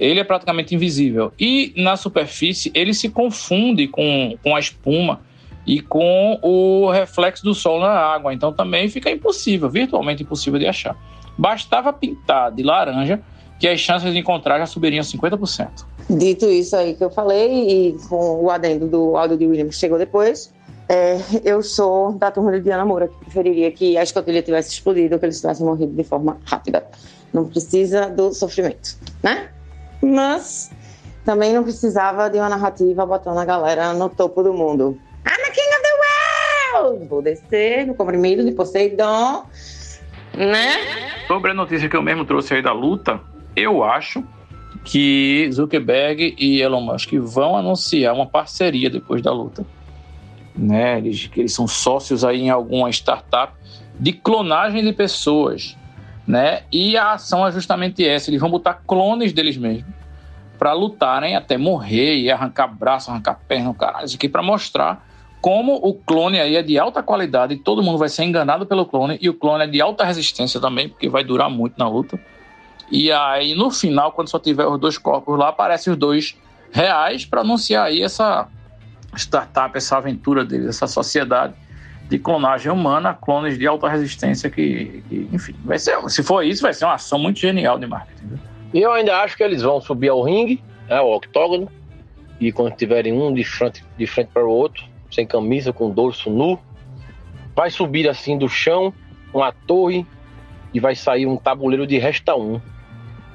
ele 0.00 0.18
é 0.18 0.24
praticamente 0.24 0.74
invisível. 0.74 1.30
E 1.38 1.74
na 1.76 1.94
superfície, 1.94 2.72
ele 2.74 2.94
se 2.94 3.10
confunde 3.10 3.86
com, 3.86 4.34
com 4.42 4.56
a 4.56 4.58
espuma 4.58 5.20
e 5.66 5.78
com 5.78 6.38
o 6.40 6.90
reflexo 6.90 7.44
do 7.44 7.52
sol 7.52 7.80
na 7.80 7.90
água, 7.90 8.32
então 8.32 8.50
também 8.50 8.88
fica 8.88 9.10
impossível, 9.10 9.68
virtualmente 9.68 10.22
impossível 10.22 10.58
de 10.58 10.66
achar. 10.66 10.96
Bastava 11.36 11.92
pintar 11.92 12.52
de 12.52 12.62
laranja 12.62 13.20
que 13.58 13.68
as 13.68 13.78
chances 13.78 14.12
de 14.12 14.18
encontrar 14.18 14.58
já 14.58 14.66
subiriam 14.66 15.02
50%. 15.02 15.84
Dito 16.10 16.46
isso 16.46 16.74
aí 16.74 16.94
que 16.94 17.04
eu 17.04 17.10
falei, 17.10 17.90
e 17.90 17.96
com 18.08 18.42
o 18.42 18.50
adendo 18.50 18.88
do 18.88 19.16
áudio 19.16 19.36
de 19.38 19.46
William 19.46 19.68
que 19.68 19.74
chegou 19.74 19.96
depois, 19.96 20.52
é, 20.88 21.16
eu 21.44 21.62
sou 21.62 22.12
da 22.12 22.30
turma 22.30 22.52
de 22.52 22.60
Diana 22.60 22.84
Moura, 22.84 23.08
que 23.08 23.16
preferiria 23.16 23.70
que 23.70 23.96
a 23.96 24.02
escotilha 24.02 24.42
tivesse 24.42 24.72
explodido 24.72 25.14
ou 25.14 25.18
que 25.18 25.26
eles 25.26 25.40
tivessem 25.40 25.64
morrido 25.64 25.92
de 25.94 26.04
forma 26.04 26.38
rápida. 26.44 26.84
Não 27.32 27.46
precisa 27.46 28.10
do 28.10 28.32
sofrimento, 28.34 28.96
né? 29.22 29.48
Mas 30.02 30.70
também 31.24 31.52
não 31.54 31.62
precisava 31.62 32.28
de 32.28 32.38
uma 32.38 32.48
narrativa 32.48 33.06
botando 33.06 33.38
a 33.38 33.44
galera 33.44 33.92
no 33.94 34.08
topo 34.08 34.42
do 34.42 34.52
mundo. 34.52 34.98
I'm 35.24 35.36
the 35.36 35.50
king 35.50 35.68
of 35.68 35.82
the 35.82 36.88
world! 36.90 37.08
Vou 37.08 37.22
descer 37.22 37.86
no 37.86 37.94
comprimido 37.94 38.44
de 38.44 38.50
Poseidon 38.50 39.44
né? 40.34 41.26
Sobre 41.26 41.50
a 41.50 41.54
notícia 41.54 41.88
que 41.88 41.96
eu 41.96 42.02
mesmo 42.02 42.24
trouxe 42.24 42.54
aí 42.54 42.62
da 42.62 42.72
luta, 42.72 43.20
eu 43.54 43.84
acho 43.84 44.24
que 44.84 45.48
Zuckerberg 45.52 46.34
e 46.38 46.60
Elon 46.60 46.80
Musk 46.80 47.12
vão 47.14 47.56
anunciar 47.56 48.14
uma 48.14 48.26
parceria 48.26 48.90
depois 48.90 49.22
da 49.22 49.32
luta. 49.32 49.64
Né? 50.54 50.98
Eles, 50.98 51.30
eles 51.36 51.52
são 51.52 51.66
sócios 51.66 52.24
aí 52.24 52.40
em 52.40 52.50
alguma 52.50 52.90
startup 52.90 53.52
de 53.98 54.12
clonagem 54.12 54.82
de 54.82 54.92
pessoas. 54.92 55.76
Né? 56.26 56.62
E 56.70 56.96
a 56.96 57.12
ação 57.12 57.46
é 57.46 57.52
justamente 57.52 58.06
essa: 58.06 58.30
eles 58.30 58.40
vão 58.40 58.50
botar 58.50 58.74
clones 58.86 59.32
deles 59.32 59.56
mesmos 59.56 59.92
para 60.58 60.72
lutarem 60.72 61.34
até 61.34 61.58
morrer 61.58 62.18
e 62.18 62.30
arrancar 62.30 62.68
braço, 62.68 63.10
arrancar 63.10 63.40
perna, 63.48 63.74
caralho, 63.74 64.04
isso 64.04 64.14
aqui 64.14 64.28
para 64.28 64.44
mostrar 64.44 65.04
como 65.42 65.74
o 65.74 65.92
clone 65.92 66.38
aí 66.38 66.54
é 66.54 66.62
de 66.62 66.78
alta 66.78 67.02
qualidade, 67.02 67.56
todo 67.56 67.82
mundo 67.82 67.98
vai 67.98 68.08
ser 68.08 68.22
enganado 68.22 68.64
pelo 68.64 68.86
clone, 68.86 69.18
e 69.20 69.28
o 69.28 69.34
clone 69.34 69.64
é 69.64 69.66
de 69.66 69.80
alta 69.80 70.04
resistência 70.04 70.60
também, 70.60 70.88
porque 70.88 71.08
vai 71.08 71.24
durar 71.24 71.50
muito 71.50 71.74
na 71.76 71.88
luta. 71.88 72.18
E 72.88 73.10
aí, 73.10 73.52
no 73.56 73.68
final, 73.68 74.12
quando 74.12 74.28
só 74.28 74.38
tiver 74.38 74.64
os 74.66 74.78
dois 74.78 74.96
corpos 74.96 75.36
lá, 75.36 75.48
aparecem 75.48 75.92
os 75.92 75.98
dois 75.98 76.36
reais 76.70 77.24
para 77.24 77.40
anunciar 77.40 77.86
aí 77.86 78.02
essa 78.02 78.46
startup, 79.16 79.76
essa 79.76 79.96
aventura 79.96 80.44
deles, 80.44 80.68
essa 80.68 80.86
sociedade 80.86 81.54
de 82.08 82.20
clonagem 82.20 82.70
humana, 82.70 83.12
clones 83.12 83.58
de 83.58 83.66
alta 83.66 83.88
resistência 83.88 84.48
que, 84.48 85.02
que, 85.08 85.28
enfim, 85.32 85.56
vai 85.64 85.78
ser, 85.78 85.98
se 86.08 86.22
for 86.22 86.44
isso, 86.44 86.62
vai 86.62 86.72
ser 86.72 86.84
uma 86.84 86.94
ação 86.94 87.18
muito 87.18 87.40
genial 87.40 87.80
de 87.80 87.86
marketing. 87.86 88.38
E 88.72 88.80
eu 88.80 88.92
ainda 88.92 89.16
acho 89.16 89.36
que 89.36 89.42
eles 89.42 89.62
vão 89.62 89.80
subir 89.80 90.08
ao 90.08 90.22
ringue, 90.22 90.62
né, 90.88 91.00
o 91.00 91.16
octógono, 91.16 91.68
e 92.38 92.52
quando 92.52 92.76
tiverem 92.76 93.12
um 93.12 93.34
de 93.34 93.42
frente, 93.42 93.84
de 93.98 94.06
frente 94.06 94.28
para 94.32 94.44
o 94.44 94.50
outro, 94.50 94.91
sem 95.12 95.26
camisa, 95.26 95.72
com 95.72 95.90
dorso 95.90 96.30
nu. 96.30 96.58
Vai 97.54 97.70
subir 97.70 98.08
assim 98.08 98.38
do 98.38 98.48
chão 98.48 98.92
uma 99.32 99.52
torre 99.52 100.06
e 100.72 100.80
vai 100.80 100.94
sair 100.94 101.26
um 101.26 101.36
tabuleiro 101.36 101.86
de 101.86 101.98
resta 101.98 102.34
1. 102.34 102.60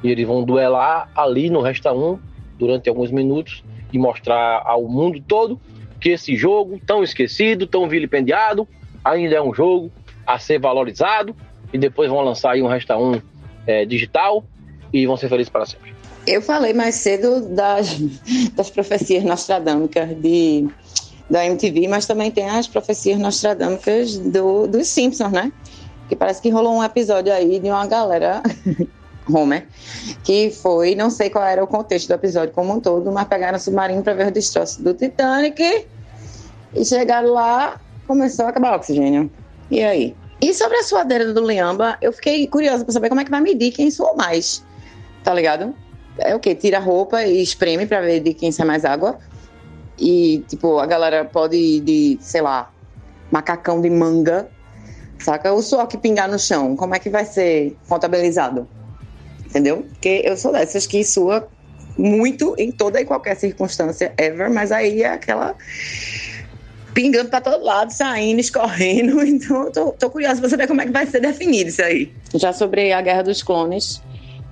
E 0.03 0.11
eles 0.11 0.27
vão 0.27 0.43
duelar 0.43 1.09
ali 1.15 1.49
no 1.49 1.61
resta 1.61 1.93
1 1.93 2.19
durante 2.57 2.89
alguns 2.89 3.11
minutos 3.11 3.63
e 3.93 3.99
mostrar 3.99 4.61
ao 4.65 4.83
mundo 4.87 5.21
todo 5.25 5.59
que 5.99 6.09
esse 6.09 6.35
jogo, 6.35 6.79
tão 6.85 7.03
esquecido, 7.03 7.65
tão 7.65 7.87
vilipendiado, 7.87 8.67
ainda 9.03 9.35
é 9.35 9.41
um 9.41 9.53
jogo 9.53 9.91
a 10.25 10.37
ser 10.37 10.59
valorizado. 10.59 11.35
E 11.71 11.77
depois 11.77 12.09
vão 12.09 12.21
lançar 12.21 12.51
aí 12.51 12.61
um 12.61 12.67
resta 12.67 12.97
1 12.97 13.21
é, 13.65 13.85
digital 13.85 14.43
e 14.93 15.05
vão 15.05 15.17
ser 15.17 15.29
felizes 15.29 15.49
para 15.49 15.65
sempre. 15.65 15.93
Eu 16.25 16.41
falei 16.41 16.73
mais 16.73 16.95
cedo 16.95 17.41
das, 17.55 17.99
das 18.53 18.69
profecias 18.69 19.23
nostradâmicas 19.23 20.09
de 20.21 20.67
da 21.29 21.45
MTV, 21.45 21.87
mas 21.87 22.05
também 22.05 22.31
tem 22.31 22.49
as 22.49 22.67
profecias 22.67 23.19
nostradâmicas 23.19 24.17
do, 24.17 24.67
dos 24.67 24.87
Simpsons, 24.87 25.31
né? 25.31 25.51
Que 26.07 26.15
parece 26.15 26.41
que 26.41 26.49
rolou 26.49 26.77
um 26.77 26.83
episódio 26.83 27.33
aí 27.33 27.59
de 27.59 27.69
uma 27.69 27.85
galera, 27.85 28.41
Homer, 29.29 29.67
que 30.23 30.51
foi, 30.51 30.95
não 30.95 31.09
sei 31.09 31.29
qual 31.29 31.43
era 31.43 31.61
o 31.61 31.67
contexto 31.67 32.07
do 32.07 32.13
episódio 32.13 32.53
como 32.53 32.73
um 32.73 32.79
todo, 32.79 33.11
mas 33.11 33.27
pegaram 33.27 33.57
o 33.57 33.61
submarino 33.61 34.01
para 34.01 34.13
ver 34.13 34.27
o 34.27 34.31
destroço 34.31 34.81
do 34.81 34.93
Titanic 34.93 35.85
e 36.73 36.85
chegaram 36.85 37.33
lá, 37.33 37.79
começou 38.05 38.45
a 38.45 38.49
acabar 38.49 38.73
o 38.73 38.75
oxigênio. 38.77 39.29
E 39.69 39.83
aí? 39.83 40.15
E 40.39 40.53
sobre 40.53 40.77
a 40.77 40.83
suadeira 40.83 41.33
do 41.33 41.45
Liamba, 41.45 41.97
eu 42.01 42.13
fiquei 42.13 42.47
curiosa 42.47 42.85
para 42.85 42.93
saber 42.93 43.09
como 43.09 43.19
é 43.19 43.25
que 43.25 43.31
vai 43.31 43.41
medir 43.41 43.71
quem 43.71 43.91
suou 43.91 44.15
mais, 44.15 44.63
tá 45.23 45.33
ligado? 45.33 45.73
É 46.19 46.33
o 46.35 46.39
quê? 46.39 46.55
Tira 46.55 46.77
a 46.77 46.81
roupa 46.81 47.23
e 47.23 47.41
espreme 47.41 47.85
para 47.85 48.01
ver 48.01 48.21
de 48.21 48.33
quem 48.33 48.51
sai 48.51 48.65
mais 48.65 48.85
água? 48.85 49.19
E, 49.99 50.43
tipo, 50.47 50.79
a 50.79 50.85
galera 50.85 51.25
pode 51.25 51.55
ir 51.55 51.81
de, 51.81 52.17
sei 52.21 52.41
lá, 52.41 52.71
macacão 53.31 53.81
de 53.81 53.89
manga, 53.89 54.47
saca? 55.19 55.53
O 55.53 55.61
suor 55.61 55.87
que 55.87 55.97
pingar 55.97 56.29
no 56.29 56.37
chão, 56.37 56.75
como 56.75 56.95
é 56.95 56.99
que 56.99 57.09
vai 57.09 57.25
ser 57.25 57.75
contabilizado? 57.87 58.67
Entendeu? 59.45 59.85
Porque 59.89 60.21
eu 60.23 60.37
sou 60.37 60.51
dessas 60.51 60.85
que 60.85 61.03
sua 61.03 61.47
muito 61.97 62.53
em 62.57 62.71
toda 62.71 63.01
e 63.01 63.05
qualquer 63.05 63.35
circunstância 63.35 64.13
ever, 64.17 64.51
mas 64.51 64.71
aí 64.71 65.01
é 65.01 65.13
aquela 65.13 65.55
pingando 66.93 67.29
para 67.29 67.41
todo 67.41 67.63
lado, 67.63 67.91
saindo, 67.91 68.39
escorrendo. 68.39 69.21
Então, 69.25 69.71
tô, 69.71 69.91
tô 69.91 70.09
curiosa 70.09 70.39
para 70.39 70.49
saber 70.49 70.67
como 70.67 70.81
é 70.81 70.85
que 70.85 70.91
vai 70.91 71.05
ser 71.05 71.19
definido 71.19 71.69
isso 71.69 71.81
aí. 71.81 72.11
Já 72.35 72.53
sobre 72.53 72.91
a 72.91 73.01
Guerra 73.01 73.23
dos 73.23 73.43
Clones, 73.43 74.01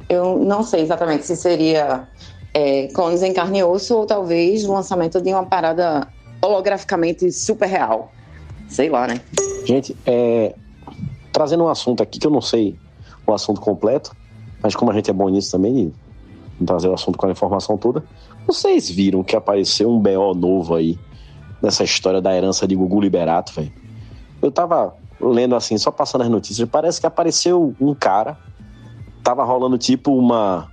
eu 0.09 0.37
não 0.39 0.63
sei 0.63 0.81
exatamente 0.81 1.25
se 1.25 1.35
seria 1.35 2.07
é, 2.55 2.87
clones 2.87 3.21
em 3.21 3.33
carne 3.33 3.59
e 3.59 3.63
osso 3.65 3.97
ou 3.97 4.05
talvez 4.05 4.63
o 4.63 4.71
lançamento 4.71 5.21
de 5.21 5.29
uma 5.29 5.45
parada 5.45 6.07
holograficamente 6.41 7.29
super 7.29 7.67
real. 7.67 8.13
Sei 8.69 8.89
lá, 8.89 9.05
né? 9.05 9.19
Gente, 9.65 9.95
é, 10.05 10.55
trazendo 11.33 11.65
um 11.65 11.67
assunto 11.67 12.01
aqui 12.01 12.17
que 12.17 12.25
eu 12.25 12.31
não 12.31 12.39
sei 12.39 12.79
o 13.27 13.33
assunto 13.33 13.59
completo, 13.59 14.15
mas 14.63 14.73
como 14.73 14.89
a 14.89 14.93
gente 14.93 15.09
é 15.09 15.13
bom 15.13 15.27
nisso 15.27 15.51
também, 15.51 15.93
trazer 16.65 16.87
o 16.87 16.93
assunto 16.93 17.17
com 17.17 17.27
a 17.27 17.31
informação 17.31 17.77
toda, 17.77 18.01
vocês 18.47 18.89
viram 18.89 19.21
que 19.21 19.35
apareceu 19.35 19.91
um 19.91 19.99
BO 19.99 20.33
novo 20.33 20.75
aí 20.75 20.97
nessa 21.61 21.83
história 21.83 22.21
da 22.21 22.33
herança 22.33 22.65
de 22.65 22.73
Gugu 22.73 23.01
Liberato, 23.01 23.51
velho? 23.53 23.73
Eu 24.41 24.49
tava 24.49 24.95
lendo 25.19 25.55
assim, 25.57 25.77
só 25.77 25.91
passando 25.91 26.21
as 26.21 26.29
notícias, 26.29 26.69
parece 26.69 27.01
que 27.01 27.07
apareceu 27.07 27.75
um 27.81 27.93
cara, 27.93 28.37
tava 29.21 29.43
rolando 29.43 29.77
tipo 29.77 30.15
uma 30.15 30.69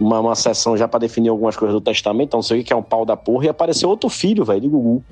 uma, 0.00 0.20
uma 0.20 0.34
sessão 0.34 0.76
já 0.76 0.88
para 0.88 1.00
definir 1.00 1.28
algumas 1.28 1.56
coisas 1.56 1.74
do 1.74 1.80
testamento, 1.80 2.34
não 2.34 2.42
sei 2.42 2.60
o 2.60 2.64
que 2.64 2.72
é 2.72 2.76
um 2.76 2.82
pau 2.82 3.04
da 3.04 3.16
porra, 3.16 3.46
e 3.46 3.48
apareceu 3.48 3.88
outro 3.88 4.08
filho, 4.08 4.44
velho, 4.44 4.60
de 4.60 4.68
Gugu. 4.68 5.02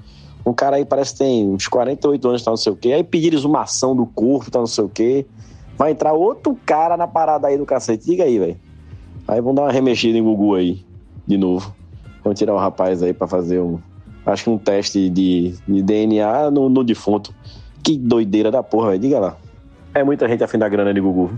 Um 0.44 0.52
cara 0.52 0.77
aí 0.77 0.85
parece 0.85 1.12
que 1.12 1.19
tem 1.19 1.48
uns 1.48 1.69
48 1.69 2.28
anos, 2.28 2.43
tá 2.43 2.51
não 2.51 2.57
sei 2.57 2.73
o 2.73 2.77
quê. 2.77 2.93
Aí 2.93 3.05
pediram 3.05 3.36
exumação 3.36 3.94
do 3.94 4.07
corpo, 4.07 4.51
tá 4.51 4.59
não 4.59 4.66
sei 4.66 4.85
o 4.85 4.89
quê. 4.89 5.27
Vai 5.77 5.93
entrar 5.93 6.12
outro 6.12 6.59
cara 6.65 6.97
na 6.97 7.07
parada 7.07 7.48
aí 7.48 7.59
do 7.59 7.66
cacete. 7.66 8.07
Diga 8.07 8.24
aí, 8.24 8.39
velho. 8.39 8.57
Aí 9.28 9.40
vão 9.40 9.55
dar 9.55 9.62
uma 9.62 9.73
remexida 9.73 10.19
em 10.19 10.23
Gugu 10.23 10.55
aí, 10.55 10.85
de 11.27 11.36
novo. 11.36 11.74
Vão 12.24 12.35
tirar 12.35 12.55
o 12.55 12.59
rapaz 12.59 13.02
aí 13.02 13.12
para 13.12 13.27
fazer 13.27 13.61
um. 13.61 13.78
Acho 14.24 14.44
que 14.44 14.51
um 14.51 14.59
teste 14.59 15.09
de, 15.09 15.55
de 15.66 15.82
DNA 15.82 16.51
no, 16.51 16.69
no 16.69 16.85
defunto. 16.85 17.35
Que 17.82 17.97
doideira 17.97 18.51
da 18.51 18.62
porra, 18.62 18.89
velho. 18.89 19.01
Diga 19.01 19.19
lá. 19.19 19.36
É 19.94 20.05
muita 20.05 20.28
gente 20.28 20.44
afim 20.44 20.59
da 20.59 20.69
grana 20.69 20.93
de 20.93 21.01
Gugu. 21.01 21.31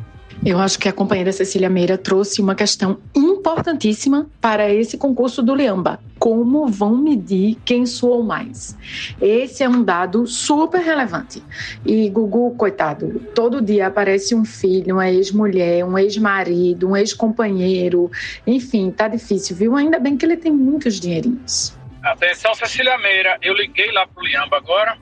Eu 0.45 0.59
acho 0.59 0.77
que 0.77 0.89
a 0.89 0.93
companheira 0.93 1.31
Cecília 1.31 1.71
Meira 1.71 1.97
trouxe 1.97 2.43
uma 2.43 2.57
questão 2.57 2.99
importantíssima 3.15 4.27
para 4.41 4.69
esse 4.69 4.99
concurso 4.99 5.41
do 5.41 5.55
Liamba. 5.55 6.01
Como 6.19 6.67
vão 6.67 6.97
medir 6.97 7.57
quem 7.65 7.87
suou 7.87 8.25
mais? 8.25 8.77
Esse 9.21 9.63
é 9.63 9.69
um 9.69 9.85
dado 9.85 10.27
super 10.27 10.81
relevante. 10.81 11.41
E 11.87 12.11
Gugu, 12.11 12.57
coitado, 12.57 13.21
todo 13.37 13.63
dia 13.63 13.87
aparece 13.87 14.35
um 14.35 14.45
filho, 14.45 14.97
uma 14.97 15.09
ex-mulher, 15.09 15.85
um 15.85 15.97
ex-marido, 15.97 16.89
um 16.89 16.97
ex-companheiro. 16.97 18.11
Enfim, 18.45 18.91
tá 18.91 19.07
difícil, 19.07 19.55
viu? 19.55 19.77
Ainda 19.77 20.01
bem 20.01 20.17
que 20.17 20.27
ele 20.27 20.37
tem 20.37 20.51
muitos 20.51 20.99
dinheirinhos. 20.99 21.73
Atenção, 22.03 22.53
Cecília 22.57 22.99
Meira. 22.99 23.39
Eu 23.41 23.55
liguei 23.55 23.93
lá 23.93 24.09
pro 24.09 24.25
Liamba 24.25 24.57
agora 24.57 24.99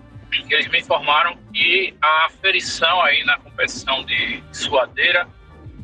eles 0.51 0.69
me 0.69 0.79
informaram 0.79 1.37
que 1.53 1.95
a 2.01 2.27
aferição 2.27 3.01
aí 3.03 3.25
na 3.25 3.39
competição 3.39 4.05
de 4.05 4.43
suadeira 4.53 5.29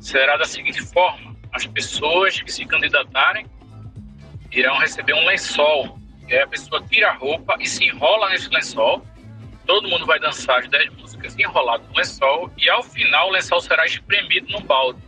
será 0.01 0.37
da 0.37 0.45
seguinte 0.45 0.81
forma: 0.83 1.35
as 1.53 1.67
pessoas 1.67 2.41
que 2.41 2.53
se 2.53 2.65
candidatarem 2.65 3.47
irão 4.53 4.79
receber 4.79 5.15
um 5.15 5.27
lençol. 5.27 5.99
E 6.29 6.35
aí 6.35 6.43
a 6.43 6.47
pessoa 6.47 6.83
tira 6.83 7.11
a 7.11 7.15
roupa 7.15 7.57
e 7.61 7.67
se 7.67 7.85
enrola 7.85 8.31
nesse 8.31 8.49
lençol. 8.49 9.05
Todo 9.65 9.89
mundo 9.89 10.07
vai 10.07 10.19
dançar 10.21 10.61
as 10.61 10.69
10 10.69 10.95
músicas 10.95 11.37
enrolado 11.39 11.85
no 11.89 11.97
lençol 11.97 12.51
e 12.57 12.69
ao 12.71 12.83
final 12.83 13.29
o 13.29 13.33
lençol 13.33 13.61
será 13.61 13.85
espremido 13.85 14.51
no 14.51 14.61
balde. 14.61 15.01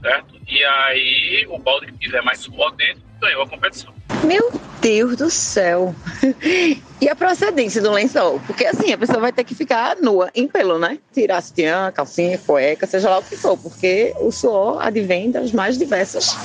Certo? 0.00 0.40
E 0.46 0.64
aí 0.64 1.46
o 1.48 1.58
balde 1.58 1.86
que 1.92 1.98
tiver 1.98 2.22
mais 2.22 2.38
suor 2.38 2.74
dentro 2.76 3.02
ganhou 3.20 3.42
a 3.42 3.48
competição. 3.48 3.92
Meu 4.24 4.50
Deus 4.80 5.16
do 5.16 5.30
céu. 5.30 5.94
E 7.00 7.08
a 7.08 7.14
procedência 7.14 7.80
do 7.80 7.92
lençol? 7.92 8.40
Porque 8.46 8.66
assim, 8.66 8.92
a 8.92 8.98
pessoa 8.98 9.20
vai 9.20 9.32
ter 9.32 9.44
que 9.44 9.54
ficar 9.54 9.96
nua, 9.96 10.30
em 10.34 10.48
pelo, 10.48 10.78
né? 10.78 10.98
Tirar 11.12 11.40
sutiã, 11.40 11.92
calcinha, 11.92 12.38
cueca, 12.38 12.86
seja 12.86 13.08
lá 13.08 13.18
o 13.18 13.22
que 13.22 13.36
for, 13.36 13.56
porque 13.56 14.12
o 14.18 14.32
suor 14.32 14.84
advém 14.84 15.30
das 15.30 15.52
mais 15.52 15.78
diversas 15.78 16.36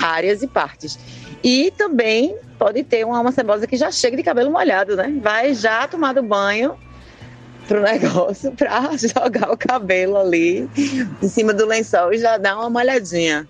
áreas 0.00 0.42
e 0.42 0.48
partes. 0.48 0.98
E 1.44 1.72
também 1.72 2.36
pode 2.58 2.82
ter 2.82 3.04
uma 3.04 3.18
alma 3.18 3.30
cebosa 3.30 3.66
que 3.66 3.76
já 3.76 3.90
chega 3.92 4.16
de 4.16 4.22
cabelo 4.24 4.50
molhado, 4.50 4.96
né? 4.96 5.12
Vai 5.20 5.54
já 5.54 5.86
tomar 5.86 6.14
do 6.14 6.22
banho 6.22 6.76
pro 7.68 7.80
negócio 7.80 8.50
para 8.58 8.96
jogar 8.96 9.52
o 9.52 9.56
cabelo 9.56 10.16
ali 10.16 10.68
em 11.22 11.28
cima 11.28 11.52
do 11.54 11.64
lençol 11.64 12.12
e 12.12 12.18
já 12.18 12.38
dar 12.38 12.56
uma 12.56 12.70
molhadinha. 12.70 13.48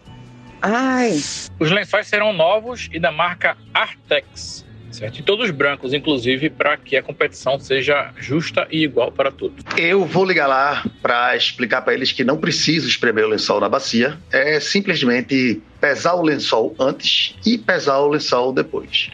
Ai. 0.60 1.18
Os 1.58 1.70
lençóis 1.70 2.06
serão 2.06 2.32
novos 2.32 2.88
e 2.92 3.00
da 3.00 3.10
marca 3.10 3.56
Artex, 3.74 4.64
certo? 5.02 5.18
E 5.18 5.22
todos 5.22 5.50
brancos, 5.50 5.92
inclusive, 5.92 6.48
para 6.48 6.76
que 6.76 6.96
a 6.96 7.02
competição 7.02 7.58
seja 7.58 8.12
justa 8.16 8.66
e 8.70 8.84
igual 8.84 9.10
para 9.10 9.32
todos. 9.32 9.64
Eu 9.76 10.04
vou 10.04 10.24
ligar 10.24 10.46
lá 10.46 10.84
para 11.00 11.36
explicar 11.36 11.82
para 11.82 11.94
eles 11.94 12.12
que 12.12 12.22
não 12.22 12.36
preciso 12.36 12.88
espremer 12.88 13.24
o 13.24 13.28
lençol 13.28 13.60
na 13.60 13.68
bacia, 13.68 14.16
é 14.30 14.60
simplesmente 14.60 15.60
pesar 15.80 16.14
o 16.14 16.22
lençol 16.22 16.74
antes 16.78 17.34
e 17.44 17.58
pesar 17.58 17.98
o 17.98 18.08
lençol 18.08 18.52
depois. 18.52 19.10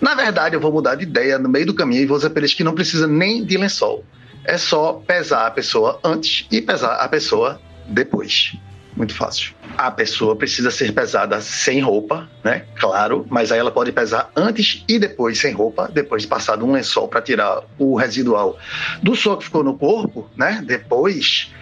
Na 0.00 0.14
verdade, 0.14 0.54
eu 0.54 0.60
vou 0.60 0.72
mudar 0.72 0.94
de 0.94 1.02
ideia 1.02 1.38
no 1.38 1.48
meio 1.48 1.66
do 1.66 1.74
caminho 1.74 2.02
e 2.02 2.06
vou 2.06 2.16
dizer 2.16 2.30
para 2.30 2.40
eles 2.40 2.54
que 2.54 2.62
não 2.62 2.74
precisa 2.74 3.06
nem 3.06 3.44
de 3.44 3.56
lençol. 3.56 4.04
É 4.44 4.58
só 4.58 4.92
pesar 4.92 5.46
a 5.46 5.50
pessoa 5.50 5.98
antes 6.04 6.46
e 6.50 6.60
pesar 6.60 6.96
a 6.96 7.08
pessoa 7.08 7.60
depois. 7.88 8.52
Muito 8.96 9.14
fácil. 9.14 9.52
A 9.76 9.90
pessoa 9.90 10.36
precisa 10.36 10.70
ser 10.70 10.92
pesada 10.92 11.40
sem 11.40 11.80
roupa, 11.80 12.28
né? 12.44 12.64
Claro, 12.76 13.26
mas 13.28 13.50
aí 13.50 13.58
ela 13.58 13.72
pode 13.72 13.90
pesar 13.90 14.30
antes 14.36 14.84
e 14.88 14.98
depois 14.98 15.38
sem 15.38 15.52
roupa, 15.52 15.90
depois 15.92 16.22
de 16.22 16.28
passado 16.28 16.64
um 16.64 16.72
lençol 16.72 17.08
para 17.08 17.20
tirar 17.20 17.62
o 17.76 17.96
residual 17.96 18.56
do 19.02 19.16
suor 19.16 19.38
que 19.38 19.44
ficou 19.44 19.64
no 19.64 19.76
corpo, 19.76 20.30
né? 20.36 20.62
Depois 20.64 21.52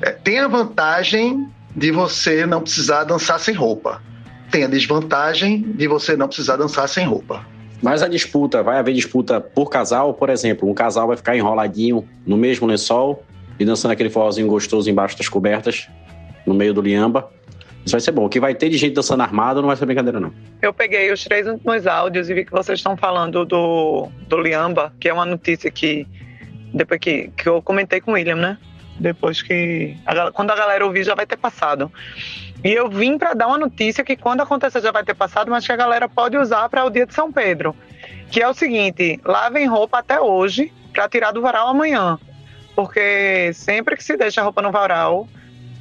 é, 0.00 0.10
tem 0.10 0.40
a 0.40 0.48
vantagem 0.48 1.48
de 1.74 1.92
você 1.92 2.44
não 2.44 2.60
precisar 2.60 3.04
dançar 3.04 3.38
sem 3.38 3.54
roupa. 3.54 4.02
Tem 4.50 4.64
a 4.64 4.68
desvantagem 4.68 5.62
de 5.62 5.86
você 5.86 6.16
não 6.16 6.26
precisar 6.26 6.56
dançar 6.56 6.88
sem 6.88 7.06
roupa. 7.06 7.46
Mas 7.80 8.02
a 8.02 8.08
disputa, 8.08 8.62
vai 8.62 8.78
haver 8.78 8.94
disputa 8.94 9.40
por 9.40 9.70
casal, 9.70 10.14
por 10.14 10.30
exemplo, 10.30 10.68
um 10.68 10.74
casal 10.74 11.06
vai 11.08 11.16
ficar 11.16 11.36
enroladinho 11.36 12.06
no 12.26 12.36
mesmo 12.36 12.66
lençol 12.66 13.24
e 13.58 13.64
dançando 13.64 13.92
aquele 13.92 14.10
forrozinho 14.10 14.46
gostoso 14.46 14.90
embaixo 14.90 15.16
das 15.16 15.28
cobertas, 15.28 15.88
no 16.46 16.54
meio 16.54 16.74
do 16.74 16.80
liamba. 16.80 17.30
Isso 17.84 17.92
vai 17.92 18.00
ser 18.00 18.12
bom. 18.12 18.24
O 18.24 18.28
que 18.28 18.38
vai 18.38 18.54
ter 18.54 18.68
de 18.68 18.76
gente 18.76 18.94
dançando 18.94 19.22
armado 19.22 19.60
não 19.60 19.68
vai 19.68 19.76
ser 19.76 19.86
brincadeira, 19.86 20.20
não. 20.20 20.32
Eu 20.60 20.72
peguei 20.72 21.12
os 21.12 21.24
três 21.24 21.46
últimos 21.46 21.86
áudios 21.86 22.30
e 22.30 22.34
vi 22.34 22.44
que 22.44 22.52
vocês 22.52 22.78
estão 22.78 22.96
falando 22.96 23.44
do, 23.44 24.08
do 24.28 24.40
Liamba, 24.40 24.92
que 25.00 25.08
é 25.08 25.12
uma 25.12 25.26
notícia 25.26 25.70
que 25.70 26.06
depois 26.72 27.00
que, 27.00 27.30
que 27.36 27.48
eu 27.48 27.60
comentei 27.60 28.00
com 28.00 28.12
o 28.12 28.14
William, 28.14 28.36
né? 28.36 28.58
Depois 28.98 29.42
que. 29.42 29.96
A, 30.06 30.30
quando 30.30 30.50
a 30.50 30.56
galera 30.56 30.84
ouvir, 30.84 31.04
já 31.04 31.14
vai 31.14 31.26
ter 31.26 31.36
passado. 31.36 31.90
E 32.64 32.72
eu 32.72 32.88
vim 32.88 33.18
para 33.18 33.34
dar 33.34 33.48
uma 33.48 33.58
notícia 33.58 34.04
que 34.04 34.16
quando 34.16 34.40
acontecer 34.42 34.80
já 34.80 34.92
vai 34.92 35.04
ter 35.04 35.14
passado, 35.14 35.50
mas 35.50 35.66
que 35.66 35.72
a 35.72 35.76
galera 35.76 36.08
pode 36.08 36.36
usar 36.36 36.68
para 36.68 36.84
o 36.84 36.90
dia 36.90 37.06
de 37.06 37.14
São 37.14 37.32
Pedro. 37.32 37.74
Que 38.30 38.40
é 38.42 38.48
o 38.48 38.54
seguinte: 38.54 39.20
lavem 39.24 39.66
roupa 39.66 39.98
até 39.98 40.20
hoje 40.20 40.72
para 40.92 41.08
tirar 41.08 41.32
do 41.32 41.42
varal 41.42 41.68
amanhã. 41.68 42.18
Porque 42.74 43.50
sempre 43.52 43.96
que 43.96 44.04
se 44.04 44.16
deixa 44.16 44.40
a 44.40 44.44
roupa 44.44 44.62
no 44.62 44.70
varal, 44.70 45.28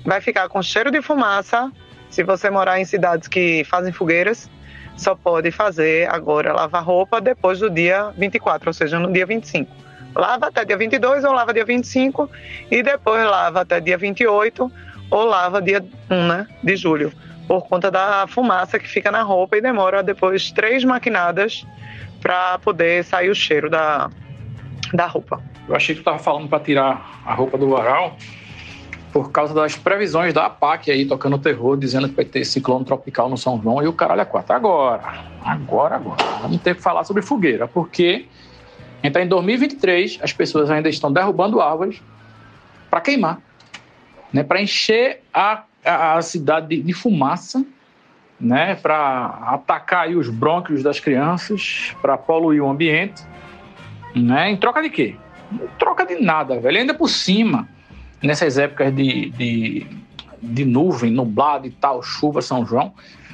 vai 0.05 0.21
ficar 0.21 0.47
com 0.49 0.61
cheiro 0.61 0.91
de 0.91 1.01
fumaça. 1.01 1.71
Se 2.09 2.23
você 2.23 2.49
morar 2.49 2.79
em 2.79 2.85
cidades 2.85 3.27
que 3.27 3.63
fazem 3.63 3.91
fogueiras, 3.91 4.49
só 4.97 5.15
pode 5.15 5.51
fazer 5.51 6.09
agora 6.09 6.53
lavar 6.53 6.83
roupa 6.83 7.21
depois 7.21 7.59
do 7.59 7.69
dia 7.69 8.11
24, 8.17 8.69
ou 8.69 8.73
seja, 8.73 8.99
no 8.99 9.11
dia 9.11 9.25
25. 9.25 9.71
Lava 10.13 10.47
até 10.47 10.65
dia 10.65 10.77
22 10.77 11.23
ou 11.23 11.31
lava 11.31 11.53
dia 11.53 11.63
25 11.63 12.29
e 12.69 12.83
depois 12.83 13.23
lava 13.25 13.61
até 13.61 13.79
dia 13.79 13.97
28 13.97 14.71
ou 15.09 15.25
lava 15.25 15.61
dia 15.61 15.83
1 16.09 16.27
né, 16.27 16.47
de 16.61 16.75
julho, 16.75 17.13
por 17.47 17.67
conta 17.67 17.89
da 17.89 18.25
fumaça 18.27 18.77
que 18.77 18.87
fica 18.87 19.09
na 19.09 19.21
roupa 19.21 19.57
e 19.57 19.61
demora 19.61 20.03
depois 20.03 20.51
três 20.51 20.83
maquinadas 20.83 21.65
para 22.21 22.59
poder 22.59 23.03
sair 23.03 23.29
o 23.29 23.35
cheiro 23.35 23.69
da, 23.69 24.09
da 24.93 25.07
roupa. 25.07 25.41
Eu 25.67 25.75
achei 25.75 25.95
que 25.95 26.01
tu 26.01 26.03
estava 26.03 26.19
falando 26.19 26.49
para 26.49 26.59
tirar 26.59 27.21
a 27.25 27.33
roupa 27.33 27.57
do 27.57 27.69
varal 27.69 28.17
por 29.11 29.31
causa 29.31 29.53
das 29.53 29.75
previsões 29.75 30.33
da 30.33 30.45
APAC 30.45 30.89
aí 30.89 31.05
tocando 31.05 31.37
terror, 31.37 31.77
dizendo 31.77 32.07
que 32.07 32.15
vai 32.15 32.25
ter 32.25 32.45
ciclone 32.45 32.85
tropical 32.85 33.29
no 33.29 33.37
São 33.37 33.61
João 33.61 33.83
e 33.83 33.87
o 33.87 33.93
caralho 33.93 34.21
é 34.21 34.25
quatro. 34.25 34.55
Agora, 34.55 35.25
agora, 35.43 35.95
agora. 35.95 36.23
Vamos 36.41 36.61
ter 36.61 36.75
que 36.75 36.81
falar 36.81 37.03
sobre 37.03 37.21
fogueira, 37.21 37.67
porque 37.67 38.25
então 39.03 39.21
em 39.21 39.27
2023 39.27 40.19
as 40.21 40.31
pessoas 40.31 40.71
ainda 40.71 40.87
estão 40.87 41.11
derrubando 41.11 41.59
árvores 41.59 42.01
para 42.89 43.01
queimar, 43.01 43.41
né? 44.31 44.43
Para 44.43 44.61
encher 44.61 45.21
a, 45.33 45.63
a, 45.83 46.17
a 46.17 46.21
cidade 46.21 46.67
de, 46.67 46.81
de 46.81 46.93
fumaça, 46.93 47.65
né? 48.39 48.75
Para 48.75 49.25
atacar 49.47 50.05
aí 50.05 50.15
os 50.15 50.29
brônquios 50.29 50.83
das 50.83 51.01
crianças, 51.01 51.93
para 52.01 52.17
poluir 52.17 52.63
o 52.63 52.69
ambiente, 52.69 53.23
né? 54.15 54.49
Em 54.51 54.55
troca 54.55 54.81
de 54.81 54.89
quê? 54.89 55.15
Em 55.51 55.67
troca 55.77 56.05
de 56.05 56.15
nada, 56.15 56.61
velho. 56.61 56.77
Ainda 56.77 56.93
por 56.93 57.09
cima 57.09 57.67
nessas 58.21 58.57
épocas 58.57 58.93
de, 58.95 59.29
de, 59.31 59.87
de 60.41 60.65
nuvem, 60.65 61.11
nublado 61.11 61.67
e 61.67 61.71
tal, 61.71 62.01
chuva, 62.03 62.41
São 62.41 62.65
João, 62.65 62.93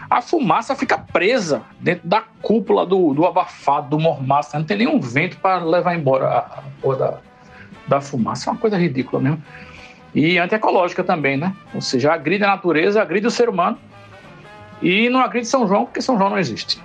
a 0.10 0.22
fumaça 0.22 0.76
fica 0.76 0.98
presa 0.98 1.62
dentro 1.80 2.08
da 2.08 2.22
cúpula 2.42 2.86
do, 2.86 3.14
do 3.14 3.26
abafado, 3.26 3.90
do 3.90 4.00
mormaço. 4.00 4.56
Não 4.56 4.64
tem 4.64 4.78
nenhum 4.78 5.00
vento 5.00 5.38
para 5.38 5.64
levar 5.64 5.96
embora 5.96 6.28
a, 6.28 6.38
a 6.40 6.64
porra 6.82 6.98
da, 6.98 7.18
da 7.88 8.02
fumaça. 8.02 8.50
É 8.50 8.54
uma 8.54 8.60
coisa 8.60 8.78
ridícula 8.78 9.22
mesmo. 9.22 9.44
E 10.16 10.38
antiecológica 10.38 11.04
também, 11.04 11.36
né? 11.36 11.54
Ou 11.74 11.82
seja, 11.82 12.14
agride 12.14 12.44
a 12.44 12.48
natureza, 12.48 13.02
agride 13.02 13.28
o 13.28 13.32
ser 13.32 13.50
humano. 13.50 13.78
E 14.82 15.10
não 15.10 15.20
agride 15.20 15.48
São 15.48 15.68
João, 15.68 15.86
porque 15.86 16.02
São 16.02 16.18
João 16.18 16.30
não 16.30 16.38
existe. 16.38 16.80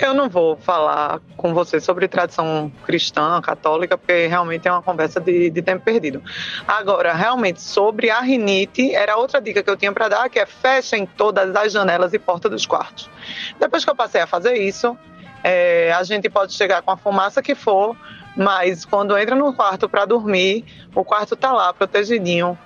Eu 0.00 0.14
não 0.14 0.28
vou 0.28 0.56
falar 0.56 1.20
com 1.36 1.52
você 1.52 1.80
sobre 1.80 2.06
tradição 2.06 2.70
cristã, 2.84 3.40
católica, 3.40 3.98
porque 3.98 4.26
realmente 4.26 4.68
é 4.68 4.72
uma 4.72 4.82
conversa 4.82 5.20
de, 5.20 5.50
de 5.50 5.62
tempo 5.62 5.84
perdido. 5.84 6.22
Agora, 6.66 7.12
realmente, 7.12 7.60
sobre 7.60 8.10
a 8.10 8.20
rinite, 8.20 8.94
era 8.94 9.16
outra 9.16 9.40
dica 9.40 9.62
que 9.62 9.70
eu 9.70 9.76
tinha 9.76 9.92
para 9.92 10.08
dar, 10.08 10.28
que 10.28 10.38
é 10.38 10.46
fechem 10.46 11.06
todas 11.06 11.54
as 11.54 11.72
janelas 11.72 12.12
e 12.12 12.18
portas 12.18 12.50
dos 12.50 12.66
quartos. 12.66 13.10
Depois 13.58 13.84
que 13.84 13.90
eu 13.90 13.96
passei 13.96 14.20
a 14.20 14.26
fazer 14.26 14.54
isso, 14.54 14.96
é, 15.42 15.92
a 15.92 16.02
gente 16.02 16.28
pode 16.28 16.52
chegar 16.52 16.82
com 16.82 16.90
a 16.90 16.96
fumaça 16.96 17.42
que 17.42 17.54
for, 17.54 17.96
mas 18.36 18.84
quando 18.84 19.16
entra 19.18 19.34
no 19.34 19.52
quarto 19.52 19.88
para 19.88 20.04
dormir, 20.04 20.64
o 20.94 21.04
quarto 21.04 21.34
está 21.34 21.52
lá 21.52 21.72
protegidinho, 21.72 22.56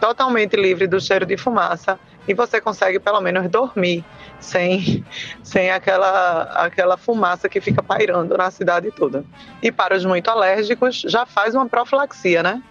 totalmente 0.00 0.56
livre 0.56 0.86
do 0.86 1.00
cheiro 1.00 1.24
de 1.24 1.36
fumaça 1.36 1.98
e 2.26 2.34
você 2.34 2.60
consegue 2.60 2.98
pelo 2.98 3.20
menos 3.20 3.48
dormir 3.48 4.04
sem, 4.40 5.04
sem 5.42 5.70
aquela, 5.70 6.42
aquela 6.64 6.96
fumaça 6.96 7.48
que 7.48 7.60
fica 7.60 7.82
pairando 7.82 8.36
na 8.36 8.50
cidade 8.50 8.90
toda. 8.90 9.24
E 9.62 9.72
para 9.72 9.96
os 9.96 10.04
muito 10.04 10.28
alérgicos, 10.28 11.02
já 11.06 11.24
faz 11.24 11.54
uma 11.54 11.68
profilaxia, 11.68 12.42
né? 12.42 12.62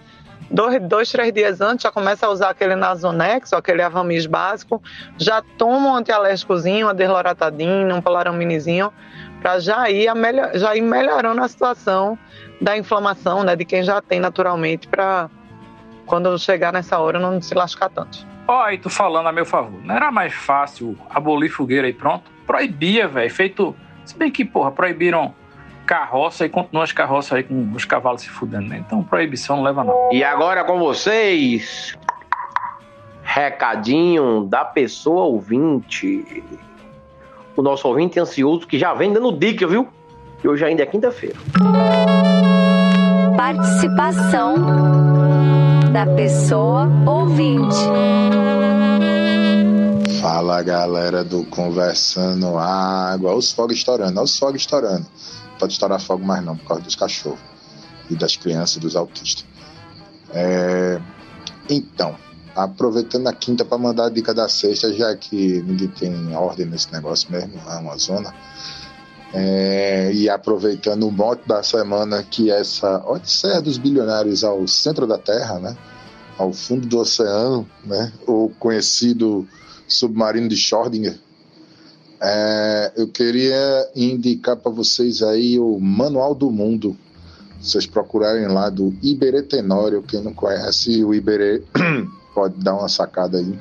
Dois, 0.51 0.79
dois, 0.81 1.11
três 1.11 1.33
dias 1.33 1.61
antes 1.61 1.83
já 1.83 1.91
começa 1.91 2.27
a 2.27 2.29
usar 2.29 2.49
aquele 2.49 2.75
Nasonex, 2.75 3.53
aquele 3.53 3.81
Avamis 3.81 4.25
básico, 4.25 4.81
já 5.17 5.41
toma 5.57 5.89
um 5.89 5.95
antialérgicozinho, 5.95 6.87
uma 6.87 6.93
desloratadina, 6.93 7.95
um 7.95 8.01
polaraminizinho, 8.01 8.93
para 9.41 9.59
já 9.59 9.89
ir, 9.89 10.07
já 10.53 10.75
ir 10.75 10.81
melhorando 10.81 11.41
a 11.41 11.47
situação 11.47 12.17
da 12.61 12.77
inflamação, 12.77 13.43
né, 13.43 13.55
de 13.55 13.65
quem 13.65 13.83
já 13.83 14.01
tem 14.01 14.19
naturalmente, 14.19 14.87
para 14.87 15.29
quando 16.05 16.37
chegar 16.37 16.71
nessa 16.71 16.99
hora 16.99 17.19
não 17.19 17.41
se 17.41 17.55
lascar 17.55 17.89
tanto. 17.89 18.32
Ó, 18.47 18.61
aí 18.61 18.77
tu 18.77 18.89
falando 18.89 19.27
a 19.27 19.31
meu 19.31 19.45
favor, 19.45 19.79
não 19.83 19.95
era 19.95 20.11
mais 20.11 20.33
fácil 20.33 20.97
abolir 21.09 21.49
fogueira 21.49 21.87
e 21.87 21.93
pronto? 21.93 22.29
Proibia, 22.45 23.07
velho, 23.07 23.31
feito... 23.31 23.75
Se 24.05 24.17
bem 24.17 24.29
que, 24.29 24.43
porra, 24.43 24.69
proibiram 24.69 25.33
carroça 25.85 26.45
e 26.45 26.49
continuam 26.49 26.83
as 26.83 26.91
carroças 26.91 27.33
aí 27.33 27.43
com 27.43 27.71
os 27.73 27.85
cavalos 27.85 28.21
se 28.21 28.29
fudendo, 28.29 28.67
né? 28.67 28.83
Então 28.85 29.03
proibição 29.03 29.57
não 29.57 29.63
leva 29.63 29.83
nada. 29.83 29.97
E 30.11 30.23
agora 30.23 30.63
com 30.63 30.77
vocês, 30.79 31.97
recadinho 33.21 34.45
da 34.45 34.65
pessoa 34.65 35.23
ouvinte. 35.23 36.43
O 37.55 37.61
nosso 37.61 37.87
ouvinte 37.87 38.19
ansioso 38.19 38.67
que 38.67 38.77
já 38.77 38.93
vem 38.93 39.13
dando 39.13 39.31
dica, 39.31 39.67
viu? 39.67 39.87
E 40.43 40.47
hoje 40.47 40.65
ainda 40.65 40.83
é 40.83 40.85
quinta-feira. 40.85 41.35
Participação 43.37 44.55
da 45.91 46.05
pessoa 46.15 46.87
ouvinte. 47.05 47.75
Fala 50.21 50.61
galera 50.61 51.23
do 51.23 51.43
Conversando 51.45 52.57
Água, 52.57 53.35
os 53.35 53.51
fogos 53.51 53.77
estourando, 53.77 54.21
os 54.21 54.37
fogos 54.37 54.61
estourando. 54.61 55.05
Pode 55.59 55.73
estourar 55.73 55.99
fogo 55.99 56.25
mais 56.25 56.43
não, 56.43 56.55
por 56.57 56.67
causa 56.67 56.83
dos 56.83 56.95
cachorros 56.95 57.39
e 58.09 58.15
das 58.15 58.35
crianças 58.35 58.77
e 58.77 58.79
dos 58.79 58.95
autistas. 58.95 59.45
É... 60.33 60.99
Então, 61.69 62.15
aproveitando 62.55 63.27
a 63.27 63.33
quinta 63.33 63.65
para 63.65 63.77
mandar 63.77 64.05
a 64.05 64.09
dica 64.09 64.33
da 64.33 64.47
sexta, 64.47 64.93
já 64.93 65.15
que 65.15 65.61
ninguém 65.63 65.87
tem 65.87 66.35
ordem 66.35 66.65
nesse 66.65 66.91
negócio 66.91 67.31
mesmo, 67.31 67.59
é 67.67 67.75
uma 67.77 67.97
zona. 67.97 68.33
É, 69.33 70.11
e 70.13 70.29
aproveitando 70.29 71.07
o 71.07 71.11
mote 71.11 71.47
da 71.47 71.63
semana, 71.63 72.21
que 72.21 72.51
é 72.51 72.59
essa 72.59 73.03
Odisseia 73.09 73.59
dos 73.61 73.79
Bilionários 73.79 74.43
ao 74.43 74.67
centro 74.67 75.07
da 75.07 75.17
Terra, 75.17 75.59
né? 75.59 75.75
ao 76.37 76.51
fundo 76.53 76.87
do 76.87 76.99
oceano, 76.99 77.67
né? 77.83 78.11
o 78.27 78.51
conhecido 78.59 79.47
submarino 79.87 80.47
de 80.47 80.55
Schrödinger. 80.55 81.19
É, 82.21 82.93
eu 82.95 83.07
queria 83.07 83.89
indicar 83.95 84.55
para 84.55 84.71
vocês 84.71 85.21
aí 85.21 85.59
o 85.59 85.79
Manual 85.79 86.33
do 86.33 86.49
Mundo. 86.49 86.95
Vocês 87.59 87.85
procurarem 87.85 88.47
lá 88.47 88.69
do 88.69 88.93
Iberê 89.01 89.41
Tenório. 89.41 90.03
Quem 90.03 90.21
não 90.21 90.33
conhece 90.33 91.03
o 91.03 91.13
Iberê 91.13 91.63
pode 92.33 92.55
dar 92.63 92.75
uma 92.75 92.87
sacada 92.87 93.39
aí 93.39 93.59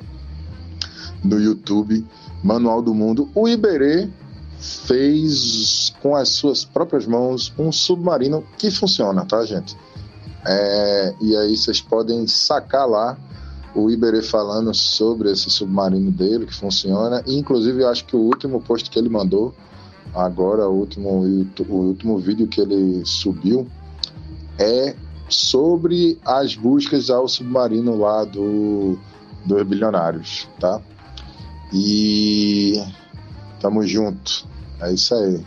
no 1.23 1.39
YouTube. 1.39 2.05
Manual 2.43 2.81
do 2.81 2.93
Mundo. 2.93 3.29
O 3.35 3.47
Iberê 3.47 4.09
fez 4.63 5.93
com 6.01 6.15
as 6.15 6.29
suas 6.29 6.63
próprias 6.63 7.05
mãos 7.05 7.51
um 7.57 7.71
submarino 7.71 8.43
que 8.57 8.71
funciona, 8.71 9.25
tá, 9.25 9.43
gente? 9.45 9.75
É, 10.45 11.13
e 11.21 11.35
aí 11.35 11.57
vocês 11.57 11.81
podem 11.81 12.25
sacar 12.27 12.87
lá 12.87 13.17
o 13.75 13.89
Iberê 13.89 14.21
falando 14.21 14.73
sobre 14.73 15.31
esse 15.31 15.49
submarino 15.49 16.11
dele 16.11 16.45
que 16.45 16.53
funciona. 16.53 17.21
E, 17.27 17.37
inclusive, 17.37 17.81
eu 17.81 17.89
acho 17.89 18.05
que 18.05 18.15
o 18.15 18.19
último 18.19 18.61
post 18.61 18.89
que 18.89 18.97
ele 18.97 19.09
mandou, 19.09 19.53
agora, 20.13 20.67
o 20.69 20.73
último, 20.73 21.09
o 21.09 21.73
último 21.73 22.17
vídeo 22.17 22.47
que 22.47 22.61
ele 22.61 23.03
subiu, 23.05 23.67
é 24.57 24.95
sobre 25.27 26.19
as 26.23 26.55
buscas 26.55 27.09
ao 27.09 27.27
submarino 27.27 27.97
lá 27.97 28.23
do 28.23 28.97
dos 29.45 29.63
bilionários, 29.63 30.47
tá? 30.57 30.81
E 31.73 32.81
tamo 33.63 33.87
junto. 33.87 34.45
É 34.81 34.91
isso 34.91 35.15
aí. 35.15 35.41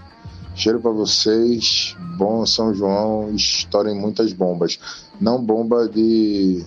Cheiro 0.54 0.80
para 0.80 0.90
vocês. 0.90 1.94
Bom 2.16 2.46
São 2.46 2.74
João. 2.74 3.30
Estourem 3.34 3.94
muitas 3.94 4.32
bombas. 4.32 4.80
Não 5.20 5.44
bomba 5.44 5.86
de 5.86 6.64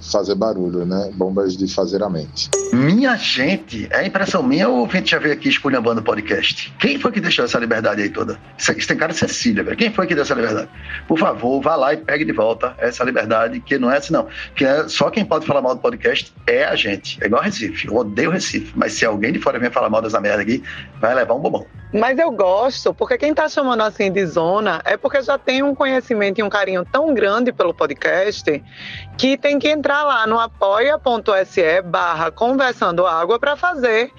fazer 0.00 0.34
barulho, 0.34 0.84
né? 0.84 1.10
Bombas 1.14 1.56
de 1.56 1.72
fazer 1.72 2.02
a 2.02 2.08
mente. 2.08 2.50
Minha 2.72 3.16
gente, 3.16 3.88
é 3.90 4.06
impressão 4.06 4.42
minha 4.42 4.68
ou 4.68 4.76
o 4.76 4.80
ouvinte 4.80 5.10
já 5.10 5.18
veio 5.18 5.34
aqui 5.34 5.48
esculhambando 5.48 6.00
o 6.00 6.04
podcast? 6.04 6.72
Quem 6.78 6.98
foi 6.98 7.12
que 7.12 7.20
deixou 7.20 7.44
essa 7.44 7.58
liberdade 7.58 8.02
aí 8.02 8.08
toda? 8.08 8.38
Isso, 8.56 8.72
isso 8.72 8.88
tem 8.88 8.96
cara 8.96 9.12
de 9.12 9.18
Cecília, 9.18 9.64
velho. 9.64 9.76
Quem 9.76 9.92
foi 9.92 10.06
que 10.06 10.14
deu 10.14 10.22
essa 10.22 10.34
liberdade? 10.34 10.68
Por 11.08 11.18
favor, 11.18 11.60
vá 11.60 11.76
lá 11.76 11.92
e 11.94 11.96
pegue 11.96 12.24
de 12.24 12.32
volta 12.32 12.74
essa 12.78 13.02
liberdade, 13.04 13.60
que 13.60 13.78
não 13.78 13.90
é 13.90 13.98
assim 13.98 14.12
não. 14.12 14.28
Que 14.54 14.64
é 14.64 14.88
só 14.88 15.10
quem 15.10 15.24
pode 15.24 15.46
falar 15.46 15.62
mal 15.62 15.74
do 15.74 15.80
podcast 15.80 16.32
é 16.46 16.64
a 16.64 16.76
gente. 16.76 17.18
É 17.22 17.26
igual 17.26 17.42
Recife. 17.42 17.88
Eu 17.88 17.96
odeio 17.96 18.30
Recife. 18.30 18.72
Mas 18.76 18.92
se 18.92 19.04
alguém 19.04 19.32
de 19.32 19.38
fora 19.38 19.58
vem 19.58 19.70
falar 19.70 19.90
mal 19.90 20.00
dessa 20.00 20.20
merda 20.20 20.42
aqui, 20.42 20.62
vai 21.00 21.14
levar 21.14 21.34
um 21.34 21.40
bobão. 21.40 21.66
Mas 21.92 22.18
eu 22.20 22.30
gosto, 22.30 22.94
porque 22.94 23.18
quem 23.18 23.34
tá 23.34 23.48
chamando 23.48 23.80
assim 23.82 24.12
de 24.12 24.24
zona 24.24 24.80
é 24.84 24.96
porque 24.96 25.20
já 25.22 25.36
tem 25.36 25.60
um 25.62 25.74
conhecimento 25.74 26.38
e 26.38 26.42
um 26.42 26.48
carinho 26.48 26.84
tão 26.84 27.12
grande 27.12 27.52
pelo 27.52 27.74
podcast 27.74 28.62
que 29.18 29.36
tem 29.36 29.58
que 29.58 29.68
entrar 29.68 30.04
lá 30.04 30.24
no 30.24 30.38
apoia.se 30.38 31.82
barra 31.82 32.30
conversando 32.30 33.04
água 33.04 33.40
para 33.40 33.56
fazer 33.56 34.12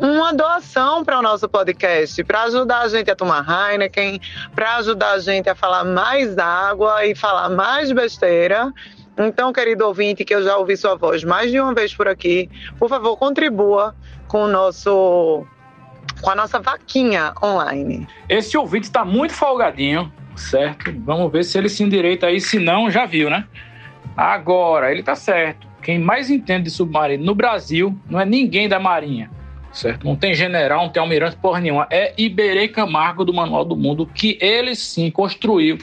uma 0.00 0.32
doação 0.32 1.04
para 1.04 1.18
o 1.18 1.22
nosso 1.22 1.46
podcast, 1.48 2.22
para 2.24 2.44
ajudar 2.44 2.82
a 2.82 2.88
gente 2.88 3.10
a 3.10 3.16
tomar 3.16 3.44
Heineken, 3.46 4.20
para 4.54 4.76
ajudar 4.76 5.12
a 5.12 5.18
gente 5.18 5.50
a 5.50 5.54
falar 5.54 5.84
mais 5.84 6.38
água 6.38 7.04
e 7.04 7.14
falar 7.14 7.50
mais 7.50 7.92
besteira. 7.92 8.72
Então, 9.18 9.52
querido 9.52 9.84
ouvinte, 9.86 10.24
que 10.24 10.34
eu 10.34 10.42
já 10.42 10.56
ouvi 10.56 10.76
sua 10.76 10.94
voz 10.94 11.24
mais 11.24 11.50
de 11.50 11.60
uma 11.60 11.74
vez 11.74 11.92
por 11.92 12.08
aqui, 12.08 12.48
por 12.78 12.88
favor, 12.88 13.16
contribua 13.16 13.94
com 14.28 14.44
o 14.44 14.48
nosso 14.48 15.44
com 16.20 16.30
a 16.30 16.34
nossa 16.34 16.58
vaquinha 16.58 17.32
online. 17.42 18.06
Esse 18.28 18.56
ouvinte 18.56 18.84
está 18.84 19.04
muito 19.04 19.32
folgadinho, 19.32 20.12
certo? 20.36 20.92
Vamos 21.04 21.30
ver 21.32 21.44
se 21.44 21.58
ele 21.58 21.68
se 21.68 21.82
endireita 21.82 22.26
aí, 22.26 22.40
se 22.40 22.58
não, 22.58 22.90
já 22.90 23.06
viu, 23.06 23.30
né? 23.30 23.44
Agora, 24.16 24.90
ele 24.90 25.02
tá 25.02 25.14
certo. 25.14 25.66
Quem 25.82 25.98
mais 25.98 26.28
entende 26.28 26.64
de 26.64 26.70
submarino 26.70 27.24
no 27.24 27.34
Brasil 27.34 27.96
não 28.10 28.20
é 28.20 28.24
ninguém 28.24 28.68
da 28.68 28.80
Marinha, 28.80 29.30
certo? 29.72 30.04
Não 30.04 30.16
tem 30.16 30.34
general, 30.34 30.82
não 30.82 30.88
tem 30.88 31.00
almirante 31.00 31.36
porra 31.36 31.60
nenhuma. 31.60 31.86
É 31.90 32.12
Iberê 32.18 32.68
Camargo 32.68 33.24
do 33.24 33.32
Manual 33.32 33.64
do 33.64 33.76
Mundo, 33.76 34.06
que 34.06 34.36
ele 34.40 34.74
sim 34.74 35.10
construiu 35.10 35.78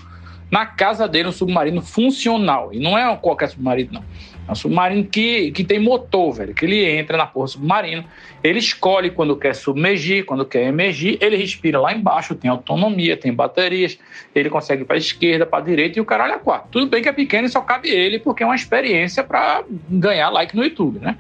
na 0.50 0.66
casa 0.66 1.08
dele 1.08 1.30
um 1.30 1.32
submarino 1.32 1.82
funcional. 1.82 2.74
E 2.74 2.80
não 2.80 2.98
é 2.98 3.16
qualquer 3.18 3.50
submarino, 3.50 3.94
não. 3.94 4.04
É 4.48 4.52
um 4.52 4.56
submarino 4.56 5.04
que, 5.06 5.52
que 5.52 5.64
tem 5.64 5.80
motor, 5.80 6.32
velho. 6.32 6.54
Que 6.54 6.66
ele 6.66 6.86
entra 6.86 7.18
na 7.18 7.26
porra 7.26 7.48
submarino, 7.48 8.06
ele 8.44 8.60
escolhe 8.60 9.10
quando 9.10 9.36
quer 9.36 9.56
submergir, 9.56 10.24
quando 10.24 10.46
quer 10.46 10.68
emergir, 10.68 11.18
ele 11.20 11.36
respira 11.36 11.80
lá 11.80 11.94
embaixo, 11.94 12.36
tem 12.36 12.50
autonomia, 12.50 13.18
tem 13.18 13.34
baterias, 13.34 13.98
ele 14.36 14.50
consegue 14.50 14.86
para 14.86 14.98
esquerda, 14.98 15.46
para 15.46 15.64
direita 15.64 15.98
e 15.98 16.02
o 16.02 16.06
caralho 16.06 16.34
é 16.34 16.38
quatro. 16.38 16.70
Tudo 16.72 16.88
bem 16.88 17.02
que 17.02 17.10
é 17.10 17.14
pequeno 17.14 17.48
e 17.48 17.50
só 17.50 17.62
cabe 17.62 17.90
ele, 17.90 18.20
porque 18.20 18.44
é 18.44 18.46
uma 18.46 18.56
experiência 18.56 19.24
para 19.24 19.64
ganhar 19.90 20.30
like 20.30 20.56
no 20.56 20.64
YouTube, 20.64 21.00
né? 21.00 21.18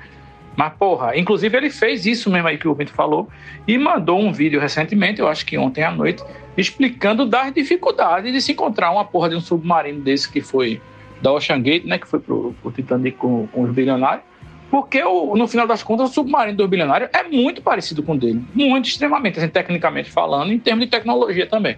Mas, 0.55 0.73
porra, 0.73 1.17
inclusive 1.17 1.57
ele 1.57 1.69
fez 1.69 2.05
isso 2.05 2.29
mesmo 2.29 2.47
aí 2.47 2.57
que 2.57 2.67
o 2.67 2.73
Bento 2.73 2.93
falou 2.93 3.27
e 3.67 3.77
mandou 3.77 4.19
um 4.19 4.31
vídeo 4.31 4.59
recentemente, 4.59 5.19
eu 5.19 5.27
acho 5.27 5.45
que 5.45 5.57
ontem 5.57 5.83
à 5.83 5.91
noite, 5.91 6.23
explicando 6.57 7.25
das 7.25 7.53
dificuldades 7.53 8.31
de 8.31 8.41
se 8.41 8.53
encontrar 8.53 8.91
uma 8.91 9.03
porra 9.03 9.29
de 9.29 9.35
um 9.35 9.41
submarino 9.41 10.01
desse 10.01 10.31
que 10.31 10.41
foi 10.41 10.81
da 11.21 11.31
Ocean 11.31 11.61
Gate, 11.61 11.85
né, 11.85 11.97
que 11.97 12.07
foi 12.07 12.19
pro, 12.19 12.55
pro 12.61 12.71
Titanic 12.71 13.17
com, 13.17 13.47
com 13.47 13.63
os 13.63 13.71
bilionários, 13.71 14.23
Porque, 14.69 15.03
o, 15.03 15.35
no 15.35 15.47
final 15.47 15.67
das 15.67 15.83
contas, 15.83 16.09
o 16.09 16.13
submarino 16.13 16.57
do 16.57 16.67
bilionário 16.67 17.09
é 17.13 17.23
muito 17.23 17.61
parecido 17.61 18.03
com 18.03 18.13
o 18.13 18.17
dele. 18.17 18.43
Muito, 18.53 18.87
extremamente, 18.87 19.39
assim, 19.39 19.47
tecnicamente 19.47 20.11
falando, 20.11 20.51
em 20.51 20.59
termos 20.59 20.85
de 20.85 20.91
tecnologia 20.91 21.45
também. 21.47 21.77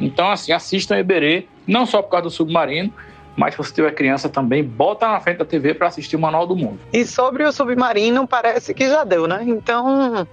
Então, 0.00 0.30
assim, 0.30 0.52
assistam 0.52 0.96
Eberê, 0.96 1.46
não 1.66 1.84
só 1.86 2.00
por 2.00 2.10
causa 2.10 2.24
do 2.24 2.30
submarino, 2.30 2.92
mas 3.38 3.54
se 3.54 3.58
você 3.58 3.72
tiver 3.72 3.92
criança 3.92 4.28
também, 4.28 4.64
bota 4.64 5.08
na 5.08 5.20
frente 5.20 5.38
da 5.38 5.44
TV 5.44 5.72
para 5.72 5.86
assistir 5.86 6.16
o 6.16 6.18
Manual 6.18 6.44
do 6.44 6.56
Mundo. 6.56 6.80
E 6.92 7.06
sobre 7.06 7.44
o 7.44 7.52
submarino, 7.52 8.26
parece 8.26 8.74
que 8.74 8.88
já 8.88 9.04
deu, 9.04 9.28
né? 9.28 9.44
Então, 9.46 10.26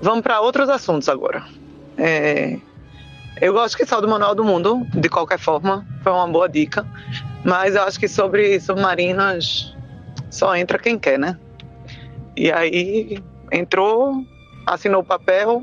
vamos 0.00 0.22
para 0.22 0.40
outros 0.40 0.66
assuntos 0.70 1.10
agora. 1.10 1.44
É, 1.98 2.56
Eu 3.38 3.52
gosto 3.52 3.76
que 3.76 3.84
saiu 3.84 4.00
do 4.00 4.08
Manual 4.08 4.34
do 4.34 4.42
Mundo, 4.42 4.80
de 4.94 5.10
qualquer 5.10 5.38
forma, 5.38 5.86
foi 6.02 6.10
uma 6.10 6.26
boa 6.26 6.48
dica. 6.48 6.86
Mas 7.44 7.74
eu 7.74 7.82
acho 7.82 8.00
que 8.00 8.08
sobre 8.08 8.58
submarinos 8.58 9.76
só 10.30 10.56
entra 10.56 10.78
quem 10.78 10.98
quer, 10.98 11.18
né? 11.18 11.38
E 12.34 12.50
aí 12.50 13.22
entrou, 13.52 14.24
assinou 14.66 15.02
o 15.02 15.04
papel 15.04 15.62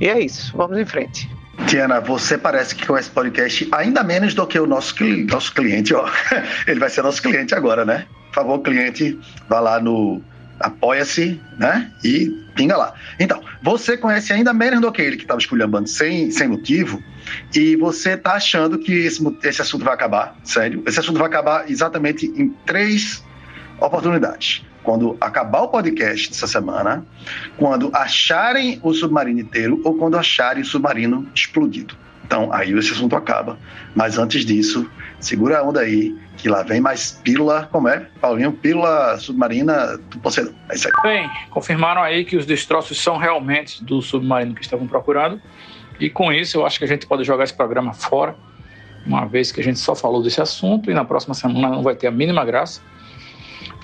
e 0.00 0.08
é 0.08 0.18
isso. 0.18 0.56
Vamos 0.56 0.78
em 0.78 0.86
frente. 0.86 1.28
Tiana, 1.66 2.00
você 2.00 2.36
parece 2.36 2.74
que 2.74 2.86
conhece 2.86 3.10
podcast 3.10 3.68
ainda 3.72 4.02
menos 4.02 4.34
do 4.34 4.46
que 4.46 4.58
o 4.58 4.66
nosso, 4.66 4.94
cli- 4.94 5.24
nosso 5.24 5.52
cliente, 5.54 5.94
ó. 5.94 6.08
Ele 6.66 6.80
vai 6.80 6.90
ser 6.90 7.02
nosso 7.02 7.22
cliente 7.22 7.54
agora, 7.54 7.84
né? 7.84 8.06
Por 8.28 8.34
favor, 8.34 8.58
cliente, 8.60 9.18
vá 9.48 9.60
lá 9.60 9.80
no 9.80 10.20
Apoia-se, 10.60 11.40
né? 11.58 11.90
E 12.04 12.30
pinga 12.54 12.76
lá. 12.76 12.94
Então, 13.18 13.42
você 13.62 13.96
conhece 13.96 14.32
ainda 14.32 14.52
menos 14.52 14.80
do 14.80 14.90
que 14.92 15.02
ele 15.02 15.16
que 15.16 15.22
estava 15.22 15.40
esculhambando 15.40 15.88
sem, 15.88 16.30
sem 16.30 16.46
motivo, 16.48 17.02
e 17.54 17.74
você 17.76 18.16
tá 18.16 18.34
achando 18.34 18.78
que 18.78 18.92
esse, 18.92 19.20
esse 19.42 19.60
assunto 19.62 19.84
vai 19.84 19.94
acabar, 19.94 20.36
sério. 20.44 20.82
Esse 20.86 21.00
assunto 21.00 21.18
vai 21.18 21.26
acabar 21.26 21.68
exatamente 21.70 22.26
em 22.26 22.50
três 22.64 23.22
oportunidades. 23.80 24.64
Quando 24.84 25.16
acabar 25.20 25.62
o 25.62 25.68
podcast 25.68 26.30
dessa 26.30 26.46
semana, 26.46 27.04
quando 27.56 27.90
acharem 27.92 28.78
o 28.82 28.94
submarino 28.94 29.40
inteiro 29.40 29.80
ou 29.82 29.96
quando 29.96 30.16
acharem 30.16 30.62
o 30.62 30.66
submarino 30.66 31.26
explodido. 31.34 31.96
Então, 32.24 32.52
aí 32.52 32.72
esse 32.72 32.92
assunto 32.92 33.16
acaba. 33.16 33.58
Mas 33.94 34.18
antes 34.18 34.44
disso, 34.44 34.88
segura 35.18 35.58
a 35.58 35.62
onda 35.62 35.80
aí, 35.80 36.16
que 36.36 36.48
lá 36.48 36.62
vem 36.62 36.80
mais 36.80 37.12
pílula, 37.24 37.68
como 37.70 37.88
é? 37.88 38.06
Paulinho, 38.20 38.52
pílula 38.52 39.18
submarina 39.18 39.98
do 40.10 40.18
Poseidon. 40.18 40.52
É 40.70 40.74
isso 40.74 40.88
aí. 40.88 40.92
Bem, 41.02 41.30
confirmaram 41.50 42.02
aí 42.02 42.24
que 42.24 42.36
os 42.36 42.46
destroços 42.46 43.00
são 43.00 43.16
realmente 43.16 43.82
do 43.84 44.00
submarino 44.00 44.54
que 44.54 44.62
estavam 44.62 44.86
procurando. 44.86 45.40
E 45.98 46.10
com 46.10 46.32
isso, 46.32 46.58
eu 46.58 46.66
acho 46.66 46.78
que 46.78 46.84
a 46.84 46.88
gente 46.88 47.06
pode 47.06 47.24
jogar 47.24 47.44
esse 47.44 47.54
programa 47.54 47.92
fora, 47.92 48.36
uma 49.06 49.26
vez 49.26 49.52
que 49.52 49.60
a 49.60 49.64
gente 49.64 49.78
só 49.78 49.94
falou 49.94 50.22
desse 50.22 50.40
assunto 50.40 50.90
e 50.90 50.94
na 50.94 51.04
próxima 51.04 51.34
semana 51.34 51.68
não 51.68 51.82
vai 51.82 51.94
ter 51.94 52.06
a 52.06 52.10
mínima 52.10 52.44
graça. 52.44 52.80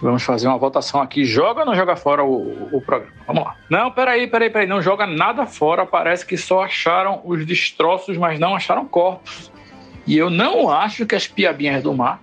Vamos 0.01 0.23
fazer 0.23 0.49
uma 0.49 0.57
votação 0.57 1.01
aqui. 1.01 1.25
Joga 1.25 1.61
ou 1.61 1.67
não 1.67 1.75
joga 1.75 1.95
fora 1.95 2.25
o, 2.25 2.77
o 2.77 2.81
programa? 2.81 3.13
Vamos 3.27 3.45
lá. 3.45 3.57
Não, 3.69 3.91
peraí, 3.91 4.27
peraí, 4.27 4.49
peraí. 4.49 4.67
Não 4.67 4.81
joga 4.81 5.07
nada 5.07 5.47
fora. 5.47 5.85
Parece 5.85 6.25
que 6.25 6.37
só 6.37 6.63
acharam 6.63 7.21
os 7.25 7.45
destroços, 7.45 8.17
mas 8.17 8.39
não 8.39 8.55
acharam 8.55 8.87
corpos. 8.87 9.53
E 10.07 10.17
eu 10.17 10.31
não 10.31 10.71
acho 10.71 11.05
que 11.05 11.15
as 11.15 11.27
piabinhas 11.27 11.83
do 11.83 11.93
mar 11.93 12.21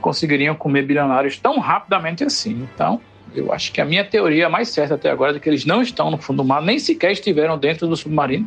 conseguiriam 0.00 0.54
comer 0.54 0.82
bilionários 0.82 1.38
tão 1.38 1.58
rapidamente 1.58 2.22
assim. 2.22 2.68
Então, 2.74 3.00
eu 3.34 3.52
acho 3.52 3.72
que 3.72 3.80
a 3.80 3.84
minha 3.84 4.04
teoria 4.04 4.48
mais 4.48 4.68
certa 4.68 4.94
até 4.94 5.10
agora 5.10 5.36
é 5.36 5.40
que 5.40 5.48
eles 5.48 5.64
não 5.64 5.82
estão 5.82 6.10
no 6.10 6.18
fundo 6.18 6.38
do 6.38 6.44
mar, 6.44 6.62
nem 6.62 6.78
sequer 6.78 7.12
estiveram 7.12 7.58
dentro 7.58 7.86
do 7.86 7.96
submarino 7.96 8.46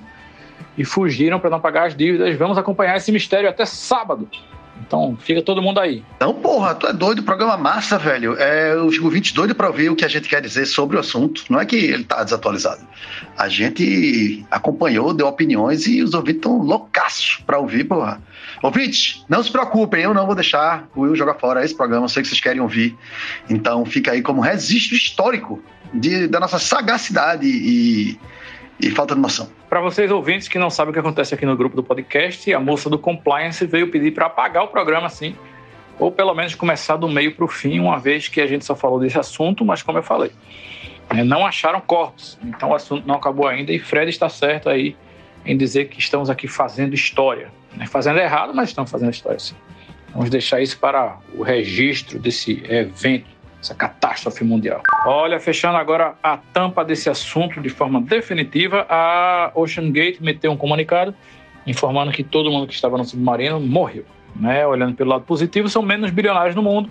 e 0.78 0.86
fugiram 0.86 1.40
para 1.40 1.50
não 1.50 1.60
pagar 1.60 1.88
as 1.88 1.96
dívidas. 1.96 2.36
Vamos 2.38 2.58
acompanhar 2.58 2.96
esse 2.96 3.12
mistério 3.12 3.50
até 3.50 3.66
sábado. 3.66 4.30
Então, 4.92 5.18
fica 5.22 5.42
todo 5.42 5.62
mundo 5.62 5.80
aí. 5.80 6.04
Então, 6.18 6.34
porra, 6.34 6.76
tu 6.76 6.86
é 6.86 6.92
doido, 6.92 7.24
programa 7.24 7.56
massa, 7.56 7.98
velho. 7.98 8.36
É, 8.38 8.76
os 8.76 9.00
ouvintes 9.00 9.32
doido 9.32 9.56
pra 9.56 9.68
ouvir 9.68 9.90
o 9.90 9.96
que 9.96 10.04
a 10.04 10.08
gente 10.10 10.28
quer 10.28 10.42
dizer 10.42 10.66
sobre 10.66 10.98
o 10.98 11.00
assunto. 11.00 11.46
Não 11.50 11.62
é 11.62 11.66
que 11.66 11.78
ele 11.78 12.04
tá 12.04 12.22
desatualizado. 12.22 12.86
A 13.38 13.48
gente 13.48 14.46
acompanhou, 14.52 15.14
deu 15.14 15.28
opiniões 15.28 15.88
e 15.88 16.04
os 16.04 16.14
ouvintes 16.14 16.40
estão 16.40 16.58
loucaços 16.58 17.42
pra 17.46 17.58
ouvir, 17.58 17.86
porra. 17.86 18.22
Ouvintes, 18.62 19.24
não 19.30 19.42
se 19.42 19.50
preocupem, 19.50 20.04
eu 20.04 20.14
não 20.14 20.26
vou 20.26 20.36
deixar 20.36 20.90
o 20.94 21.04
Will 21.04 21.16
jogar 21.16 21.36
fora 21.36 21.64
esse 21.64 21.74
programa, 21.74 22.04
eu 22.04 22.10
sei 22.10 22.22
que 22.22 22.28
vocês 22.28 22.42
querem 22.42 22.60
ouvir. 22.60 22.94
Então, 23.50 23.86
fica 23.86 24.12
aí 24.12 24.22
como 24.22 24.42
registro 24.42 24.98
histórico 24.98 25.64
de, 25.94 26.28
da 26.28 26.38
nossa 26.38 26.60
sagacidade 26.60 27.48
e, 27.48 28.20
e 28.82 28.90
falta 28.90 29.14
de 29.14 29.22
noção. 29.22 29.48
Para 29.70 29.80
vocês 29.80 30.10
ouvintes 30.12 30.48
que 30.48 30.58
não 30.58 30.70
sabem 30.70 30.90
o 30.90 30.94
que 30.94 31.00
acontece 31.00 31.34
aqui 31.34 31.46
no 31.46 31.56
grupo 31.56 31.76
do 31.76 31.84
podcast, 31.84 32.52
a 32.54 32.60
moça 32.60 32.90
do 32.90 32.98
compliance 32.98 33.66
veio 33.66 33.92
pedir 33.92 34.12
para 34.12 34.26
apagar 34.26 34.64
o 34.64 34.68
programa 34.68 35.08
assim, 35.08 35.36
ou 36.00 36.12
pelo 36.12 36.34
menos 36.34 36.56
começar 36.56 36.96
do 36.96 37.08
meio 37.08 37.36
para 37.36 37.46
o 37.46 37.48
fim, 37.48 37.80
uma 37.80 38.00
vez 38.00 38.28
que 38.28 38.42
a 38.42 38.48
gente 38.48 38.66
só 38.66 38.76
falou 38.76 39.00
desse 39.00 39.20
assunto, 39.20 39.64
mas 39.64 39.84
como 39.84 40.00
eu 40.00 40.04
falei, 40.04 40.32
né, 41.14 41.24
não 41.24 41.46
acharam 41.46 41.80
corpos, 41.80 42.40
então 42.44 42.70
o 42.70 42.76
assunto 42.76 43.06
não 43.06 43.16
acabou 43.16 43.48
ainda 43.48 43.72
e 43.72 43.78
Fred 43.78 44.10
está 44.10 44.28
certo 44.28 44.68
aí 44.68 44.96
em 45.46 45.56
dizer 45.56 45.90
que 45.90 46.00
estamos 46.00 46.30
aqui 46.30 46.48
fazendo 46.48 46.96
história, 46.96 47.52
né, 47.76 47.86
fazendo 47.86 48.20
errado, 48.20 48.54
mas 48.54 48.70
estamos 48.70 48.90
fazendo 48.90 49.12
história 49.12 49.40
sim. 49.40 49.56
Vamos 50.14 50.30
deixar 50.30 50.60
isso 50.60 50.78
para 50.78 51.20
o 51.36 51.44
registro 51.44 52.20
desse 52.20 52.64
evento 52.68 53.30
essa 53.62 53.76
catástrofe 53.76 54.44
mundial. 54.44 54.82
Olha, 55.06 55.40
fechando 55.40 55.78
agora 55.78 56.16
a 56.22 56.38
tampa 56.38 56.84
desse 56.84 57.10
assunto 57.10 57.62
de 57.62 57.70
forma 57.70 58.02
definitiva, 58.02 58.86
a 58.90 59.52
Ocean 59.54 59.92
Gate 59.92 60.20
meteu 60.20 60.52
um 60.52 60.58
comunicado 60.58 61.14
informando 61.66 62.12
que 62.12 62.24
todo 62.24 62.52
mundo 62.52 62.68
que 62.68 62.74
estava 62.74 62.98
no 62.98 63.06
submarino 63.06 63.60
morreu. 63.60 64.04
Né? 64.36 64.66
Olhando 64.66 64.96
pelo 64.96 65.10
lado 65.10 65.24
positivo, 65.24 65.70
são 65.70 65.82
menos 65.82 66.10
bilionários 66.10 66.56
no 66.56 66.64
mundo, 66.64 66.90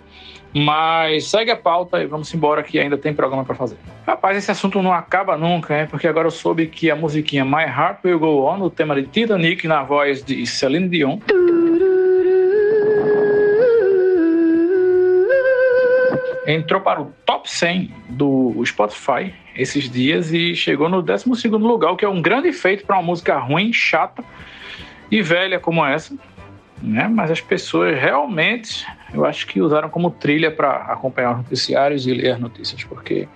mas 0.55 1.27
segue 1.29 1.51
a 1.51 1.57
pauta 1.57 2.03
e 2.03 2.07
vamos 2.07 2.33
embora 2.35 2.63
que 2.63 2.79
ainda 2.79 2.99
tem 2.99 3.15
programa 3.15 3.45
para 3.45 3.55
fazer. 3.55 3.77
Rapaz, 4.07 4.37
esse 4.37 4.51
assunto 4.51 4.83
não 4.83 4.93
acaba 4.93 5.37
nunca, 5.37 5.81
hein? 5.81 5.87
porque 5.91 6.07
agora 6.07 6.27
eu 6.27 6.31
soube 6.31 6.67
que 6.67 6.91
a 6.91 6.97
musiquinha 6.97 7.45
My 7.45 7.65
Heart 7.65 8.05
Will 8.05 8.19
Go 8.19 8.45
On, 8.45 8.61
o 8.61 8.71
tema 8.71 8.95
de 8.95 9.05
Titanic, 9.05 9.67
na 9.67 9.83
voz 9.83 10.23
de 10.23 10.47
Celine 10.47 10.89
Dion, 10.89 11.19
entrou 16.47 16.81
para 16.81 17.01
o 17.01 17.13
top 17.25 17.51
100 17.51 17.95
do 18.09 18.63
Spotify 18.65 19.35
esses 19.55 19.91
dias 19.91 20.33
e 20.33 20.55
chegou 20.55 20.89
no 20.89 21.03
12 21.03 21.49
lugar, 21.49 21.93
o 21.93 21.97
que 21.97 22.05
é 22.05 22.09
um 22.09 22.23
grande 22.23 22.53
feito 22.53 22.87
para 22.87 22.97
uma 22.97 23.03
música 23.03 23.39
ruim, 23.39 23.73
chata 23.73 24.25
e 25.11 25.21
velha 25.23 25.59
como 25.59 25.85
essa. 25.85 26.15
Né? 26.83 27.09
Mas 27.09 27.31
as 27.31 27.41
pessoas 27.41 27.99
realmente, 28.01 28.87
eu 29.13 29.25
acho 29.25 29.47
que 29.47 29.61
usaram 29.61 29.91
como 29.91 30.11
trilha 30.11 30.51
para 30.51 30.77
acompanhar 30.77 31.33
os 31.33 31.37
noticiários 31.39 32.07
e 32.07 32.15
ler 32.15 32.33
as 32.33 32.41
notícias, 32.41 32.83
porque 32.85 33.29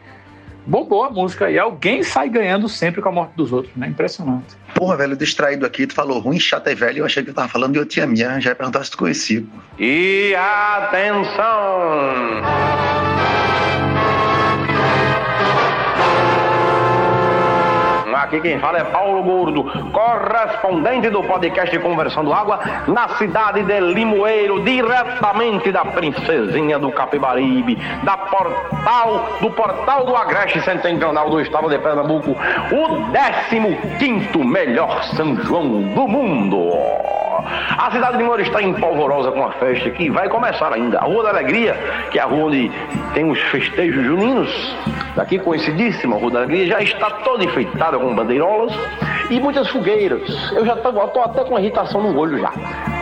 bombou 0.66 1.04
a 1.04 1.10
música 1.10 1.50
e 1.50 1.58
alguém 1.58 2.02
sai 2.02 2.28
ganhando 2.28 2.68
sempre 2.68 3.00
com 3.00 3.08
a 3.08 3.12
morte 3.12 3.32
dos 3.36 3.52
outros, 3.52 3.74
né? 3.76 3.88
Impressionante. 3.88 4.56
Porra, 4.74 4.96
velho, 4.96 5.16
distraído 5.16 5.64
aqui, 5.64 5.86
tu 5.86 5.94
falou 5.94 6.18
ruim, 6.18 6.38
chata 6.38 6.72
e 6.72 6.74
velho, 6.74 6.98
eu 7.00 7.04
achei 7.04 7.22
que 7.22 7.30
tu 7.30 7.34
tava 7.34 7.48
falando 7.48 7.74
de 7.74 7.78
uma 7.78 7.86
tia 7.86 8.06
minha, 8.06 8.40
já 8.40 8.50
ia 8.50 8.56
perguntar 8.56 8.84
se 8.84 8.90
tu 8.90 8.98
conhecia. 8.98 9.44
E 9.78 10.34
atenção! 10.34 11.44
Aqui 18.24 18.40
quem 18.40 18.58
fala 18.58 18.78
é 18.78 18.84
Paulo 18.84 19.22
Gordo, 19.22 19.64
correspondente 19.92 21.10
do 21.10 21.22
podcast 21.22 21.78
Conversando 21.78 22.32
Água, 22.32 22.58
na 22.88 23.06
cidade 23.18 23.62
de 23.62 23.80
Limoeiro, 23.80 24.64
diretamente 24.64 25.70
da 25.70 25.84
Princesinha 25.84 26.78
do 26.78 26.90
Capibaribe, 26.90 27.76
da 28.02 28.16
portal, 28.16 29.28
do 29.42 29.50
portal 29.50 30.06
do 30.06 30.16
Agreste 30.16 30.58
Setentrional 30.62 31.28
do 31.28 31.38
estado 31.38 31.68
de 31.68 31.78
Pernambuco, 31.78 32.30
o 32.30 33.98
15 33.98 34.38
melhor 34.38 35.04
São 35.04 35.36
João 35.42 35.82
do 35.82 36.08
mundo. 36.08 37.23
A 37.78 37.90
cidade 37.90 38.12
de 38.12 38.18
Limoeiro 38.18 38.42
está 38.42 38.62
em 38.62 38.74
polvorosa 38.74 39.32
com 39.32 39.44
a 39.44 39.52
festa 39.52 39.90
que 39.90 40.10
vai 40.10 40.28
começar 40.28 40.72
ainda. 40.72 40.98
A 40.98 41.04
Rua 41.04 41.24
da 41.24 41.28
Alegria, 41.30 41.74
que 42.10 42.18
é 42.18 42.22
a 42.22 42.26
rua 42.26 42.44
onde 42.44 42.70
tem 43.12 43.30
os 43.30 43.40
festejos 43.44 44.04
juninos, 44.04 44.76
daqui 45.16 45.38
conhecidíssima, 45.38 46.16
a 46.16 46.18
Rua 46.18 46.30
da 46.30 46.38
Alegria, 46.40 46.66
já 46.66 46.80
está 46.80 47.10
toda 47.10 47.44
enfeitada 47.44 47.98
com 47.98 48.14
bandeirolas 48.14 48.72
e 49.30 49.40
muitas 49.40 49.68
fogueiras. 49.68 50.52
Eu 50.52 50.66
já 50.66 50.74
estou 50.74 51.22
até 51.22 51.44
com 51.44 51.58
irritação 51.58 52.02
no 52.02 52.18
olho 52.18 52.38
já. 52.38 52.52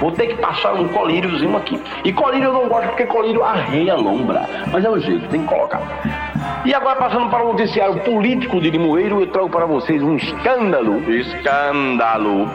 Vou 0.00 0.12
ter 0.12 0.28
que 0.28 0.34
passar 0.36 0.74
um 0.74 0.88
colíriozinho 0.88 1.56
aqui. 1.56 1.80
E 2.04 2.12
colírio 2.12 2.48
eu 2.48 2.52
não 2.52 2.68
gosto 2.68 2.88
porque 2.88 3.06
colírio 3.06 3.44
arreia 3.44 3.94
a 3.94 3.96
lombra. 3.96 4.48
Mas 4.70 4.84
é 4.84 4.90
o 4.90 4.98
jeito, 4.98 5.28
tem 5.28 5.42
que 5.42 5.48
colocar. 5.48 5.80
E 6.64 6.74
agora 6.74 6.96
passando 6.96 7.28
para 7.28 7.44
o 7.44 7.48
noticiário 7.48 7.98
político 8.00 8.60
de 8.60 8.70
Limoeiro, 8.70 9.20
eu 9.20 9.26
trago 9.26 9.50
para 9.50 9.66
vocês 9.66 10.02
um 10.02 10.16
escândalo. 10.16 11.02
Escândalo. 11.10 12.48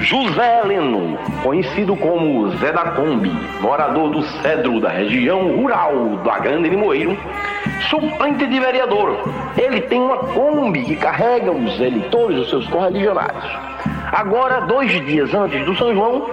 José 0.00 0.60
Heleno, 0.60 1.18
conhecido 1.42 1.96
como 1.96 2.50
Zé 2.58 2.72
da 2.72 2.84
Kombi, 2.92 3.32
morador 3.60 4.10
do 4.10 4.22
Cedro 4.22 4.80
da 4.80 4.90
região 4.90 5.56
rural 5.56 6.16
da 6.24 6.38
Grande 6.38 6.68
Limoeiro, 6.68 7.18
suplente 7.90 8.46
de 8.46 8.60
vereador. 8.60 9.18
Ele 9.56 9.80
tem 9.80 10.00
uma 10.00 10.18
Kombi 10.18 10.84
que 10.84 10.96
carrega 10.96 11.50
os 11.50 11.80
eleitores, 11.80 12.38
os 12.38 12.50
seus 12.50 12.68
correligionários. 12.68 13.44
Agora, 14.12 14.60
dois 14.62 14.90
dias 15.04 15.34
antes 15.34 15.64
do 15.64 15.76
São 15.76 15.92
João, 15.92 16.30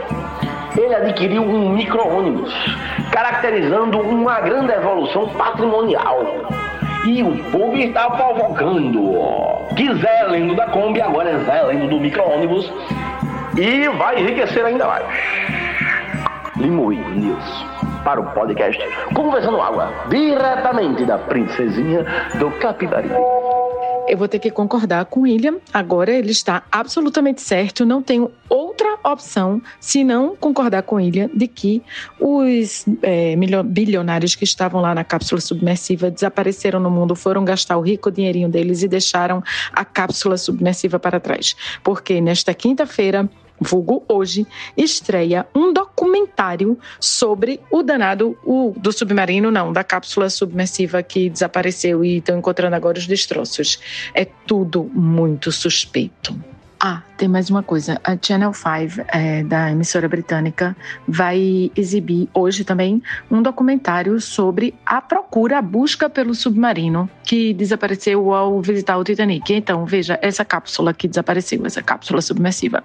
ele 0.78 0.94
adquiriu 0.94 1.42
um 1.42 1.70
micro-ônibus, 1.70 2.54
caracterizando 3.12 4.00
uma 4.00 4.42
grande 4.42 4.74
evolução 4.74 5.28
patrimonial. 5.30 6.24
E 7.08 7.22
o 7.22 7.38
povo 7.52 7.76
está 7.78 8.10
provocando. 8.10 9.16
Que 9.76 9.94
Zé 9.96 10.24
Lendo 10.30 10.56
da 10.56 10.68
Kombi 10.68 11.02
agora 11.02 11.30
é 11.30 11.38
Zé 11.40 11.64
Lendo 11.64 11.90
do 11.90 12.00
micro-ônibus 12.00 12.72
e 13.58 13.88
vai 13.98 14.22
enriquecer 14.22 14.66
ainda 14.66 14.86
mais. 14.86 15.06
Limoeiro 16.58 17.10
News 17.12 17.66
para 18.04 18.20
o 18.20 18.34
podcast 18.34 18.82
Conversando 19.14 19.60
Água, 19.62 19.92
diretamente 20.10 21.06
da 21.06 21.18
princesinha 21.18 22.06
do 22.38 22.52
Capibaribe. 22.60 23.16
Eu 24.08 24.18
vou 24.18 24.28
ter 24.28 24.38
que 24.38 24.52
concordar 24.52 25.06
com 25.06 25.22
o 25.22 25.24
William. 25.24 25.56
Agora 25.74 26.12
ele 26.12 26.30
está 26.30 26.64
absolutamente 26.72 27.42
certo. 27.42 27.86
Não 27.86 28.04
tenho 28.04 28.32
outra 28.48 29.00
opção 29.04 29.60
se 29.80 30.04
não 30.04 30.36
concordar 30.36 30.84
com 30.84 30.96
o 30.96 30.98
William 31.00 31.28
de 31.34 31.48
que 31.48 31.82
os 32.20 32.86
é, 33.02 33.36
bilionários 33.66 34.36
que 34.36 34.44
estavam 34.44 34.80
lá 34.80 34.94
na 34.94 35.04
cápsula 35.04 35.42
submersiva 35.42 36.12
desapareceram 36.12 36.80
no 36.80 36.92
mundo, 36.92 37.16
foram 37.16 37.44
gastar 37.44 37.78
o 37.78 37.82
rico 37.82 38.12
dinheirinho 38.12 38.48
deles 38.48 38.84
e 38.84 38.88
deixaram 38.88 39.42
a 39.74 39.84
cápsula 39.84 40.38
submersiva 40.38 41.00
para 41.00 41.20
trás. 41.20 41.56
Porque 41.84 42.22
nesta 42.22 42.54
quinta-feira 42.54 43.28
vulgo 43.60 44.04
hoje, 44.08 44.46
estreia 44.76 45.46
um 45.56 45.74
documentário 45.74 46.78
sobre 47.00 47.60
o 47.72 47.82
danado 47.82 48.38
o, 48.44 48.74
do 48.78 48.92
submarino, 48.92 49.52
não, 49.52 49.72
da 49.72 49.84
cápsula 49.84 50.30
submersiva 50.30 51.02
que 51.02 51.30
desapareceu 51.30 52.04
e 52.04 52.18
estão 52.18 52.38
encontrando 52.38 52.76
agora 52.76 52.98
os 52.98 53.08
destroços. 53.08 53.80
É 54.14 54.26
tudo 54.26 54.84
muito 54.94 55.52
suspeito. 55.52 56.36
Ah, 56.88 57.02
tem 57.18 57.28
mais 57.28 57.50
uma 57.50 57.64
coisa. 57.64 58.00
A 58.04 58.16
Channel 58.16 58.54
5, 58.54 59.08
é, 59.08 59.44
da 59.44 59.72
emissora 59.72 60.08
britânica, 60.08 60.78
vai 61.08 61.72
exibir 61.76 62.30
hoje 62.32 62.64
também 62.64 63.02
um 63.32 63.42
documentário 63.42 64.22
sobre 64.22 64.76
a 64.86 65.02
procura, 65.02 65.58
a 65.58 65.62
busca 65.64 66.08
pelo 66.08 66.36
submarino 66.36 67.10
que 67.24 67.56
desapareceu 67.56 68.32
ao 68.32 68.62
visitar 68.62 69.00
o 69.00 69.04
Titanic. 69.04 69.52
Então, 69.52 69.84
veja, 69.84 70.20
essa 70.22 70.46
cápsula 70.46 70.94
que 70.94 71.08
desapareceu, 71.08 71.66
essa 71.66 71.82
cápsula 71.82 72.22
submersiva. 72.22 72.84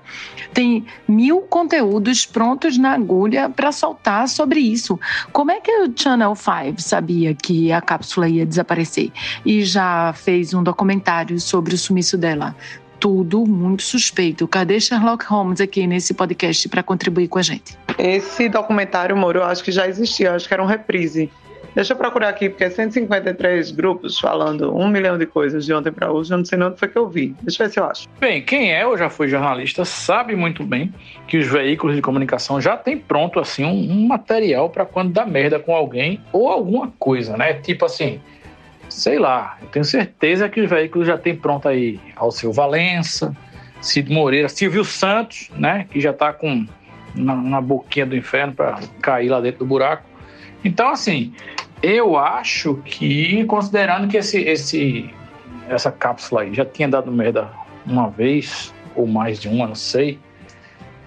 Tem 0.54 0.86
mil 1.06 1.42
conteúdos 1.42 2.24
prontos 2.24 2.78
na 2.78 2.92
agulha 2.92 3.50
para 3.50 3.70
soltar 3.70 4.26
sobre 4.28 4.60
isso. 4.60 4.98
Como 5.30 5.50
é 5.50 5.60
que 5.60 5.70
o 5.70 5.92
Channel 5.94 6.34
5 6.34 6.80
sabia 6.80 7.34
que 7.34 7.70
a 7.70 7.82
cápsula 7.82 8.30
ia 8.30 8.46
desaparecer 8.46 9.12
e 9.44 9.62
já 9.62 10.14
fez 10.14 10.54
um 10.54 10.62
documentário 10.62 11.38
sobre 11.38 11.74
o 11.74 11.78
sumiço 11.78 12.16
dela? 12.16 12.56
Tudo 13.00 13.46
muito 13.46 13.82
suspeito. 13.82 14.46
Cadê 14.46 14.78
Sherlock 14.78 15.24
Holmes 15.24 15.60
aqui 15.60 15.86
nesse 15.86 16.12
podcast 16.12 16.68
para 16.68 16.82
contribuir 16.82 17.28
com 17.28 17.38
a 17.38 17.42
gente? 17.42 17.76
Esse 17.98 18.48
documentário, 18.48 19.16
Moro, 19.16 19.40
eu 19.40 19.44
acho 19.44 19.64
que 19.64 19.72
já 19.72 19.88
existia, 19.88 20.28
eu 20.28 20.34
acho 20.34 20.46
que 20.46 20.52
era 20.54 20.62
um 20.62 20.66
reprise. 20.66 21.30
Deixa 21.74 21.92
eu 21.92 21.96
procurar 21.96 22.28
aqui, 22.28 22.48
porque 22.48 22.64
é 22.64 22.70
153 22.70 23.70
grupos 23.70 24.18
falando 24.18 24.76
um 24.76 24.88
milhão 24.88 25.16
de 25.16 25.24
coisas 25.24 25.64
de 25.64 25.72
ontem 25.72 25.92
para 25.92 26.10
hoje, 26.10 26.32
eu 26.32 26.38
não 26.38 26.44
sei 26.44 26.60
onde 26.60 26.76
foi 26.76 26.88
que 26.88 26.98
eu 26.98 27.08
vi. 27.08 27.34
Deixa 27.42 27.62
eu 27.62 27.66
ver 27.66 27.72
se 27.72 27.80
eu 27.80 27.84
acho. 27.84 28.08
Bem, 28.18 28.42
quem 28.42 28.72
é 28.72 28.84
ou 28.84 28.98
já 28.98 29.08
foi 29.08 29.28
jornalista 29.28 29.84
sabe 29.84 30.34
muito 30.34 30.64
bem 30.64 30.92
que 31.28 31.38
os 31.38 31.46
veículos 31.46 31.94
de 31.94 32.02
comunicação 32.02 32.60
já 32.60 32.76
têm 32.76 32.98
pronto 32.98 33.38
assim 33.38 33.64
um, 33.64 33.92
um 33.92 34.06
material 34.08 34.68
para 34.68 34.84
quando 34.84 35.12
dá 35.12 35.24
merda 35.24 35.60
com 35.60 35.74
alguém 35.74 36.20
ou 36.32 36.48
alguma 36.48 36.92
coisa, 36.98 37.36
né? 37.36 37.54
Tipo 37.54 37.84
assim, 37.84 38.20
sei 38.90 39.18
lá, 39.18 39.56
eu 39.62 39.68
tenho 39.68 39.84
certeza 39.84 40.48
que 40.48 40.60
os 40.60 40.68
veículos 40.68 41.06
já 41.06 41.16
tem 41.16 41.34
pronto 41.34 41.68
aí 41.68 41.98
Alceu 42.16 42.52
Valença, 42.52 43.34
Cid 43.80 44.12
Moreira, 44.12 44.48
Silvio 44.48 44.84
Santos, 44.84 45.50
né, 45.56 45.86
que 45.90 46.00
já 46.00 46.10
está 46.10 46.32
com 46.32 46.66
na, 47.14 47.34
na, 47.34 47.60
boquinha 47.60 48.04
do 48.04 48.16
inferno 48.16 48.52
para 48.52 48.80
cair 49.00 49.28
lá 49.28 49.40
dentro 49.40 49.60
do 49.60 49.66
buraco. 49.66 50.04
Então, 50.64 50.90
assim, 50.90 51.32
eu 51.82 52.16
acho 52.16 52.76
que, 52.84 53.44
considerando 53.44 54.08
que 54.08 54.18
esse, 54.18 54.38
esse, 54.42 55.10
essa 55.68 55.90
cápsula 55.90 56.42
aí 56.42 56.54
já 56.54 56.64
tinha 56.64 56.88
dado 56.88 57.10
merda 57.10 57.48
uma 57.86 58.10
vez, 58.10 58.74
ou 58.94 59.06
mais 59.06 59.40
de 59.40 59.48
uma, 59.48 59.66
não 59.66 59.74
sei, 59.74 60.18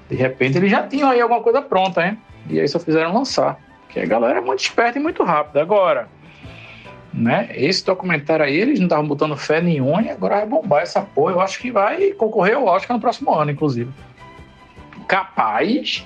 de 0.10 0.16
repente 0.16 0.58
eles 0.58 0.72
já 0.72 0.88
tinham 0.88 1.10
aí 1.10 1.22
alguma 1.22 1.42
coisa 1.42 1.62
pronta, 1.62 2.06
hein? 2.06 2.18
E 2.50 2.60
aí 2.60 2.68
só 2.68 2.80
fizeram 2.80 3.14
lançar. 3.14 3.60
Porque 3.86 4.00
a 4.00 4.06
galera 4.06 4.40
é 4.40 4.42
muito 4.42 4.60
esperta 4.60 4.98
e 4.98 5.02
muito 5.02 5.24
rápida. 5.24 5.62
Agora, 5.62 6.10
né? 7.14 7.50
Esse 7.54 7.86
documentário 7.86 8.46
aí, 8.46 8.56
eles 8.56 8.80
não 8.80 8.88
estavam 8.88 9.08
botando 9.08 9.38
fé 9.38 9.62
nenhuma 9.62 10.02
e 10.02 10.10
agora 10.10 10.38
vai 10.38 10.46
bombar 10.48 10.82
essa 10.82 11.02
porra. 11.02 11.34
Eu 11.34 11.42
acho 11.42 11.60
que 11.60 11.72
vai 11.72 12.12
concorrer 12.12 12.56
ao 12.56 12.66
Oscar 12.66 12.96
no 12.96 13.02
próximo 13.02 13.34
ano, 13.34 13.52
inclusive. 13.52 13.92
Capaz 15.08 16.06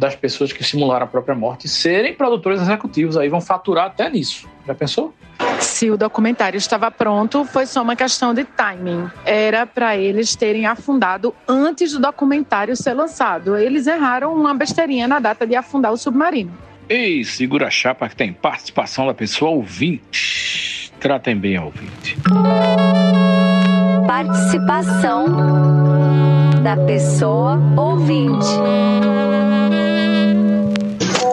das 0.00 0.16
pessoas 0.16 0.50
que 0.50 0.64
simularam 0.64 1.04
a 1.04 1.08
própria 1.08 1.34
morte 1.34 1.68
serem 1.68 2.14
produtores 2.14 2.62
executivos 2.62 3.18
aí, 3.18 3.28
vão 3.28 3.40
faturar 3.40 3.84
até 3.84 4.08
nisso. 4.08 4.48
Já 4.66 4.74
pensou? 4.74 5.14
Se 5.60 5.90
o 5.90 5.96
documentário 5.96 6.56
estava 6.56 6.90
pronto, 6.90 7.44
foi 7.44 7.66
só 7.66 7.82
uma 7.82 7.94
questão 7.94 8.32
de 8.32 8.44
timing. 8.44 9.10
Era 9.26 9.66
para 9.66 9.98
eles 9.98 10.34
terem 10.34 10.64
afundado 10.64 11.34
antes 11.46 11.92
do 11.92 12.00
documentário 12.00 12.74
ser 12.74 12.94
lançado. 12.94 13.58
Eles 13.58 13.86
erraram 13.86 14.34
uma 14.34 14.54
besteirinha 14.54 15.06
na 15.06 15.18
data 15.18 15.46
de 15.46 15.54
afundar 15.54 15.92
o 15.92 15.98
submarino. 15.98 16.69
Ei, 16.92 17.22
segura 17.22 17.68
a 17.68 17.70
chapa 17.70 18.08
que 18.08 18.16
tem 18.16 18.32
participação 18.32 19.06
da 19.06 19.14
pessoa 19.14 19.52
ouvinte. 19.52 20.92
Tratem 20.98 21.36
bem 21.36 21.56
a 21.56 21.62
ouvinte. 21.62 22.16
Participação 24.08 25.24
da 26.64 26.76
pessoa 26.84 27.60
ouvinte. 27.76 28.44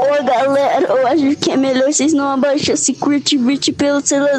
Ô 0.07 0.23
galera, 0.23 0.85
eu 0.85 1.07
acho 1.07 1.35
que 1.38 1.51
é 1.51 1.57
melhor 1.57 1.91
vocês 1.91 2.13
não 2.13 2.29
abaixar 2.29 2.75
esse 2.75 2.93
curtir 2.93 3.38
pelo 3.73 4.05
celular. 4.05 4.31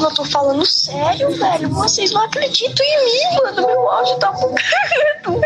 Eu 0.00 0.14
tô 0.14 0.24
falando 0.24 0.64
sério, 0.64 1.30
velho. 1.36 1.68
Vocês 1.70 2.10
não 2.12 2.22
acreditam 2.22 2.86
em 2.86 3.04
mim, 3.04 3.42
mano. 3.42 3.66
Meu 3.66 3.90
áudio 3.90 4.16
tá 4.18 4.30
retu. 4.30 5.40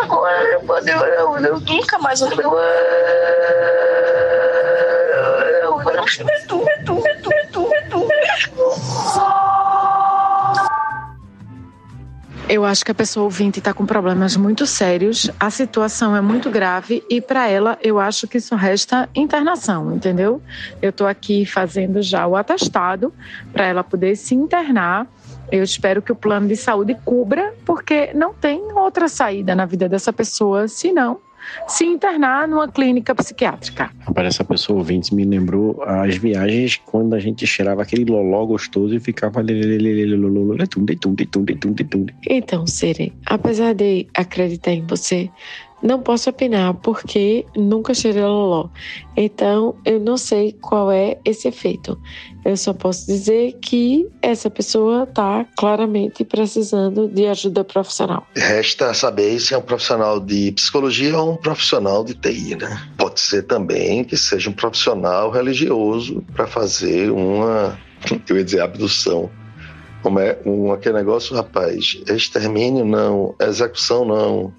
Agora, 0.00 0.60
mano, 0.62 0.88
eu, 0.88 1.04
eu, 1.04 1.36
eu 1.38 1.60
nunca 1.60 1.98
mais 1.98 2.20
vou. 2.20 2.30
Eu, 2.30 2.52
eu, 5.62 5.76
retu, 5.76 6.64
retu, 6.64 6.64
retu, 6.64 7.00
retu, 7.00 7.68
retu, 7.68 8.08
Eu 12.52 12.66
acho 12.66 12.84
que 12.84 12.90
a 12.90 12.94
pessoa 12.94 13.24
ouvinte 13.24 13.60
está 13.60 13.72
com 13.72 13.86
problemas 13.86 14.36
muito 14.36 14.66
sérios, 14.66 15.30
a 15.40 15.48
situação 15.48 16.14
é 16.14 16.20
muito 16.20 16.50
grave 16.50 17.02
e 17.08 17.18
para 17.18 17.48
ela 17.48 17.78
eu 17.82 17.98
acho 17.98 18.28
que 18.28 18.38
só 18.38 18.56
resta 18.56 19.08
internação, 19.14 19.90
entendeu? 19.96 20.38
Eu 20.82 20.90
estou 20.90 21.06
aqui 21.06 21.46
fazendo 21.46 22.02
já 22.02 22.26
o 22.26 22.36
atestado 22.36 23.10
para 23.54 23.64
ela 23.64 23.82
poder 23.82 24.16
se 24.16 24.34
internar. 24.34 25.06
Eu 25.50 25.62
espero 25.62 26.02
que 26.02 26.12
o 26.12 26.14
plano 26.14 26.46
de 26.46 26.54
saúde 26.54 26.94
cubra, 27.06 27.54
porque 27.64 28.12
não 28.12 28.34
tem 28.34 28.60
outra 28.74 29.08
saída 29.08 29.54
na 29.54 29.64
vida 29.64 29.88
dessa 29.88 30.12
pessoa 30.12 30.68
senão 30.68 31.20
se 31.66 31.84
internar 31.84 32.48
numa 32.48 32.68
clínica 32.68 33.14
psiquiátrica. 33.14 33.90
Rapaz, 34.00 34.26
essa 34.28 34.44
pessoa 34.44 34.78
ouvinte 34.78 35.14
me 35.14 35.24
lembrou 35.24 35.82
as 35.82 36.16
viagens 36.16 36.76
quando 36.76 37.14
a 37.14 37.20
gente 37.20 37.46
cheirava 37.46 37.82
aquele 37.82 38.04
loló 38.04 38.44
gostoso 38.46 38.94
e 38.94 39.00
ficava. 39.00 39.42
Então, 42.28 42.66
Sere, 42.66 43.12
apesar 43.26 43.74
de 43.74 44.06
acreditar 44.14 44.72
em 44.72 44.86
você, 44.86 45.30
não 45.82 46.00
posso 46.00 46.30
opinar 46.30 46.74
porque 46.74 47.44
nunca 47.56 47.92
cheirei 47.92 48.22
loló. 48.22 48.68
Então, 49.16 49.74
eu 49.84 50.00
não 50.00 50.16
sei 50.16 50.52
qual 50.52 50.90
é 50.90 51.18
esse 51.24 51.48
efeito. 51.48 52.00
Eu 52.44 52.56
só 52.56 52.72
posso 52.72 53.06
dizer 53.06 53.58
que 53.60 54.08
essa 54.20 54.48
pessoa 54.48 55.04
está 55.04 55.44
claramente 55.56 56.24
precisando 56.24 57.08
de 57.08 57.26
ajuda 57.26 57.62
profissional. 57.62 58.26
Resta 58.36 58.94
saber 58.94 59.38
se 59.38 59.54
é 59.54 59.58
um 59.58 59.62
profissional 59.62 60.18
de 60.18 60.52
psicologia 60.52 61.18
ou 61.18 61.32
um 61.32 61.36
profissional 61.36 62.04
de 62.04 62.14
TI, 62.14 62.56
né? 62.56 62.88
Pode 62.96 63.20
ser 63.20 63.42
também 63.42 64.04
que 64.04 64.16
seja 64.16 64.50
um 64.50 64.52
profissional 64.52 65.30
religioso 65.30 66.24
para 66.34 66.46
fazer 66.46 67.10
uma, 67.10 67.78
eu 68.28 68.36
ia 68.36 68.44
dizer, 68.44 68.60
abdução. 68.60 69.30
Como 70.02 70.18
é 70.18 70.36
um, 70.44 70.72
aquele 70.72 70.96
negócio, 70.96 71.36
rapaz, 71.36 72.00
extermínio 72.08 72.84
não, 72.84 73.36
execução 73.40 74.04
não, 74.04 74.52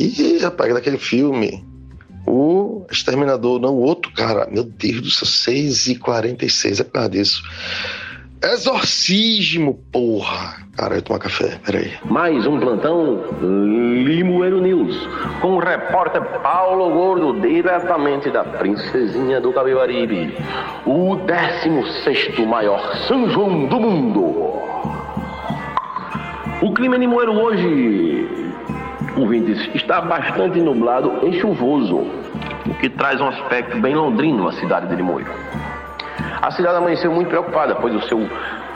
e, 0.00 0.38
rapaz, 0.38 0.72
daquele 0.72 0.96
filme, 0.96 1.62
o 2.26 2.86
Exterminador, 2.90 3.60
não, 3.60 3.74
o 3.74 3.82
outro 3.82 4.10
cara, 4.12 4.48
meu 4.50 4.64
Deus 4.64 5.00
do 5.02 5.10
céu, 5.26 5.54
6h46, 5.54 6.80
é 6.80 6.84
por 6.84 6.92
causa 6.92 7.10
disso. 7.10 7.42
Exorcismo, 8.42 9.74
porra! 9.92 10.56
Cara, 10.74 10.94
eu 10.94 11.02
tomar 11.02 11.18
café, 11.18 11.60
peraí. 11.62 11.92
Mais 12.06 12.46
um 12.46 12.58
plantão 12.58 13.22
Limoeiro 13.42 14.62
News, 14.62 14.96
com 15.42 15.56
o 15.56 15.58
repórter 15.58 16.22
Paulo 16.40 16.88
Gordo, 16.90 17.38
diretamente 17.38 18.30
da 18.30 18.42
Princesinha 18.42 19.42
do 19.42 19.52
Cabibaribe, 19.52 20.34
o 20.86 21.16
16 21.16 22.38
maior 22.46 22.96
São 23.06 23.28
João 23.28 23.66
do 23.66 23.78
mundo. 23.78 24.20
O 26.62 26.72
clima 26.72 26.96
Limoeiro 26.96 27.32
hoje, 27.32 28.49
ouvintes, 29.16 29.68
está 29.74 30.00
bastante 30.00 30.60
nublado 30.60 31.26
e 31.26 31.40
chuvoso, 31.40 31.96
o 32.66 32.74
que 32.80 32.88
traz 32.88 33.20
um 33.20 33.28
aspecto 33.28 33.78
bem 33.80 33.94
londrino 33.94 34.48
à 34.48 34.52
cidade 34.52 34.88
de 34.88 34.96
Limoeiro. 34.96 35.30
A 36.40 36.50
cidade 36.50 36.76
amanheceu 36.76 37.12
muito 37.12 37.28
preocupada, 37.28 37.74
pois 37.74 37.94
o 37.94 38.02
seu 38.02 38.28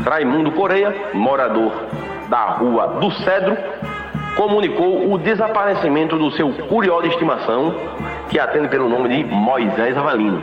Raimundo 0.05 0.53
Correia, 0.53 0.95
morador 1.15 1.73
da 2.29 2.45
rua 2.51 2.99
do 3.01 3.11
Cedro, 3.13 3.57
comunicou 4.37 5.13
o 5.13 5.19
desaparecimento 5.19 6.17
do 6.19 6.31
seu 6.33 6.51
curió 6.69 7.01
de 7.01 7.09
estimação, 7.09 7.75
que 8.29 8.39
atende 8.39 8.69
pelo 8.69 8.89
nome 8.89 9.09
de 9.09 9.25
Moisés 9.25 9.97
Avalino. 9.97 10.43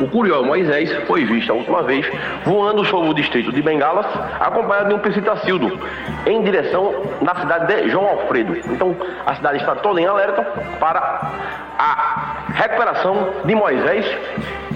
O 0.00 0.08
curió 0.08 0.42
Moisés 0.42 0.92
foi 1.06 1.24
visto 1.24 1.50
a 1.50 1.54
última 1.54 1.82
vez 1.82 2.10
voando 2.44 2.84
sobre 2.84 3.10
o 3.10 3.14
distrito 3.14 3.52
de 3.52 3.60
Bengalas, 3.60 4.06
acompanhado 4.40 4.88
de 4.88 4.94
um 4.94 4.98
psitacildo, 4.98 5.78
em 6.26 6.42
direção 6.42 6.94
na 7.20 7.34
cidade 7.34 7.66
de 7.66 7.90
João 7.90 8.06
Alfredo. 8.08 8.56
Então, 8.70 8.96
a 9.26 9.34
cidade 9.34 9.58
está 9.58 9.74
toda 9.76 10.00
em 10.00 10.06
alerta 10.06 10.42
para 10.78 11.30
a 11.78 12.52
recuperação 12.54 13.30
de 13.44 13.54
Moisés, 13.54 14.06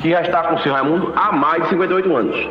que 0.01 0.11
já 0.11 0.21
está 0.23 0.43
com 0.45 0.57
o 0.57 0.59
seu 0.61 0.73
Raimundo 0.73 1.13
há 1.17 1.33
mais 1.33 1.63
de 1.65 1.71
58 1.71 2.17
anos. 2.17 2.49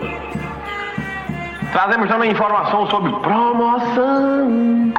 Trazemos 1.71 2.07
também 2.07 2.31
informação 2.31 2.89
sobre 2.89 3.11
promoção. 3.19 4.93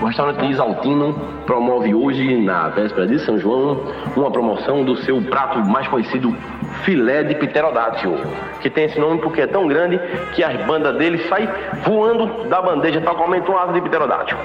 O 0.00 0.04
restaurante 0.04 0.44
Isaltino 0.44 1.14
promove 1.46 1.94
hoje, 1.94 2.36
na 2.42 2.68
véspera 2.68 3.06
de 3.06 3.18
São 3.18 3.38
João, 3.38 3.80
uma 4.14 4.30
promoção 4.30 4.84
do 4.84 4.94
seu 4.98 5.22
prato 5.22 5.58
mais 5.60 5.88
conhecido, 5.88 6.36
filé 6.84 7.22
de 7.22 7.34
pterodátil, 7.34 8.14
que 8.60 8.68
tem 8.68 8.84
esse 8.84 9.00
nome 9.00 9.20
porque 9.22 9.40
é 9.40 9.46
tão 9.46 9.66
grande 9.66 9.98
que 10.34 10.44
as 10.44 10.54
bandas 10.66 10.96
dele 10.96 11.18
saem 11.28 11.48
voando 11.82 12.44
da 12.48 12.60
bandeja 12.60 13.00
tal 13.00 13.14
como 13.14 13.34
um 13.34 13.58
asa 13.58 13.72
de 13.72 13.80
pterodátil. 13.80 14.36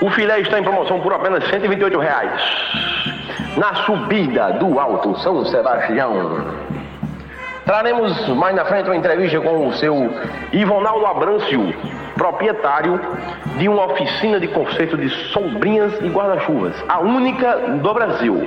O 0.00 0.10
filé 0.10 0.40
está 0.40 0.58
em 0.58 0.62
promoção 0.62 1.00
por 1.00 1.12
apenas 1.12 1.44
128 1.48 1.98
reais. 1.98 2.40
Na 3.58 3.74
subida 3.84 4.52
do 4.52 4.78
Alto 4.80 5.18
São 5.18 5.44
Sebastião. 5.44 6.46
Traremos 7.66 8.28
mais 8.28 8.56
na 8.56 8.64
frente 8.64 8.86
uma 8.86 8.96
entrevista 8.96 9.38
com 9.40 9.66
o 9.68 9.72
seu 9.74 10.10
Ivonaldo 10.52 11.04
Abrâncio, 11.04 11.74
proprietário 12.18 13.00
de 13.56 13.68
uma 13.68 13.86
oficina 13.86 14.38
de 14.38 14.48
conceito 14.48 14.98
de 14.98 15.08
sombrinhas 15.32 15.94
e 16.02 16.08
guarda-chuvas, 16.08 16.74
a 16.88 17.00
única 17.00 17.56
do 17.56 17.94
Brasil. 17.94 18.46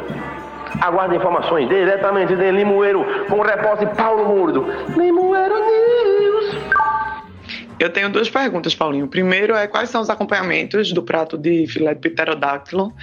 Aguarde 0.80 1.15
informações 1.15 1.68
diretamente 1.68 2.35
de 2.35 2.52
Limoeiro 2.52 3.26
com 3.27 3.39
o 3.39 3.41
repórter 3.41 3.89
Paulo 3.95 4.26
Murdo. 4.26 4.68
Limoeiro 4.95 5.56
News. 5.56 6.56
Eu 7.80 7.89
tenho 7.89 8.10
duas 8.10 8.30
perguntas, 8.30 8.76
Paulinho. 8.76 9.07
Primeiro 9.07 9.56
é 9.56 9.65
quais 9.65 9.89
são 9.89 10.02
os 10.02 10.10
acompanhamentos 10.10 10.93
do 10.93 11.02
prato 11.02 11.35
de 11.35 11.65
filé 11.65 11.95
de 11.95 11.99
pterodáctilo 11.99 12.93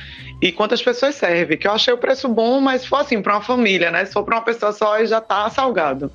e 0.40 0.52
quantas 0.52 0.80
pessoas 0.80 1.16
serve? 1.16 1.56
Que 1.56 1.66
eu 1.66 1.72
achei 1.72 1.92
o 1.92 1.98
preço 1.98 2.28
bom, 2.28 2.60
mas 2.60 2.82
se 2.82 2.88
for 2.88 2.98
assim 3.00 3.20
para 3.20 3.34
uma 3.34 3.42
família, 3.42 3.90
né? 3.90 4.04
Se 4.04 4.12
for 4.12 4.22
para 4.22 4.36
uma 4.36 4.42
pessoa 4.42 4.72
só, 4.72 5.04
já 5.04 5.20
tá 5.20 5.50
salgado. 5.50 6.12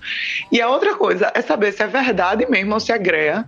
E 0.49 0.61
a 0.61 0.69
outra 0.69 0.95
coisa 0.95 1.29
é 1.35 1.41
saber 1.41 1.73
se 1.73 1.83
é 1.83 1.87
verdade 1.87 2.49
mesmo 2.49 2.73
ou 2.73 2.79
se 2.79 2.93
é 2.93 2.97
greia, 2.97 3.45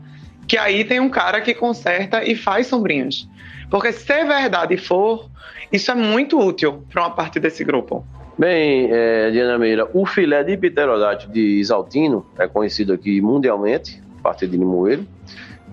que 0.47 0.57
aí 0.57 0.83
tem 0.83 0.99
um 0.99 1.09
cara 1.09 1.41
que 1.41 1.53
conserta 1.53 2.23
e 2.23 2.35
faz 2.35 2.67
sombrinhas. 2.67 3.27
Porque 3.69 3.91
se 3.91 4.11
é 4.11 4.23
verdade 4.23 4.77
for, 4.77 5.29
isso 5.71 5.91
é 5.91 5.95
muito 5.95 6.39
útil 6.39 6.83
para 6.91 7.03
uma 7.03 7.11
parte 7.11 7.39
desse 7.39 7.63
grupo. 7.63 8.05
Bem, 8.37 8.89
é, 8.91 9.31
Diana 9.31 9.57
Meira, 9.57 9.89
o 9.93 10.05
filé 10.05 10.43
de 10.43 10.57
pterodáctilo 10.57 11.31
de 11.31 11.59
Isaltino 11.59 12.25
é 12.37 12.47
conhecido 12.47 12.91
aqui 12.93 13.21
mundialmente, 13.21 14.01
a 14.19 14.21
partir 14.21 14.47
de 14.47 14.57
Limoeiro, 14.57 15.07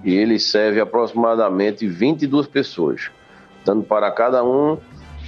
e 0.05 0.15
ele 0.15 0.39
serve 0.39 0.81
aproximadamente 0.81 1.86
22 1.89 2.47
pessoas, 2.47 3.11
dando 3.65 3.82
para 3.82 4.11
cada 4.12 4.44
um 4.44 4.78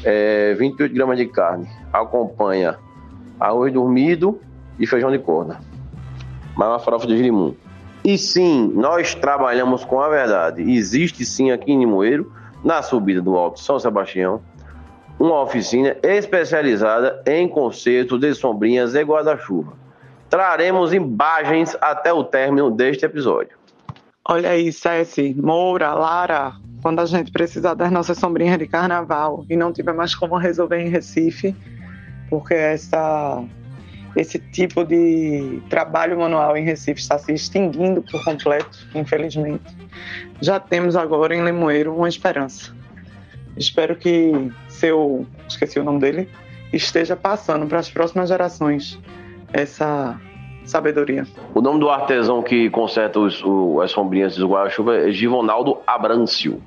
é, 0.05 0.55
28 0.55 0.95
gramas 0.95 1.19
de 1.19 1.27
carne. 1.27 1.69
Acompanha 1.93 2.79
arroz 3.39 3.73
dormido 3.73 4.41
e 4.79 4.87
feijão 4.87 5.11
de 5.11 5.19
corda, 5.19 5.59
mais 6.57 6.71
uma 6.71 6.79
farofa 6.79 7.07
de 7.07 7.17
girimum. 7.17 7.55
E 8.05 8.19
sim, 8.19 8.71
nós 8.75 9.15
trabalhamos 9.15 9.83
com 9.83 9.99
a 9.99 10.11
verdade. 10.11 10.63
Existe 10.63 11.25
sim 11.25 11.51
aqui 11.51 11.73
em 11.73 11.79
Limoeiro, 11.79 12.31
na 12.63 12.83
subida 12.83 13.23
do 13.23 13.35
Alto 13.35 13.61
São 13.61 13.79
Sebastião, 13.79 14.43
uma 15.19 15.41
oficina 15.41 15.97
especializada 16.03 17.23
em 17.27 17.49
conserto 17.49 18.19
de 18.19 18.35
sombrinhas 18.35 18.95
e 18.95 19.03
guarda-chuva. 19.03 19.73
Traremos 20.29 20.93
imagens 20.93 21.77
até 21.81 22.13
o 22.13 22.23
término 22.23 22.71
deste 22.71 23.07
episódio. 23.07 23.57
Olha 24.27 24.51
aí, 24.51 24.71
Ceci, 24.71 25.35
Moura, 25.39 25.95
Lara, 25.95 26.55
quando 26.83 27.01
a 27.01 27.07
gente 27.07 27.33
precisar 27.33 27.73
das 27.73 27.91
nossas 27.91 28.19
sombrinhas 28.19 28.59
de 28.59 28.67
carnaval 28.67 29.47
e 29.49 29.57
não 29.57 29.73
tiver 29.73 29.95
mais 29.95 30.15
como 30.15 30.37
resolver 30.37 30.79
em 30.79 30.89
Recife, 30.89 31.57
porque 32.29 32.53
essa, 32.53 33.43
esse 34.17 34.39
tipo 34.39 34.85
de 34.85 35.61
trabalho 35.69 36.19
manual 36.19 36.57
em 36.57 36.65
Recife 36.65 37.01
está 37.01 37.19
se 37.19 37.33
extinguindo 37.33 38.03
por 38.03 38.23
completo, 38.25 38.87
infelizmente. 38.95 39.65
Já 40.41 40.61
temos 40.61 40.97
agora 40.97 41.35
em 41.35 41.45
Limoeiro 41.45 41.95
uma 41.95 42.09
esperança. 42.09 42.75
Espero 43.57 43.97
que 43.97 44.51
seu, 44.69 45.27
esqueci 45.49 45.79
o 45.79 45.85
nome 45.85 46.01
dele, 46.01 46.29
esteja 46.73 47.17
passando 47.17 47.67
para 47.67 47.79
as 47.79 47.89
próximas 47.89 48.29
gerações 48.29 48.99
essa 49.53 50.21
sabedoria. 50.65 51.27
O 51.55 51.61
nome 51.61 51.79
do 51.79 51.89
artesão 51.89 52.43
que 52.43 52.71
conserta 52.71 53.21
os, 53.21 53.43
o, 53.45 53.81
as 53.81 53.91
sombrinhas 53.91 54.37
do 54.37 54.49
guarda-chuva 54.49 54.97
é 54.97 55.11
Givonaldo 55.11 55.79
Abrâncio. 55.87 56.61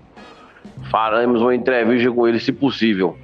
Faremos 0.92 1.42
uma 1.42 1.56
entrevista 1.56 2.12
com 2.12 2.28
ele, 2.28 2.40
se 2.40 2.52
possível. 2.52 3.18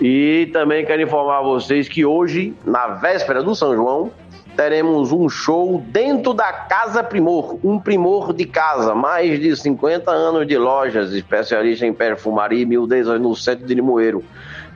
E 0.00 0.48
também 0.52 0.84
quero 0.84 1.02
informar 1.02 1.42
vocês 1.42 1.88
que 1.88 2.04
hoje, 2.04 2.54
na 2.64 2.86
véspera 2.88 3.42
do 3.42 3.54
São 3.54 3.74
João, 3.74 4.12
teremos 4.56 5.12
um 5.12 5.28
show 5.28 5.82
dentro 5.88 6.32
da 6.32 6.52
Casa 6.52 7.02
Primor, 7.02 7.58
um 7.64 7.78
primor 7.78 8.32
de 8.32 8.44
casa, 8.44 8.94
mais 8.94 9.40
de 9.40 9.56
50 9.56 10.10
anos 10.10 10.46
de 10.46 10.56
lojas, 10.56 11.12
especialista 11.12 11.86
em 11.86 11.92
perfumaria 11.92 12.62
e 12.62 12.66
miudez 12.66 13.06
no 13.06 13.34
centro 13.34 13.66
de 13.66 13.74
Limoeiro. 13.74 14.24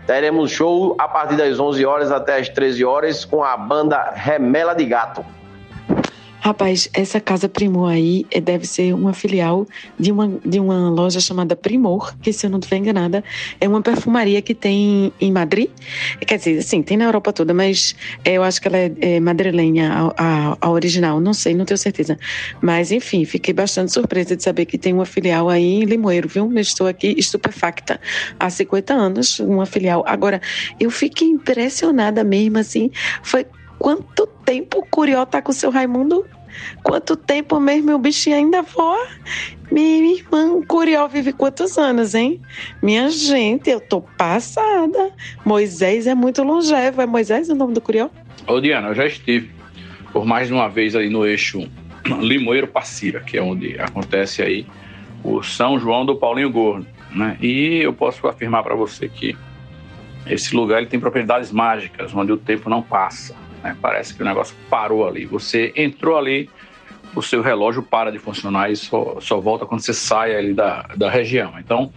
Teremos 0.07 0.51
show 0.51 0.97
a 0.99 1.07
partir 1.07 1.37
das 1.37 1.61
11 1.61 1.87
horas 1.87 2.11
até 2.11 2.39
as 2.39 2.49
13 2.49 2.85
horas 2.85 3.25
com 3.25 3.45
a 3.45 3.57
banda 3.57 4.13
Remela 4.15 4.75
de 4.75 4.85
Gato. 4.85 5.25
Rapaz, 6.45 6.91
essa 6.93 7.21
Casa 7.21 7.49
Primor 7.49 7.89
aí 7.89 8.27
eh, 8.29 8.41
deve 8.41 8.67
ser 8.67 8.93
uma 8.93 9.13
filial 9.13 9.65
de 9.97 10.11
uma, 10.11 10.29
de 10.45 10.59
uma 10.59 10.91
loja 10.91 11.21
chamada 11.21 11.55
Primor, 11.55 12.17
que 12.19 12.33
se 12.33 12.45
eu 12.45 12.51
não 12.51 12.59
estiver 12.59 12.79
enganada, 12.79 13.23
é 13.61 13.69
uma 13.69 13.81
perfumaria 13.81 14.43
que 14.43 14.53
tem 14.53 15.13
em 15.21 15.31
Madrid. 15.31 15.71
Quer 16.27 16.39
dizer, 16.39 16.61
sim, 16.63 16.83
tem 16.83 16.97
na 16.97 17.05
Europa 17.05 17.33
toda, 17.33 17.55
mas 17.55 17.95
eh, 18.25 18.33
eu 18.33 18.43
acho 18.43 18.61
que 18.61 18.67
ela 18.67 18.77
é, 18.77 18.93
é 19.01 19.21
madrilenha, 19.21 19.93
a, 19.93 20.15
a, 20.17 20.59
a, 20.61 20.69
original, 20.69 21.21
não 21.21 21.33
sei, 21.33 21.55
não 21.55 21.65
tenho 21.65 21.79
certeza. 21.79 22.19
Mas, 22.61 22.91
enfim, 22.91 23.25
fiquei 23.25 23.55
bastante 23.55 23.93
surpresa 23.93 24.35
de 24.35 24.43
saber 24.43 24.67
que 24.67 24.77
tem 24.77 24.93
uma 24.93 25.07
filial 25.07 25.49
aí 25.49 25.63
em 25.63 25.85
Limoeiro, 25.85 26.29
viu? 26.29 26.53
Estou 26.59 26.89
aqui 26.89 27.15
estupefacta. 27.17 28.01
Há 28.41 28.51
50 28.51 28.93
anos, 28.93 29.39
uma 29.39 29.65
filial. 29.65 30.03
Agora, 30.09 30.41
eu 30.81 30.91
fiquei 30.91 31.29
impressionada 31.29 32.25
mesmo, 32.25 32.59
assim, 32.59 32.91
foi 33.23 33.47
quanto 33.83 34.29
tempo 34.45 34.79
o 34.79 34.87
Curió 34.87 35.27
tá 35.27 35.43
com 35.43 35.51
o 35.51 35.55
seu 35.55 35.69
Raimundo? 35.69 36.25
Quanto 36.85 37.17
tempo 37.17 37.59
mesmo 37.59 37.93
o 37.93 37.99
bichinho 37.99 38.37
ainda 38.37 38.63
voa? 38.63 39.09
Minha 39.73 40.15
irmã, 40.15 40.53
o 40.53 40.65
Curió 40.65 41.09
vive 41.09 41.33
quantos 41.33 41.77
anos, 41.77 42.15
hein? 42.15 42.41
Minha 42.81 43.11
gente, 43.11 43.69
eu 43.69 43.81
tô 43.81 44.01
passada. 44.01 45.11
Moisés 45.45 46.07
é 46.07 46.15
muito 46.15 46.45
longevo. 46.45 47.03
É 47.03 47.07
Moisés 47.07 47.49
o 47.49 47.57
nome 47.57 47.75
do 47.75 47.81
Curió? 47.81 48.09
Ô, 48.47 48.61
Diana, 48.61 48.89
eu 48.89 48.95
já 48.95 49.05
estive 49.05 49.51
por 50.13 50.25
mais 50.25 50.47
de 50.47 50.55
uma 50.55 50.69
vez 50.69 50.95
aí 50.95 51.09
no 51.09 51.27
eixo 51.27 51.69
Limoeiro-Passira, 52.07 53.19
que 53.19 53.37
é 53.37 53.43
onde 53.43 53.81
acontece 53.81 54.43
aí 54.43 54.65
o 55.25 55.43
São 55.43 55.77
João 55.81 56.07
do 56.07 56.15
Paulinho 56.15 56.51
Gordo, 56.51 56.87
né? 57.11 57.37
E 57.41 57.79
eu 57.79 57.93
posso 57.93 58.29
afirmar 58.29 58.63
para 58.63 58.77
você 58.77 59.09
que 59.09 59.37
esse 60.25 60.55
lugar 60.55 60.79
ele 60.79 60.87
tem 60.87 61.01
propriedades 61.01 61.51
mágicas, 61.51 62.15
onde 62.15 62.31
o 62.31 62.37
tempo 62.37 62.71
não 62.71 62.81
passa. 62.81 63.42
Né? 63.63 63.77
Parece 63.81 64.15
que 64.15 64.23
o 64.23 64.25
negócio 64.25 64.55
parou 64.69 65.07
ali. 65.07 65.25
Você 65.27 65.73
entrou 65.77 66.19
ali, 66.19 66.51
o 67.15 67.23
seu 67.23 67.43
relógio 67.43 67.83
para 67.83 68.11
de 68.11 68.19
funcionar 68.19 68.71
e 68.71 68.77
só, 68.77 69.19
só 69.21 69.39
volta 69.39 69.67
quando 69.67 69.81
você 69.81 69.93
sai 69.93 70.35
ali 70.35 70.55
da, 70.55 70.83
da 70.97 71.11
região. 71.11 71.55
Então, 71.59 71.93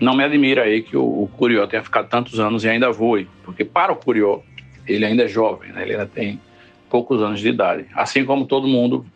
não 0.00 0.16
me 0.16 0.24
admira 0.24 0.64
aí 0.64 0.82
que 0.82 0.96
o, 0.96 1.04
o 1.04 1.30
Curió 1.36 1.66
tenha 1.66 1.82
ficado 1.82 2.08
tantos 2.08 2.40
anos 2.40 2.64
e 2.64 2.68
ainda 2.68 2.90
voe, 2.90 3.28
porque 3.44 3.64
para 3.64 3.92
o 3.92 3.96
Curió, 3.96 4.40
ele 4.86 5.04
ainda 5.04 5.24
é 5.24 5.28
jovem, 5.28 5.72
né? 5.72 5.82
ele 5.82 5.92
ainda 5.92 6.06
tem 6.06 6.40
poucos 6.90 7.22
anos 7.22 7.40
de 7.40 7.48
idade, 7.48 7.86
assim 7.94 8.24
como 8.24 8.46
todo 8.46 8.66
mundo 8.66 9.06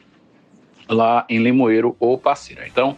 lá 0.89 1.25
em 1.29 1.39
Limoeiro 1.39 1.97
ou 1.99 2.19
Passira. 2.19 2.67
Então, 2.67 2.97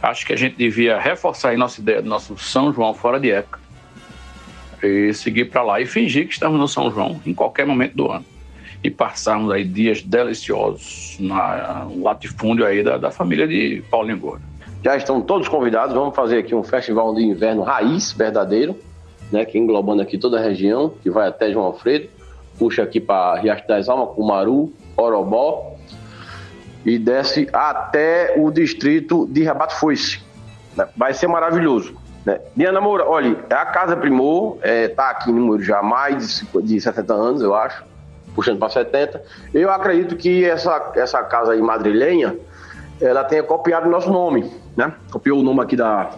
acho 0.00 0.26
que 0.26 0.32
a 0.32 0.36
gente 0.36 0.56
devia 0.56 1.00
reforçar 1.00 1.50
aí 1.50 1.56
nossa 1.56 1.80
ideia 1.80 2.02
do 2.02 2.08
nosso 2.08 2.36
São 2.36 2.72
João 2.72 2.94
fora 2.94 3.18
de 3.18 3.30
época 3.30 3.61
e 4.82 5.12
seguir 5.14 5.46
para 5.46 5.62
lá 5.62 5.80
e 5.80 5.86
fingir 5.86 6.26
que 6.26 6.32
estamos 6.32 6.58
no 6.58 6.66
São 6.66 6.90
João 6.90 7.20
em 7.24 7.32
qualquer 7.32 7.66
momento 7.66 7.94
do 7.94 8.10
ano 8.10 8.24
e 8.82 8.90
passarmos 8.90 9.52
aí 9.52 9.64
dias 9.64 10.02
deliciosos 10.02 11.16
no 11.20 12.02
latifúndio 12.02 12.66
aí 12.66 12.82
da, 12.82 12.98
da 12.98 13.10
família 13.10 13.46
de 13.46 13.82
Paulinho 13.90 14.18
Gordo. 14.18 14.42
Já 14.84 14.96
estão 14.96 15.20
todos 15.20 15.48
convidados. 15.48 15.94
Vamos 15.94 16.14
fazer 16.16 16.38
aqui 16.38 16.54
um 16.54 16.64
festival 16.64 17.14
de 17.14 17.22
inverno 17.22 17.62
raiz, 17.62 18.12
verdadeiro, 18.12 18.76
né? 19.30 19.44
Que 19.44 19.56
englobando 19.56 20.02
aqui 20.02 20.18
toda 20.18 20.38
a 20.38 20.42
região, 20.42 20.92
que 21.02 21.08
vai 21.08 21.28
até 21.28 21.52
João 21.52 21.66
Alfredo, 21.66 22.08
puxa 22.58 22.82
aqui 22.82 23.00
para 23.00 23.38
Riacho 23.38 23.68
das 23.68 23.88
Almas, 23.88 24.14
Cumaru, 24.16 24.72
Orobó 24.96 25.76
e 26.84 26.98
desce 26.98 27.48
até 27.52 28.34
o 28.36 28.50
distrito 28.50 29.26
de 29.30 29.44
Rabato 29.44 29.76
Foice. 29.76 30.20
Vai 30.96 31.14
ser 31.14 31.28
maravilhoso. 31.28 31.94
Né? 32.24 32.40
Diana 32.56 32.80
Moura, 32.80 33.04
olha, 33.06 33.36
é 33.50 33.54
a 33.54 33.66
Casa 33.66 33.96
Primor, 33.96 34.58
é, 34.62 34.88
tá 34.88 35.10
aqui 35.10 35.30
em 35.30 35.34
número 35.34 35.62
já 35.62 35.78
há 35.78 35.82
mais 35.82 36.18
de, 36.18 36.26
50 36.26 36.66
de 36.66 36.80
70 36.80 37.12
anos, 37.12 37.42
eu 37.42 37.54
acho, 37.54 37.84
puxando 38.34 38.58
para 38.58 38.68
70. 38.68 39.22
Eu 39.52 39.70
acredito 39.70 40.16
que 40.16 40.44
essa, 40.44 40.92
essa 40.94 41.22
casa 41.22 41.52
aí 41.52 41.60
madrilenha, 41.60 42.36
ela 43.00 43.24
tenha 43.24 43.42
copiado 43.42 43.88
o 43.88 43.90
nosso 43.90 44.10
nome, 44.10 44.50
né? 44.76 44.92
Copiou 45.10 45.40
o 45.40 45.42
nome 45.42 45.60
aqui 45.60 45.74
da, 45.74 46.10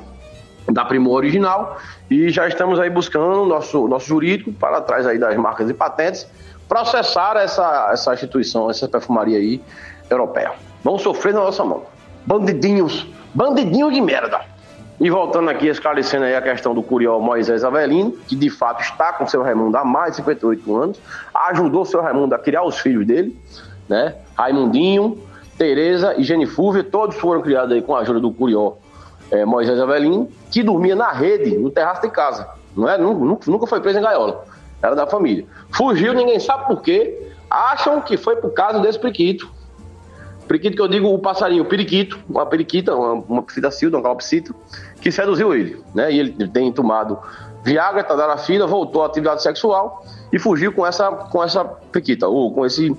da 0.71 0.85
Primor 0.85 1.17
original 1.17 1.79
e 2.11 2.29
já 2.29 2.47
estamos 2.47 2.79
aí 2.79 2.91
buscando 2.91 3.47
nosso, 3.47 3.89
nosso 3.89 4.07
jurídico 4.07 4.53
para 4.53 4.83
trás 4.83 5.07
aí 5.07 5.19
das 5.19 5.35
marcas 5.37 5.71
e 5.71 5.75
patentes 5.75 6.29
processar 6.69 7.37
essa, 7.37 7.91
essa 7.93 8.15
instituição, 8.15 8.71
essa 8.71 8.89
perfumaria 8.89 9.39
aí 9.39 9.61
europeia. 10.09 10.53
Vão 10.83 10.99
sofrer 10.99 11.35
na 11.35 11.41
nossa 11.41 11.65
mão. 11.65 11.83
Bandidinhos, 12.27 13.07
bandidinhos 13.35 13.93
de 13.93 14.01
merda. 14.01 14.41
E 15.01 15.11
voltando 15.11 15.51
aqui, 15.51 15.67
esclarecendo 15.67 16.25
aí 16.25 16.37
a 16.37 16.43
questão 16.43 16.73
do 16.73 16.83
Curió 16.83 17.19
Moisés 17.19 17.65
Avelino, 17.65 18.13
que 18.29 18.37
de 18.37 18.49
fato 18.49 18.81
está 18.81 19.13
com 19.13 19.27
seu 19.27 19.43
Raimundo 19.43 19.77
há 19.77 19.85
mais 19.85 20.13
de 20.13 20.17
58 20.19 20.77
anos, 20.77 21.01
ajudou 21.49 21.85
seu 21.85 22.01
Raimundo 22.01 22.35
a 22.35 22.39
criar 22.39 22.63
os 22.63 22.79
filhos 22.79 23.05
dele, 23.05 23.37
né? 23.89 24.15
Raimundinho, 24.37 25.19
Tereza 25.59 26.15
e 26.17 26.23
Genifúvia, 26.23 26.85
todos 26.85 27.17
foram 27.17 27.43
criados 27.43 27.73
aí 27.73 27.83
com 27.83 27.95
a 27.95 28.01
ajuda 28.01 28.21
do 28.21 28.33
Curió 28.33 28.75
eh, 29.31 29.45
Moisés 29.45 29.81
Avelino, 29.81 30.29
que 30.51 30.63
dormia 30.63 30.95
na 30.95 31.11
rede, 31.11 31.57
no 31.59 31.71
terraço 31.71 32.03
de 32.03 32.11
casa. 32.11 32.49
Não 32.77 32.89
é? 32.89 32.97
Nunca, 32.97 33.51
nunca 33.51 33.67
foi 33.67 33.81
preso 33.81 33.99
em 33.99 34.03
gaiola. 34.03 34.45
Era 34.83 34.95
da 34.95 35.07
família. 35.07 35.45
Fugiu, 35.71 36.13
ninguém 36.13 36.39
sabe 36.39 36.67
por 36.67 36.83
quê. 36.83 37.33
Acham 37.51 38.01
que 38.01 38.17
foi 38.17 38.37
por 38.37 38.51
causa 38.53 38.81
desse 38.81 38.99
priquito. 38.99 39.51
Periquito 40.47 40.77
que 40.77 40.83
eu 40.83 40.89
digo 40.89 41.09
o 41.09 41.19
passarinho, 41.19 41.63
o 41.63 41.67
periquito, 41.67 42.19
uma 42.29 42.47
periquita, 42.47 42.95
uma, 42.95 43.13
uma 43.29 43.43
psitacilda, 43.43 43.97
uma 43.97 44.03
calopsita, 44.03 44.55
que 45.01 45.11
seduziu 45.11 45.55
ele, 45.55 45.83
né? 45.95 46.13
E 46.13 46.19
ele 46.19 46.49
tem 46.49 46.71
tomado 46.73 47.19
Viagra, 47.65 48.05
Tadalafila, 48.05 48.67
voltou 48.67 49.03
à 49.03 49.07
atividade 49.07 49.43
sexual 49.43 50.05
e 50.33 50.39
fugiu 50.39 50.73
com 50.73 50.87
essa, 50.87 51.11
com 51.11 51.43
essa 51.43 51.65
periquita, 51.65 52.29
ou 52.29 52.53
com 52.53 52.67
esse 52.67 52.95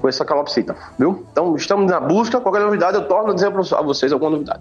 com 0.00 0.08
essa 0.08 0.24
calopsita, 0.24 0.76
viu? 0.98 1.26
Então 1.32 1.56
estamos 1.56 1.90
na 1.90 1.98
busca, 1.98 2.40
qualquer 2.40 2.60
novidade 2.60 2.96
eu 2.96 3.08
torno 3.08 3.32
a 3.32 3.34
dizer 3.34 3.48
a 3.48 3.82
vocês 3.82 4.12
alguma 4.12 4.30
novidade. 4.30 4.60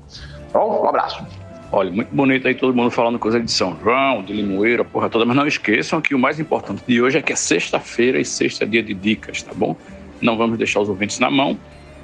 Tá 0.52 0.60
bom? 0.60 0.82
Um 0.84 0.90
abraço. 0.90 1.24
Olha, 1.72 1.92
muito 1.92 2.14
bonito 2.16 2.48
aí 2.48 2.56
todo 2.56 2.74
mundo 2.74 2.90
falando 2.90 3.20
coisa 3.20 3.40
de 3.40 3.52
São 3.52 3.78
João, 3.84 4.24
de 4.24 4.34
Limoeiro, 4.34 4.84
a 4.84 4.86
porra 4.86 5.10
toda, 5.10 5.26
mas 5.26 5.36
não 5.36 5.46
esqueçam 5.46 6.00
que 6.02 6.16
o 6.16 6.20
mais 6.20 6.40
importante 6.40 6.82
de 6.88 7.02
hoje 7.02 7.18
é 7.18 7.22
que 7.22 7.34
é 7.34 7.36
sexta-feira 7.36 8.20
e 8.20 8.26
sexta 8.26 8.64
é 8.64 8.68
dia 8.68 8.82
de 8.82 8.94
dicas, 8.94 9.44
tá 9.44 9.52
bom? 9.54 9.76
Não 10.22 10.38
vamos 10.38 10.58
deixar 10.58 10.80
os 10.80 10.90
ouvintes 10.90 11.20
na 11.20 11.30
mão. 11.30 11.58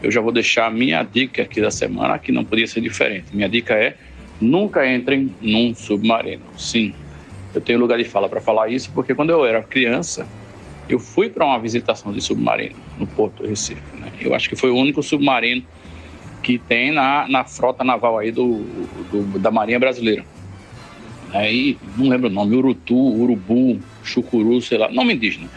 Eu 0.03 0.11
já 0.11 0.19
vou 0.19 0.31
deixar 0.31 0.67
a 0.67 0.69
minha 0.69 1.01
dica 1.01 1.43
aqui 1.43 1.61
da 1.61 1.71
semana, 1.71 2.19
que 2.19 2.31
não 2.31 2.43
podia 2.43 2.67
ser 2.67 2.81
diferente. 2.81 3.27
Minha 3.33 3.47
dica 3.47 3.73
é: 3.73 3.95
nunca 4.39 4.85
entrem 4.85 5.33
num 5.41 5.73
submarino. 5.73 6.43
Sim, 6.57 6.93
eu 7.55 7.61
tenho 7.61 7.79
lugar 7.79 7.97
de 7.97 8.03
fala 8.03 8.27
para 8.27 8.41
falar 8.41 8.69
isso, 8.69 8.91
porque 8.93 9.15
quando 9.15 9.29
eu 9.29 9.45
era 9.45 9.63
criança, 9.63 10.27
eu 10.89 10.99
fui 10.99 11.29
para 11.29 11.45
uma 11.45 11.57
visitação 11.57 12.11
de 12.11 12.19
submarino 12.19 12.75
no 12.99 13.07
Porto 13.07 13.45
Recife. 13.45 13.81
Né? 13.97 14.11
Eu 14.19 14.35
acho 14.35 14.49
que 14.49 14.55
foi 14.55 14.69
o 14.69 14.75
único 14.75 15.01
submarino 15.01 15.63
que 16.41 16.57
tem 16.57 16.91
na, 16.91 17.25
na 17.29 17.45
frota 17.45 17.83
naval 17.85 18.17
aí 18.17 18.29
do, 18.31 18.57
do 19.09 19.39
da 19.39 19.49
Marinha 19.49 19.79
Brasileira. 19.79 20.25
Aí, 21.31 21.77
não 21.97 22.09
lembro 22.09 22.27
o 22.27 22.31
nome, 22.31 22.55
Urutu, 22.55 22.95
Urubu, 22.95 23.79
Chucuru, 24.03 24.61
sei 24.61 24.77
lá, 24.77 24.91
nome 24.91 25.15
indígena. 25.15 25.49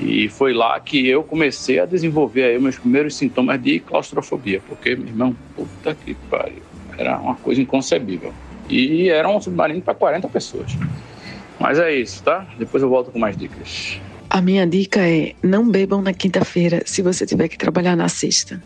E 0.00 0.28
foi 0.30 0.54
lá 0.54 0.80
que 0.80 1.06
eu 1.06 1.22
comecei 1.22 1.78
a 1.78 1.84
desenvolver 1.84 2.44
aí 2.44 2.58
meus 2.58 2.78
primeiros 2.78 3.14
sintomas 3.16 3.62
de 3.62 3.80
claustrofobia, 3.80 4.62
porque, 4.66 4.96
meu 4.96 5.08
irmão, 5.08 5.36
puta 5.54 5.94
que 5.94 6.14
pariu, 6.30 6.62
era 6.96 7.18
uma 7.18 7.34
coisa 7.36 7.60
inconcebível. 7.60 8.32
E 8.68 9.08
era 9.08 9.28
um 9.28 9.40
submarino 9.40 9.82
para 9.82 9.94
40 9.94 10.28
pessoas. 10.28 10.76
Mas 11.58 11.78
é 11.78 11.92
isso, 11.92 12.22
tá? 12.22 12.46
Depois 12.58 12.82
eu 12.82 12.88
volto 12.88 13.10
com 13.10 13.18
mais 13.18 13.36
dicas. 13.36 14.00
A 14.30 14.40
minha 14.40 14.66
dica 14.66 15.00
é: 15.00 15.34
não 15.42 15.68
bebam 15.68 16.00
na 16.00 16.14
quinta-feira 16.14 16.82
se 16.86 17.02
você 17.02 17.26
tiver 17.26 17.48
que 17.48 17.58
trabalhar 17.58 17.96
na 17.96 18.08
sexta. 18.08 18.62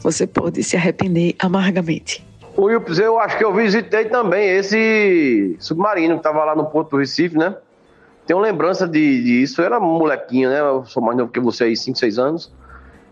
Você 0.00 0.26
pode 0.26 0.62
se 0.64 0.76
arrepender 0.76 1.36
amargamente. 1.38 2.24
O 2.56 2.64
Wilps, 2.64 2.98
eu 2.98 3.18
acho 3.20 3.38
que 3.38 3.44
eu 3.44 3.54
visitei 3.54 4.06
também 4.06 4.48
esse 4.56 5.54
submarino 5.58 6.14
que 6.14 6.20
estava 6.20 6.44
lá 6.44 6.56
no 6.56 6.66
Porto 6.66 6.90
do 6.90 6.96
Recife, 6.96 7.36
né? 7.36 7.54
Tenho 8.26 8.38
lembrança 8.38 8.86
de, 8.86 9.22
disso. 9.22 9.60
Eu 9.60 9.66
era 9.66 9.80
molequinho, 9.80 10.48
né? 10.48 10.60
Eu 10.60 10.84
sou 10.84 11.02
mais 11.02 11.16
novo 11.16 11.30
que 11.30 11.40
você 11.40 11.64
aí, 11.64 11.76
5, 11.76 11.98
6 11.98 12.18
anos. 12.18 12.52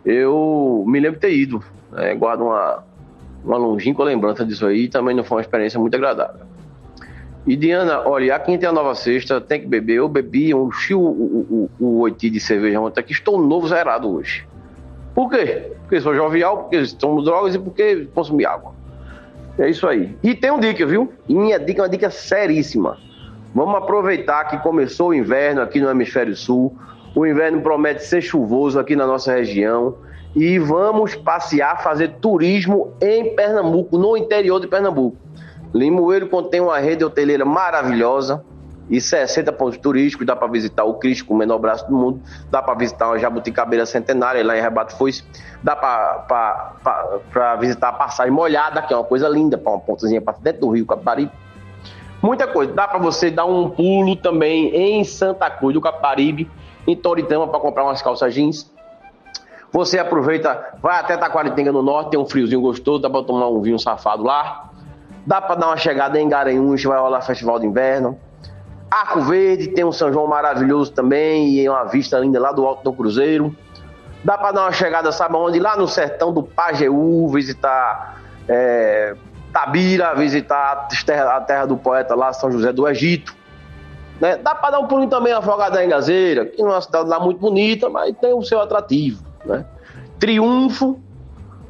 Eu 0.05 0.85
me 0.87 1.01
lembro 1.01 1.17
de 1.17 1.27
ter 1.27 1.35
ido. 1.35 1.63
Né? 1.93 2.15
Guardo 2.15 2.43
uma, 2.43 2.85
uma 3.45 3.57
longínqua 3.57 4.05
lembrança 4.05 4.45
disso 4.45 4.67
aí. 4.67 4.89
Também 4.89 5.15
não 5.15 5.25
foi 5.25 5.39
uma 5.39 5.43
experiência 5.43 5.79
muito 5.79 5.95
agradável. 5.95 6.47
E 7.47 7.57
Diana, 7.57 8.07
olha, 8.07 8.37
aqui 8.37 8.57
tem 8.59 8.69
a 8.69 8.73
nova 8.73 8.95
sexta, 8.95 9.41
tem 9.41 9.61
que 9.61 9.67
beber. 9.67 9.95
Eu 9.95 10.09
bebi, 10.09 10.51
eu 10.51 10.69
enchi 10.69 10.95
o, 10.95 11.01
o, 11.01 11.71
o, 11.81 11.99
oiti 12.01 12.29
de 12.29 12.39
cerveja 12.39 12.81
ontem 12.81 13.01
aqui, 13.01 13.13
estou 13.13 13.41
novo 13.41 13.67
zerado 13.67 14.09
hoje. 14.11 14.47
Por 15.15 15.31
quê? 15.31 15.73
Porque 15.81 16.01
sou 16.01 16.15
jovial, 16.15 16.59
porque 16.65 16.83
tomo 16.99 17.23
drogas 17.23 17.55
e 17.55 17.59
porque 17.59 18.07
consumi 18.15 18.45
água. 18.45 18.73
É 19.59 19.69
isso 19.69 19.87
aí. 19.87 20.17
E 20.23 20.35
tem 20.35 20.51
uma 20.51 20.61
dica, 20.61 20.87
viu? 20.87 21.13
E 21.29 21.35
minha 21.35 21.59
dica 21.59 21.81
é 21.81 21.83
uma 21.83 21.89
dica 21.89 22.11
seríssima. 22.11 22.99
Vamos 23.55 23.75
aproveitar 23.77 24.45
que 24.45 24.59
começou 24.59 25.09
o 25.09 25.15
inverno 25.15 25.61
aqui 25.61 25.81
no 25.81 25.91
hemisfério 25.91 26.37
sul. 26.37 26.77
O 27.15 27.27
inverno 27.27 27.61
promete 27.61 28.05
ser 28.05 28.21
chuvoso 28.21 28.79
aqui 28.79 28.95
na 28.95 29.07
nossa 29.07 29.33
região. 29.33 29.97
E 30.35 30.59
vamos 30.59 31.17
passear, 31.17 31.83
fazer 31.83 32.17
turismo 32.21 32.93
em 33.01 33.35
Pernambuco, 33.35 33.99
no 33.99 34.17
interior 34.17 34.61
de 34.61 34.69
Pernambuco. 34.69 35.17
Limoeiro 35.75 36.29
contém 36.29 36.61
uma 36.61 36.79
rede 36.79 37.05
hoteleira 37.05 37.45
maravilhosa 37.45 38.45
e 38.89 39.01
60 39.01 39.53
pontos 39.53 39.79
turísticos. 39.79 40.25
Dá 40.25 40.37
para 40.37 40.47
visitar 40.47 40.85
o 40.85 40.95
Cristo, 40.95 41.33
o 41.33 41.37
menor 41.37 41.59
braço 41.59 41.89
do 41.89 41.97
mundo. 41.97 42.21
Dá 42.49 42.63
para 42.63 42.75
visitar 42.75 43.09
uma 43.09 43.19
jabuticabeira 43.19 43.85
centenária 43.85 44.45
lá 44.45 44.57
em 44.57 44.61
Rebato 44.61 44.97
Foice. 44.97 45.25
Dá 45.63 45.75
para 45.75 47.57
visitar 47.57 47.89
a 47.89 47.93
passagem 47.93 48.33
molhada, 48.33 48.83
que 48.83 48.95
é 48.95 48.97
uma 48.97 49.05
coisa 49.05 49.29
linda, 49.29 49.59
para 49.59 49.73
uma 49.73 49.81
pontazinha 49.81 50.21
para 50.21 50.39
dentro 50.41 50.61
do 50.61 50.71
rio 50.71 50.87
Caparibe. 50.87 51.33
Muita 52.23 52.47
coisa. 52.47 52.73
Dá 52.73 52.87
para 52.87 52.99
você 52.99 53.31
dar 53.31 53.47
um 53.47 53.71
pulo 53.71 54.15
também 54.15 54.75
em 54.75 55.05
Santa 55.05 55.51
Cruz 55.51 55.75
do 55.75 55.81
Caparibe, 55.81 56.51
em 56.87 56.95
Toritama, 56.95 57.49
para 57.49 57.59
comprar 57.61 57.85
umas 57.85 58.03
calças 58.03 58.35
jeans. 58.35 58.71
Você 59.73 59.99
aproveita, 59.99 60.75
vai 60.83 60.99
até 60.99 61.17
Taquaritinga 61.17 61.73
no 61.73 61.83
norte, 61.83 62.11
tem 62.11 62.21
um 62.21 62.27
friozinho 62.27 62.61
gostoso, 62.61 63.01
dá 63.01 63.09
para 63.09 63.23
tomar 63.23 63.49
um 63.49 63.61
vinho 63.63 63.79
safado 63.79 64.23
lá. 64.23 64.71
Dá 65.25 65.41
para 65.41 65.55
dar 65.55 65.67
uma 65.69 65.77
chegada 65.77 66.21
em 66.21 66.29
Garanhuns, 66.29 66.83
vai 66.83 66.99
rolar 66.99 67.23
festival 67.23 67.59
de 67.59 67.67
inverno. 67.67 68.19
Arco 68.91 69.21
Verde 69.21 69.69
tem 69.69 69.85
um 69.85 69.93
São 69.93 70.13
João 70.13 70.27
maravilhoso 70.27 70.93
também 70.93 71.51
e 71.51 71.69
uma 71.69 71.85
vista 71.85 72.19
linda 72.19 72.41
lá 72.41 72.51
do 72.51 72.67
Alto 72.67 72.83
do 72.83 72.93
Cruzeiro. 72.93 73.55
Dá 74.25 74.37
para 74.37 74.53
dar 74.53 74.63
uma 74.63 74.73
chegada, 74.73 75.13
sabe 75.13 75.37
onde? 75.37 75.61
Lá 75.61 75.77
no 75.77 75.87
sertão 75.87 76.33
do 76.33 76.43
Pajeú, 76.43 77.29
visitar 77.29 78.21
é, 78.49 79.15
Tabira, 79.53 80.15
visitar 80.15 80.89
a 80.89 81.41
terra, 81.41 81.63
a 81.63 81.67
do 81.67 81.77
poeta 81.77 82.15
lá, 82.15 82.33
São 82.33 82.51
José 82.51 82.73
do 82.73 82.89
Egito. 82.89 83.35
Né? 84.21 84.37
Dá 84.37 84.55
para 84.55 84.73
dar 84.73 84.79
um 84.81 84.87
pulinho 84.87 85.09
também 85.09 85.33
afogada 85.33 85.83
em 85.85 85.89
Gazeira, 85.89 86.47
que 86.47 86.63
não 86.63 86.71
é 86.71 86.75
uma 86.75 86.81
cidade 86.81 87.09
lá 87.09 87.19
muito 87.19 87.39
bonita, 87.39 87.89
mas 87.89 88.15
tem 88.21 88.33
o 88.33 88.43
seu 88.43 88.61
atrativo. 88.61 89.25
Né? 89.45 89.65
Triunfo, 90.19 91.01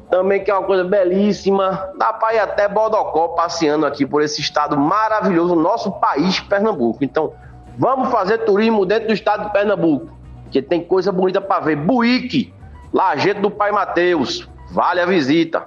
também 0.09 0.43
que 0.43 0.51
é 0.51 0.53
uma 0.53 0.65
coisa 0.65 0.83
belíssima. 0.83 1.89
Dá 1.97 2.11
para 2.11 2.35
ir 2.35 2.39
até 2.39 2.67
Bodocó 2.67 3.29
passeando 3.29 3.85
aqui 3.85 4.05
por 4.05 4.21
esse 4.21 4.41
estado 4.41 4.77
maravilhoso, 4.77 5.55
nosso 5.55 5.91
país, 5.93 6.39
Pernambuco. 6.41 7.03
Então, 7.03 7.33
vamos 7.77 8.09
fazer 8.09 8.39
turismo 8.39 8.85
dentro 8.85 9.07
do 9.07 9.13
estado 9.13 9.45
de 9.45 9.53
Pernambuco, 9.53 10.09
que 10.51 10.61
tem 10.61 10.83
coisa 10.83 11.11
bonita 11.11 11.39
para 11.39 11.61
ver. 11.61 11.77
Buíque, 11.77 12.53
Lajeito 12.93 13.39
do 13.39 13.49
Pai 13.49 13.71
Mateus, 13.71 14.49
vale 14.69 14.99
a 14.99 15.05
visita. 15.05 15.65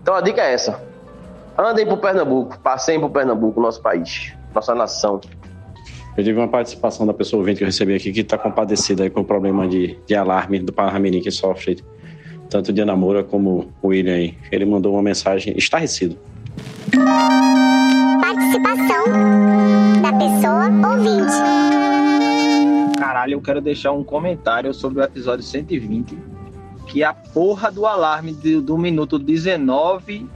Então 0.00 0.14
a 0.14 0.20
dica 0.20 0.40
é 0.40 0.52
essa. 0.52 0.91
Andem 1.56 1.86
pro 1.86 1.98
Pernambuco, 1.98 2.58
passeiem 2.60 2.98
pro 2.98 3.10
Pernambuco, 3.10 3.60
nosso 3.60 3.80
país, 3.82 4.32
nossa 4.54 4.74
nação. 4.74 5.20
Eu 6.16 6.24
tive 6.24 6.38
uma 6.38 6.48
participação 6.48 7.06
da 7.06 7.14
pessoa 7.14 7.40
ouvinte 7.40 7.58
que 7.58 7.64
eu 7.64 7.68
recebi 7.68 7.94
aqui 7.94 8.12
que 8.12 8.20
está 8.20 8.36
compadecida 8.36 9.02
aí 9.02 9.10
com 9.10 9.20
o 9.20 9.24
problema 9.24 9.66
de, 9.66 9.98
de 10.06 10.14
alarme 10.14 10.58
do 10.58 10.72
Parramirim 10.72 11.20
que 11.20 11.30
sofre 11.30 11.82
tanto 12.50 12.72
de 12.72 12.84
Namora 12.84 13.24
como 13.24 13.72
o 13.80 13.88
William 13.88 14.14
aí. 14.14 14.36
Ele 14.50 14.66
mandou 14.66 14.92
uma 14.92 15.02
mensagem 15.02 15.54
estarrecido. 15.56 16.18
Participação 18.20 19.04
da 20.02 20.12
pessoa 20.12 20.66
ouvinte. 20.94 21.32
Caralho, 22.98 23.34
eu 23.34 23.40
quero 23.40 23.62
deixar 23.62 23.92
um 23.92 24.04
comentário 24.04 24.74
sobre 24.74 25.00
o 25.00 25.02
episódio 25.02 25.42
120. 25.42 26.18
Que 26.88 27.02
a 27.02 27.14
porra 27.14 27.70
do 27.70 27.86
alarme 27.86 28.32
do, 28.32 28.60
do 28.60 28.76
minuto 28.76 29.18
19 29.18 30.28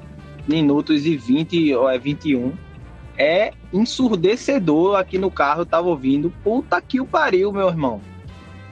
minutos 0.47 1.07
e 1.07 1.17
20 1.17 1.75
ou 1.75 1.89
é 1.89 1.99
21. 1.99 2.53
É 3.19 3.53
ensurdecedor 3.73 4.97
aqui 4.99 5.19
no 5.19 5.31
carro, 5.31 5.63
eu 5.63 5.67
tava 5.67 5.89
ouvindo. 5.89 6.33
Puta 6.45 6.81
que 6.81 7.01
o 7.01 7.07
pariu, 7.07 7.53
meu 7.53 7.69
irmão. 7.69 8.01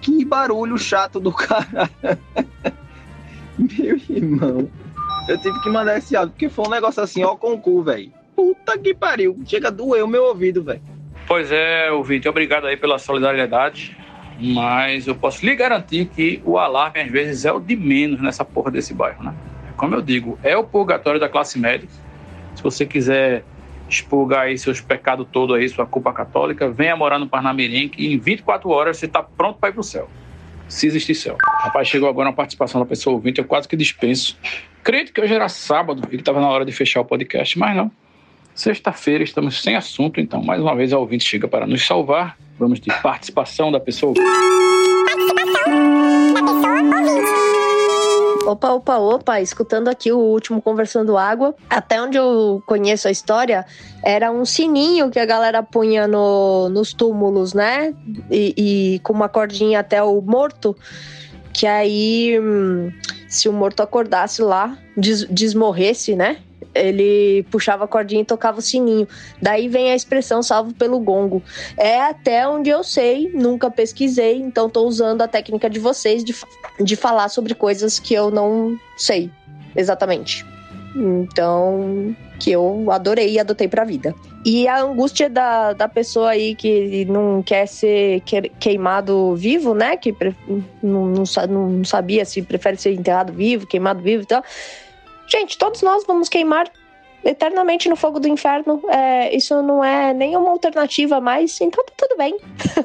Que 0.00 0.24
barulho 0.24 0.76
chato 0.76 1.18
do 1.18 1.32
cara. 1.32 1.90
meu 3.56 3.98
irmão. 4.08 4.68
Eu 5.26 5.38
tive 5.38 5.58
que 5.62 5.70
mandar 5.70 5.96
esse 5.96 6.14
áudio, 6.14 6.32
porque 6.32 6.50
foi 6.50 6.66
um 6.66 6.70
negócio 6.70 7.02
assim, 7.02 7.24
ó, 7.24 7.34
com 7.34 7.54
o 7.54 7.58
cu, 7.58 7.82
velho. 7.82 8.12
Puta 8.36 8.76
que 8.76 8.92
pariu. 8.92 9.40
Chega 9.46 9.68
a 9.68 9.70
doer 9.70 10.04
o 10.04 10.08
meu 10.08 10.24
ouvido, 10.24 10.62
velho. 10.62 10.82
Pois 11.26 11.50
é, 11.50 11.90
ouvinte, 11.90 12.28
obrigado 12.28 12.66
aí 12.66 12.76
pela 12.76 12.98
solidariedade. 12.98 13.96
Mas 14.38 15.06
eu 15.06 15.14
posso 15.14 15.46
lhe 15.46 15.54
garantir 15.54 16.06
que 16.06 16.42
o 16.44 16.58
alarme, 16.58 17.00
às 17.00 17.10
vezes, 17.10 17.44
é 17.44 17.52
o 17.52 17.60
de 17.60 17.76
menos 17.76 18.20
nessa 18.20 18.44
porra 18.44 18.70
desse 18.70 18.92
bairro, 18.92 19.22
né? 19.24 19.34
Como 19.76 19.94
eu 19.94 20.02
digo, 20.02 20.38
é 20.42 20.56
o 20.56 20.64
purgatório 20.64 21.20
da 21.20 21.28
classe 21.28 21.58
média. 21.58 21.88
Se 22.54 22.62
você 22.62 22.86
quiser 22.86 23.44
expurgar 23.88 24.42
aí 24.42 24.58
seus 24.58 24.80
pecados 24.80 25.26
todos 25.30 25.56
aí, 25.56 25.68
sua 25.68 25.86
culpa 25.86 26.12
católica, 26.12 26.70
venha 26.70 26.96
morar 26.96 27.18
no 27.18 27.28
Parnamirim, 27.28 27.88
que 27.88 28.12
em 28.12 28.18
24 28.18 28.68
horas 28.70 28.96
você 28.96 29.06
está 29.06 29.22
pronto 29.22 29.58
para 29.58 29.70
ir 29.70 29.72
pro 29.72 29.82
céu. 29.82 30.08
Se 30.68 30.86
existir 30.86 31.14
céu. 31.14 31.36
Rapaz, 31.42 31.88
chegou 31.88 32.08
agora 32.08 32.28
uma 32.28 32.34
participação 32.34 32.80
da 32.80 32.86
pessoa 32.86 33.14
ouvinte, 33.14 33.38
eu 33.38 33.44
quase 33.44 33.68
que 33.68 33.76
dispenso. 33.76 34.38
Creio 34.82 35.12
que 35.12 35.20
hoje 35.20 35.34
era 35.34 35.48
sábado 35.48 36.02
e 36.06 36.10
que 36.10 36.16
estava 36.16 36.40
na 36.40 36.48
hora 36.48 36.64
de 36.64 36.72
fechar 36.72 37.00
o 37.00 37.04
podcast, 37.04 37.58
mas 37.58 37.76
não. 37.76 37.90
Sexta-feira 38.54 39.24
estamos 39.24 39.60
sem 39.60 39.74
assunto, 39.74 40.20
então 40.20 40.42
mais 40.42 40.60
uma 40.60 40.74
vez 40.76 40.92
a 40.92 40.98
ouvinte 40.98 41.24
chega 41.24 41.48
para 41.48 41.66
nos 41.66 41.84
salvar. 41.84 42.36
Vamos 42.58 42.80
de 42.80 42.90
participação 43.02 43.72
da 43.72 43.80
pessoa. 43.80 44.14
Opa, 48.46 48.72
opa, 48.72 48.98
opa, 48.98 49.40
escutando 49.40 49.88
aqui 49.88 50.12
o 50.12 50.18
último 50.18 50.60
Conversando 50.60 51.16
Água. 51.16 51.54
Até 51.68 52.00
onde 52.00 52.18
eu 52.18 52.62
conheço 52.66 53.08
a 53.08 53.10
história, 53.10 53.64
era 54.02 54.30
um 54.30 54.44
sininho 54.44 55.10
que 55.10 55.18
a 55.18 55.24
galera 55.24 55.62
punha 55.62 56.06
no, 56.06 56.68
nos 56.68 56.92
túmulos, 56.92 57.54
né? 57.54 57.94
E, 58.30 58.54
e 58.56 58.98
com 58.98 59.14
uma 59.14 59.30
cordinha 59.30 59.80
até 59.80 60.02
o 60.02 60.20
morto. 60.20 60.76
Que 61.54 61.66
aí, 61.66 62.38
hum, 62.38 62.92
se 63.28 63.48
o 63.48 63.52
morto 63.52 63.80
acordasse 63.82 64.42
lá, 64.42 64.76
des, 64.94 65.24
desmorresse, 65.24 66.14
né? 66.14 66.36
Ele 66.74 67.44
puxava 67.50 67.84
a 67.84 67.88
cordinha 67.88 68.22
e 68.22 68.24
tocava 68.24 68.58
o 68.58 68.62
sininho. 68.62 69.06
Daí 69.40 69.68
vem 69.68 69.92
a 69.92 69.94
expressão 69.94 70.42
salvo 70.42 70.74
pelo 70.74 70.98
gongo. 70.98 71.42
É 71.76 72.00
até 72.00 72.46
onde 72.48 72.70
eu 72.70 72.82
sei, 72.82 73.30
nunca 73.34 73.70
pesquisei, 73.70 74.36
então 74.36 74.68
tô 74.68 74.86
usando 74.86 75.22
a 75.22 75.28
técnica 75.28 75.70
de 75.70 75.78
vocês 75.78 76.24
de, 76.24 76.34
de 76.80 76.96
falar 76.96 77.28
sobre 77.28 77.54
coisas 77.54 77.98
que 77.98 78.14
eu 78.14 78.30
não 78.30 78.76
sei 78.96 79.30
exatamente. 79.76 80.44
Então, 80.96 82.14
que 82.38 82.52
eu 82.52 82.90
adorei 82.90 83.32
e 83.32 83.38
adotei 83.40 83.66
pra 83.66 83.84
vida. 83.84 84.14
E 84.44 84.68
a 84.68 84.80
angústia 84.80 85.28
da, 85.28 85.72
da 85.72 85.88
pessoa 85.88 86.30
aí 86.30 86.54
que 86.54 87.04
não 87.06 87.42
quer 87.42 87.66
ser 87.66 88.20
que- 88.20 88.50
queimado 88.60 89.34
vivo, 89.34 89.74
né? 89.74 89.96
Que 89.96 90.12
pre- 90.12 90.36
não, 90.82 91.06
não, 91.06 91.68
não 91.68 91.84
sabia 91.84 92.24
se 92.24 92.42
prefere 92.42 92.76
ser 92.76 92.92
enterrado 92.92 93.32
vivo, 93.32 93.66
queimado 93.66 94.02
vivo 94.02 94.22
e 94.22 94.26
tal. 94.26 94.44
Gente, 95.26 95.56
todos 95.58 95.82
nós 95.82 96.04
vamos 96.06 96.28
queimar 96.28 96.70
eternamente 97.24 97.88
no 97.88 97.96
fogo 97.96 98.20
do 98.20 98.28
inferno. 98.28 98.82
É, 98.88 99.34
isso 99.34 99.62
não 99.62 99.82
é 99.82 100.12
nenhuma 100.12 100.50
alternativa 100.50 101.20
mais, 101.20 101.60
então 101.60 101.84
tá 101.84 101.92
tudo 101.96 102.16
bem. 102.16 102.38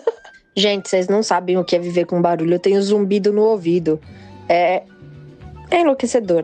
Gente, 0.55 0.89
vocês 0.89 1.07
não 1.07 1.21
sabem 1.21 1.57
o 1.57 1.63
que 1.63 1.75
é 1.75 1.79
viver 1.79 2.05
com 2.05 2.21
barulho. 2.21 2.55
Eu 2.55 2.59
tenho 2.59 2.81
zumbido 2.81 3.31
no 3.31 3.43
ouvido. 3.43 3.99
É, 4.47 4.83
é 5.69 5.81
enlouquecedor. 5.81 6.43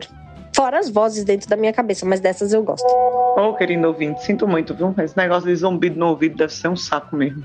Fora 0.54 0.78
as 0.78 0.88
vozes 0.88 1.22
dentro 1.22 1.48
da 1.50 1.56
minha 1.56 1.72
cabeça, 1.72 2.06
mas 2.06 2.18
dessas 2.18 2.52
eu 2.52 2.62
gosto. 2.62 2.86
Ô, 2.86 3.52
querido 3.54 3.88
ouvinte, 3.88 4.24
sinto 4.24 4.48
muito, 4.48 4.74
viu? 4.74 4.94
Esse 5.02 5.16
negócio 5.16 5.46
de 5.46 5.54
zumbido 5.54 5.98
no 5.98 6.06
ouvido 6.08 6.36
deve 6.36 6.52
ser 6.52 6.68
um 6.68 6.76
saco 6.76 7.14
mesmo. 7.14 7.44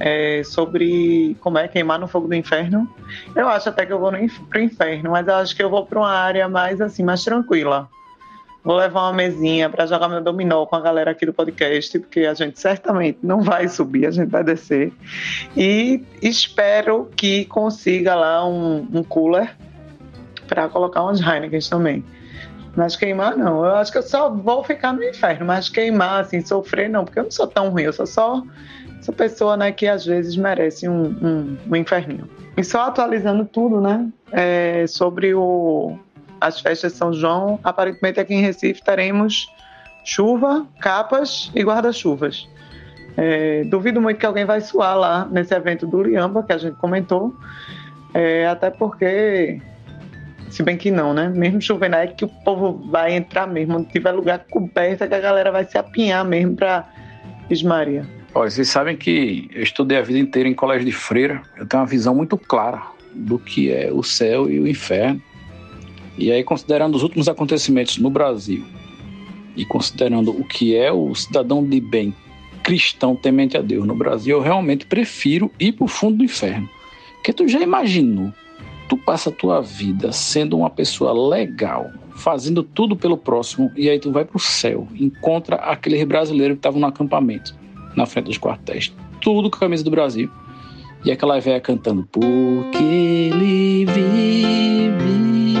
É, 0.00 0.42
sobre 0.44 1.36
como 1.40 1.58
é 1.58 1.68
queimar 1.68 1.98
no 1.98 2.08
fogo 2.08 2.26
do 2.26 2.34
inferno. 2.34 2.92
Eu 3.36 3.48
acho 3.48 3.68
até 3.68 3.86
que 3.86 3.92
eu 3.92 3.98
vou 4.00 4.16
inf- 4.16 4.40
pro 4.48 4.60
inferno, 4.60 5.10
mas 5.10 5.28
eu 5.28 5.34
acho 5.34 5.54
que 5.54 5.62
eu 5.62 5.70
vou 5.70 5.86
pra 5.86 5.98
uma 6.00 6.10
área 6.10 6.48
mais 6.48 6.80
assim, 6.80 7.04
mais 7.04 7.22
tranquila. 7.22 7.88
Vou 8.64 8.76
levar 8.76 9.02
uma 9.02 9.12
mesinha 9.12 9.68
para 9.68 9.86
jogar 9.86 10.08
meu 10.08 10.20
dominó 10.20 10.64
com 10.66 10.76
a 10.76 10.80
galera 10.80 11.10
aqui 11.10 11.26
do 11.26 11.32
podcast, 11.32 11.98
porque 11.98 12.20
a 12.20 12.34
gente 12.34 12.58
certamente 12.60 13.18
não 13.22 13.42
vai 13.42 13.68
subir, 13.68 14.06
a 14.06 14.10
gente 14.10 14.30
vai 14.30 14.42
descer. 14.42 14.92
E 15.56 16.02
espero 16.20 17.10
que 17.14 17.44
consiga 17.44 18.14
lá 18.14 18.46
um, 18.46 18.86
um 18.92 19.02
cooler 19.02 19.54
para 20.46 20.68
colocar 20.68 21.02
umas 21.02 21.20
Heineken 21.20 21.60
também. 21.68 22.04
Mas 22.74 22.96
queimar 22.96 23.36
não, 23.36 23.64
eu 23.64 23.74
acho 23.74 23.92
que 23.92 23.98
eu 23.98 24.02
só 24.02 24.30
vou 24.30 24.64
ficar 24.64 24.92
no 24.92 25.02
inferno, 25.04 25.44
mas 25.44 25.68
queimar, 25.68 26.20
assim, 26.20 26.40
sofrer 26.40 26.88
não, 26.88 27.04
porque 27.04 27.18
eu 27.18 27.24
não 27.24 27.30
sou 27.30 27.46
tão 27.46 27.68
ruim, 27.68 27.82
eu 27.82 27.92
sou 27.92 28.06
só 28.06 28.42
essa 29.02 29.12
pessoa, 29.12 29.56
né, 29.56 29.72
que 29.72 29.88
às 29.88 30.06
vezes 30.06 30.36
merece 30.36 30.88
um, 30.88 31.06
um, 31.06 31.58
um 31.68 31.76
inferninho. 31.76 32.28
E 32.56 32.62
só 32.62 32.82
atualizando 32.82 33.44
tudo, 33.44 33.80
né, 33.80 34.08
é, 34.30 34.86
sobre 34.86 35.34
o, 35.34 35.98
as 36.40 36.60
festas 36.60 36.92
de 36.92 36.98
São 36.98 37.12
João, 37.12 37.58
aparentemente 37.64 38.20
aqui 38.20 38.32
em 38.32 38.40
Recife 38.40 38.80
teremos 38.80 39.48
chuva, 40.04 40.64
capas 40.80 41.50
e 41.52 41.64
guarda-chuvas. 41.64 42.48
É, 43.16 43.64
duvido 43.64 44.00
muito 44.00 44.18
que 44.18 44.24
alguém 44.24 44.44
vai 44.44 44.60
suar 44.60 44.96
lá 44.96 45.28
nesse 45.30 45.52
evento 45.52 45.84
do 45.84 46.00
Liamba, 46.00 46.44
que 46.44 46.52
a 46.52 46.58
gente 46.58 46.76
comentou, 46.76 47.34
é, 48.14 48.46
até 48.46 48.70
porque 48.70 49.60
se 50.48 50.62
bem 50.62 50.76
que 50.76 50.92
não, 50.92 51.12
né? 51.12 51.28
Mesmo 51.28 51.60
chovendo 51.60 51.96
é 51.96 52.06
que 52.06 52.24
o 52.24 52.28
povo 52.28 52.88
vai 52.88 53.14
entrar 53.14 53.46
mesmo. 53.46 53.78
Onde 53.78 53.88
tiver 53.88 54.12
lugar 54.12 54.44
coberto, 54.50 55.02
é 55.02 55.08
que 55.08 55.14
a 55.14 55.20
galera 55.20 55.50
vai 55.50 55.64
se 55.64 55.76
apinhar 55.76 56.24
mesmo 56.24 56.54
pra 56.54 56.88
Ismaria. 57.50 58.06
Olha, 58.34 58.50
vocês 58.50 58.68
sabem 58.68 58.96
que 58.96 59.48
eu 59.52 59.62
estudei 59.62 59.98
a 59.98 60.02
vida 60.02 60.18
inteira 60.18 60.48
em 60.48 60.54
colégio 60.54 60.86
de 60.86 60.92
freira. 60.92 61.42
Eu 61.56 61.66
tenho 61.66 61.82
uma 61.82 61.88
visão 61.88 62.14
muito 62.14 62.38
clara 62.38 62.82
do 63.14 63.38
que 63.38 63.70
é 63.70 63.92
o 63.92 64.02
céu 64.02 64.50
e 64.50 64.58
o 64.58 64.66
inferno. 64.66 65.20
E 66.16 66.32
aí, 66.32 66.42
considerando 66.42 66.94
os 66.94 67.02
últimos 67.02 67.28
acontecimentos 67.28 67.98
no 67.98 68.08
Brasil 68.08 68.64
e 69.54 69.66
considerando 69.66 70.30
o 70.30 70.44
que 70.44 70.74
é 70.74 70.90
o 70.90 71.14
cidadão 71.14 71.62
de 71.62 71.78
bem 71.80 72.14
cristão 72.62 73.14
temente 73.14 73.56
a 73.56 73.60
Deus 73.60 73.86
no 73.86 73.94
Brasil, 73.94 74.38
eu 74.38 74.42
realmente 74.42 74.86
prefiro 74.86 75.50
ir 75.60 75.72
pro 75.72 75.86
fundo 75.86 76.18
do 76.18 76.24
inferno. 76.24 76.68
Porque 77.16 77.32
tu 77.32 77.46
já 77.48 77.60
imaginou 77.60 78.32
tu 78.92 78.96
passa 78.98 79.30
a 79.30 79.32
tua 79.32 79.62
vida 79.62 80.12
sendo 80.12 80.58
uma 80.58 80.68
pessoa 80.68 81.12
legal, 81.30 81.90
fazendo 82.10 82.62
tudo 82.62 82.94
pelo 82.94 83.16
próximo, 83.16 83.72
e 83.74 83.88
aí 83.88 83.98
tu 83.98 84.12
vai 84.12 84.22
pro 84.22 84.38
céu, 84.38 84.86
encontra 84.94 85.56
aqueles 85.56 86.04
brasileiros 86.04 86.56
que 86.56 86.58
estavam 86.58 86.78
no 86.78 86.86
acampamento, 86.86 87.54
na 87.96 88.06
frente 88.06 88.26
dos 88.26 88.38
quartéis, 88.38 88.94
tudo 89.20 89.50
com 89.50 89.56
a 89.56 89.60
camisa 89.60 89.84
do 89.84 89.90
Brasil. 89.90 90.30
E 91.04 91.10
aquela 91.10 91.40
velha 91.40 91.60
cantando, 91.60 92.06
porque 92.12 92.78
ele 92.78 93.84
vive, 93.86 95.56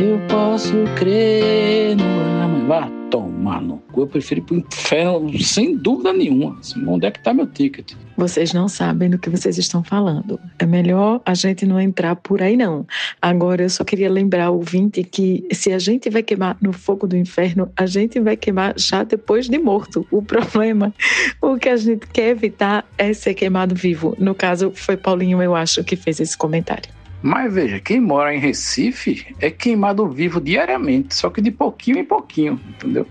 eu 0.00 0.18
posso 0.28 0.74
crer 0.96 1.96
no 1.96 2.42
amor. 2.42 2.66
Vá 2.66 2.90
tomar 3.10 3.60
no 3.60 3.76
cu, 3.92 4.00
eu 4.00 4.06
prefiro 4.08 4.40
ir 4.40 4.44
pro 4.44 4.56
inferno 4.56 5.38
sem 5.40 5.76
dúvida 5.76 6.12
nenhuma. 6.12 6.58
Assim, 6.58 6.84
onde 6.86 7.06
é 7.06 7.10
que 7.10 7.20
tá 7.20 7.32
meu 7.32 7.46
ticket? 7.46 7.92
Vocês 8.16 8.52
não 8.52 8.68
sabem 8.68 9.10
do 9.10 9.18
que 9.18 9.28
vocês 9.28 9.58
estão 9.58 9.82
falando. 9.82 10.38
É 10.58 10.66
melhor 10.66 11.20
a 11.24 11.34
gente 11.34 11.66
não 11.66 11.80
entrar 11.80 12.14
por 12.16 12.40
aí, 12.40 12.56
não. 12.56 12.86
Agora, 13.20 13.62
eu 13.62 13.70
só 13.70 13.82
queria 13.84 14.10
lembrar 14.10 14.50
o 14.50 14.56
ouvinte 14.56 15.02
que 15.02 15.46
se 15.52 15.72
a 15.72 15.78
gente 15.78 16.08
vai 16.08 16.22
queimar 16.22 16.56
no 16.60 16.72
fogo 16.72 17.06
do 17.06 17.16
inferno, 17.16 17.70
a 17.76 17.86
gente 17.86 18.20
vai 18.20 18.36
queimar 18.36 18.74
já 18.78 19.02
depois 19.02 19.48
de 19.48 19.58
morto. 19.58 20.06
O 20.10 20.22
problema, 20.22 20.94
o 21.40 21.56
que 21.56 21.68
a 21.68 21.76
gente 21.76 22.06
quer 22.06 22.30
evitar 22.30 22.84
é 22.96 23.12
ser 23.12 23.34
queimado 23.34 23.74
vivo. 23.74 24.14
No 24.18 24.34
caso, 24.34 24.72
foi 24.74 24.96
Paulinho, 24.96 25.42
eu 25.42 25.54
acho, 25.54 25.82
que 25.82 25.96
fez 25.96 26.20
esse 26.20 26.36
comentário. 26.36 26.90
Mas 27.22 27.52
veja, 27.52 27.80
quem 27.80 28.00
mora 28.00 28.34
em 28.34 28.38
Recife 28.38 29.34
é 29.40 29.50
queimado 29.50 30.06
vivo 30.06 30.40
diariamente, 30.40 31.14
só 31.14 31.30
que 31.30 31.40
de 31.40 31.50
pouquinho 31.50 31.98
em 31.98 32.04
pouquinho, 32.04 32.60
entendeu? 32.68 33.06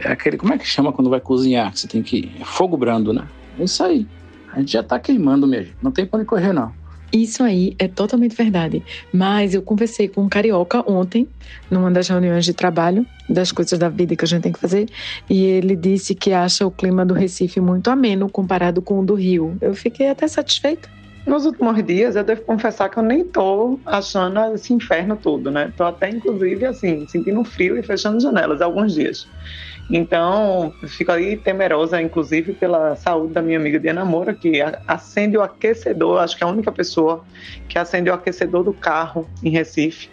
É 0.00 0.10
aquele, 0.10 0.36
como 0.36 0.52
é 0.52 0.58
que 0.58 0.66
chama 0.66 0.92
quando 0.92 1.08
vai 1.08 1.20
cozinhar? 1.20 1.72
Que 1.72 1.80
você 1.80 1.88
tem 1.88 2.02
que. 2.02 2.32
É 2.40 2.44
fogo 2.44 2.76
brando, 2.76 3.12
né? 3.12 3.26
É 3.58 3.64
isso 3.64 3.82
aí. 3.84 4.06
A 4.54 4.60
gente 4.60 4.72
já 4.72 4.82
tá 4.82 4.98
queimando 5.00 5.46
mesmo. 5.46 5.74
Não 5.82 5.90
tem 5.90 6.06
pra 6.06 6.18
onde 6.18 6.26
correr, 6.26 6.52
não. 6.52 6.72
Isso 7.12 7.42
aí 7.42 7.74
é 7.78 7.88
totalmente 7.88 8.34
verdade. 8.36 8.82
Mas 9.12 9.54
eu 9.54 9.62
conversei 9.62 10.08
com 10.08 10.22
um 10.22 10.28
carioca 10.28 10.88
ontem, 10.88 11.28
numa 11.70 11.90
das 11.90 12.08
reuniões 12.08 12.44
de 12.44 12.52
trabalho, 12.52 13.04
das 13.28 13.50
coisas 13.52 13.78
da 13.78 13.88
vida 13.88 14.16
que 14.16 14.24
a 14.24 14.28
gente 14.28 14.42
tem 14.42 14.52
que 14.52 14.58
fazer, 14.58 14.88
e 15.28 15.44
ele 15.44 15.76
disse 15.76 16.14
que 16.14 16.32
acha 16.32 16.66
o 16.66 16.70
clima 16.70 17.04
do 17.04 17.14
Recife 17.14 17.60
muito 17.60 17.88
ameno 17.88 18.28
comparado 18.28 18.80
com 18.80 19.00
o 19.00 19.04
do 19.04 19.14
Rio. 19.14 19.56
Eu 19.60 19.74
fiquei 19.74 20.08
até 20.08 20.26
satisfeita. 20.26 20.88
Nos 21.26 21.46
últimos 21.46 21.82
dias, 21.84 22.16
eu 22.16 22.24
devo 22.24 22.42
confessar 22.42 22.88
que 22.90 22.98
eu 22.98 23.02
nem 23.02 23.24
tô 23.24 23.78
achando 23.86 24.38
esse 24.54 24.74
inferno 24.74 25.16
todo, 25.16 25.50
né? 25.50 25.72
Tô 25.76 25.84
até, 25.84 26.10
inclusive, 26.10 26.66
assim, 26.66 27.06
sentindo 27.08 27.42
frio 27.44 27.78
e 27.78 27.82
fechando 27.82 28.20
janelas 28.20 28.60
alguns 28.60 28.94
dias. 28.94 29.26
Então, 29.90 30.72
fico 30.86 31.12
aí 31.12 31.36
temerosa, 31.36 32.00
inclusive, 32.00 32.54
pela 32.54 32.96
saúde 32.96 33.34
da 33.34 33.42
minha 33.42 33.58
amiga 33.58 33.78
Diana 33.78 34.04
Moura, 34.04 34.32
que 34.32 34.62
acende 34.88 35.36
o 35.36 35.42
aquecedor, 35.42 36.20
acho 36.20 36.36
que 36.36 36.42
é 36.42 36.46
a 36.46 36.50
única 36.50 36.72
pessoa 36.72 37.22
que 37.68 37.78
acende 37.78 38.08
o 38.08 38.14
aquecedor 38.14 38.64
do 38.64 38.72
carro 38.72 39.28
em 39.42 39.50
Recife 39.50 40.08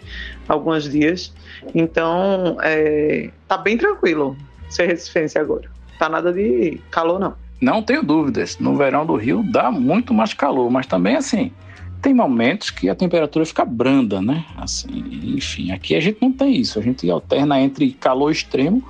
alguns 0.46 0.88
dias. 0.88 1.32
Então, 1.74 2.58
é, 2.62 3.30
tá 3.48 3.56
bem 3.56 3.78
tranquilo 3.78 4.36
ser 4.68 4.86
recifense 4.86 5.38
agora. 5.38 5.70
Tá 5.98 6.08
nada 6.08 6.32
de 6.32 6.80
calor, 6.90 7.18
não. 7.18 7.34
Não 7.60 7.82
tenho 7.82 8.02
dúvidas. 8.02 8.58
No 8.58 8.76
verão 8.76 9.06
do 9.06 9.16
Rio 9.16 9.42
dá 9.42 9.70
muito 9.70 10.12
mais 10.12 10.34
calor, 10.34 10.68
mas 10.70 10.86
também 10.86 11.16
assim, 11.16 11.52
tem 12.00 12.12
momentos 12.12 12.70
que 12.70 12.90
a 12.90 12.94
temperatura 12.94 13.46
fica 13.46 13.64
branda, 13.64 14.20
né? 14.20 14.44
Assim, 14.56 14.88
enfim, 15.36 15.70
aqui 15.70 15.94
a 15.94 16.00
gente 16.00 16.18
não 16.20 16.32
tem 16.32 16.56
isso. 16.56 16.78
A 16.78 16.82
gente 16.82 17.08
alterna 17.08 17.60
entre 17.60 17.92
calor 17.92 18.32
extremo 18.32 18.82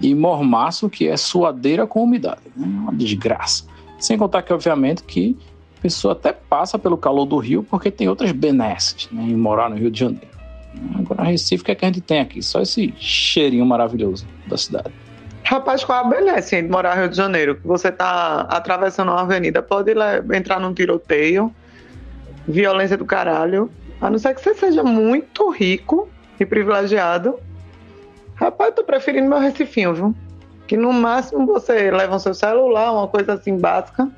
e 0.00 0.14
mormaço, 0.14 0.88
que 0.88 1.08
é 1.08 1.16
suadeira 1.16 1.86
com 1.86 2.02
umidade. 2.02 2.40
Né? 2.56 2.66
Uma 2.66 2.92
desgraça. 2.92 3.64
Sem 3.98 4.16
contar 4.16 4.42
que, 4.42 4.52
obviamente, 4.52 5.02
que 5.02 5.36
a 5.78 5.82
pessoa 5.82 6.12
até 6.12 6.32
passa 6.32 6.78
pelo 6.78 6.96
calor 6.96 7.26
do 7.26 7.36
Rio 7.36 7.62
porque 7.62 7.90
tem 7.90 8.08
outras 8.08 8.32
benesses 8.32 9.08
né, 9.12 9.22
em 9.22 9.36
morar 9.36 9.68
no 9.68 9.76
Rio 9.76 9.90
de 9.90 10.00
Janeiro. 10.00 10.28
Agora, 10.98 11.24
Recife, 11.24 11.62
o 11.62 11.64
que, 11.64 11.72
é 11.72 11.74
que 11.74 11.84
a 11.84 11.88
gente 11.88 12.00
tem 12.00 12.20
aqui? 12.20 12.42
Só 12.42 12.60
esse 12.60 12.94
cheirinho 12.96 13.66
maravilhoso 13.66 14.26
da 14.46 14.56
cidade. 14.56 14.90
Rapaz, 15.42 15.82
qual 15.82 16.04
a 16.04 16.08
beleza 16.08 16.62
de 16.62 16.68
morar 16.68 16.94
no 16.94 17.02
Rio 17.02 17.10
de 17.10 17.16
Janeiro? 17.16 17.56
Que 17.56 17.66
você 17.66 17.90
tá 17.90 18.42
atravessando 18.42 19.10
uma 19.10 19.22
avenida, 19.22 19.60
pode 19.60 19.92
entrar 20.32 20.60
num 20.60 20.72
tiroteio, 20.72 21.52
violência 22.46 22.96
do 22.96 23.04
caralho. 23.04 23.70
A 24.00 24.08
não 24.08 24.18
ser 24.18 24.34
que 24.34 24.40
você 24.40 24.54
seja 24.54 24.82
muito 24.82 25.50
rico 25.50 26.08
e 26.38 26.46
privilegiado. 26.46 27.38
Rapaz, 28.40 28.74
tô 28.74 28.82
preferindo 28.82 29.28
meu 29.28 29.38
Recifinho, 29.38 29.92
viu? 29.92 30.14
Que 30.66 30.74
no 30.74 30.94
máximo 30.94 31.44
você 31.44 31.90
leva 31.90 32.16
o 32.16 32.18
seu 32.18 32.32
celular, 32.32 32.90
uma 32.90 33.06
coisa 33.06 33.34
assim 33.34 33.54
básica, 33.58 34.08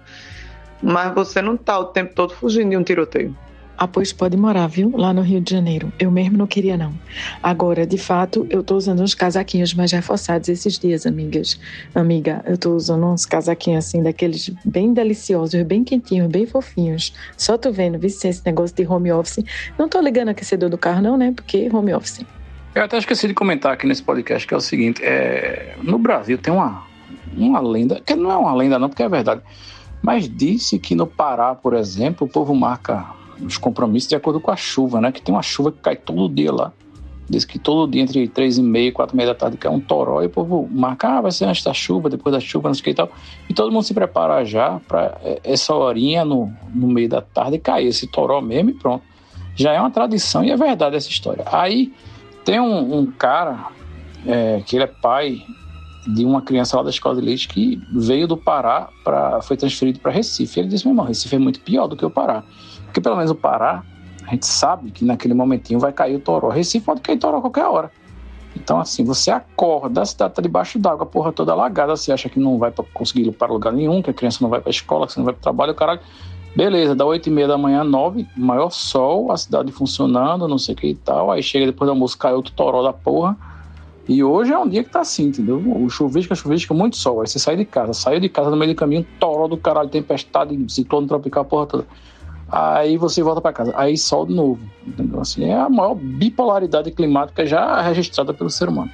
mas 0.80 1.12
você 1.12 1.42
não 1.42 1.56
tá 1.56 1.76
o 1.80 1.86
tempo 1.86 2.14
todo 2.14 2.32
fugindo 2.32 2.70
de 2.70 2.76
um 2.76 2.84
tiroteio. 2.84 3.36
Ah, 3.76 3.88
pois 3.88 4.12
pode 4.12 4.36
morar, 4.36 4.68
viu? 4.68 4.92
Lá 4.96 5.12
no 5.12 5.22
Rio 5.22 5.40
de 5.40 5.50
Janeiro. 5.50 5.92
Eu 5.98 6.08
mesmo 6.08 6.38
não 6.38 6.46
queria, 6.46 6.76
não. 6.76 6.94
Agora, 7.42 7.84
de 7.84 7.98
fato, 7.98 8.46
eu 8.48 8.62
tô 8.62 8.76
usando 8.76 9.02
uns 9.02 9.12
casaquinhos 9.12 9.74
mais 9.74 9.90
reforçados 9.90 10.48
esses 10.48 10.78
dias, 10.78 11.04
amigas. 11.04 11.58
Amiga, 11.92 12.44
eu 12.46 12.56
tô 12.56 12.76
usando 12.76 13.04
uns 13.06 13.26
casaquinhos 13.26 13.86
assim, 13.86 14.00
daqueles 14.00 14.50
bem 14.64 14.92
deliciosos, 14.92 15.60
bem 15.64 15.82
quentinhos, 15.82 16.28
bem 16.30 16.46
fofinhos. 16.46 17.12
Só 17.36 17.58
tô 17.58 17.72
vendo, 17.72 17.98
se 18.08 18.28
esse 18.28 18.42
negócio 18.46 18.76
de 18.76 18.86
home 18.86 19.10
office. 19.10 19.44
Não 19.76 19.88
tô 19.88 20.00
ligando 20.00 20.28
aquecedor 20.28 20.70
do 20.70 20.78
carro, 20.78 21.02
não, 21.02 21.16
né? 21.16 21.32
Porque 21.34 21.68
home 21.72 21.92
office. 21.92 22.24
Eu 22.74 22.82
até 22.82 22.96
esqueci 22.96 23.28
de 23.28 23.34
comentar 23.34 23.72
aqui 23.72 23.86
nesse 23.86 24.02
podcast 24.02 24.48
que 24.48 24.54
é 24.54 24.56
o 24.56 24.60
seguinte: 24.60 25.02
é, 25.04 25.76
no 25.82 25.98
Brasil 25.98 26.38
tem 26.38 26.52
uma, 26.52 26.84
uma 27.36 27.60
lenda, 27.60 28.00
que 28.00 28.14
não 28.14 28.30
é 28.30 28.36
uma 28.36 28.54
lenda, 28.54 28.78
não, 28.78 28.88
porque 28.88 29.02
é 29.02 29.08
verdade, 29.08 29.42
mas 30.00 30.26
disse 30.26 30.78
que 30.78 30.94
no 30.94 31.06
Pará, 31.06 31.54
por 31.54 31.74
exemplo, 31.74 32.26
o 32.26 32.30
povo 32.30 32.54
marca 32.54 33.06
os 33.40 33.58
compromissos 33.58 34.08
de 34.08 34.16
acordo 34.16 34.40
com 34.40 34.50
a 34.50 34.56
chuva, 34.56 35.00
né? 35.02 35.12
Que 35.12 35.20
tem 35.20 35.34
uma 35.34 35.42
chuva 35.42 35.70
que 35.70 35.78
cai 35.80 35.96
todo 35.96 36.32
dia 36.32 36.50
lá. 36.50 36.72
Diz 37.28 37.44
que 37.44 37.58
todo 37.58 37.90
dia, 37.90 38.02
entre 38.02 38.26
três 38.26 38.56
e 38.56 38.62
meia 38.62 38.88
e 38.88 38.92
quatro 38.92 39.14
e 39.14 39.16
meia 39.16 39.28
da 39.28 39.34
tarde, 39.34 39.56
cai 39.58 39.70
um 39.70 39.80
toró 39.80 40.22
e 40.22 40.26
o 40.26 40.30
povo 40.30 40.66
marca, 40.70 41.18
ah, 41.18 41.20
vai 41.20 41.30
ser 41.30 41.44
antes 41.44 41.62
da 41.62 41.74
chuva, 41.74 42.08
depois 42.08 42.32
da 42.32 42.40
chuva, 42.40 42.68
não 42.68 42.74
sei 42.74 42.80
o 42.80 42.84
que 42.84 42.90
e 42.90 42.94
tal. 42.94 43.10
E 43.50 43.54
todo 43.54 43.70
mundo 43.70 43.84
se 43.84 43.92
prepara 43.92 44.44
já 44.44 44.80
para 44.88 45.20
essa 45.44 45.74
horinha 45.74 46.24
no, 46.24 46.50
no 46.74 46.88
meio 46.88 47.08
da 47.08 47.20
tarde 47.20 47.58
cair 47.58 47.88
esse 47.88 48.06
toró 48.06 48.40
mesmo 48.40 48.70
e 48.70 48.74
pronto. 48.74 49.04
Já 49.54 49.72
é 49.72 49.80
uma 49.80 49.90
tradição 49.90 50.42
e 50.42 50.50
é 50.50 50.56
verdade 50.56 50.96
essa 50.96 51.10
história. 51.10 51.44
Aí 51.46 51.92
tem 52.44 52.60
um, 52.60 52.98
um 52.98 53.06
cara 53.06 53.68
é, 54.26 54.62
que 54.64 54.76
ele 54.76 54.84
é 54.84 54.86
pai 54.88 55.42
de 56.06 56.24
uma 56.24 56.42
criança 56.42 56.76
lá 56.76 56.82
da 56.82 56.90
escola 56.90 57.14
de 57.14 57.20
leite 57.20 57.48
que 57.48 57.80
veio 57.92 58.26
do 58.26 58.36
Pará, 58.36 58.88
pra, 59.04 59.40
foi 59.42 59.56
transferido 59.56 60.00
para 60.00 60.10
Recife. 60.10 60.58
Ele 60.58 60.68
disse: 60.68 60.84
meu 60.84 60.92
irmão, 60.92 61.06
Recife 61.06 61.36
é 61.36 61.38
muito 61.38 61.60
pior 61.60 61.86
do 61.86 61.96
que 61.96 62.04
o 62.04 62.10
Pará. 62.10 62.42
Porque 62.84 63.00
pelo 63.00 63.16
menos 63.16 63.30
o 63.30 63.34
Pará, 63.34 63.82
a 64.26 64.30
gente 64.30 64.46
sabe 64.46 64.90
que 64.90 65.04
naquele 65.04 65.34
momentinho 65.34 65.78
vai 65.78 65.92
cair 65.92 66.16
o 66.16 66.20
toró. 66.20 66.48
Recife 66.48 66.84
pode 66.84 67.00
cair 67.00 67.18
toró 67.18 67.38
a 67.38 67.40
qualquer 67.40 67.64
hora. 67.64 67.90
Então, 68.54 68.78
assim, 68.78 69.02
você 69.02 69.30
acorda, 69.30 70.02
a 70.02 70.06
cidade 70.06 70.34
tá 70.34 70.42
debaixo 70.42 70.78
d'água, 70.78 71.04
a 71.04 71.06
porra 71.06 71.32
toda 71.32 71.52
alagada, 71.52 71.96
você 71.96 72.12
acha 72.12 72.28
que 72.28 72.38
não 72.38 72.58
vai 72.58 72.70
conseguir 72.92 73.26
ir 73.26 73.32
para 73.32 73.50
lugar 73.50 73.72
nenhum, 73.72 74.02
que 74.02 74.10
a 74.10 74.12
criança 74.12 74.38
não 74.42 74.50
vai 74.50 74.60
para 74.60 74.70
escola, 74.70 75.06
que 75.06 75.14
você 75.14 75.20
não 75.20 75.24
vai 75.24 75.32
para 75.32 75.42
trabalho, 75.42 75.74
caralho. 75.74 76.00
Beleza, 76.54 76.94
dá 76.94 77.04
8 77.06 77.28
e 77.28 77.32
meia 77.32 77.48
da 77.48 77.56
manhã, 77.56 77.82
9, 77.82 78.26
maior 78.36 78.70
sol, 78.70 79.32
a 79.32 79.36
cidade 79.36 79.72
funcionando, 79.72 80.46
não 80.46 80.58
sei 80.58 80.74
o 80.74 80.78
que 80.78 80.88
e 80.88 80.94
tal. 80.94 81.30
Aí 81.30 81.42
chega 81.42 81.66
depois 81.66 81.86
do 81.86 81.92
almoço, 81.92 82.18
cai 82.18 82.34
outro 82.34 82.52
toró 82.52 82.82
da 82.82 82.92
porra. 82.92 83.36
E 84.08 84.22
hoje 84.22 84.52
é 84.52 84.58
um 84.58 84.68
dia 84.68 84.84
que 84.84 84.90
tá 84.90 85.00
assim, 85.00 85.28
entendeu? 85.28 85.56
O 85.58 85.88
chuvisca, 85.88 86.34
chuvisca, 86.34 86.74
muito 86.74 86.96
sol. 86.96 87.20
Aí 87.20 87.26
você 87.26 87.38
sai 87.38 87.56
de 87.56 87.64
casa, 87.64 87.94
saiu 87.94 88.20
de 88.20 88.28
casa 88.28 88.50
no 88.50 88.56
meio 88.56 88.74
do 88.74 88.76
caminho, 88.76 89.06
toró 89.18 89.48
do 89.48 89.56
caralho, 89.56 89.88
tempestade, 89.88 90.58
ciclone 90.68 91.06
tropical, 91.06 91.44
porra 91.44 91.66
toda. 91.66 91.86
Aí 92.50 92.98
você 92.98 93.22
volta 93.22 93.40
para 93.40 93.52
casa, 93.52 93.72
aí 93.74 93.96
sol 93.96 94.26
de 94.26 94.34
novo, 94.34 94.60
entendeu? 94.86 95.20
Assim, 95.20 95.44
é 95.44 95.54
a 95.54 95.70
maior 95.70 95.94
bipolaridade 95.94 96.90
climática 96.90 97.46
já 97.46 97.80
registrada 97.80 98.34
pelo 98.34 98.50
ser 98.50 98.68
humano. 98.68 98.90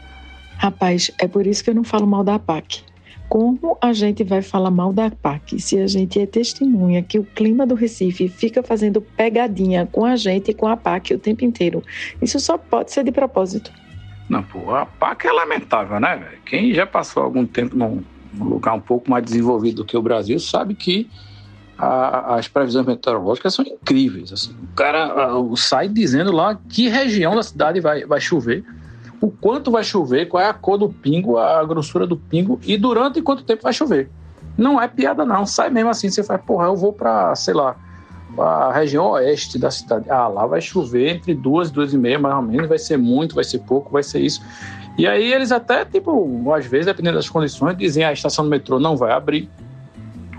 Rapaz, 0.59 1.11
é 1.19 1.27
por 1.27 1.45
isso 1.45 1.65
que 1.65 1.71
eu 1.71 1.75
não 1.75 1.83
falo 1.83 2.07
mal 2.07 2.23
da 2.23 2.37
APAC. 2.37 2.83
Como 3.29 3.77
a 3.81 3.93
gente 3.93 4.25
vai 4.25 4.41
falar 4.41 4.71
mal 4.71 4.93
da 4.93 5.07
APAC 5.07 5.61
se 5.61 5.79
a 5.79 5.87
gente 5.87 6.19
é 6.19 6.27
testemunha 6.27 7.03
que 7.03 7.19
o 7.19 7.25
clima 7.25 7.67
do 7.67 7.75
Recife 7.75 8.29
fica 8.29 8.63
fazendo 8.63 9.01
pegadinha 9.01 9.87
com 9.91 10.05
a 10.05 10.17
gente 10.17 10.51
e 10.51 10.55
com 10.55 10.67
a 10.67 10.73
APAC 10.73 11.15
o 11.15 11.19
tempo 11.19 11.45
inteiro? 11.45 11.83
Isso 12.23 12.41
só 12.41 12.57
pode 12.57 12.91
ser 12.91 13.05
de 13.05 13.13
propósito. 13.13 13.71
Não, 14.29 14.43
pô, 14.43 14.75
a 14.75 14.87
PAC 14.87 15.27
é 15.27 15.33
lamentável, 15.33 16.01
né? 16.01 16.23
Quem 16.45 16.73
já 16.73 16.87
passou 16.87 17.23
algum 17.23 17.47
tempo 17.47 17.77
num, 17.77 18.03
lugar 18.39 18.75
um 18.75 18.81
pouco 18.81 19.11
mais 19.11 19.25
desenvolvido 19.25 19.77
do 19.77 19.85
que 19.85 19.97
o 19.97 20.03
Brasil 20.03 20.39
sabe 20.39 20.75
que 20.75 21.09
a- 21.79 22.37
as 22.37 22.49
previsões 22.49 22.87
meteorológicas 22.87 23.55
são 23.55 23.65
incríveis. 23.65 24.33
Assim. 24.33 24.53
O 24.53 24.75
cara 24.75 25.05
ah, 25.07 25.57
sai 25.57 25.89
dizendo 25.89 26.33
lá 26.33 26.59
que 26.69 26.89
região 26.89 27.35
da 27.35 27.43
cidade 27.43 27.81
vai, 27.81 28.05
vai 28.05 28.21
chover, 28.21 28.65
o 29.21 29.31
quanto 29.31 29.71
vai 29.71 29.83
chover, 29.83 30.27
qual 30.27 30.43
é 30.43 30.49
a 30.49 30.55
cor 30.55 30.79
do 30.79 30.89
pingo, 30.89 31.39
a 31.39 31.65
grossura 31.65 32.07
do 32.07 32.17
pingo 32.17 32.61
e 32.65 32.77
durante 32.77 33.21
quanto 33.21 33.43
tempo 33.43 33.63
vai 33.63 33.73
chover. 33.73 34.11
Não 34.57 34.81
é 34.81 34.89
piada, 34.89 35.25
não. 35.25 35.47
Sai 35.47 35.71
mesmo 35.71 35.91
assim, 35.91 36.11
você 36.11 36.23
faz, 36.23 36.41
porra, 36.43 36.67
eu 36.67 36.77
vou 36.77 36.93
pra, 36.93 37.35
sei 37.35 37.55
lá, 37.55 37.77
a 38.39 38.73
região 38.73 39.11
oeste 39.11 39.59
da 39.59 39.71
cidade. 39.71 40.11
Ah, 40.11 40.29
lá 40.29 40.47
vai 40.47 40.61
chover 40.61 41.17
entre 41.17 41.35
duas 41.35 41.71
duas 41.71 41.93
e 41.93 41.99
meia, 41.99 42.19
mais 42.19 42.35
ou 42.35 42.43
menos. 42.43 42.69
Vai 42.69 42.79
ser 42.79 42.97
muito, 42.97 43.35
vai 43.35 43.45
ser 43.45 43.59
pouco, 43.61 43.91
vai 43.91 44.03
ser 44.03 44.21
isso. 44.21 44.41
E 44.97 45.07
aí 45.07 45.33
eles 45.33 45.53
até, 45.53 45.85
tipo, 45.85 46.53
às 46.53 46.67
vezes, 46.67 46.87
dependendo 46.87 47.17
das 47.17 47.29
condições, 47.29 47.77
dizem 47.77 48.05
"Ah, 48.05 48.09
a 48.09 48.13
estação 48.13 48.45
do 48.45 48.51
metrô 48.51 48.81
não 48.81 48.97
vai 48.97 49.13
abrir, 49.13 49.49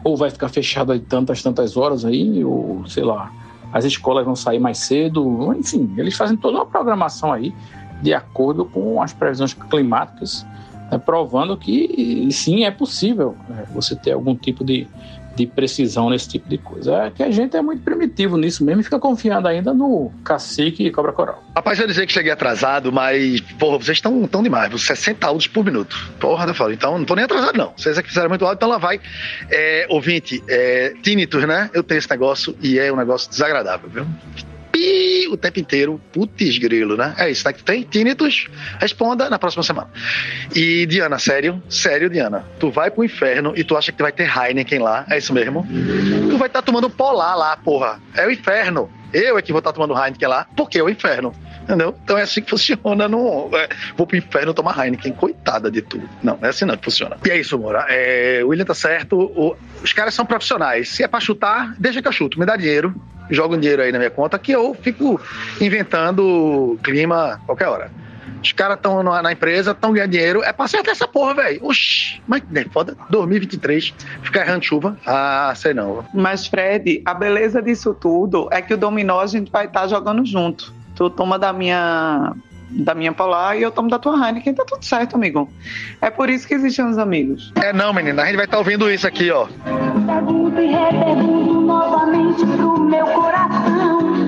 ou 0.03 0.17
vai 0.17 0.29
ficar 0.29 0.49
fechada 0.49 0.97
de 0.97 1.05
tantas, 1.05 1.41
tantas 1.41 1.77
horas 1.77 2.03
aí, 2.03 2.43
ou 2.43 2.83
sei 2.87 3.03
lá, 3.03 3.31
as 3.71 3.85
escolas 3.85 4.25
vão 4.25 4.35
sair 4.35 4.59
mais 4.59 4.79
cedo. 4.79 5.53
Enfim, 5.57 5.93
eles 5.97 6.15
fazem 6.15 6.35
toda 6.35 6.57
uma 6.57 6.65
programação 6.65 7.31
aí 7.31 7.53
de 8.01 8.13
acordo 8.13 8.65
com 8.65 9.01
as 9.01 9.13
previsões 9.13 9.53
climáticas, 9.53 10.45
né, 10.91 10.97
provando 10.97 11.55
que 11.57 12.27
sim, 12.31 12.63
é 12.63 12.71
possível 12.71 13.35
né, 13.47 13.65
você 13.73 13.95
ter 13.95 14.11
algum 14.11 14.35
tipo 14.35 14.63
de, 14.63 14.87
de 15.35 15.45
precisão 15.45 16.09
nesse 16.09 16.27
tipo 16.27 16.49
de 16.49 16.57
coisa. 16.57 17.05
É 17.05 17.11
que 17.11 17.23
a 17.23 17.31
gente 17.31 17.55
é 17.55 17.61
muito 17.61 17.81
primitivo 17.81 18.37
nisso 18.37 18.63
mesmo 18.63 18.81
e 18.81 18.83
fica 18.83 18.99
confiando 18.99 19.47
ainda 19.47 19.73
no 19.73 20.11
cacique 20.23 20.85
e 20.85 20.91
cobra 20.91 21.11
coral. 21.11 21.43
Rapaz, 21.55 21.79
eu 21.79 21.87
dizer 21.87 22.05
que 22.05 22.11
cheguei 22.11 22.31
atrasado, 22.31 22.91
mas, 22.91 23.39
porra, 23.57 23.77
vocês 23.77 23.97
estão 23.97 24.27
tão 24.27 24.43
demais. 24.43 24.69
60 24.81 25.25
áudios 25.25 25.47
por 25.47 25.63
minuto. 25.63 25.95
Porra, 26.19 26.45
eu 26.45 26.53
falo. 26.53 26.73
Então, 26.73 26.97
não 26.97 27.05
tô 27.05 27.15
nem 27.15 27.25
atrasado, 27.25 27.57
não. 27.57 27.73
Vocês 27.77 27.97
é 27.97 28.01
que 28.01 28.09
fizeram 28.09 28.29
muito 28.29 28.43
áudio, 28.43 28.57
então 28.57 28.69
lá 28.69 28.77
vai. 28.77 28.99
É, 29.49 29.85
ouvinte, 29.89 30.43
é, 30.47 30.93
tinnitus, 31.01 31.45
né? 31.45 31.69
Eu 31.73 31.83
tenho 31.83 31.99
esse 31.99 32.09
negócio 32.09 32.55
e 32.61 32.77
é 32.79 32.91
um 32.91 32.95
negócio 32.95 33.29
desagradável, 33.29 33.89
viu? 33.89 34.05
O 35.31 35.37
tempo 35.37 35.59
inteiro. 35.59 36.01
Putz, 36.11 36.57
grilo, 36.57 36.97
né? 36.97 37.13
É 37.17 37.29
isso, 37.29 37.45
né? 37.45 37.53
Que 37.53 37.63
tem 37.63 37.83
tinnitus? 37.83 38.47
Responda 38.79 39.29
na 39.29 39.37
próxima 39.37 39.63
semana. 39.63 39.89
E, 40.55 40.85
Diana, 40.85 41.19
sério? 41.19 41.61
Sério, 41.69 42.09
Diana. 42.09 42.45
Tu 42.59 42.71
vai 42.71 42.89
pro 42.89 43.03
inferno 43.03 43.53
e 43.55 43.63
tu 43.63 43.77
acha 43.77 43.91
que 43.91 44.01
vai 44.01 44.11
ter 44.11 44.29
Heineken 44.29 44.79
lá? 44.79 45.05
É 45.09 45.17
isso 45.17 45.33
mesmo? 45.33 45.67
Tu 46.29 46.37
vai 46.37 46.47
estar 46.47 46.61
tomando 46.61 46.89
polar 46.89 47.35
lá, 47.35 47.57
porra. 47.57 47.99
É 48.15 48.25
o 48.25 48.31
inferno. 48.31 48.89
Eu 49.13 49.37
é 49.37 49.41
que 49.41 49.51
vou 49.51 49.59
estar 49.59 49.73
tomando 49.73 49.93
Heineken 49.93 50.27
lá, 50.27 50.47
porque 50.55 50.79
é 50.79 50.83
o 50.83 50.89
inferno. 50.89 51.33
Entendeu? 51.69 51.95
Então 52.03 52.17
é 52.17 52.23
assim 52.23 52.41
que 52.41 52.49
funciona. 52.49 53.07
Não, 53.07 53.47
é, 53.53 53.69
vou 53.95 54.07
pro 54.07 54.17
inferno 54.17 54.55
tomar 54.55 54.75
Heineken. 54.83 55.13
Coitada 55.13 55.69
de 55.69 55.83
tu. 55.83 56.01
Não, 56.23 56.39
é 56.41 56.47
assim 56.47 56.65
não 56.65 56.75
que 56.75 56.83
funciona. 56.83 57.15
E 57.23 57.29
é 57.29 57.37
isso, 57.39 57.59
Moura. 57.59 57.85
É, 57.87 58.41
o 58.43 58.47
William 58.47 58.65
tá 58.65 58.73
certo. 58.73 59.15
o- 59.19 59.55
os 59.83 59.93
caras 59.93 60.15
são 60.15 60.25
profissionais. 60.25 60.89
Se 60.89 61.03
é 61.03 61.07
pra 61.07 61.19
chutar, 61.19 61.75
deixa 61.77 62.01
que 62.01 62.07
eu 62.07 62.11
chuto. 62.11 62.39
Me 62.39 62.45
dá 62.47 62.55
dinheiro. 62.55 62.95
Joga 63.29 63.55
um 63.55 63.59
dinheiro 63.59 63.83
aí 63.83 63.91
na 63.91 63.99
minha 63.99 64.09
conta 64.09 64.39
que 64.39 64.51
eu 64.51 64.73
fico 64.81 65.21
inventando 65.61 66.79
clima 66.83 67.39
qualquer 67.45 67.67
hora. 67.67 67.91
Os 68.41 68.51
caras 68.53 68.77
estão 68.77 69.03
na, 69.03 69.31
empresa, 69.31 69.71
estão 69.71 69.91
ganhando 69.91 70.11
dinheiro. 70.11 70.41
É 70.43 70.51
pra 70.53 70.65
acertar 70.65 70.91
essa 70.93 71.07
porra, 71.07 71.33
velho. 71.35 71.59
Oxi, 71.63 72.21
mas 72.27 72.41
né, 72.49 72.65
foda. 72.71 72.95
2023, 73.09 73.93
ficar 74.23 74.41
errando 74.47 74.63
chuva. 74.65 74.97
Ah, 75.05 75.53
sei 75.55 75.73
não. 75.73 76.05
Mas, 76.13 76.47
Fred, 76.47 77.01
a 77.05 77.13
beleza 77.13 77.61
disso 77.61 77.93
tudo 77.93 78.47
é 78.51 78.61
que 78.61 78.73
o 78.73 78.77
dominó 78.77 79.19
a 79.19 79.27
gente 79.27 79.51
vai 79.51 79.65
estar 79.65 79.87
jogando 79.87 80.25
junto. 80.25 80.73
Tu 80.99 81.09
toma 81.11 81.39
da 81.39 81.53
minha 81.53 82.33
da 82.69 82.93
minha 82.93 83.13
Polar 83.13 83.57
e 83.57 83.63
eu 83.63 83.71
tomo 83.71 83.89
da 83.89 83.97
tua 83.97 84.15
Heineken, 84.15 84.53
tá 84.53 84.65
tudo 84.67 84.83
certo, 84.83 85.15
amigo. 85.15 85.49
É 86.01 86.09
por 86.09 86.29
isso 86.29 86.45
que 86.45 86.53
existem 86.53 86.83
os 86.85 86.97
amigos. 86.97 87.53
É 87.55 87.71
não, 87.71 87.93
menina, 87.93 88.21
a 88.21 88.25
gente 88.25 88.35
vai 88.35 88.43
estar 88.43 88.57
ouvindo 88.57 88.91
isso 88.91 89.07
aqui, 89.07 89.31
ó. 89.31 89.47
Pergunto 90.05 90.59
e 90.59 90.67
repergunto 90.67 91.61
novamente 91.61 92.45
pro 92.45 92.79
meu 92.81 93.05
coração. 93.07 94.27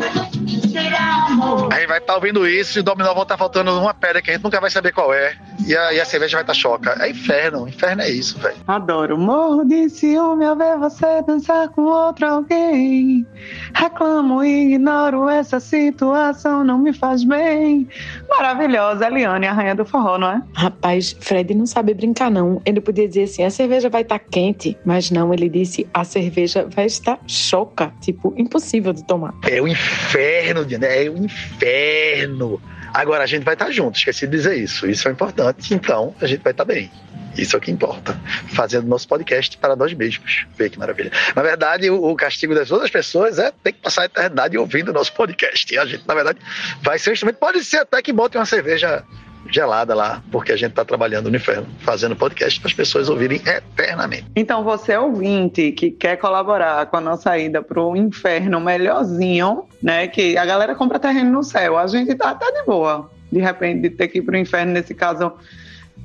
Será 0.60 1.26
amor? 1.28 1.74
A 1.74 1.78
gente 1.78 1.88
vai 1.88 1.98
estar 1.98 2.16
ouvindo 2.16 2.48
isso 2.48 2.78
e 2.78 2.82
o 2.82 2.84
Dominó 2.84 3.14
vai 3.14 3.24
estar 3.24 3.38
faltando 3.38 3.72
uma 3.80 3.94
pedra 3.94 4.22
que 4.22 4.32
a 4.32 4.34
gente 4.34 4.44
nunca 4.44 4.60
vai 4.60 4.70
saber 4.70 4.92
qual 4.92 5.14
é. 5.14 5.36
E 5.66 5.76
a, 5.76 5.94
e 5.94 6.00
a 6.00 6.06
cerveja 6.06 6.38
vai 6.38 6.44
estar 6.44 6.54
choca. 6.54 6.96
É 7.00 7.10
inferno, 7.10 7.68
inferno 7.68 8.02
é 8.02 8.10
isso, 8.10 8.38
velho. 8.40 8.56
Adoro. 8.68 9.18
Morro 9.18 9.64
de 9.64 9.90
ciúme 9.90 10.46
ao 10.46 10.56
ver 10.56 10.78
você 10.78 11.22
dançar 11.28 11.70
com 11.70 11.84
outro 11.84 12.26
alguém. 12.26 13.26
Reclamo 13.74 14.44
e 14.44 14.74
ignoro 14.74 15.30
essa 15.30 15.60
situação, 15.60 16.64
não 16.64 16.80
me 16.80 16.94
faz 16.94 17.24
bem. 17.24 17.88
Maravilhosa, 18.30 19.08
Eliane, 19.08 19.48
a 19.48 19.54
rainha 19.54 19.76
do 19.76 19.86
forró, 19.86 20.18
não 20.18 20.32
é? 20.32 20.42
Rapaz, 20.54 21.16
Fred 21.20 21.54
não 21.54 21.66
sabe 21.66 21.94
brincar, 21.94 22.32
não. 22.32 22.62
Ele 22.66 22.82
podia 22.82 23.08
dizer 23.08 23.24
assim: 23.24 23.44
a 23.44 23.50
cerveja 23.50 23.90
vai 23.90 24.02
estar 24.02 24.20
quente, 24.20 24.78
mas 24.84 25.12
não, 25.12 25.34
ele 25.34 25.50
disse: 25.50 25.88
a 25.94 26.04
cerveja 26.04 26.68
vai 26.70 26.86
estar 26.86 27.20
choca. 27.28 27.94
Tipo, 28.02 28.34
impossível 28.38 28.94
de 28.94 29.04
tomar. 29.06 29.34
É 29.48 29.62
o 29.62 29.68
inferno, 29.68 30.41
né? 30.80 31.06
É 31.06 31.10
o 31.10 31.18
inferno. 31.18 32.62
Agora 32.94 33.24
a 33.24 33.28
gente 33.28 33.44
vai 33.44 33.54
estar 33.54 33.72
junto, 33.72 33.98
esqueci 33.98 34.28
de 34.28 34.36
dizer 34.36 34.58
isso. 34.58 34.88
Isso 34.90 35.08
é 35.08 35.12
importante, 35.12 35.74
então 35.74 36.14
a 36.20 36.28
gente 36.28 36.42
vai 36.42 36.52
estar 36.52 36.66
bem. 36.66 36.92
Isso 37.38 37.56
é 37.56 37.60
o 37.60 37.62
que 37.62 37.72
importa. 37.72 38.20
Fazendo 38.54 38.88
nosso 38.88 39.08
podcast 39.08 39.58
para 39.58 39.76
nós 39.76 39.94
mesmos. 39.94 40.46
Vê 40.58 40.70
que 40.70 40.78
maravilha. 40.78 41.12
Na 41.34 41.42
verdade, 41.42 41.90
o, 41.90 42.04
o 42.04 42.16
castigo 42.16 42.54
das 42.54 42.72
outras 42.72 42.92
pessoas 42.92 43.40
é 43.40 43.52
ter 43.52 43.72
que 43.72 43.80
passar 43.80 44.02
a 44.02 44.06
eternidade 44.06 44.58
ouvindo 44.58 44.90
o 44.90 44.94
nosso 44.94 45.14
podcast. 45.14 45.74
E 45.74 45.78
a 45.78 45.86
gente, 45.86 46.06
na 46.06 46.14
verdade, 46.14 46.40
vai 46.82 47.00
ser 47.00 47.12
um 47.12 47.14
instrumento. 47.14 47.38
Pode 47.38 47.64
ser 47.64 47.78
até 47.78 48.02
que 48.02 48.12
bote 48.12 48.38
uma 48.38 48.46
cerveja 48.46 49.04
gelada 49.50 49.94
lá, 49.94 50.24
porque 50.32 50.52
a 50.52 50.58
gente 50.58 50.72
está 50.72 50.86
trabalhando 50.86 51.30
no 51.30 51.36
inferno, 51.36 51.68
fazendo 51.80 52.16
podcast 52.16 52.60
para 52.60 52.70
as 52.70 52.74
pessoas 52.74 53.10
ouvirem 53.10 53.42
eternamente. 53.46 54.26
Então, 54.36 54.64
você 54.64 54.96
ouvinte 54.98 55.72
que 55.72 55.92
quer 55.92 56.18
colaborar 56.18 56.86
com 56.86 56.98
a 56.98 57.02
nossa 57.02 57.38
ida 57.38 57.62
pro 57.62 57.96
inferno 57.96 58.60
melhorzinho, 58.60 59.66
né? 59.82 60.08
Que 60.08 60.38
a 60.38 60.46
galera 60.46 60.76
compra 60.76 61.00
terreno 61.00 61.32
no 61.32 61.44
céu. 61.44 61.78
A 61.78 61.88
gente 61.88 62.14
tá, 62.16 62.34
tá 62.36 62.52
de 62.52 62.66
boa. 62.66 63.10
De 63.32 63.40
repente, 63.40 63.82
de 63.82 63.90
ter 63.90 64.08
que 64.08 64.20
ir 64.20 64.22
pro 64.22 64.38
inferno, 64.38 64.74
nesse 64.74 64.94
caso. 64.94 65.34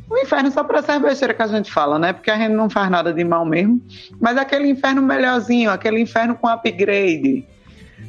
O 0.09 0.17
inferno 0.19 0.51
só 0.53 0.63
para 0.63 0.79
essa 0.79 0.99
besteira 1.01 1.35
que 1.35 1.43
a 1.43 1.47
gente 1.49 1.73
fala, 1.73 1.99
né? 1.99 2.13
Porque 2.13 2.31
a 2.31 2.37
gente 2.37 2.53
não 2.53 2.71
faz 2.71 2.89
nada 2.89 3.13
de 3.13 3.25
mal 3.25 3.45
mesmo. 3.45 3.81
Mas 4.21 4.37
aquele 4.37 4.69
inferno 4.69 5.03
melhorzinho, 5.03 5.71
aquele 5.71 6.01
inferno 6.01 6.37
com 6.37 6.49
upgrade. 6.49 7.45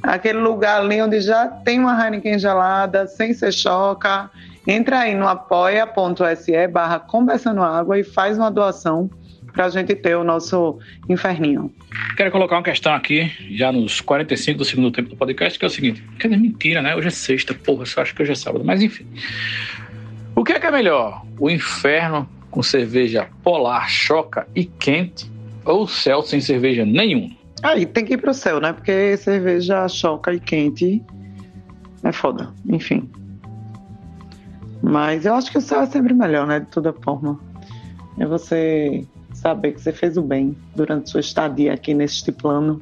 Aquele 0.04 0.38
lugar 0.38 0.82
ali 0.82 1.02
onde 1.02 1.20
já 1.22 1.48
tem 1.48 1.80
uma 1.80 1.99
Heineken 1.99 2.38
gelada, 2.38 3.08
sem 3.08 3.34
ser 3.34 3.52
choca. 3.52 4.30
Entra 4.68 4.99
aí 4.99 5.15
no 5.15 5.27
apoia.se 5.27 6.68
barra 6.68 6.99
conversando 6.99 7.64
água 7.64 7.98
e 7.98 8.03
faz 8.03 8.38
uma 8.38 8.52
doação 8.52 9.10
para 9.53 9.65
a 9.65 9.69
gente 9.69 9.95
ter 9.95 10.15
o 10.15 10.23
nosso 10.23 10.77
inferninho. 11.10 11.73
Quero 12.15 12.30
colocar 12.31 12.57
uma 12.57 12.64
questão 12.64 12.94
aqui, 12.94 13.31
já 13.56 13.72
nos 13.72 14.02
45 14.02 14.57
do 14.57 14.65
segundo 14.65 14.91
tempo 14.91 15.10
do 15.10 15.15
podcast, 15.15 15.57
que 15.57 15.65
é 15.65 15.68
o 15.68 15.72
seguinte: 15.72 16.03
quer 16.19 16.27
dizer, 16.27 16.39
mentira, 16.39 16.81
né? 16.81 16.95
Hoje 16.95 17.07
é 17.07 17.11
sexta, 17.11 17.53
porra, 17.53 17.85
só 17.85 18.02
acho 18.02 18.14
que 18.14 18.22
hoje 18.22 18.34
é 18.34 18.35
sábado, 18.35 18.64
mas 18.65 18.81
enfim. 18.81 19.07
O 20.35 20.44
que 20.44 20.52
é 20.52 20.60
que 20.60 20.68
é 20.68 20.72
melhor? 20.72 21.23
O 21.39 21.49
inferno 21.49 22.30
com 22.52 22.61
cerveja 22.61 23.27
polar, 23.41 23.89
choca 23.89 24.48
e 24.53 24.65
quente 24.65 25.31
ou 25.65 25.84
o 25.84 25.88
céu 25.88 26.22
sem 26.22 26.41
cerveja 26.41 26.85
nenhuma? 26.85 27.30
Aí 27.64 27.85
tem 27.85 28.06
que 28.06 28.14
ir 28.14 28.18
pro 28.18 28.34
céu, 28.34 28.60
né? 28.60 28.73
Porque 28.73 29.18
cerveja 29.18 29.88
choca 29.88 30.34
e 30.34 30.39
quente 30.39 31.02
é 32.03 32.11
foda. 32.11 32.53
Enfim. 32.69 33.10
Mas 34.82 35.26
eu 35.26 35.34
acho 35.34 35.52
que 35.52 35.58
o 35.58 35.62
céu 35.62 35.82
é 35.82 35.86
sempre 35.86 36.14
melhor, 36.14 36.45
né? 36.45 36.60
De 36.60 36.68
toda 36.68 36.94
forma. 36.94 37.40
É 38.20 38.26
você 38.26 39.06
saber 39.34 39.74
que 39.74 39.82
você 39.82 39.91
fez 39.91 40.18
o 40.18 40.22
bem 40.22 40.58
durante 40.76 41.10
sua 41.10 41.20
estadia 41.20 41.74
aqui 41.74 41.94
neste 41.94 42.32
plano. 42.32 42.82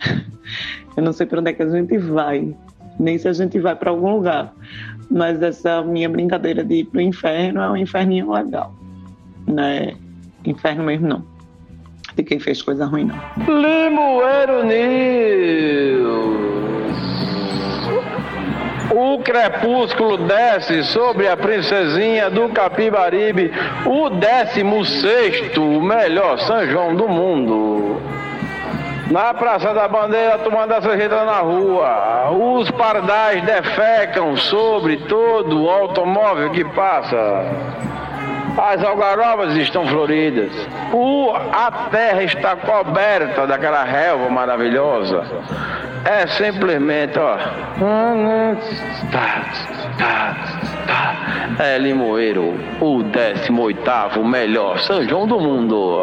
Eu 0.96 1.02
não 1.02 1.12
sei 1.12 1.26
para 1.26 1.40
onde 1.40 1.50
é 1.50 1.52
que 1.52 1.62
a 1.62 1.68
gente 1.68 1.98
vai, 1.98 2.54
nem 2.98 3.18
se 3.18 3.28
a 3.28 3.32
gente 3.32 3.58
vai 3.58 3.76
para 3.76 3.90
algum 3.90 4.16
lugar. 4.16 4.52
Mas 5.10 5.42
essa 5.42 5.82
minha 5.82 6.08
brincadeira 6.08 6.64
de 6.64 6.76
ir 6.76 6.84
pro 6.84 7.00
inferno 7.00 7.60
é 7.60 7.70
um 7.70 7.76
inferninho 7.76 8.32
legal. 8.32 8.74
Não 9.46 9.62
é 9.62 9.94
inferno 10.44 10.84
mesmo, 10.84 11.08
não. 11.08 11.24
De 12.14 12.22
quem 12.22 12.38
fez 12.38 12.62
coisa 12.62 12.86
ruim, 12.86 13.04
não. 13.04 13.16
Limoeiro 13.46 14.64
News. 14.64 16.69
O 18.92 19.18
crepúsculo 19.18 20.16
desce 20.18 20.82
sobre 20.84 21.28
a 21.28 21.36
princesinha 21.36 22.28
do 22.28 22.48
Capibaribe, 22.48 23.52
o 23.86 24.10
16 24.10 25.56
melhor 25.80 26.38
São 26.40 26.66
João 26.66 26.96
do 26.96 27.08
mundo. 27.08 28.00
Na 29.08 29.32
Praça 29.34 29.72
da 29.72 29.86
Bandeira, 29.86 30.38
tomando 30.38 30.72
a 30.72 30.82
cerveja 30.82 31.24
na 31.24 31.38
rua, 31.38 32.30
os 32.30 32.70
pardais 32.72 33.42
defecam 33.44 34.36
sobre 34.36 34.96
todo 34.96 35.62
o 35.62 35.70
automóvel 35.70 36.50
que 36.50 36.64
passa. 36.64 37.44
As 38.56 38.82
algarobas 38.82 39.56
estão 39.56 39.86
floridas. 39.86 40.50
O, 40.92 41.30
a 41.32 41.88
terra 41.90 42.22
está 42.22 42.56
coberta 42.56 43.46
daquela 43.46 43.84
relva 43.84 44.28
maravilhosa. 44.28 45.24
É 46.04 46.26
simplesmente, 46.26 47.18
ó. 47.18 47.36
Tá, 49.12 49.44
tá, 49.98 50.36
tá. 50.86 51.30
É 51.58 51.76
Limoeiro, 51.76 52.54
o 52.80 53.02
18 53.02 54.24
melhor 54.24 54.78
São 54.80 55.06
João 55.06 55.26
do 55.26 55.38
mundo. 55.38 56.02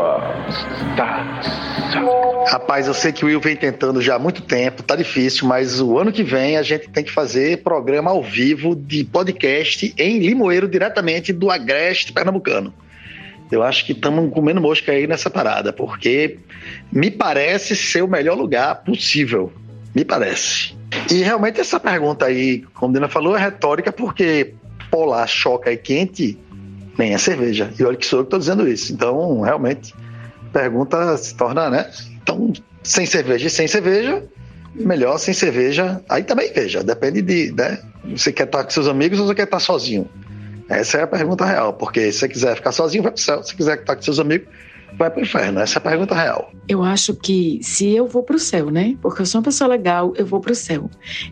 Rapaz, 2.47 2.87
eu 2.87 2.93
sei 2.93 3.11
que 3.11 3.25
o 3.25 3.27
Will 3.27 3.39
vem 3.39 3.55
tentando 3.55 4.01
já 4.01 4.15
há 4.15 4.19
muito 4.19 4.41
tempo, 4.41 4.83
tá 4.83 4.95
difícil, 4.95 5.47
mas 5.47 5.81
o 5.81 5.97
ano 5.97 6.11
que 6.11 6.23
vem 6.23 6.57
a 6.57 6.61
gente 6.61 6.89
tem 6.89 7.03
que 7.03 7.11
fazer 7.11 7.63
programa 7.63 8.11
ao 8.11 8.21
vivo 8.21 8.75
de 8.75 9.03
podcast 9.03 9.93
em 9.97 10.19
Limoeiro, 10.19 10.67
diretamente 10.67 11.33
do 11.33 11.49
Agreste 11.49 12.13
Pernambucano. 12.39 12.73
Eu 13.49 13.63
acho 13.63 13.85
que 13.85 13.93
estamos 13.93 14.31
comendo 14.33 14.59
mosca 14.59 14.91
aí 14.91 15.07
nessa 15.07 15.29
parada, 15.29 15.71
porque 15.71 16.37
me 16.91 17.09
parece 17.09 17.75
ser 17.75 18.03
o 18.03 18.07
melhor 18.07 18.37
lugar 18.37 18.83
possível. 18.83 19.51
Me 19.95 20.03
parece. 20.03 20.75
E 21.09 21.21
realmente 21.21 21.59
essa 21.59 21.79
pergunta 21.79 22.25
aí, 22.25 22.63
como 22.73 22.93
Dina 22.93 23.07
falou, 23.07 23.37
é 23.37 23.39
retórica, 23.39 23.91
porque 23.91 24.53
polar, 24.91 25.27
choca 25.27 25.71
e 25.71 25.77
quente 25.77 26.37
nem 26.97 27.13
é 27.13 27.17
cerveja. 27.17 27.71
E 27.79 27.83
olha 27.83 27.95
que 27.95 28.05
sou 28.05 28.19
eu 28.19 28.23
que 28.23 28.27
estou 28.27 28.39
dizendo 28.39 28.67
isso. 28.67 28.91
Então, 28.91 29.41
realmente, 29.41 29.93
pergunta 30.51 31.15
se 31.17 31.35
torna, 31.35 31.69
né? 31.69 31.89
Então, 32.21 32.51
sem 32.83 33.05
cerveja 33.05 33.47
e 33.47 33.49
sem 33.49 33.67
cerveja, 33.67 34.23
melhor 34.75 35.17
sem 35.19 35.33
cerveja. 35.33 36.01
Aí 36.09 36.23
também 36.23 36.51
veja, 36.51 36.83
depende 36.83 37.21
de, 37.21 37.53
né? 37.53 37.79
Você 38.05 38.31
quer 38.31 38.45
estar 38.45 38.63
com 38.63 38.69
seus 38.69 38.87
amigos 38.87 39.19
ou 39.19 39.27
você 39.27 39.35
quer 39.35 39.43
estar 39.43 39.59
sozinho? 39.59 40.09
Essa 40.69 40.97
é 40.97 41.03
a 41.03 41.07
pergunta 41.07 41.45
real, 41.45 41.73
porque 41.73 42.11
se 42.11 42.19
você 42.19 42.29
quiser 42.29 42.55
ficar 42.55 42.71
sozinho, 42.71 43.03
vai 43.03 43.11
pro 43.11 43.21
céu. 43.21 43.41
Se 43.43 43.55
quiser 43.55 43.79
estar 43.79 43.95
com 43.95 44.01
seus 44.01 44.19
amigos, 44.19 44.47
vai 44.97 45.09
pro 45.09 45.21
inferno. 45.21 45.59
Essa 45.59 45.77
é 45.77 45.79
a 45.79 45.81
pergunta 45.81 46.15
real. 46.15 46.51
Eu 46.67 46.83
acho 46.83 47.15
que 47.15 47.59
se 47.61 47.89
eu 47.95 48.07
vou 48.07 48.23
pro 48.23 48.39
céu, 48.39 48.69
né? 48.69 48.95
Porque 49.01 49.21
eu 49.21 49.25
sou 49.25 49.39
uma 49.39 49.45
pessoa 49.45 49.69
legal, 49.69 50.13
eu 50.17 50.25
vou 50.25 50.39
pro 50.39 50.53
céu. 50.55 50.89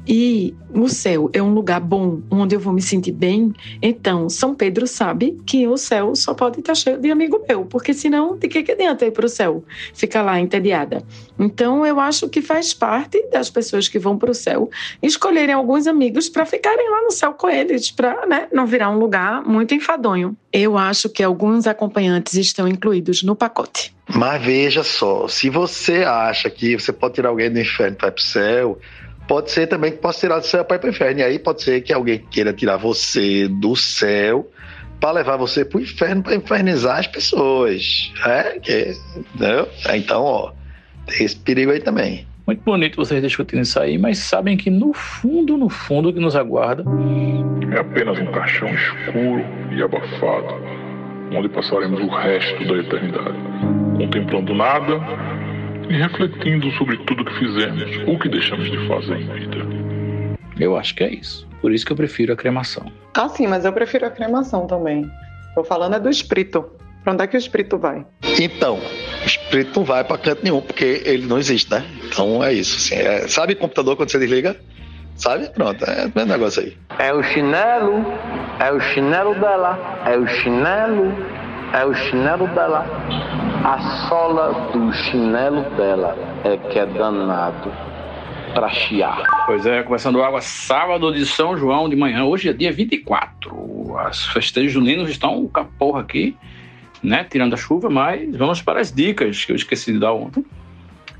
E 0.07 0.55
o 0.73 0.87
céu 0.87 1.29
é 1.33 1.41
um 1.41 1.53
lugar 1.53 1.79
bom, 1.79 2.21
onde 2.29 2.55
eu 2.55 2.59
vou 2.59 2.73
me 2.73 2.81
sentir 2.81 3.11
bem. 3.11 3.53
Então, 3.81 4.29
São 4.29 4.53
Pedro 4.55 4.87
sabe 4.87 5.37
que 5.45 5.67
o 5.67 5.77
céu 5.77 6.15
só 6.15 6.33
pode 6.33 6.59
estar 6.59 6.75
cheio 6.75 6.97
de 6.99 7.11
amigo 7.11 7.43
meu, 7.47 7.65
porque 7.65 7.93
senão, 7.93 8.37
de 8.37 8.47
que, 8.47 8.63
que 8.63 8.71
adianta 8.71 9.05
ir 9.05 9.11
pro 9.11 9.27
céu? 9.27 9.63
Ficar 9.93 10.21
lá 10.21 10.39
entediada. 10.39 11.03
Então, 11.37 11.85
eu 11.85 11.99
acho 11.99 12.29
que 12.29 12.41
faz 12.41 12.73
parte 12.73 13.21
das 13.29 13.49
pessoas 13.49 13.87
que 13.87 13.99
vão 13.99 14.17
pro 14.17 14.33
céu 14.33 14.69
escolherem 15.01 15.53
alguns 15.53 15.87
amigos 15.87 16.29
para 16.29 16.45
ficarem 16.45 16.89
lá 16.89 17.01
no 17.03 17.11
céu 17.11 17.33
com 17.33 17.49
eles, 17.49 17.91
para 17.91 18.25
né, 18.25 18.47
não 18.53 18.65
virar 18.65 18.89
um 18.89 18.97
lugar 18.97 19.43
muito 19.43 19.73
enfadonho. 19.73 20.35
Eu 20.51 20.77
acho 20.77 21.09
que 21.09 21.21
alguns 21.21 21.67
acompanhantes 21.67 22.35
estão 22.35 22.65
incluídos 22.65 23.23
no 23.23 23.35
pacote. 23.45 23.93
Mas 24.13 24.41
veja 24.41 24.83
só, 24.83 25.27
se 25.27 25.49
você 25.49 26.03
acha 26.03 26.49
que 26.49 26.77
você 26.77 26.91
pode 26.91 27.15
tirar 27.15 27.29
alguém 27.29 27.51
do 27.51 27.59
inferno 27.59 27.95
para 27.95 28.09
ir 28.09 28.11
pro 28.11 28.23
céu, 28.23 28.79
pode 29.27 29.51
ser 29.51 29.67
também 29.67 29.91
que 29.91 29.97
possa 29.97 30.19
tirar 30.19 30.39
do 30.39 30.45
céu 30.45 30.63
para 30.63 30.77
ir 30.77 30.79
pro 30.79 30.89
inferno. 30.89 31.19
E 31.19 31.23
aí 31.23 31.39
pode 31.39 31.63
ser 31.63 31.81
que 31.81 31.93
alguém 31.93 32.19
queira 32.19 32.53
tirar 32.53 32.77
você 32.77 33.47
do 33.47 33.75
céu 33.75 34.49
para 34.99 35.11
levar 35.11 35.37
você 35.37 35.65
pro 35.65 35.79
inferno 35.79 36.23
para 36.23 36.35
infernizar 36.35 36.99
as 36.99 37.07
pessoas. 37.07 38.11
É, 38.25 38.59
que, 38.59 38.95
entendeu? 39.15 39.67
Então, 39.93 40.23
ó, 40.23 40.51
tem 41.07 41.25
esse 41.25 41.35
perigo 41.35 41.71
aí 41.71 41.79
também. 41.79 42.27
Muito 42.47 42.61
bonito 42.63 42.95
vocês 42.95 43.21
discutindo 43.23 43.63
isso 43.63 43.79
aí, 43.79 43.97
mas 43.97 44.19
sabem 44.19 44.55
que 44.55 44.69
no 44.69 44.93
fundo, 44.93 45.57
no 45.57 45.67
fundo, 45.67 46.09
o 46.09 46.13
que 46.13 46.19
nos 46.19 46.35
aguarda 46.35 46.83
É 47.73 47.79
apenas 47.79 48.19
um 48.19 48.27
caixão 48.27 48.67
escuro 48.69 49.43
e 49.71 49.81
abafado, 49.81 50.53
onde 51.33 51.49
passaremos 51.49 51.99
o 52.01 52.07
resto 52.07 52.65
da 52.65 52.77
eternidade, 52.77 53.37
contemplando 53.97 54.53
nada 54.53 54.99
e 55.89 55.93
refletindo 55.97 56.71
sobre 56.73 56.97
tudo 57.05 57.25
que 57.25 57.33
fizemos 57.39 58.07
ou 58.07 58.17
que 58.19 58.29
deixamos 58.29 58.69
de 58.69 58.87
fazer 58.87 59.17
em 59.19 59.33
vida. 59.33 59.57
Eu 60.59 60.77
acho 60.77 60.95
que 60.95 61.03
é 61.03 61.13
isso. 61.13 61.47
Por 61.61 61.73
isso 61.73 61.85
que 61.85 61.91
eu 61.91 61.95
prefiro 61.97 62.33
a 62.33 62.35
cremação. 62.35 62.91
Ah, 63.15 63.27
sim, 63.27 63.47
mas 63.47 63.65
eu 63.65 63.73
prefiro 63.73 64.05
a 64.05 64.09
cremação 64.11 64.67
também. 64.67 65.09
Tô 65.53 65.63
falando 65.63 65.95
é 65.95 65.99
do 65.99 66.09
espírito. 66.09 66.65
Pra 67.03 67.13
onde 67.13 67.23
é 67.23 67.27
que 67.27 67.35
o 67.35 67.39
espírito 67.39 67.77
vai? 67.77 68.03
Então, 68.39 68.79
o 69.21 69.25
espírito 69.25 69.79
não 69.79 69.85
vai 69.85 70.03
pra 70.03 70.17
canto 70.17 70.43
nenhum, 70.43 70.59
porque 70.61 71.03
ele 71.05 71.27
não 71.27 71.37
existe, 71.37 71.69
né? 71.71 71.85
Então 72.07 72.43
é 72.43 72.51
isso. 72.53 72.77
Assim, 72.77 72.95
é- 72.95 73.27
sabe 73.27 73.53
computador 73.53 73.95
quando 73.95 74.09
você 74.09 74.17
desliga? 74.17 74.55
Sabe? 75.15 75.49
Pronto, 75.49 75.83
é 75.85 76.05
o 76.05 76.11
mesmo 76.13 76.31
negócio 76.31 76.61
aí. 76.61 76.77
É 76.99 77.13
o 77.13 77.23
chinelo, 77.23 78.05
é 78.59 78.71
o 78.71 78.79
chinelo 78.79 79.33
dela, 79.35 80.03
é 80.05 80.17
o 80.17 80.27
chinelo, 80.27 81.13
é 81.73 81.85
o 81.85 81.93
chinelo 81.93 82.47
dela. 82.49 82.85
A 83.63 84.07
sola 84.07 84.71
do 84.71 84.93
chinelo 84.93 85.63
dela 85.75 86.15
é 86.43 86.57
que 86.57 86.77
é 86.77 86.85
danado 86.85 87.71
pra 88.53 88.69
chiar. 88.69 89.23
Pois 89.45 89.65
é, 89.65 89.83
começando 89.83 90.21
água 90.21 90.41
sábado 90.41 91.13
de 91.13 91.25
São 91.25 91.57
João 91.57 91.89
de 91.89 91.95
manhã. 91.95 92.23
Hoje 92.23 92.49
é 92.49 92.53
dia 92.53 92.71
24. 92.71 93.97
As 93.97 94.25
festejos 94.27 94.71
juninos 94.71 95.09
estão 95.09 95.47
com 95.47 95.59
a 95.59 95.65
porra 95.65 96.01
aqui, 96.01 96.37
né? 97.01 97.25
Tirando 97.29 97.53
a 97.53 97.57
chuva, 97.57 97.89
mas 97.89 98.35
vamos 98.35 98.61
para 98.61 98.79
as 98.79 98.91
dicas 98.91 99.45
que 99.45 99.51
eu 99.51 99.55
esqueci 99.55 99.93
de 99.93 99.99
dar 99.99 100.13
ontem. 100.13 100.45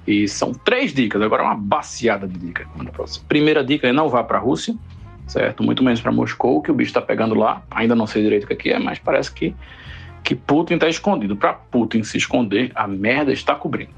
E 0.08 0.28
são 0.28 0.54
três 0.54 0.94
dicas, 0.94 1.22
agora 1.22 1.44
uma 1.44 1.56
baciada 1.56 2.28
de 2.28 2.38
dicas. 2.38 2.68
Primeira 3.28 3.64
dica 3.64 3.88
é 3.88 3.92
não 3.92 4.08
vá 4.08 4.24
para 4.24 4.38
a 4.38 4.42
Rússia, 4.42 4.76
certo? 5.28 5.64
Muito 5.64 5.84
menos 5.84 6.00
para 6.02 6.12
Moscou, 6.12 6.62
que 6.62 6.70
o 6.70 6.74
bicho 6.74 6.90
está 6.90 7.02
pegando 7.02 7.34
lá. 7.34 7.64
Ainda 7.72 7.96
não 7.96 8.06
sei 8.06 8.22
direito 8.22 8.44
o 8.44 8.48
que 8.56 8.70
é 8.70 8.74
é, 8.74 8.80
mas 8.80 9.00
parece 9.00 9.32
que, 9.32 9.56
que 10.24 10.36
Putin 10.36 10.76
está 10.76 10.88
escondido. 10.88 11.36
Para 11.36 11.54
Putin 11.54 12.04
se 12.04 12.18
esconder, 12.18 12.72
a 12.76 12.88
merda 12.88 13.34
está 13.34 13.56
cobrindo, 13.56 13.92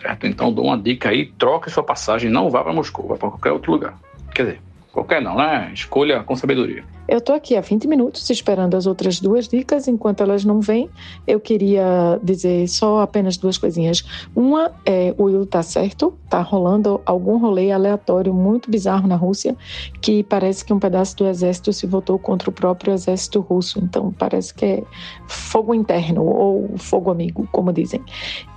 certo? 0.00 0.26
Então 0.26 0.52
dou 0.52 0.66
uma 0.66 0.78
dica 0.78 1.10
aí, 1.10 1.26
troque 1.38 1.70
sua 1.70 1.84
passagem, 1.84 2.30
não 2.30 2.50
vá 2.50 2.62
para 2.62 2.72
Moscou, 2.72 3.06
vá 3.06 3.16
para 3.16 3.28
qualquer 3.30 3.52
outro 3.52 3.72
lugar. 3.72 3.94
Quer 4.34 4.42
dizer, 4.42 4.60
qualquer 4.92 5.22
não, 5.22 5.36
né? 5.36 5.70
Escolha 5.72 6.24
com 6.24 6.34
sabedoria. 6.34 6.84
Eu 7.08 7.20
tô 7.20 7.32
aqui 7.32 7.56
há 7.56 7.60
20 7.60 7.88
minutos 7.88 8.28
esperando 8.30 8.76
as 8.76 8.86
outras 8.86 9.20
duas 9.20 9.48
dicas. 9.48 9.88
Enquanto 9.88 10.22
elas 10.22 10.44
não 10.44 10.60
vêm, 10.60 10.88
eu 11.26 11.40
queria 11.40 12.18
dizer 12.22 12.68
só 12.68 13.00
apenas 13.00 13.36
duas 13.36 13.58
coisinhas. 13.58 14.04
Uma 14.34 14.72
é 14.86 15.14
o 15.18 15.24
Will 15.24 15.46
tá 15.46 15.62
certo, 15.62 16.14
tá 16.28 16.40
rolando 16.40 17.00
algum 17.04 17.38
rolê 17.38 17.70
aleatório 17.72 18.32
muito 18.32 18.70
bizarro 18.70 19.08
na 19.08 19.16
Rússia, 19.16 19.56
que 20.00 20.22
parece 20.22 20.64
que 20.64 20.72
um 20.72 20.78
pedaço 20.78 21.16
do 21.16 21.26
exército 21.26 21.72
se 21.72 21.86
voltou 21.86 22.18
contra 22.18 22.48
o 22.48 22.52
próprio 22.52 22.92
exército 22.92 23.40
russo. 23.40 23.78
Então 23.80 24.12
parece 24.16 24.54
que 24.54 24.64
é 24.64 24.82
fogo 25.26 25.74
interno 25.74 26.24
ou 26.24 26.70
fogo 26.78 27.10
amigo, 27.10 27.48
como 27.50 27.72
dizem. 27.72 28.02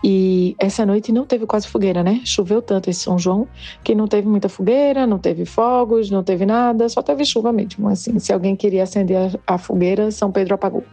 E 0.04 0.56
essa 0.60 0.86
noite 0.86 1.12
não 1.12 1.26
teve 1.26 1.46
quase 1.46 1.68
fogueira, 1.68 2.04
né? 2.04 2.22
Choveu 2.24 2.62
tanto 2.62 2.90
esse 2.90 3.00
São 3.00 3.18
João 3.18 3.48
que 3.84 3.96
não 3.96 4.08
teve 4.08 4.28
muita 4.28 4.48
fogueira, 4.48 5.08
não 5.08 5.18
teve 5.18 5.46
fogos, 5.46 6.12
não 6.12 6.24
teve 6.24 6.46
nada, 6.46 6.88
só 6.90 7.02
teve 7.02 7.26
chuva 7.26 7.52
mesmo. 7.52 7.90
Assim, 7.90 8.20
se 8.20 8.35
alguém 8.36 8.56
queria 8.56 8.84
acender 8.84 9.40
a, 9.48 9.58
fogueira, 9.58 10.12
São 10.12 10.32
Pedro 10.32 10.56
apagou. 10.56 10.84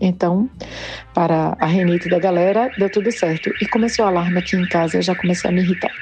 Então, 0.00 0.50
para 1.14 1.56
a 1.58 1.66
renite 1.66 2.08
da 2.08 2.18
galera, 2.18 2.70
deu 2.76 2.90
tudo 2.90 3.10
certo. 3.10 3.50
E 3.60 3.66
começou 3.66 4.04
o 4.04 4.08
alarme 4.08 4.38
aqui 4.38 4.56
em 4.56 4.66
casa, 4.66 4.98
eu 4.98 5.02
já 5.02 5.14
comecei 5.14 5.48
a 5.48 5.52
me 5.52 5.62
irritar. 5.62 5.92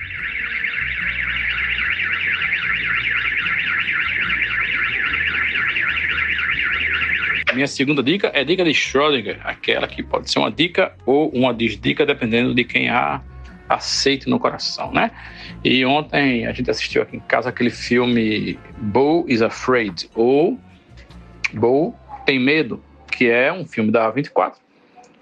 Minha 7.54 7.66
segunda 7.66 8.02
dica 8.02 8.30
é 8.32 8.42
dica 8.44 8.64
de 8.64 8.70
Schrödinger, 8.70 9.38
aquela 9.44 9.86
que 9.86 10.02
pode 10.02 10.30
ser 10.30 10.38
uma 10.38 10.50
dica 10.50 10.94
ou 11.04 11.28
uma 11.28 11.52
desdica, 11.52 12.06
dependendo 12.06 12.54
de 12.54 12.64
quem 12.64 12.88
a 12.88 13.20
aceite 13.68 14.28
no 14.28 14.38
coração, 14.38 14.90
né? 14.90 15.10
E 15.64 15.84
ontem 15.84 16.46
a 16.46 16.52
gente 16.52 16.70
assistiu 16.70 17.02
aqui 17.02 17.16
em 17.16 17.20
casa 17.20 17.48
aquele 17.48 17.70
filme 17.70 18.58
Bo 18.78 19.24
is 19.28 19.42
Afraid, 19.42 20.10
ou 20.14 20.58
Bo 21.52 21.94
tem 22.26 22.38
medo, 22.38 22.82
que 23.10 23.28
é 23.28 23.52
um 23.52 23.64
filme 23.64 23.92
da 23.92 24.10
24, 24.10 24.58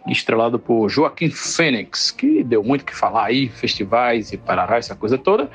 estrelado 0.08 0.58
por 0.58 0.88
Joaquim 0.88 1.30
Fênix, 1.30 2.10
que 2.10 2.42
deu 2.42 2.64
muito 2.64 2.84
que 2.84 2.94
falar 2.94 3.26
aí, 3.26 3.48
festivais 3.48 4.32
e 4.32 4.38
parará, 4.38 4.76
essa 4.76 4.94
coisa 4.94 5.18
toda. 5.18 5.50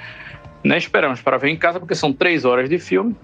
Né? 0.64 0.78
Esperamos 0.78 1.22
para 1.22 1.38
ver 1.38 1.50
em 1.50 1.58
casa, 1.58 1.80
porque 1.80 1.96
são 1.96 2.14
três 2.14 2.46
horas 2.46 2.70
de 2.70 2.78
filme. 2.78 3.16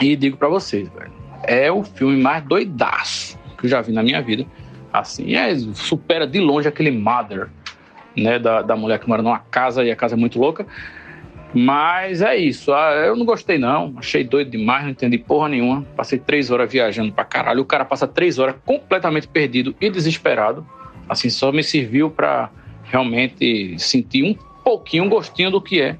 E 0.00 0.14
digo 0.14 0.36
para 0.36 0.48
vocês, 0.48 0.88
velho, 0.88 1.12
é 1.44 1.70
o 1.70 1.82
filme 1.82 2.20
mais 2.20 2.44
doidaço 2.44 3.38
que 3.58 3.66
eu 3.66 3.70
já 3.70 3.80
vi 3.80 3.92
na 3.92 4.02
minha 4.02 4.20
vida. 4.20 4.46
Assim, 4.92 5.34
é, 5.34 5.56
supera 5.74 6.26
de 6.26 6.38
longe 6.38 6.68
aquele 6.68 6.90
Mother, 6.90 7.48
né, 8.16 8.38
da, 8.38 8.62
da 8.62 8.76
mulher 8.76 8.98
que 8.98 9.08
mora 9.08 9.22
numa 9.22 9.38
casa 9.38 9.84
e 9.84 9.90
a 9.90 9.96
casa 9.96 10.14
é 10.14 10.18
muito 10.18 10.38
louca. 10.38 10.66
Mas 11.54 12.20
é 12.20 12.36
isso. 12.36 12.72
Ah, 12.72 12.90
eu 13.06 13.14
não 13.14 13.24
gostei, 13.24 13.58
não. 13.58 13.94
Achei 13.96 14.24
doido 14.24 14.50
demais, 14.50 14.82
não 14.82 14.90
entendi 14.90 15.16
porra 15.16 15.48
nenhuma. 15.48 15.86
Passei 15.96 16.18
três 16.18 16.50
horas 16.50 16.70
viajando 16.70 17.12
pra 17.12 17.24
caralho. 17.24 17.62
O 17.62 17.64
cara 17.64 17.84
passa 17.84 18.08
três 18.08 18.40
horas 18.40 18.56
completamente 18.64 19.28
perdido 19.28 19.74
e 19.80 19.88
desesperado. 19.88 20.66
Assim, 21.08 21.30
só 21.30 21.52
me 21.52 21.62
serviu 21.62 22.10
pra 22.10 22.50
realmente 22.82 23.78
sentir 23.78 24.24
um 24.24 24.34
pouquinho, 24.64 25.04
um 25.04 25.08
gostinho 25.08 25.50
do 25.50 25.60
que 25.60 25.80
é 25.80 25.96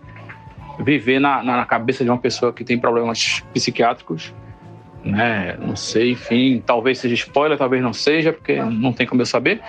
viver 0.80 1.20
na, 1.20 1.40
na 1.42 1.64
cabeça 1.64 2.02
de 2.02 2.10
uma 2.10 2.18
pessoa 2.18 2.52
que 2.52 2.64
tem 2.64 2.76
problemas 2.76 3.44
psiquiátricos. 3.52 4.34
Né? 5.04 5.56
Não 5.60 5.76
sei, 5.76 6.12
enfim. 6.12 6.62
Talvez 6.66 6.98
seja 6.98 7.14
spoiler, 7.14 7.56
talvez 7.56 7.80
não 7.80 7.92
seja, 7.92 8.32
porque 8.32 8.56
não 8.60 8.92
tem 8.92 9.06
como 9.06 9.22
eu 9.22 9.26
saber. 9.26 9.60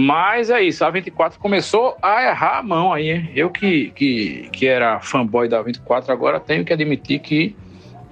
Mas 0.00 0.48
é 0.48 0.62
isso, 0.62 0.84
a 0.84 0.90
24 0.90 1.40
começou 1.40 1.96
a 2.00 2.22
errar 2.22 2.58
a 2.58 2.62
mão 2.62 2.92
aí. 2.92 3.10
hein? 3.10 3.32
Eu 3.34 3.50
que, 3.50 3.90
que, 3.96 4.48
que 4.52 4.64
era 4.64 5.00
fanboy 5.00 5.48
da 5.48 5.60
24, 5.60 6.12
agora 6.12 6.38
tenho 6.38 6.64
que 6.64 6.72
admitir 6.72 7.18
que 7.18 7.56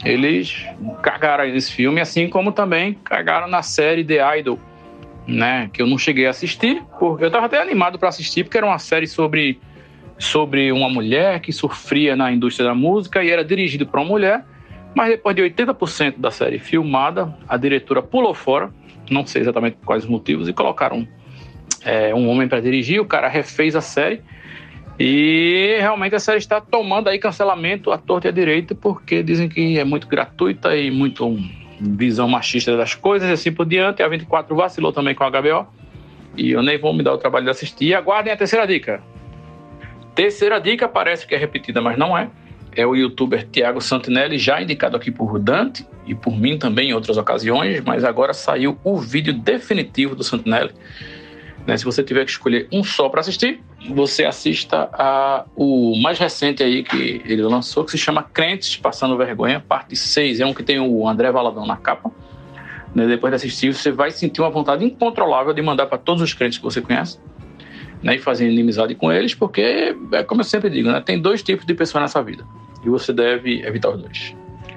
eles 0.05 0.67
cagaram 1.01 1.45
aí 1.45 1.53
nesse 1.53 1.73
filme, 1.73 2.01
assim 2.01 2.29
como 2.29 2.51
também 2.51 2.95
cagaram 3.05 3.47
na 3.47 3.63
série 3.63 4.03
The 4.05 4.39
Idol, 4.41 4.59
né? 5.29 5.71
Que 5.73 5.81
eu 5.81 5.87
não 5.87 5.97
cheguei 5.97 6.27
a 6.27 6.31
assistir, 6.31 6.83
porque 6.99 7.25
eu 7.25 7.31
tava 7.31 7.47
até 7.47 7.63
animado 7.63 8.01
para 8.01 8.09
assistir, 8.09 8.43
porque 8.43 8.59
era 8.59 8.67
uma 8.67 8.81
série 8.81 9.07
sobre, 9.07 9.61
sobre 10.19 10.73
uma 10.73 10.91
mulher 10.91 11.39
que 11.39 11.53
sofria 11.53 12.17
na 12.17 12.33
indústria 12.33 12.67
da 12.67 12.75
música 12.75 13.23
e 13.23 13.31
era 13.31 13.45
dirigido 13.45 13.87
por 13.87 14.01
uma 14.01 14.07
mulher. 14.07 14.45
Mas 14.93 15.11
depois 15.11 15.37
de 15.37 15.43
80% 15.43 16.19
da 16.19 16.33
série 16.33 16.59
filmada, 16.59 17.33
a 17.49 17.57
diretora 17.57 18.03
pulou 18.03 18.35
fora, 18.35 18.75
não 19.09 19.25
sei 19.25 19.43
exatamente 19.43 19.77
por 19.77 19.87
quais 19.87 20.05
motivos, 20.05 20.49
e 20.49 20.53
colocaram 20.53 21.07
é, 21.87 22.13
um 22.13 22.29
homem 22.29 22.49
para 22.49 22.61
dirigir. 22.61 23.01
O 23.01 23.07
cara 23.07 23.29
refez 23.29 23.77
a 23.77 23.81
série 23.81 24.21
e 24.99 25.77
realmente 25.79 26.17
a 26.17 26.19
série 26.19 26.39
está 26.39 26.61
tomando 26.61 27.09
aí 27.09 27.19
cancelamento 27.19 27.93
à 27.93 27.99
torta 27.99 28.27
e 28.27 28.31
à 28.31 28.33
direita 28.33 28.75
porque 28.75 29.23
dizem 29.23 29.49
que 29.49 29.79
é 29.79 29.85
muito 29.85 30.09
gratuita 30.09 30.77
e 30.77 30.91
muito 30.91 31.25
um, 31.25 31.49
visão 31.81 32.29
machista 32.29 32.77
das 32.77 32.95
coisas 32.95 33.29
e 33.29 33.33
assim 33.33 33.53
por 33.53 33.65
diante. 33.65 34.03
A 34.03 34.09
24 34.09 34.55
vacilou 34.57 34.93
também 34.93 35.15
com 35.15 35.23
a 35.23 35.31
HBO 35.31 35.67
e 36.37 36.51
eu 36.51 36.63
nem 36.63 36.77
vou 36.77 36.93
me 36.93 37.03
dar 37.03 37.15
o 37.15 37.19
trabalho 37.19 37.45
de 37.45 37.51
assistir. 37.51 37.95
Aguardem 37.95 38.33
a 38.33 38.37
terceira 38.37 38.67
dica. 38.67 39.01
Terceira 40.15 40.59
dica 40.59 40.89
parece 40.89 41.27
que 41.27 41.35
é 41.35 41.39
repetida, 41.39 41.81
mas 41.81 41.97
não 41.97 42.19
é. 42.19 42.29
É 42.75 42.87
o 42.87 42.95
youtuber 42.95 43.47
Tiago 43.51 43.81
Santinelli, 43.81 44.37
já 44.37 44.61
indicado 44.61 44.97
aqui 44.97 45.11
por 45.11 45.39
Dante 45.39 45.87
e 46.07 46.15
por 46.15 46.37
mim 46.37 46.59
também 46.59 46.91
em 46.91 46.93
outras 46.93 47.17
ocasiões, 47.17 47.81
mas 47.81 48.05
agora 48.05 48.35
saiu 48.35 48.79
o 48.85 48.99
vídeo 48.99 49.33
definitivo 49.33 50.15
do 50.15 50.23
Santinelli. 50.23 50.73
Né, 51.67 51.77
se 51.77 51.85
você 51.85 52.03
tiver 52.03 52.25
que 52.25 52.31
escolher 52.31 52.69
um 52.73 52.85
só 52.85 53.09
para 53.09 53.21
assistir, 53.21 53.61
você 53.91 54.25
assista 54.25 54.89
a 54.93 55.45
o 55.57 56.01
mais 56.01 56.19
recente 56.19 56.63
aí 56.63 56.85
que 56.85 57.23
ele 57.25 57.43
lançou, 57.43 57.85
que 57.85 57.91
se 57.91 57.99
chama 57.99 58.23
Crentes 58.23 58.77
Passando 58.77 59.17
Vergonha, 59.17 59.59
parte 59.59 59.97
6. 59.97 60.41
É 60.41 60.47
um 60.47 60.55
que 60.55 60.63
tem 60.63 60.79
o 60.79 61.09
André 61.09 61.31
Valadão 61.33 61.67
na 61.67 61.77
capa. 61.77 62.11
Né, 62.95 63.07
depois 63.07 63.33
de 63.33 63.37
assistir, 63.37 63.75
você 63.75 63.91
vai 63.91 64.11
sentir 64.11 64.41
uma 64.41 64.49
vontade 64.49 64.85
incontrolável 64.85 65.53
de 65.53 65.61
mandar 65.61 65.87
para 65.87 65.99
todos 65.99 66.23
os 66.23 66.33
crentes 66.33 66.59
que 66.59 66.65
você 66.65 66.81
conhece 66.81 67.19
né, 68.03 68.15
e 68.15 68.19
fazer 68.19 68.49
inimizade 68.49 68.95
com 68.95 69.13
eles, 69.13 69.35
porque, 69.35 69.95
é 70.13 70.23
como 70.23 70.41
eu 70.41 70.45
sempre 70.45 70.71
digo, 70.71 70.91
né, 70.91 71.01
tem 71.01 71.21
dois 71.21 71.43
tipos 71.43 71.67
de 71.67 71.75
pessoas 71.75 72.03
nessa 72.03 72.23
vida 72.23 72.45
e 72.85 72.89
você 72.89 73.13
deve 73.13 73.67
evitar 73.67 73.91
os 73.91 74.01
dois. 74.01 74.35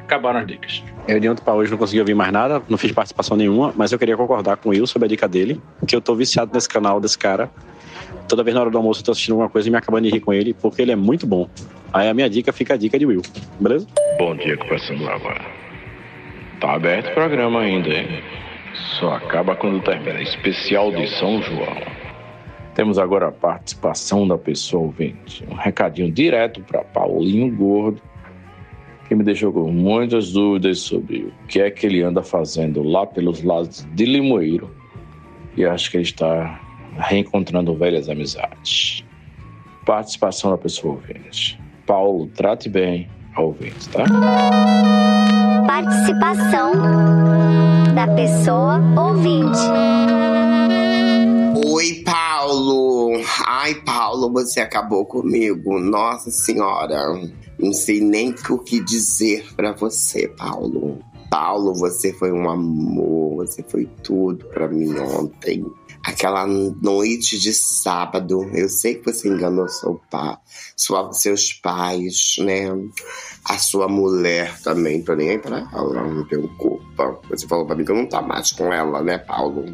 Acabaram 0.10 0.40
as 0.40 0.48
dicas. 0.48 0.84
Eu 1.08 1.20
de 1.20 1.30
ontem 1.30 1.44
para 1.44 1.54
hoje 1.54 1.70
não 1.70 1.78
consegui 1.78 2.00
ouvir 2.00 2.16
mais 2.16 2.32
nada, 2.32 2.64
não 2.68 2.80
fiz 2.80 2.92
participação 2.92 3.38
nenhuma, 3.38 3.72
mas 3.78 3.92
eu 3.92 4.00
queria 4.00 4.18
concordar 4.18 4.58
com 4.58 4.70
o 4.70 4.72
Will 4.72 4.88
sobre 4.88 5.06
a 5.06 5.08
dica 5.08 5.28
dele, 5.28 5.62
que 5.86 5.96
eu 5.96 6.02
tô 6.02 6.16
viciado 6.16 6.50
nesse 6.52 6.68
canal 6.68 7.00
desse 7.00 7.16
cara. 7.16 7.48
Toda 8.28 8.44
vez 8.44 8.56
na 8.56 8.62
hora 8.62 8.72
do 8.72 8.78
almoço 8.80 9.02
eu 9.02 9.06
tô 9.06 9.12
assistindo 9.12 9.34
alguma 9.34 9.50
coisa 9.50 9.68
e 9.68 9.72
me 9.72 9.78
acabando 9.78 10.06
de 10.06 10.10
rir 10.10 10.20
com 10.20 10.34
ele, 10.34 10.52
porque 10.52 10.82
ele 10.82 10.92
é 10.92 10.96
muito 10.96 11.28
bom. 11.28 11.48
Aí 11.94 12.10
a 12.10 12.14
minha 12.16 12.28
dica 12.28 12.52
fica 12.52 12.74
a 12.74 12.78
dica 12.78 12.98
de 12.98 13.06
Will, 13.06 13.22
beleza? 13.60 13.86
Bom 14.18 14.36
dia, 14.36 14.58
conversando 14.58 15.08
agora. 15.08 15.46
Tá 16.60 16.74
aberto 16.74 17.12
o 17.12 17.14
programa 17.14 17.60
ainda, 17.60 17.90
hein? 17.90 18.24
Só 19.00 19.14
acaba 19.14 19.56
quando 19.56 19.80
termina. 19.84 20.20
Especial 20.24 20.92
de 20.92 21.08
São 21.20 21.40
João. 21.44 21.78
Temos 22.74 22.98
agora 22.98 23.28
a 23.28 23.32
participação 23.32 24.28
da 24.28 24.40
pessoa 24.40 24.86
ouvinte. 24.86 25.46
Um 25.52 25.54
recadinho 25.54 26.12
direto 26.12 26.62
para 26.62 26.84
Paulinho 26.84 27.56
Gordo, 27.56 28.02
que 29.10 29.16
me 29.16 29.24
deixou 29.24 29.52
com 29.52 29.72
muitas 29.72 30.32
dúvidas 30.34 30.82
sobre 30.82 31.24
o 31.24 31.48
que 31.48 31.60
é 31.60 31.72
que 31.72 31.88
ele 31.88 32.04
anda 32.04 32.22
fazendo 32.22 32.84
lá 32.84 33.08
pelos 33.08 33.42
lados 33.42 33.84
de 33.96 34.06
Limoeiro. 34.06 34.70
E 35.58 35.66
acho 35.66 35.90
que 35.90 35.98
ele 35.98 36.04
está 36.04 36.62
reencontrando 36.96 37.74
velhas 37.74 38.08
amizades. 38.08 39.04
Participação 39.84 40.52
da 40.52 40.60
pessoa 40.60 40.94
ouvinte. 40.94 41.60
Paulo, 41.88 42.28
trate 42.28 42.70
bem 42.70 43.10
ouvinte, 43.36 43.90
tá? 43.90 44.06
Participação 45.66 46.74
da 47.96 48.08
pessoa 48.14 48.80
ouvinte. 48.96 49.60
Oi, 51.68 52.04
Paulo. 52.06 53.20
Ai, 53.48 53.74
Paulo, 53.84 54.32
você 54.32 54.60
acabou 54.60 55.04
comigo. 55.04 55.80
Nossa 55.80 56.30
Senhora. 56.30 57.00
Não 57.60 57.74
sei 57.74 58.00
nem 58.00 58.34
o 58.50 58.58
que 58.58 58.80
dizer 58.80 59.54
pra 59.56 59.74
você, 59.74 60.28
Paulo. 60.30 61.00
Paulo, 61.30 61.76
você 61.76 62.12
foi 62.12 62.32
um 62.32 62.50
amor, 62.50 63.46
você 63.46 63.62
foi 63.62 63.86
tudo 64.04 64.46
pra 64.46 64.68
mim 64.68 64.98
ontem. 64.98 65.64
Aquela 66.04 66.48
noite 66.48 67.38
de 67.38 67.54
sábado, 67.54 68.50
eu 68.54 68.68
sei 68.68 68.96
que 68.96 69.12
você 69.12 69.28
enganou 69.28 69.68
seu 69.68 70.00
pai, 70.10 70.38
sua, 70.76 71.12
seus 71.14 71.54
pais, 71.54 72.36
né? 72.40 72.70
A 73.46 73.58
sua 73.58 73.88
mulher 73.88 74.60
também, 74.62 75.04
tô 75.04 75.14
nem 75.14 75.32
aí 75.32 75.38
pra 75.38 75.60
ela, 75.72 76.08
não 76.08 76.28
tenho 76.28 76.48
culpa. 76.58 77.20
Você 77.30 77.48
falou 77.48 77.66
pra 77.66 77.76
mim 77.76 77.86
que 77.86 77.92
eu 77.92 77.96
não 77.96 78.08
tá 78.08 78.22
mais 78.22 78.52
com 78.52 78.74
ela, 78.74 79.04
né, 79.04 79.20
Paulo? 79.20 79.66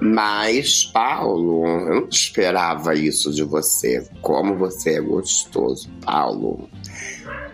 Mas, 0.00 0.84
Paulo, 0.84 1.66
eu 1.66 2.00
não 2.02 2.08
esperava 2.08 2.94
isso 2.94 3.32
de 3.32 3.42
você. 3.42 4.06
Como 4.20 4.56
você 4.56 4.96
é 4.96 5.00
gostoso, 5.00 5.90
Paulo. 6.04 6.68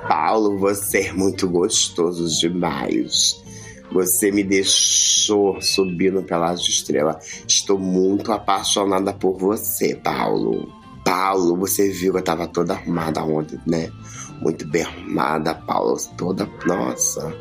Paulo, 0.08 0.58
você 0.58 1.08
é 1.08 1.12
muito 1.12 1.48
gostoso 1.48 2.28
demais. 2.40 3.40
Você 3.92 4.32
me 4.32 4.42
deixou 4.42 5.60
subindo 5.60 6.22
pelas 6.22 6.60
estrelas. 6.60 7.44
Estou 7.46 7.78
muito 7.78 8.32
apaixonada 8.32 9.12
por 9.12 9.38
você, 9.38 9.94
Paulo. 9.94 10.72
Paulo, 11.04 11.56
você 11.56 11.90
viu 11.90 12.12
que 12.12 12.18
eu 12.18 12.24
tava 12.24 12.46
toda 12.46 12.74
arrumada 12.74 13.22
ontem, 13.22 13.60
né? 13.66 13.90
Muito 14.40 14.66
bem 14.68 14.82
arrumada, 14.82 15.54
Paulo. 15.54 15.96
Toda. 16.16 16.48
Nossa. 16.66 17.34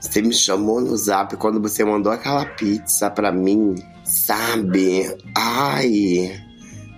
Você 0.00 0.22
me 0.22 0.32
chamou 0.32 0.80
no 0.80 0.96
zap 0.96 1.36
quando 1.36 1.60
você 1.60 1.84
mandou 1.84 2.12
aquela 2.12 2.44
pizza 2.44 3.10
pra 3.10 3.32
mim, 3.32 3.74
sabe? 4.04 5.16
Ai. 5.36 6.49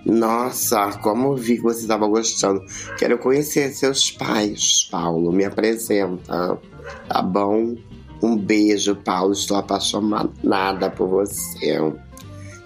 Nossa, 0.05 0.91
como 0.99 1.35
vi 1.35 1.55
que 1.55 1.63
você 1.63 1.81
estava 1.81 2.07
gostando. 2.07 2.63
Quero 2.97 3.17
conhecer 3.17 3.69
seus 3.73 4.11
pais, 4.11 4.87
Paulo. 4.91 5.31
Me 5.31 5.45
apresenta. 5.45 6.59
Tá 7.07 7.21
bom? 7.21 7.75
Um 8.21 8.37
beijo, 8.37 8.95
Paulo. 8.95 9.33
Estou 9.33 9.57
apaixonada 9.57 10.89
por 10.89 11.07
você. 11.07 11.79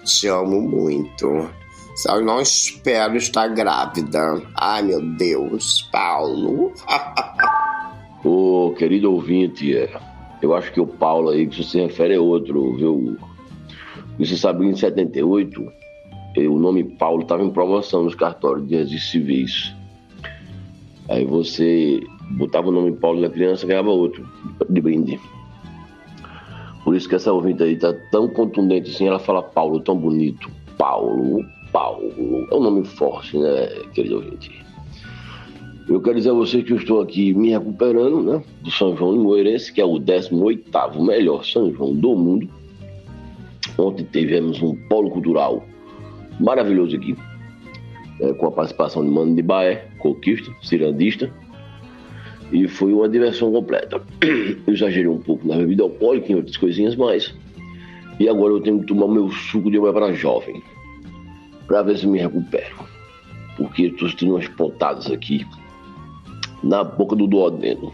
Te 0.04 0.26
amo 0.26 0.60
muito. 0.60 1.48
Só 1.96 2.20
não 2.20 2.40
espero 2.40 3.16
estar 3.16 3.48
grávida. 3.48 4.40
Ai, 4.54 4.82
meu 4.82 5.00
Deus, 5.16 5.88
Paulo. 5.92 6.72
Ô, 8.24 8.72
querido 8.76 9.12
ouvinte, 9.12 9.76
é, 9.76 10.00
eu 10.40 10.54
acho 10.54 10.72
que 10.72 10.80
o 10.80 10.86
Paulo 10.86 11.30
aí 11.30 11.46
que 11.46 11.56
você 11.56 11.70
se 11.70 11.80
refere 11.80 12.14
é 12.14 12.20
outro, 12.20 12.76
viu? 12.76 13.16
Você 14.18 14.36
sabe 14.36 14.64
que 14.64 14.70
em 14.70 14.76
78, 14.76 15.62
eh, 15.62 15.77
o 16.36 16.58
nome 16.58 16.84
Paulo 16.84 17.22
estava 17.22 17.42
em 17.42 17.50
promoção 17.50 18.04
nos 18.04 18.14
cartórios 18.14 18.68
de 18.68 18.76
registros 18.76 19.10
civis. 19.10 19.74
Aí 21.08 21.24
você 21.24 22.00
botava 22.32 22.68
o 22.68 22.72
nome 22.72 22.92
Paulo 22.92 23.20
na 23.20 23.30
criança 23.30 23.66
ganhava 23.66 23.88
outro 23.88 24.28
de 24.68 24.80
brinde. 24.80 25.18
Por 26.84 26.94
isso 26.94 27.08
que 27.08 27.14
essa 27.14 27.32
ouvinte 27.32 27.62
aí 27.62 27.76
tá 27.76 27.92
tão 28.10 28.28
contundente 28.28 28.90
assim, 28.90 29.06
ela 29.06 29.18
fala 29.18 29.42
Paulo 29.42 29.80
tão 29.80 29.96
bonito. 29.96 30.50
Paulo, 30.76 31.44
Paulo. 31.72 32.46
É 32.50 32.54
um 32.54 32.62
nome 32.62 32.84
forte, 32.84 33.36
né, 33.36 33.66
querido 33.94 34.16
ouvinte? 34.16 34.50
Eu 35.88 36.00
quero 36.02 36.16
dizer 36.16 36.30
a 36.30 36.34
você 36.34 36.62
que 36.62 36.72
eu 36.72 36.76
estou 36.76 37.00
aqui 37.00 37.32
me 37.32 37.50
recuperando, 37.50 38.22
né, 38.22 38.42
do 38.62 38.70
São 38.70 38.94
João 38.96 39.14
de 39.14 39.18
Moeirense, 39.18 39.72
que 39.72 39.80
é 39.80 39.84
o 39.84 39.94
18º 39.94 41.02
melhor 41.04 41.44
São 41.44 41.72
João 41.72 41.94
do 41.94 42.14
mundo. 42.14 42.48
Ontem 43.78 44.06
tivemos 44.10 44.62
um 44.62 44.74
polo 44.88 45.10
cultural 45.10 45.64
maravilhoso 46.40 46.96
aqui, 46.96 47.16
né, 48.20 48.32
com 48.34 48.46
a 48.46 48.52
participação 48.52 49.04
de 49.04 49.10
Mano 49.10 49.34
de 49.34 49.42
Baé, 49.42 49.86
coquista, 49.98 50.50
cirandista, 50.62 51.30
e 52.52 52.66
foi 52.66 52.92
uma 52.92 53.08
diversão 53.08 53.52
completa. 53.52 54.02
Eu 54.20 54.72
exagerei 54.72 55.08
um 55.08 55.18
pouco 55.18 55.46
na 55.46 55.56
bebida 55.56 55.82
alcoólica 55.82 56.32
e 56.32 56.34
outras 56.34 56.56
coisinhas 56.56 56.96
mais, 56.96 57.34
e 58.18 58.28
agora 58.28 58.52
eu 58.52 58.60
tenho 58.60 58.80
que 58.80 58.86
tomar 58.86 59.08
meu 59.08 59.30
suco 59.30 59.70
de 59.70 59.80
para 59.80 60.12
jovem, 60.12 60.62
para 61.66 61.82
ver 61.82 61.98
se 61.98 62.06
me 62.06 62.18
recupero, 62.18 62.76
porque 63.56 63.84
estou 63.84 64.10
tendo 64.16 64.34
umas 64.34 64.48
pontadas 64.48 65.10
aqui 65.10 65.46
na 66.62 66.82
boca 66.82 67.14
do 67.14 67.26
duodeno. 67.26 67.92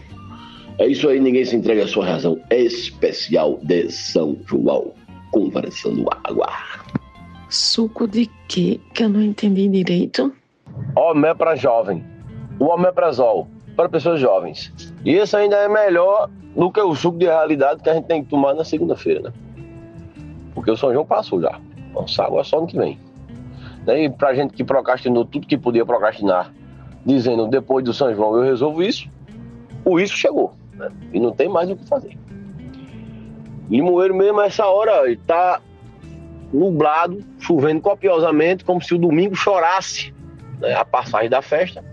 É 0.77 0.87
isso 0.87 1.07
aí, 1.07 1.19
ninguém 1.19 1.45
se 1.45 1.55
entrega 1.55 1.85
à 1.85 1.87
sua 1.87 2.05
razão 2.05 2.37
especial 2.49 3.59
de 3.63 3.89
São 3.89 4.37
João, 4.45 4.93
conversando 5.31 6.05
água. 6.23 6.49
Suco 7.55 8.05
de 8.05 8.29
quê? 8.49 8.81
Que 8.93 9.05
eu 9.05 9.09
não 9.09 9.21
entendi 9.21 9.69
direito. 9.69 10.29
Omepra 10.93 11.55
jovem. 11.55 12.03
O 12.59 12.65
omeprazol 12.65 13.47
para 13.77 13.87
pessoas 13.87 14.19
jovens. 14.19 14.73
E 15.05 15.13
esse 15.13 15.37
ainda 15.37 15.55
é 15.55 15.69
melhor 15.69 16.29
do 16.53 16.69
que 16.69 16.81
o 16.81 16.93
suco 16.93 17.17
de 17.17 17.25
realidade 17.25 17.81
que 17.81 17.89
a 17.89 17.93
gente 17.93 18.07
tem 18.07 18.21
que 18.21 18.29
tomar 18.29 18.53
na 18.55 18.65
segunda-feira, 18.65 19.21
né? 19.21 19.33
Porque 20.53 20.69
o 20.69 20.75
São 20.75 20.91
João 20.91 21.05
passou 21.05 21.41
já. 21.41 21.57
Nossa, 21.93 22.25
água 22.25 22.43
só 22.43 22.59
no 22.59 22.67
que 22.67 22.77
vem. 22.77 22.99
Né? 23.87 24.03
E 24.03 24.09
pra 24.09 24.35
gente 24.35 24.53
que 24.53 24.63
procrastinou 24.63 25.23
tudo 25.23 25.47
que 25.47 25.57
podia 25.57 25.85
procrastinar, 25.85 26.53
dizendo 27.05 27.47
depois 27.47 27.85
do 27.85 27.93
São 27.93 28.13
João 28.13 28.35
eu 28.35 28.43
resolvo 28.43 28.83
isso, 28.83 29.07
o 29.85 29.97
isso 29.97 30.17
chegou. 30.17 30.53
Né? 30.73 30.91
E 31.13 31.21
não 31.21 31.31
tem 31.31 31.47
mais 31.47 31.69
o 31.69 31.75
que 31.77 31.87
fazer. 31.87 32.17
Limoeiro 33.69 34.13
mesmo, 34.13 34.41
essa 34.41 34.65
hora, 34.65 35.05
ele 35.05 35.21
tá 35.25 35.61
nublado, 36.53 37.23
chovendo 37.39 37.81
copiosamente, 37.81 38.63
como 38.63 38.81
se 38.81 38.93
o 38.93 38.97
domingo 38.97 39.35
chorasse 39.35 40.13
né, 40.59 40.73
a 40.73 40.85
passagem 40.85 41.29
da 41.29 41.41
festa. 41.41 41.83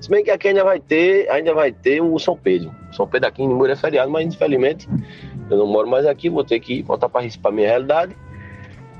Se 0.00 0.08
bem 0.08 0.22
que 0.22 0.30
aqui 0.30 0.48
ainda 0.48 0.64
vai 0.64 0.78
ter, 0.78 1.28
ainda 1.30 1.52
vai 1.52 1.72
ter 1.72 2.00
o 2.00 2.18
São 2.18 2.36
Pedro. 2.36 2.72
São 2.92 3.06
Pedro 3.06 3.28
aqui 3.28 3.42
em 3.42 3.48
Limoeiro 3.48 3.72
é 3.72 3.76
feriado, 3.76 4.10
mas 4.10 4.26
infelizmente 4.26 4.88
eu 5.50 5.56
não 5.56 5.66
moro 5.66 5.88
mais 5.88 6.06
aqui, 6.06 6.28
vou 6.28 6.44
ter 6.44 6.60
que 6.60 6.82
voltar 6.82 7.08
para 7.08 7.26
a 7.44 7.50
minha 7.50 7.68
realidade 7.68 8.16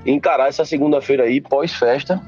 e 0.04 0.10
encarar 0.10 0.48
essa 0.48 0.64
segunda-feira 0.64 1.24
aí, 1.24 1.40
pós-festa, 1.40 2.20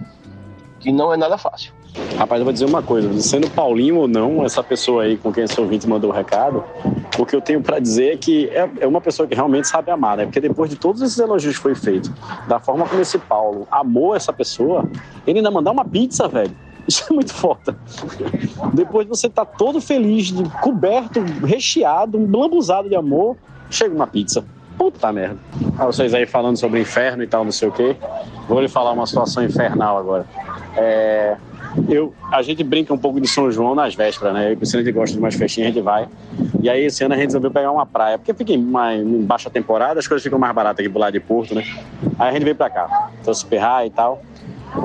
que 0.78 0.92
não 0.92 1.12
é 1.12 1.16
nada 1.16 1.36
fácil. 1.36 1.72
Rapaz, 2.16 2.40
eu 2.40 2.44
vou 2.44 2.52
dizer 2.52 2.66
uma 2.66 2.82
coisa, 2.82 3.18
sendo 3.20 3.50
Paulinho 3.50 3.96
ou 3.96 4.08
não, 4.08 4.44
essa 4.44 4.62
pessoa 4.62 5.04
aí 5.04 5.16
com 5.16 5.32
quem 5.32 5.44
esse 5.44 5.58
ouvinte 5.60 5.88
mandou 5.88 6.10
o 6.10 6.12
recado, 6.12 6.62
o 7.18 7.24
que 7.24 7.34
eu 7.34 7.40
tenho 7.40 7.62
pra 7.62 7.78
dizer 7.78 8.14
é 8.14 8.16
que 8.16 8.48
é, 8.48 8.68
é 8.80 8.86
uma 8.86 9.00
pessoa 9.00 9.26
que 9.26 9.34
realmente 9.34 9.68
sabe 9.68 9.90
amar, 9.90 10.16
né? 10.16 10.24
Porque 10.24 10.40
depois 10.40 10.70
de 10.70 10.76
todos 10.76 11.02
esses 11.02 11.18
elogios 11.18 11.56
que 11.56 11.62
foi 11.62 11.74
feito, 11.74 12.12
da 12.46 12.58
forma 12.58 12.86
como 12.86 13.00
esse 13.00 13.18
Paulo 13.18 13.66
amou 13.70 14.14
essa 14.14 14.32
pessoa, 14.32 14.88
ele 15.26 15.38
ainda 15.38 15.50
mandar 15.50 15.70
uma 15.70 15.84
pizza, 15.84 16.28
velho. 16.28 16.54
Isso 16.86 17.04
é 17.08 17.12
muito 17.14 17.32
foda. 17.32 17.76
Depois 18.74 19.06
você 19.06 19.28
tá 19.28 19.44
todo 19.44 19.80
feliz, 19.80 20.32
coberto, 20.60 21.20
recheado, 21.44 22.18
um 22.18 22.30
lambuzado 22.30 22.88
de 22.88 22.96
amor, 22.96 23.36
chega 23.70 23.94
uma 23.94 24.06
pizza. 24.06 24.44
Puta 24.76 25.12
merda. 25.12 25.36
Ah, 25.78 25.86
vocês 25.86 26.14
aí 26.14 26.26
falando 26.26 26.56
sobre 26.56 26.80
inferno 26.80 27.22
e 27.22 27.26
tal, 27.26 27.44
não 27.44 27.52
sei 27.52 27.68
o 27.68 27.72
quê. 27.72 27.96
Vou 28.48 28.60
lhe 28.60 28.68
falar 28.68 28.92
uma 28.92 29.06
situação 29.06 29.44
infernal 29.44 29.98
agora. 29.98 30.26
É, 30.76 31.36
eu, 31.88 32.12
a 32.32 32.42
gente 32.42 32.62
brinca 32.64 32.92
um 32.92 32.98
pouco 32.98 33.20
de 33.20 33.28
São 33.28 33.50
João 33.50 33.74
nas 33.74 33.94
vésperas, 33.94 34.34
né? 34.34 34.48
Eu 34.48 34.52
e 34.52 34.56
Cristiano, 34.56 34.82
a 34.82 34.84
gente 34.84 34.94
gosta 34.94 35.12
de 35.14 35.18
umas 35.18 35.34
festinhas, 35.34 35.70
a 35.70 35.72
gente 35.72 35.82
vai. 35.82 36.08
E 36.62 36.68
aí, 36.68 36.84
esse 36.84 37.04
ano 37.04 37.14
a 37.14 37.16
gente 37.16 37.26
resolveu 37.26 37.50
pegar 37.50 37.70
uma 37.70 37.86
praia, 37.86 38.18
porque 38.18 38.34
fica 38.34 38.52
em, 38.52 38.58
mais, 38.58 39.00
em 39.00 39.22
baixa 39.22 39.48
temporada, 39.48 39.98
as 39.98 40.06
coisas 40.06 40.22
ficam 40.22 40.38
mais 40.38 40.54
baratas 40.54 40.84
aqui 40.84 40.88
pro 40.88 41.00
lado 41.00 41.12
de 41.12 41.20
Porto, 41.20 41.54
né? 41.54 41.64
Aí 42.18 42.28
a 42.28 42.32
gente 42.32 42.44
veio 42.44 42.56
pra 42.56 42.70
cá, 42.70 43.10
trouxe 43.22 43.46
perrar 43.46 43.86
e 43.86 43.90
tal. 43.90 44.22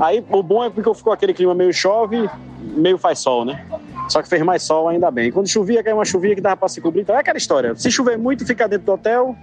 Aí, 0.01 0.23
o 0.29 0.43
bom 0.43 0.63
é 0.63 0.69
porque 0.69 0.93
ficou 0.93 1.13
aquele 1.13 1.33
clima 1.33 1.53
meio 1.53 1.73
chove, 1.73 2.29
meio 2.59 2.97
faz 2.97 3.19
sol, 3.19 3.45
né? 3.45 3.65
Só 4.09 4.21
que 4.21 4.29
fez 4.29 4.41
mais 4.43 4.63
sol, 4.63 4.87
ainda 4.87 5.09
bem. 5.09 5.31
Quando 5.31 5.47
chovia, 5.47 5.83
caiu 5.83 5.97
uma 5.97 6.05
chuvinha 6.05 6.35
que 6.35 6.41
dava 6.41 6.57
pra 6.57 6.67
se 6.67 6.79
cobrir. 6.81 7.01
Então 7.01 7.15
é 7.15 7.19
aquela 7.19 7.37
história. 7.37 7.75
Se 7.75 7.91
chover 7.91 8.17
muito, 8.17 8.45
fica 8.45 8.67
dentro 8.67 8.85
do 8.85 8.93
hotel. 8.93 9.35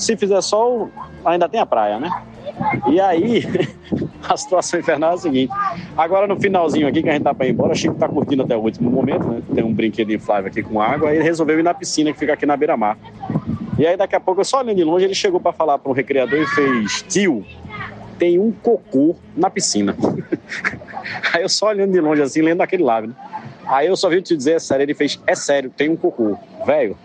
Se 0.00 0.16
fizer 0.16 0.40
sol, 0.40 0.90
ainda 1.22 1.46
tem 1.46 1.60
a 1.60 1.66
praia, 1.66 2.00
né? 2.00 2.10
E 2.88 2.98
aí, 2.98 3.44
a 4.26 4.34
situação 4.34 4.80
infernal 4.80 5.12
é 5.12 5.14
a 5.14 5.18
seguinte. 5.18 5.52
Agora, 5.94 6.26
no 6.26 6.40
finalzinho 6.40 6.88
aqui, 6.88 7.02
que 7.02 7.08
a 7.10 7.12
gente 7.12 7.22
tá 7.22 7.34
pra 7.34 7.46
ir 7.46 7.50
embora, 7.50 7.72
o 7.72 7.76
Chico 7.76 7.94
tá 7.96 8.08
curtindo 8.08 8.42
até 8.42 8.56
o 8.56 8.60
último 8.60 8.90
momento, 8.90 9.28
né? 9.28 9.42
Tem 9.54 9.62
um 9.62 9.74
brinquedo 9.74 10.10
inflável 10.10 10.50
aqui 10.50 10.62
com 10.62 10.80
água. 10.80 11.10
Aí 11.10 11.16
ele 11.16 11.24
resolveu 11.24 11.58
ir 11.58 11.62
na 11.62 11.74
piscina 11.74 12.10
que 12.12 12.18
fica 12.18 12.32
aqui 12.32 12.46
na 12.46 12.56
beira-mar. 12.56 12.96
E 13.78 13.86
aí, 13.86 13.94
daqui 13.94 14.16
a 14.16 14.20
pouco, 14.20 14.40
eu 14.40 14.44
só 14.44 14.60
olhando 14.60 14.76
de 14.76 14.84
longe, 14.84 15.04
ele 15.04 15.14
chegou 15.14 15.38
pra 15.38 15.52
falar 15.52 15.78
para 15.78 15.92
um 15.92 15.94
recreador 15.94 16.38
e 16.38 16.46
fez: 16.46 17.02
Tio, 17.06 17.44
tem 18.18 18.38
um 18.38 18.50
cocô 18.50 19.14
na 19.36 19.50
piscina. 19.50 19.94
Aí 21.34 21.42
eu 21.42 21.48
só 21.48 21.68
olhando 21.68 21.92
de 21.92 22.00
longe 22.00 22.22
assim, 22.22 22.40
lendo 22.40 22.62
aquele 22.62 22.82
lábio. 22.82 23.10
Né? 23.10 23.16
Aí 23.70 23.86
eu 23.86 23.96
só 23.96 24.08
vi 24.08 24.20
te 24.20 24.36
dizer, 24.36 24.56
é 24.56 24.58
sério, 24.58 24.82
ele 24.82 24.94
fez, 24.94 25.20
é 25.24 25.34
sério, 25.36 25.70
tem 25.70 25.88
um 25.88 25.96
cocô. 25.96 26.36
Velho, 26.66 26.98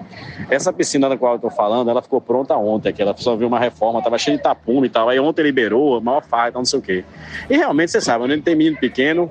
essa 0.49 0.73
piscina 0.73 1.07
da 1.07 1.15
qual 1.15 1.33
eu 1.33 1.39
tô 1.39 1.51
falando, 1.51 1.91
ela 1.91 2.01
ficou 2.01 2.19
pronta 2.19 2.55
ontem, 2.57 2.91
que 2.91 3.03
ela 3.03 3.15
só 3.15 3.35
viu 3.35 3.47
uma 3.47 3.59
reforma, 3.59 4.01
tava 4.01 4.17
cheia 4.17 4.35
de 4.35 4.41
tapume 4.41 4.87
e 4.87 4.89
tal. 4.89 5.07
Aí 5.07 5.19
ontem 5.19 5.43
liberou, 5.43 6.01
maior 6.01 6.23
farta, 6.23 6.57
não 6.57 6.65
sei 6.65 6.79
o 6.79 6.81
quê. 6.81 7.05
E 7.47 7.55
realmente, 7.55 7.91
você 7.91 8.01
sabe, 8.01 8.23
onde 8.23 8.41
tem 8.41 8.55
menino 8.55 8.77
pequeno, 8.77 9.29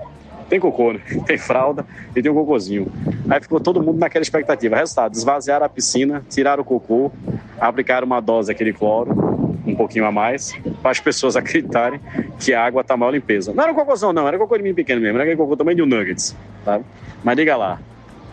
Tem 0.49 0.61
cocô, 0.61 0.93
né? 0.93 1.01
Tem 1.27 1.39
fralda 1.39 1.85
e 2.15 2.23
tem 2.23 2.31
um 2.31 2.35
cocôzinho. 2.35 2.87
Aí 3.29 3.41
ficou 3.41 3.59
todo 3.59 3.83
mundo 3.83 3.99
naquela 3.99 4.23
expectativa. 4.23 4.77
Resultado, 4.77 5.15
esvaziaram 5.15 5.67
a 5.67 5.69
piscina, 5.69 6.23
tiraram 6.31 6.63
o 6.63 6.65
cocô, 6.65 7.11
aplicaram 7.59 8.07
uma 8.07 8.21
dose 8.21 8.49
daquele 8.49 8.73
cloro, 8.73 9.44
um 9.67 9.75
pouquinho 9.75 10.07
a 10.07 10.13
mais, 10.13 10.53
para 10.83 10.91
as 10.91 11.01
pessoas 11.01 11.37
acreditarem 11.37 12.01
que 12.39 12.53
a 12.53 12.65
água 12.65 12.85
tá 12.85 12.97
maior 12.97 13.13
limpeza. 13.13 13.53
Não 13.53 13.63
era 13.63 13.73
um 13.73 13.75
cocôzão, 13.75 14.13
não, 14.13 14.27
era 14.27 14.39
cocô 14.39 14.57
de 14.57 14.63
mim 14.63 14.75
pequeno 14.75 15.01
mesmo, 15.01 15.17
era 15.17 15.25
aquele 15.25 15.37
cocô 15.37 15.57
também 15.57 15.75
de 15.75 15.83
um 15.83 15.87
nuggets, 15.87 16.37
sabe? 16.65 16.85
Mas 17.23 17.37
diga 17.37 17.57
lá, 17.57 17.81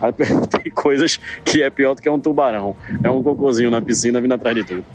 tem 0.63 0.71
coisas 0.71 1.19
que 1.45 1.61
é 1.61 1.69
pior 1.69 1.95
do 1.95 2.01
que 2.01 2.09
um 2.09 2.19
tubarão. 2.19 2.75
É 3.03 3.09
um 3.09 3.21
cocôzinho 3.21 3.69
na 3.69 3.81
piscina 3.81 4.19
vindo 4.19 4.33
atrás 4.33 4.55
de 4.55 4.63
tudo. 4.63 4.85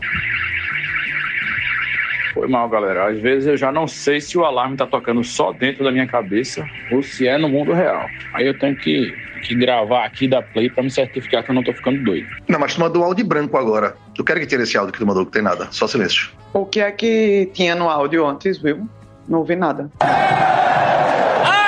Foi 2.34 2.48
mal, 2.48 2.68
galera. 2.68 3.08
Às 3.08 3.18
vezes 3.18 3.46
eu 3.46 3.56
já 3.56 3.72
não 3.72 3.86
sei 3.86 4.20
se 4.20 4.36
o 4.36 4.44
alarme 4.44 4.76
tá 4.76 4.86
tocando 4.86 5.24
só 5.24 5.52
dentro 5.52 5.82
da 5.82 5.90
minha 5.90 6.06
cabeça 6.06 6.66
ou 6.92 7.02
se 7.02 7.26
é 7.26 7.38
no 7.38 7.48
mundo 7.48 7.72
real. 7.72 8.06
Aí 8.34 8.46
eu 8.46 8.58
tenho 8.58 8.76
que, 8.76 9.10
que 9.42 9.54
gravar 9.54 10.04
aqui 10.04 10.28
da 10.28 10.42
Play 10.42 10.68
para 10.68 10.82
me 10.82 10.90
certificar 10.90 11.42
que 11.42 11.50
eu 11.50 11.54
não 11.54 11.62
tô 11.62 11.72
ficando 11.72 12.04
doido. 12.04 12.26
Não, 12.46 12.58
mas 12.58 12.74
tu 12.74 12.80
mandou 12.80 13.02
áudio 13.02 13.24
branco 13.24 13.56
agora. 13.56 13.96
Eu 14.18 14.24
quero 14.24 14.40
que 14.40 14.46
tire 14.46 14.62
esse 14.62 14.76
áudio 14.76 14.92
que 14.92 14.98
tu 14.98 15.06
mandou, 15.06 15.26
que 15.26 15.32
tem 15.32 15.42
nada. 15.42 15.68
Só 15.70 15.86
silêncio. 15.86 16.30
O 16.52 16.64
que 16.64 16.80
é 16.80 16.90
que 16.90 17.50
tinha 17.52 17.74
no 17.74 17.88
áudio 17.88 18.26
antes, 18.26 18.58
viu? 18.58 18.88
Não 19.28 19.40
ouvi 19.40 19.56
nada. 19.56 19.90
Acaba! 20.00 21.65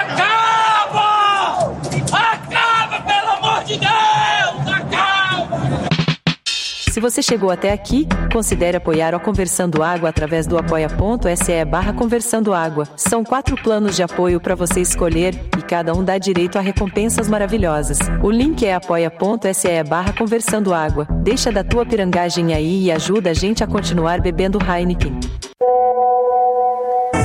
Se 6.98 7.00
você 7.00 7.22
chegou 7.22 7.48
até 7.48 7.72
aqui, 7.72 8.08
considere 8.32 8.76
apoiar 8.76 9.14
o 9.14 9.20
Conversando 9.20 9.84
Água 9.84 10.08
através 10.08 10.48
do 10.48 10.58
apoia.se 10.58 11.64
barra 11.64 11.92
Conversando 11.92 12.52
Água. 12.52 12.88
São 12.96 13.22
quatro 13.22 13.56
planos 13.56 13.94
de 13.94 14.02
apoio 14.02 14.40
para 14.40 14.56
você 14.56 14.80
escolher 14.80 15.32
e 15.56 15.62
cada 15.62 15.94
um 15.94 16.02
dá 16.02 16.18
direito 16.18 16.58
a 16.58 16.60
recompensas 16.60 17.28
maravilhosas. 17.28 18.00
O 18.20 18.32
link 18.32 18.66
é 18.66 18.74
apoia.se 18.74 19.84
barra 19.84 20.12
Conversando 20.12 20.74
Água. 20.74 21.06
Deixa 21.22 21.52
da 21.52 21.62
tua 21.62 21.86
pirangagem 21.86 22.52
aí 22.52 22.86
e 22.86 22.90
ajuda 22.90 23.30
a 23.30 23.32
gente 23.32 23.62
a 23.62 23.68
continuar 23.68 24.20
bebendo 24.20 24.58
Heineken. 24.60 25.20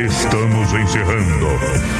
Estamos 0.05 0.71
encerrando. 0.71 1.47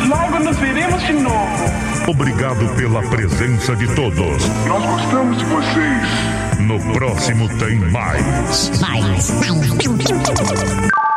Logo 0.07 0.43
nos 0.43 0.57
veremos 0.57 1.01
de 1.01 1.13
novo. 1.13 1.92
Obrigado 2.07 2.67
pela 2.75 3.01
presença 3.03 3.75
de 3.77 3.87
todos. 3.95 4.45
Nós 4.67 4.85
gostamos 4.85 5.37
de 5.37 5.45
vocês. 5.45 6.59
No 6.59 6.77
próximo 6.93 7.47
tem 7.57 7.79
mais. 7.79 8.79
Mais. 8.81 9.31
mais. 9.31 11.12